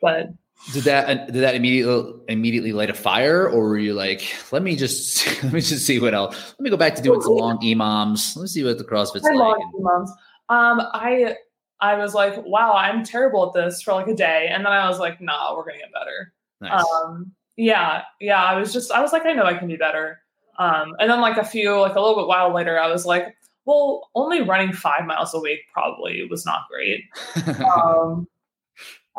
but 0.00 0.28
Did 0.72 0.84
that 0.84 1.08
uh, 1.08 1.24
did 1.26 1.42
that 1.42 1.54
immediately 1.54 2.12
immediately 2.28 2.72
light 2.72 2.90
a 2.90 2.94
fire, 2.94 3.48
or 3.48 3.68
were 3.68 3.78
you 3.78 3.94
like, 3.94 4.34
let 4.52 4.62
me 4.62 4.76
just 4.76 5.26
let 5.42 5.52
me 5.52 5.60
just 5.60 5.86
see 5.86 6.00
what 6.00 6.14
else? 6.14 6.34
Let 6.58 6.60
me 6.60 6.70
go 6.70 6.76
back 6.76 6.94
to 6.96 7.02
doing 7.02 7.20
some 7.20 7.34
long 7.34 7.58
EMOMs. 7.58 8.36
Let 8.36 8.42
me 8.42 8.48
see 8.48 8.64
what 8.64 8.78
the 8.78 8.84
CrossFit's 8.84 9.26
I 9.26 9.34
like. 9.34 9.58
two 9.58 9.80
months. 9.80 10.12
Um, 10.48 10.80
I 10.92 11.36
I 11.80 11.96
was 11.96 12.14
like, 12.14 12.34
wow, 12.44 12.72
I'm 12.72 13.04
terrible 13.04 13.46
at 13.46 13.52
this 13.52 13.82
for 13.82 13.92
like 13.94 14.08
a 14.08 14.14
day, 14.14 14.48
and 14.50 14.64
then 14.64 14.72
I 14.72 14.88
was 14.88 14.98
like, 14.98 15.20
nah, 15.20 15.54
we're 15.56 15.64
gonna 15.64 15.78
get 15.78 15.92
better. 15.92 16.32
Nice. 16.60 16.84
Um, 17.04 17.32
yeah, 17.56 18.02
yeah. 18.20 18.42
I 18.42 18.58
was 18.58 18.72
just, 18.72 18.90
I 18.90 19.00
was 19.00 19.12
like, 19.12 19.26
I 19.26 19.32
know 19.32 19.44
I 19.44 19.54
can 19.54 19.68
be 19.68 19.76
better. 19.76 20.20
Um, 20.58 20.94
and 20.98 21.10
then 21.10 21.20
like 21.20 21.36
a 21.36 21.44
few, 21.44 21.78
like 21.78 21.94
a 21.94 22.00
little 22.00 22.16
bit 22.16 22.28
while 22.28 22.54
later, 22.54 22.78
I 22.78 22.88
was 22.90 23.04
like, 23.04 23.36
well, 23.64 24.08
only 24.14 24.42
running 24.42 24.72
five 24.72 25.06
miles 25.06 25.34
a 25.34 25.40
week 25.40 25.60
probably 25.72 26.26
was 26.30 26.46
not 26.46 26.62
great. 26.70 27.04
Um, 27.76 28.26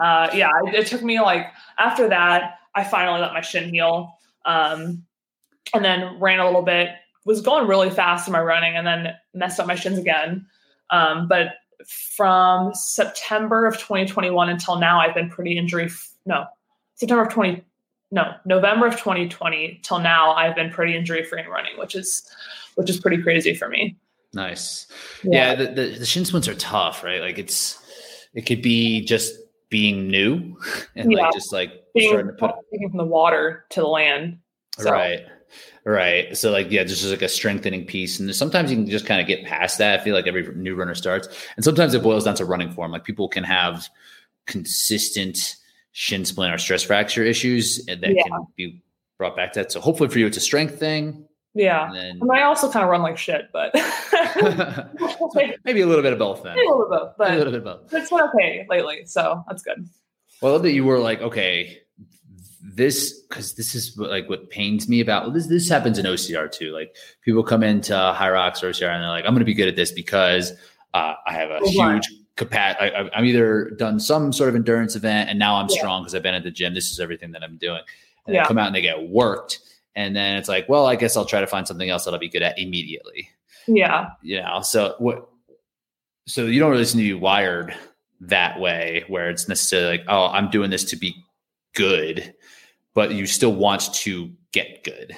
uh, 0.02 0.30
yeah, 0.34 0.52
it, 0.66 0.76
it 0.76 0.88
took 0.88 1.02
me 1.02 1.20
like 1.20 1.48
after 1.78 2.08
that, 2.10 2.60
I 2.76 2.84
finally 2.84 3.20
let 3.20 3.34
my 3.34 3.42
shin 3.42 3.70
heal, 3.70 4.14
um, 4.46 5.04
and 5.74 5.84
then 5.84 6.20
ran 6.20 6.40
a 6.40 6.46
little 6.46 6.62
bit. 6.62 6.90
Was 7.26 7.42
going 7.42 7.68
really 7.68 7.90
fast 7.90 8.28
in 8.28 8.32
my 8.32 8.42
running, 8.42 8.76
and 8.76 8.86
then 8.86 9.14
messed 9.34 9.60
up 9.60 9.68
my 9.68 9.76
shins 9.76 9.98
again. 9.98 10.46
Um, 10.90 11.28
but 11.28 11.56
from 11.86 12.74
September 12.74 13.66
of 13.66 13.76
2021 13.76 14.50
until 14.50 14.80
now, 14.80 15.00
I've 15.00 15.14
been 15.14 15.30
pretty 15.30 15.58
injury. 15.58 15.86
F- 15.86 16.14
no, 16.26 16.46
September 16.96 17.24
of 17.24 17.34
20. 17.34 17.64
No, 18.10 18.36
November 18.46 18.88
of 18.88 18.94
2020 18.94 19.82
till 19.84 20.00
now, 20.00 20.32
I've 20.32 20.56
been 20.56 20.70
pretty 20.70 20.96
injury 20.96 21.24
free 21.26 21.42
in 21.42 21.48
running, 21.48 21.78
which 21.78 21.94
is 21.94 22.30
which 22.76 22.90
is 22.90 23.00
pretty 23.00 23.22
crazy 23.22 23.54
for 23.54 23.68
me. 23.68 23.98
nice. 24.34 24.88
Yeah, 25.24 25.56
the, 25.56 25.66
the, 25.66 26.00
the 26.00 26.06
shin 26.06 26.24
splints 26.24 26.48
are 26.48 26.56
tough, 26.56 27.04
right? 27.04 27.20
Like 27.20 27.38
it's 27.38 27.80
it 28.34 28.46
could 28.46 28.62
be 28.62 29.04
just 29.04 29.34
being 29.70 30.08
new 30.08 30.58
and 30.96 31.12
Yeah. 31.12 31.24
like 31.26 31.34
just 31.34 31.52
like 31.52 31.72
Being 31.94 32.10
starting 32.10 32.28
to 32.28 32.34
put 32.34 32.52
from 32.90 32.98
the 32.98 33.04
water 33.06 33.66
to 33.72 33.82
the 33.82 33.88
land. 33.88 34.40
So, 34.78 34.92
Right. 34.92 35.22
Right. 35.86 36.38
So 36.38 36.52
like 36.52 36.70
yeah, 36.72 36.84
just 36.84 37.04
is 37.04 37.12
like 37.12 37.22
a 37.22 37.30
strengthening 37.30 37.86
piece. 37.86 38.20
And 38.20 38.34
sometimes 38.36 38.70
you 38.70 38.78
can 38.78 38.88
just 38.88 39.06
kind 39.06 39.22
of 39.22 39.28
get 39.28 39.46
past 39.46 39.78
that. 39.78 40.00
I 40.00 40.04
feel 40.04 40.14
like 40.14 40.28
every 40.28 40.46
new 40.56 40.76
runner 40.76 40.94
starts. 40.96 41.28
And 41.56 41.64
sometimes 41.64 41.94
it 41.94 42.04
boils 42.04 42.26
down 42.26 42.36
to 42.36 42.46
running 42.46 42.72
form. 42.72 42.92
Like 42.92 43.06
people 43.06 43.30
can 43.30 43.44
have 43.46 43.88
consistent 44.46 45.56
shin 45.94 46.26
splint 46.26 46.54
or 46.54 46.58
stress 46.58 46.84
fracture 46.84 47.24
issues 47.24 47.86
and 47.88 48.02
that 48.02 48.14
Yeah. 48.14 48.24
can 48.24 48.46
be 48.56 48.82
brought 49.18 49.36
back 49.36 49.54
to 49.54 49.60
that. 49.62 49.72
So 49.72 49.80
hopefully 49.80 50.10
for 50.10 50.20
you 50.20 50.28
it's 50.28 50.38
a 50.38 50.42
strength 50.42 50.78
thing. 50.80 51.26
Yeah. 51.58 51.88
And 51.88 51.96
then 51.96 52.20
And 52.22 52.32
I 52.32 52.44
also 52.44 52.72
kind 52.72 52.84
of 52.84 52.90
run 52.90 53.02
like 53.02 53.18
shit, 53.18 53.50
but 53.52 53.72
maybe 55.36 55.56
maybe 55.66 55.82
a 55.82 55.86
little 55.88 56.04
bit 56.04 56.14
of 56.14 56.20
both 56.20 56.44
then. 56.44 56.54
a 56.58 56.60
little 56.60 56.88
bit, 56.90 57.02
A 57.02 57.14
but 57.18 57.32
little 57.32 57.52
bit 57.52 57.60
of 57.60 57.64
both. 57.64 57.94
it's 57.94 58.10
been 58.10 58.22
okay 58.22 58.66
lately, 58.70 59.06
so 59.06 59.44
that's 59.48 59.62
good. 59.64 59.88
Well, 60.42 60.52
I 60.52 60.54
love 60.54 60.64
that 60.64 60.72
you 60.74 60.86
were 60.86 61.00
like, 61.00 61.22
okay, 61.22 61.80
this 62.62 63.22
because 63.22 63.56
this 63.56 63.74
is 63.76 63.98
what, 63.98 64.10
like 64.10 64.30
what 64.30 64.50
pains 64.50 64.88
me 64.88 65.00
about 65.00 65.34
this. 65.34 65.48
This 65.48 65.68
happens 65.70 65.98
in 65.98 66.06
OCR 66.06 66.52
too. 66.52 66.72
Like 66.74 66.96
people 67.24 67.44
come 67.44 67.64
into 67.64 67.94
Hyrox 67.94 68.62
or 68.64 68.70
OCR 68.70 68.90
and 68.94 69.02
they're 69.04 69.10
like, 69.10 69.26
I'm 69.26 69.32
going 69.34 69.40
to 69.40 69.46
be 69.46 69.54
good 69.54 69.68
at 69.68 69.76
this 69.76 69.92
because 69.92 70.52
uh, 70.94 71.14
I 71.26 71.34
have 71.34 71.50
a 71.50 71.60
huge 71.68 72.08
capacity. 72.36 72.92
I'm 72.96 73.26
either 73.26 73.72
done 73.78 74.00
some 74.00 74.32
sort 74.32 74.50
of 74.50 74.56
endurance 74.56 74.96
event 74.96 75.30
and 75.30 75.40
now 75.40 75.56
I'm 75.56 75.68
Yeah. 75.70 75.78
strong 75.80 76.04
because 76.04 76.14
I've 76.14 76.24
been 76.24 76.36
at 76.36 76.44
the 76.44 76.52
gym. 76.52 76.74
This 76.76 76.92
is 76.92 77.00
everything 77.00 77.32
that 77.32 77.42
I'm 77.44 77.58
doing. 77.58 77.82
And 78.28 78.36
Yeah. 78.36 78.44
they 78.44 78.48
come 78.48 78.58
out 78.60 78.68
and 78.68 78.76
they 78.76 78.82
get 78.82 79.10
worked, 79.10 79.60
and 79.98 80.16
then 80.16 80.38
it's 80.38 80.48
like, 80.48 80.70
well, 80.70 80.86
I 80.86 80.96
guess 80.96 81.18
I'll 81.18 81.26
try 81.26 81.42
to 81.42 81.48
find 81.48 81.68
something 81.68 81.90
else 81.90 82.06
that 82.06 82.14
I'll 82.14 82.20
be 82.20 82.30
good 82.30 82.44
at 82.44 82.60
immediately. 82.60 83.30
Yeah. 83.68 84.12
You 84.22 84.40
know, 84.40 84.62
so 84.62 84.94
what? 85.00 85.28
So 86.28 86.46
you 86.46 86.60
don't 86.60 86.70
really 86.70 86.86
seem 86.86 87.00
to 87.02 87.04
be 87.04 87.14
wired 87.16 87.76
that 88.22 88.60
way, 88.60 89.06
where 89.08 89.30
it's 89.32 89.50
necessarily 89.50 89.98
like, 89.98 90.06
oh, 90.08 90.28
I'm 90.28 90.52
doing 90.52 90.70
this 90.70 90.84
to 90.86 90.96
be 90.98 91.16
good, 91.74 92.36
but 92.94 93.12
you 93.12 93.26
still 93.26 93.54
want 93.54 93.92
to 93.96 94.32
get 94.52 94.84
good. 94.84 95.18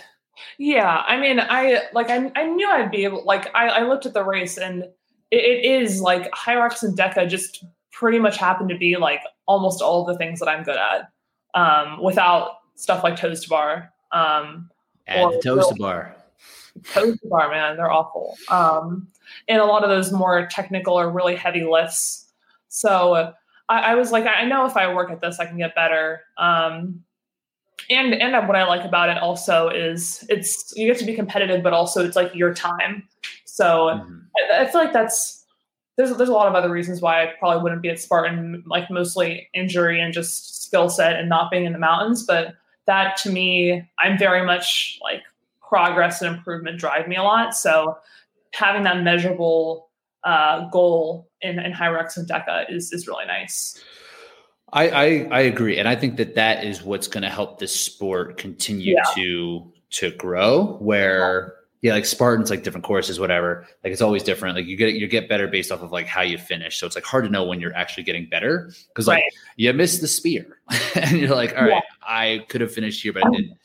Yeah. 0.57 1.03
I 1.05 1.19
mean, 1.19 1.41
I 1.41 1.83
like 1.91 2.09
I, 2.09 2.31
I 2.37 2.45
knew 2.45 2.69
I'd 2.69 2.89
be 2.89 3.03
able 3.03 3.25
like 3.25 3.53
I, 3.53 3.67
I 3.67 3.81
looked 3.81 4.05
at 4.05 4.13
the 4.13 4.23
race 4.23 4.57
and 4.57 4.83
it, 5.29 5.43
it 5.43 5.65
is 5.65 5.99
like 5.99 6.31
Hyrox 6.31 6.83
and 6.83 6.97
DEKA 6.97 7.27
just 7.27 7.65
pretty 7.91 8.19
much 8.19 8.37
happen 8.37 8.69
to 8.69 8.77
be 8.77 8.95
like 8.95 9.21
almost 9.45 9.81
all 9.81 10.05
the 10.05 10.17
things 10.17 10.39
that 10.39 10.47
I'm 10.47 10.63
good 10.63 10.77
at. 10.77 11.09
Um, 11.53 12.01
without 12.01 12.51
stuff 12.75 13.03
like 13.03 13.17
toes 13.17 13.43
to 13.43 13.49
bar. 13.49 13.91
Um, 14.11 14.69
Or 15.15 15.31
the 15.33 15.41
toes 15.41 15.67
to 15.67 15.75
bar. 15.75 16.15
Toes 16.93 17.19
to 17.19 17.27
bar, 17.27 17.49
man. 17.49 17.77
They're 17.77 17.91
awful. 17.91 18.37
Um, 18.49 19.07
and 19.47 19.61
a 19.61 19.65
lot 19.65 19.83
of 19.83 19.89
those 19.89 20.11
more 20.11 20.47
technical 20.47 20.93
or 20.93 21.09
really 21.11 21.35
heavy 21.35 21.65
lifts. 21.65 22.31
So 22.69 23.33
I, 23.67 23.79
I, 23.79 23.95
was 23.95 24.11
like, 24.11 24.25
I 24.25 24.45
know 24.45 24.65
if 24.65 24.77
I 24.77 24.93
work 24.93 25.11
at 25.11 25.21
this, 25.21 25.39
I 25.39 25.45
can 25.45 25.57
get 25.57 25.75
better. 25.75 26.21
Um, 26.37 27.03
and 27.89 28.13
and 28.13 28.47
what 28.47 28.55
I 28.55 28.65
like 28.65 28.83
about 28.83 29.09
it 29.09 29.17
also 29.17 29.69
is 29.69 30.25
it's 30.29 30.73
you 30.75 30.87
get 30.87 30.99
to 30.99 31.05
be 31.05 31.15
competitive, 31.15 31.63
but 31.63 31.73
also 31.73 32.05
it's 32.05 32.15
like 32.15 32.33
your 32.35 32.53
time. 32.53 33.07
So 33.45 33.87
mm-hmm. 33.87 34.19
I, 34.53 34.61
I 34.61 34.65
feel 34.65 34.81
like 34.81 34.93
that's 34.93 35.45
there's 35.97 36.15
there's 36.17 36.29
a 36.29 36.33
lot 36.33 36.47
of 36.47 36.55
other 36.55 36.69
reasons 36.69 37.01
why 37.01 37.23
I 37.23 37.33
probably 37.39 37.63
wouldn't 37.63 37.81
be 37.81 37.89
at 37.89 37.99
Spartan, 37.99 38.63
like 38.67 38.89
mostly 38.91 39.49
injury 39.53 39.99
and 39.99 40.13
just 40.13 40.63
skill 40.63 40.89
set 40.89 41.15
and 41.15 41.29
not 41.29 41.51
being 41.51 41.65
in 41.65 41.73
the 41.73 41.79
mountains. 41.79 42.25
But 42.25 42.55
that 42.89 43.17
to 43.17 43.29
me, 43.29 43.87
I'm 43.99 44.17
very 44.17 44.43
much 44.45 44.99
like 45.01 45.21
progress 45.61 46.21
and 46.21 46.35
improvement 46.35 46.79
drive 46.79 47.07
me 47.07 47.15
a 47.15 47.23
lot. 47.23 47.55
So 47.55 47.97
having 48.53 48.83
that 48.83 49.03
measurable 49.03 49.89
uh, 50.23 50.67
goal 50.69 51.29
in, 51.41 51.59
in 51.59 51.71
Hyrox 51.71 52.17
and 52.17 52.27
DEKA 52.27 52.73
is 52.73 52.91
is 52.91 53.07
really 53.07 53.25
nice. 53.25 53.81
I, 54.71 54.89
I, 54.89 55.27
I 55.31 55.39
agree, 55.41 55.79
and 55.79 55.87
I 55.87 55.95
think 55.95 56.17
that 56.17 56.35
that 56.35 56.63
is 56.63 56.83
what's 56.83 57.07
going 57.07 57.23
to 57.23 57.29
help 57.29 57.59
this 57.59 57.73
sport 57.73 58.37
continue 58.37 58.95
yeah. 58.95 59.03
to 59.15 59.71
to 59.91 60.11
grow. 60.11 60.77
Where 60.79 61.55
yeah, 61.81 61.93
like 61.93 62.05
Spartans, 62.05 62.49
like 62.49 62.63
different 62.63 62.83
courses, 62.83 63.19
whatever. 63.19 63.65
Like 63.83 63.93
it's 63.93 64.01
always 64.01 64.21
different. 64.21 64.55
Like 64.55 64.65
you 64.65 64.75
get 64.75 64.95
you 64.95 65.07
get 65.07 65.29
better 65.29 65.47
based 65.47 65.71
off 65.71 65.81
of 65.81 65.91
like 65.91 66.07
how 66.07 66.21
you 66.21 66.37
finish. 66.37 66.77
So 66.77 66.85
it's 66.85 66.95
like 66.95 67.05
hard 67.05 67.23
to 67.23 67.29
know 67.29 67.45
when 67.45 67.61
you're 67.61 67.75
actually 67.75 68.03
getting 68.03 68.27
better 68.27 68.71
because 68.89 69.07
like 69.07 69.23
right. 69.23 69.33
you 69.55 69.71
miss 69.73 69.99
the 69.99 70.07
spear, 70.07 70.59
and 70.95 71.17
you're 71.17 71.35
like, 71.35 71.55
all 71.55 71.63
right, 71.63 71.69
yeah. 71.71 71.98
I 72.09 72.45
could 72.49 72.61
have 72.61 72.73
finished 72.73 73.03
here, 73.03 73.13
but 73.13 73.25
I 73.25 73.29
didn't. 73.29 73.57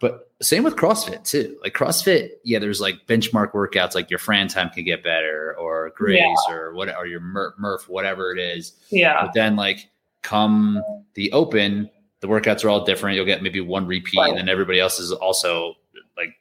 But 0.00 0.30
same 0.40 0.64
with 0.64 0.76
CrossFit 0.76 1.24
too. 1.24 1.58
Like 1.62 1.74
CrossFit, 1.74 2.30
yeah, 2.44 2.58
there's 2.58 2.80
like 2.80 3.06
benchmark 3.06 3.52
workouts, 3.52 3.94
like 3.94 4.10
your 4.10 4.18
Fran 4.18 4.48
time 4.48 4.70
can 4.70 4.84
get 4.84 5.02
better, 5.02 5.56
or 5.58 5.90
Grace, 5.94 6.22
yeah. 6.48 6.54
or 6.54 6.74
what, 6.74 6.94
or 6.96 7.06
your 7.06 7.20
Murph, 7.20 7.54
Murph, 7.58 7.88
whatever 7.88 8.32
it 8.32 8.38
is. 8.38 8.74
Yeah. 8.90 9.24
But 9.24 9.34
then 9.34 9.56
like 9.56 9.90
come 10.22 10.82
the 11.14 11.32
Open, 11.32 11.90
the 12.20 12.28
workouts 12.28 12.64
are 12.64 12.70
all 12.70 12.84
different. 12.84 13.16
You'll 13.16 13.26
get 13.26 13.42
maybe 13.42 13.60
one 13.60 13.86
repeat, 13.86 14.18
right. 14.18 14.30
and 14.30 14.38
then 14.38 14.48
everybody 14.48 14.80
else 14.80 14.98
is 14.98 15.12
also 15.12 15.74
like 16.16 16.34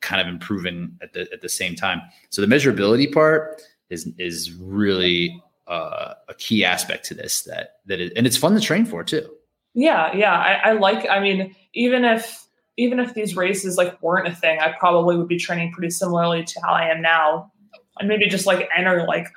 kind 0.00 0.20
of 0.20 0.26
improving 0.26 0.96
at 1.00 1.12
the 1.12 1.32
at 1.32 1.40
the 1.42 1.48
same 1.48 1.76
time. 1.76 2.02
So 2.30 2.44
the 2.44 2.48
measurability 2.48 3.12
part 3.12 3.62
is 3.88 4.08
is 4.18 4.52
really 4.54 5.40
uh, 5.68 6.14
a 6.28 6.34
key 6.34 6.64
aspect 6.64 7.04
to 7.06 7.14
this. 7.14 7.42
That 7.42 7.76
that 7.86 8.00
is, 8.00 8.12
and 8.16 8.26
it's 8.26 8.36
fun 8.36 8.54
to 8.54 8.60
train 8.60 8.84
for 8.84 9.04
too. 9.04 9.28
Yeah, 9.74 10.14
yeah. 10.14 10.32
I, 10.34 10.70
I 10.70 10.72
like. 10.72 11.08
I 11.08 11.20
mean, 11.20 11.54
even 11.74 12.04
if 12.04 12.46
even 12.76 12.98
if 12.98 13.14
these 13.14 13.36
races 13.36 13.76
like 13.76 14.00
weren't 14.02 14.26
a 14.26 14.34
thing, 14.34 14.58
I 14.60 14.72
probably 14.78 15.16
would 15.16 15.28
be 15.28 15.38
training 15.38 15.72
pretty 15.72 15.90
similarly 15.90 16.44
to 16.44 16.60
how 16.60 16.72
I 16.72 16.88
am 16.88 17.02
now, 17.02 17.52
and 17.98 18.08
maybe 18.08 18.26
just 18.28 18.46
like 18.46 18.68
enter 18.76 19.04
like 19.06 19.28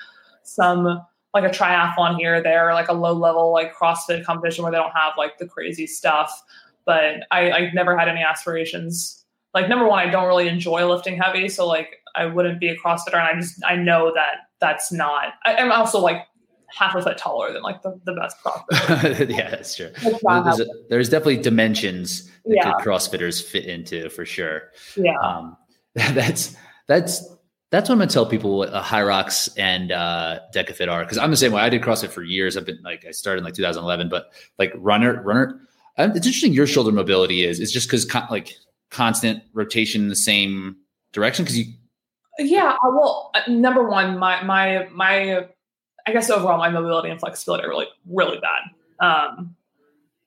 some 0.44 1.02
like 1.34 1.44
a 1.44 1.50
triathlon 1.50 2.18
here 2.18 2.36
or 2.36 2.42
there, 2.42 2.70
or 2.70 2.74
like 2.74 2.90
a 2.90 2.94
low 2.94 3.14
level 3.14 3.52
like 3.52 3.76
CrossFit 3.76 4.24
competition 4.24 4.64
where 4.64 4.72
they 4.72 4.78
don't 4.78 4.96
have 4.96 5.14
like 5.18 5.38
the 5.38 5.48
crazy 5.48 5.88
stuff. 5.88 6.44
But 6.86 7.26
I, 7.32 7.52
I 7.52 7.72
never 7.74 7.98
had 7.98 8.08
any 8.10 8.22
aspirations. 8.22 9.26
Like 9.54 9.70
number 9.70 9.88
one, 9.88 10.00
I 10.00 10.10
don't 10.10 10.28
really 10.28 10.48
enjoy 10.48 10.88
lifting 10.88 11.18
heavy, 11.18 11.48
so 11.50 11.68
like 11.68 11.98
I 12.16 12.26
wouldn't 12.26 12.60
be 12.60 12.70
a 12.70 12.78
CrossFitter, 12.78 13.14
and 13.14 13.38
I 13.38 13.40
just 13.40 13.64
I 13.66 13.76
know 13.76 14.12
that 14.16 14.48
that's 14.60 14.92
not. 14.92 15.34
I, 15.46 15.56
I'm 15.56 15.72
also 15.72 16.00
like 16.00 16.26
half 16.74 16.96
a 16.96 17.02
foot 17.02 17.18
taller 17.18 17.54
than 17.54 17.62
like 17.62 17.82
the, 17.82 18.00
the 18.06 18.14
best 18.14 18.38
CrossFitter. 18.44 19.30
yeah, 19.38 19.52
that's 19.52 19.76
true. 19.76 19.92
There's, 20.02 20.60
a, 20.60 20.66
there's, 20.90 21.10
definitely 21.10 21.38
dimensions 21.38 22.32
that 22.46 22.56
yeah. 22.56 22.74
CrossFitters 22.80 23.44
fit 23.44 23.66
into 23.66 24.10
for 24.10 24.26
sure. 24.26 24.72
Yeah. 24.96 25.18
Um, 25.20 25.58
that's 25.96 26.56
that's 26.88 27.28
that's 27.70 27.90
what 27.90 27.94
I'm 27.94 28.00
gonna 28.00 28.10
tell 28.10 28.26
people 28.26 28.58
what 28.58 28.74
uh, 28.74 28.82
Hyrox 28.84 29.50
and 29.58 29.92
uh, 29.92 30.40
DEKAFIT 30.54 30.92
are 30.92 31.04
because 31.04 31.18
I'm 31.18 31.32
the 31.32 31.38
same 31.38 31.52
way. 31.52 31.62
I 31.62 31.70
did 31.70 31.82
CrossFit 31.82 32.10
for 32.10 32.24
years. 32.24 32.58
I've 32.58 32.66
been 32.66 32.82
like 32.84 33.06
I 33.06 33.12
started 33.12 33.40
in 33.40 33.46
like 33.46 33.54
2011, 33.54 34.10
but 34.10 34.32
like 34.58 34.74
runner 34.76 35.22
runner. 35.24 35.60
Um, 35.98 36.12
it's 36.12 36.26
interesting 36.26 36.54
your 36.54 36.66
shoulder 36.66 36.92
mobility 36.92 37.46
is. 37.46 37.60
It's 37.60 37.72
just 37.72 37.88
because 37.88 38.06
con- 38.06 38.28
like 38.32 38.56
constant 38.90 39.44
rotation 39.54 40.02
in 40.02 40.10
the 40.10 40.16
same 40.16 40.78
direction 41.12 41.46
because 41.46 41.58
you. 41.58 41.66
Yeah, 42.40 42.76
well, 42.84 43.30
uh, 43.36 43.42
number 43.48 43.88
one, 43.88 44.18
my 44.18 44.44
my 44.44 44.88
my 44.92 45.48
I 46.06 46.12
guess 46.12 46.30
overall 46.30 46.58
my 46.58 46.70
mobility 46.70 47.10
and 47.10 47.20
flexibility 47.20 47.64
are 47.64 47.70
really, 47.70 47.88
really 48.08 48.40
bad. 48.40 49.06
Um, 49.06 49.56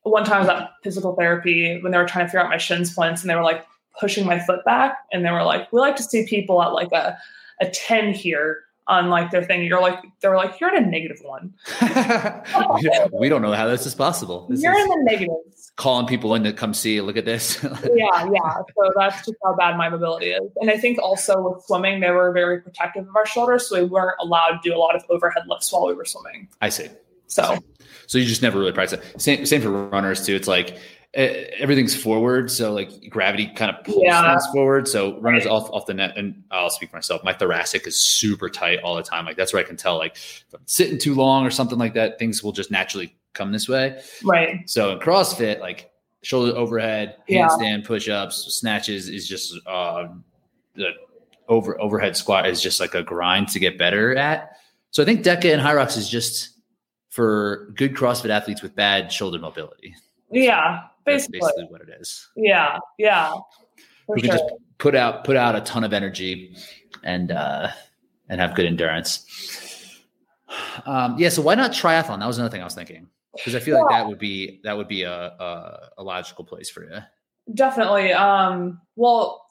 one 0.03 0.23
time 0.23 0.37
I 0.37 0.39
was 0.39 0.49
at 0.49 0.71
physical 0.83 1.15
therapy 1.15 1.81
when 1.81 1.91
they 1.91 1.97
were 1.97 2.05
trying 2.05 2.25
to 2.25 2.29
figure 2.29 2.39
out 2.39 2.49
my 2.49 2.57
shin 2.57 2.85
splints 2.85 3.21
and 3.21 3.29
they 3.29 3.35
were 3.35 3.43
like 3.43 3.65
pushing 3.99 4.25
my 4.25 4.39
foot 4.39 4.63
back 4.65 4.97
and 5.11 5.25
they 5.25 5.31
were 5.31 5.43
like, 5.43 5.71
we 5.71 5.79
like 5.79 5.95
to 5.97 6.03
see 6.03 6.25
people 6.25 6.61
at 6.61 6.73
like 6.73 6.91
a, 6.91 7.17
a 7.59 7.69
10 7.69 8.13
here 8.13 8.63
on 8.87 9.09
like 9.09 9.31
their 9.31 9.43
thing. 9.43 9.63
You're 9.63 9.81
like, 9.81 9.99
they're 10.21 10.35
like, 10.35 10.59
you're 10.59 10.73
in 10.73 10.83
a 10.83 10.87
negative 10.87 11.19
one. 11.21 11.53
we 13.19 13.29
don't 13.29 13.41
know 13.41 13.53
how 13.53 13.67
this 13.67 13.85
is 13.85 13.93
possible. 13.93 14.47
This 14.49 14.61
you're 14.61 14.77
is 14.77 14.83
in 14.83 14.89
the 14.89 15.03
negatives. 15.03 15.71
Calling 15.75 16.07
people 16.07 16.33
in 16.33 16.43
to 16.43 16.53
come 16.53 16.73
see, 16.73 16.99
look 17.01 17.17
at 17.17 17.25
this. 17.25 17.61
yeah, 17.63 18.29
yeah. 18.31 18.53
So 18.75 18.91
that's 18.95 19.25
just 19.25 19.37
how 19.43 19.55
bad 19.55 19.77
my 19.77 19.89
mobility 19.89 20.31
is. 20.31 20.49
And 20.57 20.71
I 20.71 20.77
think 20.77 20.99
also 20.99 21.49
with 21.49 21.65
swimming, 21.65 21.99
they 21.99 22.11
were 22.11 22.31
very 22.31 22.61
protective 22.61 23.07
of 23.07 23.15
our 23.15 23.25
shoulders. 23.25 23.69
So 23.69 23.83
we 23.83 23.87
weren't 23.87 24.15
allowed 24.19 24.51
to 24.51 24.59
do 24.63 24.75
a 24.75 24.79
lot 24.79 24.95
of 24.95 25.03
overhead 25.09 25.43
lifts 25.47 25.71
while 25.71 25.85
we 25.87 25.93
were 25.93 26.05
swimming. 26.05 26.47
I 26.61 26.69
see. 26.69 26.87
So, 27.27 27.59
so 28.07 28.17
you 28.17 28.25
just 28.25 28.41
never 28.41 28.57
really 28.57 28.71
practice 28.71 28.99
it. 28.99 29.21
Same, 29.21 29.45
same 29.45 29.61
for 29.61 29.69
runners 29.69 30.25
too. 30.25 30.35
It's 30.35 30.47
like 30.47 30.77
everything's 31.17 31.95
forward, 31.95 32.51
so 32.51 32.73
like 32.73 33.09
gravity 33.09 33.47
kind 33.47 33.75
of 33.75 33.83
pulls 33.83 34.03
yeah. 34.03 34.31
things 34.31 34.45
forward. 34.53 34.87
So 34.87 35.19
runners 35.19 35.45
right. 35.45 35.51
off 35.51 35.69
off 35.71 35.87
the 35.87 35.93
net, 35.95 36.15
and 36.15 36.43
I'll 36.51 36.69
speak 36.69 36.91
for 36.91 36.97
myself. 36.97 37.23
My 37.23 37.33
thoracic 37.33 37.87
is 37.87 37.97
super 37.97 38.49
tight 38.49 38.79
all 38.79 38.95
the 38.95 39.03
time. 39.03 39.25
Like 39.25 39.35
that's 39.35 39.51
where 39.51 39.61
I 39.61 39.65
can 39.65 39.77
tell. 39.77 39.97
Like 39.97 40.15
if 40.15 40.45
I'm 40.53 40.61
sitting 40.65 40.99
too 40.99 41.15
long 41.15 41.45
or 41.45 41.49
something 41.49 41.79
like 41.79 41.95
that, 41.95 42.19
things 42.19 42.43
will 42.43 42.51
just 42.51 42.69
naturally 42.69 43.15
come 43.33 43.51
this 43.51 43.67
way. 43.67 43.99
Right. 44.23 44.69
So 44.69 44.91
in 44.91 44.99
CrossFit, 44.99 45.59
like 45.59 45.89
shoulder 46.21 46.55
overhead, 46.55 47.17
handstand, 47.29 47.79
yeah. 47.81 47.87
push 47.87 48.09
ups, 48.09 48.55
snatches 48.55 49.09
is 49.09 49.27
just 49.27 49.59
uh, 49.65 50.07
the 50.75 50.91
over 51.49 51.81
overhead 51.81 52.15
squat 52.15 52.47
is 52.47 52.61
just 52.61 52.79
like 52.79 52.93
a 52.93 53.01
grind 53.01 53.47
to 53.49 53.59
get 53.59 53.77
better 53.77 54.15
at. 54.15 54.57
So 54.91 55.01
I 55.01 55.05
think 55.05 55.23
DEKA 55.23 55.53
and 55.53 55.61
Hyrox 55.61 55.97
is 55.97 56.07
just 56.09 56.51
for 57.09 57.71
good 57.75 57.95
CrossFit 57.95 58.29
athletes 58.29 58.61
with 58.61 58.75
bad 58.75 59.11
shoulder 59.11 59.39
mobility. 59.39 59.95
Yeah, 60.29 60.81
basically. 61.07 61.39
basically 61.39 61.65
what 61.69 61.81
it 61.81 61.89
is. 61.99 62.29
Yeah, 62.35 62.77
yeah. 62.97 63.33
We 64.07 64.21
sure. 64.21 64.29
can 64.29 64.37
just 64.37 64.53
put 64.77 64.95
out 64.95 65.23
put 65.23 65.35
out 65.35 65.55
a 65.55 65.61
ton 65.61 65.83
of 65.83 65.93
energy 65.93 66.55
and 67.03 67.31
uh 67.31 67.69
and 68.29 68.39
have 68.41 68.55
good 68.55 68.65
endurance. 68.65 69.25
Um, 70.85 71.17
yeah, 71.17 71.29
so 71.29 71.41
why 71.41 71.55
not 71.55 71.71
triathlon? 71.71 72.19
That 72.19 72.27
was 72.27 72.37
another 72.37 72.51
thing 72.51 72.61
I 72.61 72.65
was 72.65 72.75
thinking 72.75 73.07
because 73.35 73.55
I 73.55 73.59
feel 73.59 73.75
yeah. 73.75 73.81
like 73.83 73.89
that 73.89 74.07
would 74.07 74.19
be 74.19 74.61
that 74.63 74.77
would 74.77 74.87
be 74.87 75.03
a, 75.03 75.11
a, 75.11 75.89
a 75.97 76.03
logical 76.03 76.45
place 76.45 76.69
for 76.69 76.83
you. 76.83 76.99
Definitely. 77.53 78.13
Um, 78.13 78.81
well, 78.95 79.45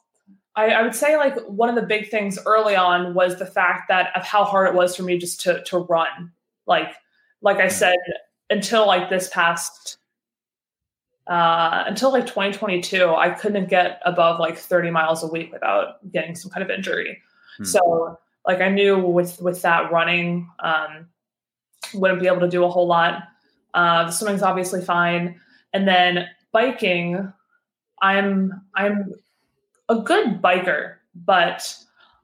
I, 0.55 0.69
I, 0.69 0.81
would 0.81 0.95
say 0.95 1.17
like 1.17 1.37
one 1.45 1.69
of 1.69 1.75
the 1.75 1.83
big 1.83 2.09
things 2.09 2.37
early 2.45 2.75
on 2.75 3.13
was 3.13 3.37
the 3.37 3.45
fact 3.45 3.89
that 3.89 4.15
of 4.15 4.23
how 4.23 4.43
hard 4.43 4.67
it 4.67 4.73
was 4.73 4.95
for 4.95 5.03
me 5.03 5.17
just 5.17 5.41
to 5.41 5.63
to 5.65 5.79
run. 5.79 6.31
Like 6.65 6.95
like 7.41 7.57
I 7.57 7.67
mm. 7.67 7.71
said, 7.71 7.97
until 8.49 8.87
like 8.87 9.09
this 9.09 9.29
past 9.29 9.97
uh, 11.27 11.83
until 11.87 12.11
like 12.11 12.25
2022, 12.25 13.13
I 13.13 13.29
couldn't 13.29 13.69
get 13.69 14.01
above 14.05 14.39
like 14.39 14.57
30 14.57 14.91
miles 14.91 15.23
a 15.23 15.27
week 15.27 15.51
without 15.51 16.11
getting 16.11 16.35
some 16.35 16.49
kind 16.51 16.63
of 16.63 16.69
injury. 16.69 17.21
Hmm. 17.57 17.63
So 17.65 18.19
like 18.45 18.61
I 18.61 18.69
knew 18.69 18.97
with 18.97 19.41
with 19.41 19.61
that 19.61 19.91
running, 19.91 20.49
um, 20.59 21.07
wouldn't 21.93 22.19
be 22.19 22.27
able 22.27 22.39
to 22.41 22.49
do 22.49 22.63
a 22.63 22.69
whole 22.69 22.87
lot. 22.87 23.23
Uh, 23.73 24.05
the 24.05 24.11
swimming's 24.11 24.41
obviously 24.41 24.81
fine, 24.81 25.39
and 25.73 25.87
then 25.87 26.27
biking, 26.53 27.31
I'm 28.01 28.61
I'm 28.73 29.13
a 29.89 29.95
good 29.95 30.41
biker, 30.41 30.95
but 31.13 31.75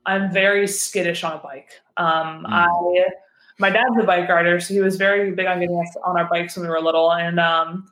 I'm 0.05 0.31
very 0.31 0.67
skittish 0.67 1.23
on 1.23 1.33
a 1.33 1.39
bike. 1.39 1.71
Um, 1.97 2.39
hmm. 2.39 2.53
I 2.53 3.05
my 3.59 3.69
dad's 3.69 3.95
a 4.01 4.03
bike 4.03 4.29
rider, 4.29 4.59
so 4.59 4.73
he 4.73 4.79
was 4.79 4.95
very 4.95 5.31
big 5.31 5.45
on 5.45 5.59
getting 5.59 5.77
us 5.77 5.95
on 6.03 6.17
our 6.17 6.27
bikes 6.29 6.55
when 6.55 6.65
we 6.65 6.71
were 6.71 6.81
little, 6.81 7.11
and 7.11 7.39
um, 7.39 7.87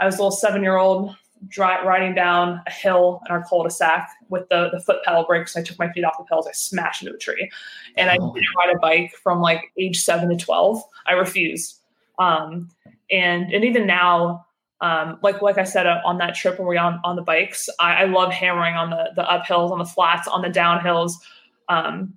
I 0.00 0.06
was 0.06 0.16
a 0.16 0.18
little 0.18 0.30
seven 0.30 0.62
year 0.62 0.76
old 0.76 1.14
riding 1.58 2.14
down 2.14 2.60
a 2.66 2.70
hill 2.70 3.22
in 3.26 3.32
our 3.32 3.44
cul-de-sac 3.44 4.10
with 4.28 4.48
the, 4.48 4.70
the 4.72 4.80
foot 4.80 5.02
pedal 5.04 5.24
brakes. 5.24 5.56
I 5.56 5.62
took 5.62 5.78
my 5.78 5.90
feet 5.92 6.04
off 6.04 6.18
the 6.18 6.24
pedals. 6.24 6.46
I 6.46 6.52
smashed 6.52 7.02
into 7.02 7.14
a 7.14 7.18
tree. 7.18 7.50
And 7.96 8.10
I 8.10 8.18
oh. 8.20 8.34
didn't 8.34 8.48
ride 8.56 8.74
a 8.74 8.78
bike 8.78 9.12
from 9.22 9.40
like 9.40 9.72
age 9.78 10.02
seven 10.02 10.28
to 10.28 10.36
12. 10.36 10.82
I 11.06 11.12
refused. 11.12 11.80
Um, 12.18 12.68
and, 13.10 13.52
and 13.52 13.64
even 13.64 13.86
now, 13.86 14.46
um, 14.82 15.18
like, 15.22 15.42
like 15.42 15.58
I 15.58 15.64
said, 15.64 15.86
uh, 15.86 16.00
on 16.04 16.18
that 16.18 16.34
trip 16.34 16.58
when 16.58 16.68
we 16.68 16.76
on, 16.76 17.00
on 17.04 17.16
the 17.16 17.22
bikes, 17.22 17.68
I, 17.78 18.02
I 18.02 18.04
love 18.04 18.32
hammering 18.32 18.74
on 18.74 18.90
the, 18.90 19.10
the 19.16 19.22
uphills, 19.22 19.70
on 19.70 19.78
the 19.78 19.84
flats, 19.84 20.28
on 20.28 20.42
the 20.42 20.48
downhills. 20.48 21.12
Um, 21.68 22.14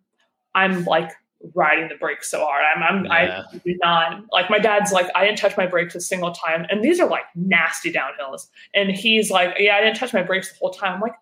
I'm 0.56 0.84
like 0.86 1.12
riding 1.54 1.90
the 1.90 1.96
brakes 1.96 2.30
so 2.32 2.40
hard. 2.46 2.64
I'm, 2.76 2.84
I'm 2.84 3.06
yeah. 3.06 3.44
I 3.52 3.58
do 3.58 3.78
not 3.82 4.24
like 4.32 4.50
my 4.50 4.60
dad's 4.60 4.92
like 4.92 5.08
I 5.16 5.26
didn't 5.26 5.38
touch 5.40 5.58
my 5.58 5.66
brakes 5.68 5.96
a 5.96 6.02
single 6.02 6.32
time, 6.32 6.66
and 6.70 6.84
these 6.84 7.00
are 7.00 7.10
like 7.10 7.26
nasty 7.36 7.92
downhills. 7.92 8.48
And 8.74 8.92
he's 8.92 9.30
like, 9.30 9.56
yeah, 9.60 9.76
I 9.76 9.82
didn't 9.82 9.98
touch 9.98 10.14
my 10.14 10.24
brakes 10.24 10.52
the 10.52 10.58
whole 10.60 10.72
time. 10.72 10.96
I'm 10.96 11.02
like, 11.02 11.14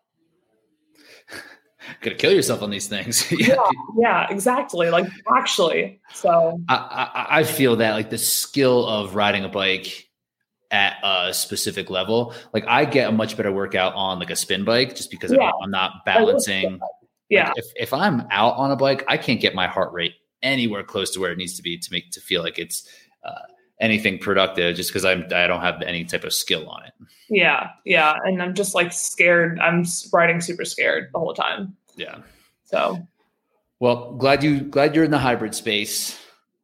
Gonna 2.02 2.16
kill 2.16 2.32
yourself 2.32 2.62
on 2.62 2.70
these 2.70 2.88
things. 2.88 3.30
yeah. 3.32 3.48
yeah, 3.56 3.58
yeah, 3.98 4.28
exactly. 4.30 4.90
Like 4.92 5.08
actually, 5.36 6.00
so 6.14 6.62
I, 6.70 6.76
I 6.76 7.40
I 7.40 7.44
feel 7.44 7.76
that 7.78 7.94
like 7.94 8.12
the 8.12 8.20
skill 8.20 8.88
of 8.88 9.16
riding 9.16 9.44
a 9.44 9.50
bike 9.50 10.08
at 10.70 10.98
a 11.04 11.34
specific 11.34 11.90
level, 11.90 12.34
like 12.54 12.66
I 12.68 12.86
get 12.86 13.10
a 13.10 13.12
much 13.12 13.36
better 13.36 13.52
workout 13.52 13.94
on 13.96 14.20
like 14.20 14.30
a 14.30 14.36
spin 14.36 14.64
bike 14.64 14.96
just 14.96 15.10
because 15.10 15.32
Yeah. 15.32 15.48
I'm, 15.48 15.54
I'm 15.64 15.72
not 15.72 16.06
balancing. 16.06 16.80
Yeah, 17.32 17.48
Like, 17.48 17.58
if 17.58 17.66
if 17.76 17.94
I'm 17.94 18.28
out 18.30 18.56
on 18.58 18.70
a 18.72 18.76
bike, 18.76 19.04
I 19.08 19.18
can't 19.18 19.40
get 19.42 19.56
my 19.56 19.68
heart 19.68 19.92
rate 19.94 20.14
anywhere 20.44 20.84
close 20.84 21.10
to 21.12 21.20
where 21.20 21.32
it 21.32 21.38
needs 21.38 21.56
to 21.56 21.64
be 21.64 21.78
to 21.78 21.92
make 21.92 22.12
to 22.12 22.22
feel 22.22 22.44
like 22.44 22.60
it's 22.60 22.88
uh, 23.24 23.42
anything 23.80 24.20
productive, 24.20 24.76
just 24.76 24.90
because 24.90 25.06
I'm 25.06 25.24
I 25.34 25.48
don't 25.48 25.62
have 25.62 25.82
any 25.82 26.04
type 26.06 26.24
of 26.24 26.34
skill 26.34 26.70
on 26.70 26.84
it. 26.86 26.94
yeah, 27.30 27.70
yeah. 27.86 28.16
And 28.26 28.42
I'm 28.44 28.54
just 28.54 28.76
like 28.76 28.92
scared. 28.94 29.60
I'm 29.60 29.86
riding 30.14 30.42
super 30.42 30.66
scared 30.66 31.10
the 31.14 31.20
whole 31.20 31.34
time. 31.34 31.76
Yeah. 31.96 32.18
So 32.66 33.06
Well, 33.80 34.14
glad 34.14 34.44
you 34.44 34.62
glad 34.62 34.96
you're 34.96 35.04
in 35.06 35.12
the 35.12 35.18
hybrid 35.20 35.56
space. 35.56 36.18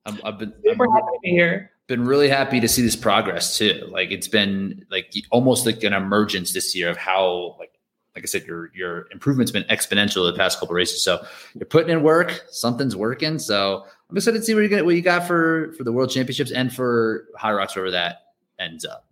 I'm, 0.06 0.20
I've 0.24 0.38
been 0.40 0.54
super 0.66 0.86
I'm- 0.86 0.94
happy 0.94 1.12
to 1.16 1.20
be 1.24 1.30
here. 1.30 1.72
been 1.88 2.06
really 2.06 2.30
happy 2.30 2.60
to 2.60 2.68
see 2.68 2.82
this 2.82 2.96
progress 2.96 3.58
too. 3.58 3.88
Like 3.92 4.12
it's 4.12 4.28
been 4.28 4.86
like 4.92 5.14
almost 5.32 5.66
like 5.66 5.84
an 5.84 5.94
emergence 5.94 6.54
this 6.54 6.76
year 6.76 6.90
of 6.90 6.98
how 6.98 7.56
like 7.60 7.72
like 8.18 8.24
I 8.24 8.26
said, 8.26 8.48
your 8.48 8.72
your 8.74 9.06
improvement's 9.12 9.52
been 9.52 9.64
exponential 9.66 10.26
the 10.26 10.36
past 10.36 10.60
couple 10.60 10.74
races. 10.74 11.04
So 11.04 11.24
you're 11.54 11.68
putting 11.68 11.92
in 11.92 12.02
work, 12.02 12.46
something's 12.50 12.96
working. 12.96 13.38
So 13.38 13.86
I'm 14.10 14.18
excited 14.18 14.40
to 14.40 14.44
see 14.44 14.56
what 14.56 14.62
you 14.62 14.70
get 14.70 14.86
what 14.86 14.96
you 14.96 15.04
got 15.04 15.28
for 15.28 15.72
for 15.78 15.84
the 15.84 15.92
world 15.92 16.10
championships 16.10 16.50
and 16.50 16.74
for 16.74 17.26
Hyrox 17.40 17.76
wherever 17.76 17.92
that 17.92 18.24
ends 18.58 18.86
up. 18.86 19.06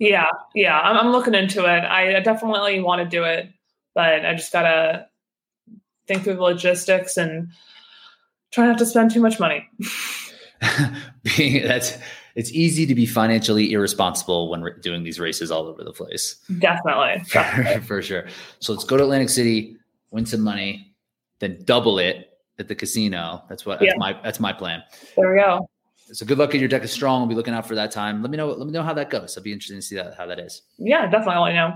Yeah, 0.00 0.26
yeah. 0.56 0.80
I'm, 0.80 0.96
I'm 0.96 1.12
looking 1.12 1.36
into 1.36 1.60
it. 1.60 1.84
I 1.84 2.18
definitely 2.18 2.80
want 2.80 3.00
to 3.00 3.08
do 3.08 3.22
it, 3.22 3.48
but 3.94 4.26
I 4.26 4.34
just 4.34 4.52
gotta 4.52 5.06
think 6.08 6.24
through 6.24 6.34
the 6.34 6.42
logistics 6.42 7.16
and 7.16 7.50
try 8.50 8.66
not 8.66 8.78
to 8.78 8.86
spend 8.86 9.12
too 9.12 9.20
much 9.20 9.38
money. 9.38 9.68
Being 11.22 11.62
that's 11.62 11.96
it's 12.38 12.52
easy 12.52 12.86
to 12.86 12.94
be 12.94 13.04
financially 13.04 13.72
irresponsible 13.72 14.48
when 14.48 14.60
we're 14.60 14.78
doing 14.78 15.02
these 15.02 15.18
races 15.18 15.50
all 15.50 15.66
over 15.66 15.82
the 15.82 15.92
place. 15.92 16.36
Definitely. 16.60 17.24
for, 17.24 17.80
for 17.86 18.00
sure. 18.02 18.28
So 18.60 18.72
let's 18.72 18.84
go 18.84 18.96
to 18.96 19.02
Atlantic 19.02 19.28
City, 19.28 19.76
win 20.12 20.24
some 20.24 20.42
money, 20.42 20.94
then 21.40 21.58
double 21.64 21.98
it 21.98 22.30
at 22.60 22.68
the 22.68 22.74
casino. 22.76 23.42
That's 23.48 23.66
what 23.66 23.80
that's 23.80 23.90
Yeah. 23.92 23.98
my 23.98 24.12
that's 24.22 24.38
my 24.40 24.52
plan. 24.52 24.82
There 25.16 25.32
we 25.32 25.38
go. 25.40 25.68
So 26.12 26.24
good 26.24 26.38
luck 26.38 26.54
at 26.54 26.60
your 26.60 26.68
DEKA 26.70 26.88
Strong. 26.88 27.20
We'll 27.20 27.28
be 27.28 27.34
looking 27.34 27.52
out 27.54 27.66
for 27.66 27.74
that 27.74 27.90
time. 27.90 28.22
Let 28.22 28.30
me 28.30 28.36
know. 28.38 28.46
Let 28.48 28.66
me 28.66 28.72
know 28.72 28.82
how 28.82 28.94
that 28.94 29.10
goes. 29.10 29.36
I'll 29.36 29.42
be 29.42 29.52
interested 29.52 29.74
to 29.74 29.82
see 29.82 29.96
that 29.96 30.14
how 30.16 30.24
that 30.26 30.38
is. 30.38 30.62
Yeah, 30.78 31.06
definitely. 31.10 31.50
You 31.50 31.56
know. 31.56 31.74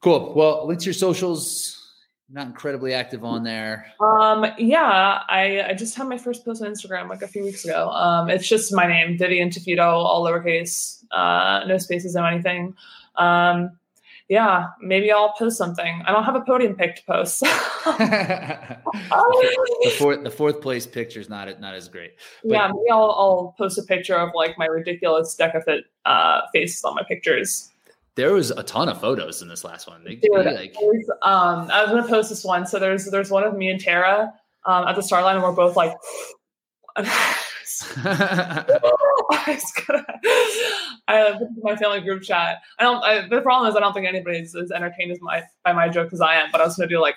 Cool. 0.00 0.32
Well, 0.34 0.66
link 0.66 0.80
to 0.80 0.86
your 0.86 0.94
socials. 0.94 1.77
Not 2.30 2.46
incredibly 2.46 2.92
active 2.92 3.24
on 3.24 3.42
there. 3.42 3.86
Um, 4.00 4.44
yeah, 4.58 5.22
I, 5.28 5.68
I 5.70 5.72
just 5.72 5.96
had 5.96 6.08
my 6.08 6.18
first 6.18 6.44
post 6.44 6.62
on 6.62 6.68
Instagram 6.68 7.08
like 7.08 7.22
a 7.22 7.28
few 7.28 7.42
weeks 7.42 7.64
ago. 7.64 7.88
Um, 7.88 8.28
it's 8.28 8.46
just 8.46 8.70
my 8.74 8.86
name, 8.86 9.16
Vivian 9.16 9.48
Tafuto, 9.48 9.80
all 9.80 10.26
lowercase, 10.26 11.04
uh, 11.10 11.64
no 11.66 11.78
spaces, 11.78 12.14
no 12.14 12.26
anything. 12.26 12.74
Um, 13.16 13.78
yeah, 14.28 14.66
maybe 14.82 15.10
I'll 15.10 15.32
post 15.32 15.56
something. 15.56 16.02
I 16.04 16.12
don't 16.12 16.24
have 16.24 16.36
a 16.36 16.42
podium 16.42 16.74
pic 16.74 16.96
to 16.96 17.04
post. 17.04 17.40
the 17.84 18.78
fourth 19.96 20.22
the 20.22 20.30
fourth 20.30 20.60
place 20.60 20.86
picture 20.86 21.20
is 21.20 21.30
not 21.30 21.58
not 21.60 21.74
as 21.74 21.88
great. 21.88 22.12
yeah, 22.44 22.66
maybe 22.68 22.90
I'll, 22.90 23.10
I'll 23.10 23.54
post 23.56 23.78
a 23.78 23.82
picture 23.82 24.16
of 24.16 24.30
like 24.34 24.58
my 24.58 24.66
ridiculous 24.66 25.34
DEKAFIT 25.34 25.80
uh, 26.04 26.42
faces 26.52 26.84
on 26.84 26.94
my 26.94 27.04
pictures. 27.04 27.70
There 28.18 28.34
was 28.34 28.50
a 28.50 28.64
ton 28.64 28.88
of 28.88 29.00
photos 29.00 29.42
in 29.42 29.48
this 29.48 29.62
last 29.62 29.86
one. 29.86 30.02
They, 30.02 30.16
Dude, 30.16 30.32
they, 30.44 30.56
like, 30.56 30.74
um, 31.22 31.70
I 31.70 31.84
was 31.84 31.92
gonna 31.92 32.08
post 32.08 32.30
this 32.30 32.42
one. 32.42 32.66
So 32.66 32.80
there's 32.80 33.04
there's 33.04 33.30
one 33.30 33.44
of 33.44 33.56
me 33.56 33.68
and 33.68 33.80
Tara 33.80 34.34
um, 34.66 34.88
at 34.88 34.96
the 34.96 35.02
start 35.02 35.22
line, 35.22 35.36
and 35.36 35.44
we're 35.44 35.52
both 35.52 35.76
like. 35.76 35.94
I 36.96 38.64
was 39.46 39.72
gonna, 39.86 40.04
I 41.06 41.36
put 41.38 41.48
my 41.62 41.76
family 41.76 42.00
group 42.00 42.24
chat. 42.24 42.58
I 42.80 42.82
don't. 42.82 43.04
I, 43.04 43.28
the 43.28 43.40
problem 43.40 43.70
is, 43.70 43.76
I 43.76 43.80
don't 43.80 43.92
think 43.92 44.08
anybody's 44.08 44.52
as 44.56 44.72
entertained 44.72 45.12
as 45.12 45.20
my 45.20 45.44
by 45.64 45.72
my 45.72 45.88
joke 45.88 46.12
as 46.12 46.20
I 46.20 46.34
am. 46.34 46.48
But 46.50 46.60
I 46.60 46.64
was 46.64 46.74
gonna 46.74 46.88
do 46.88 47.00
like, 47.00 47.14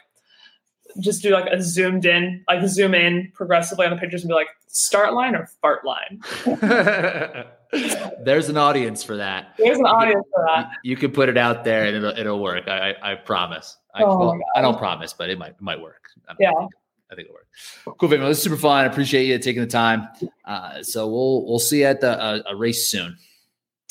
just 1.00 1.24
do 1.24 1.32
like 1.32 1.52
a 1.52 1.64
zoomed 1.64 2.06
in, 2.06 2.44
like 2.48 2.64
zoom 2.68 2.94
in 2.94 3.32
progressively 3.34 3.88
on 3.88 3.92
the 3.92 3.98
pictures 3.98 4.22
and 4.22 4.30
be 4.30 4.36
like, 4.36 4.50
start 4.68 5.16
line 5.16 5.34
or 5.34 5.50
fart 5.64 5.84
line. 5.84 6.22
There's 8.24 8.50
an 8.50 8.58
audience 8.58 9.04
for 9.04 9.18
that. 9.18 9.54
There's 9.58 9.80
an 9.80 9.86
audience 9.86 10.26
for 10.34 10.42
You, 10.42 10.48
that. 10.56 10.72
you 10.84 10.98
can 10.98 11.12
put 11.12 11.30
it 11.30 11.38
out 11.38 11.64
there 11.64 11.86
and 11.86 11.96
it'll 11.98 12.18
it'll 12.18 12.40
work. 12.42 12.68
I 12.68 12.92
I, 13.02 13.12
I 13.12 13.16
promise. 13.16 13.78
I, 13.94 14.04
Oh 14.04 14.18
well. 14.20 14.40
I 14.56 14.62
don't 14.62 14.78
promise, 14.78 15.14
but 15.14 15.30
it 15.30 15.38
might 15.40 15.52
it 15.52 15.62
might 15.62 15.80
work. 15.82 16.04
I 16.30 16.34
Yeah. 16.40 16.52
think- 16.58 16.72
I 17.12 17.16
think 17.16 17.26
it'll 17.28 17.34
work. 17.36 17.98
Cool, 18.00 18.08
Vivian. 18.08 18.30
This 18.30 18.38
is 18.38 18.44
super 18.46 18.56
fun. 18.56 18.86
I 18.86 18.86
appreciate 18.86 19.26
you 19.26 19.38
taking 19.38 19.62
the 19.62 19.68
time. 19.68 20.08
Uh, 20.46 20.82
so 20.82 21.08
we'll 21.08 21.46
we'll 21.46 21.60
see 21.60 21.80
you 21.80 21.86
at 21.88 22.00
the 22.00 22.12
uh, 22.18 22.40
a 22.50 22.56
race 22.56 22.88
soon. 22.88 23.18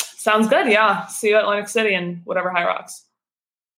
Sounds 0.00 0.48
good. 0.48 0.68
Yeah. 0.68 1.06
See 1.06 1.28
you 1.28 1.36
at 1.36 1.42
Atlantic 1.42 1.68
City 1.68 1.92
and 1.94 2.22
whatever 2.24 2.50
Hyrox. 2.50 3.02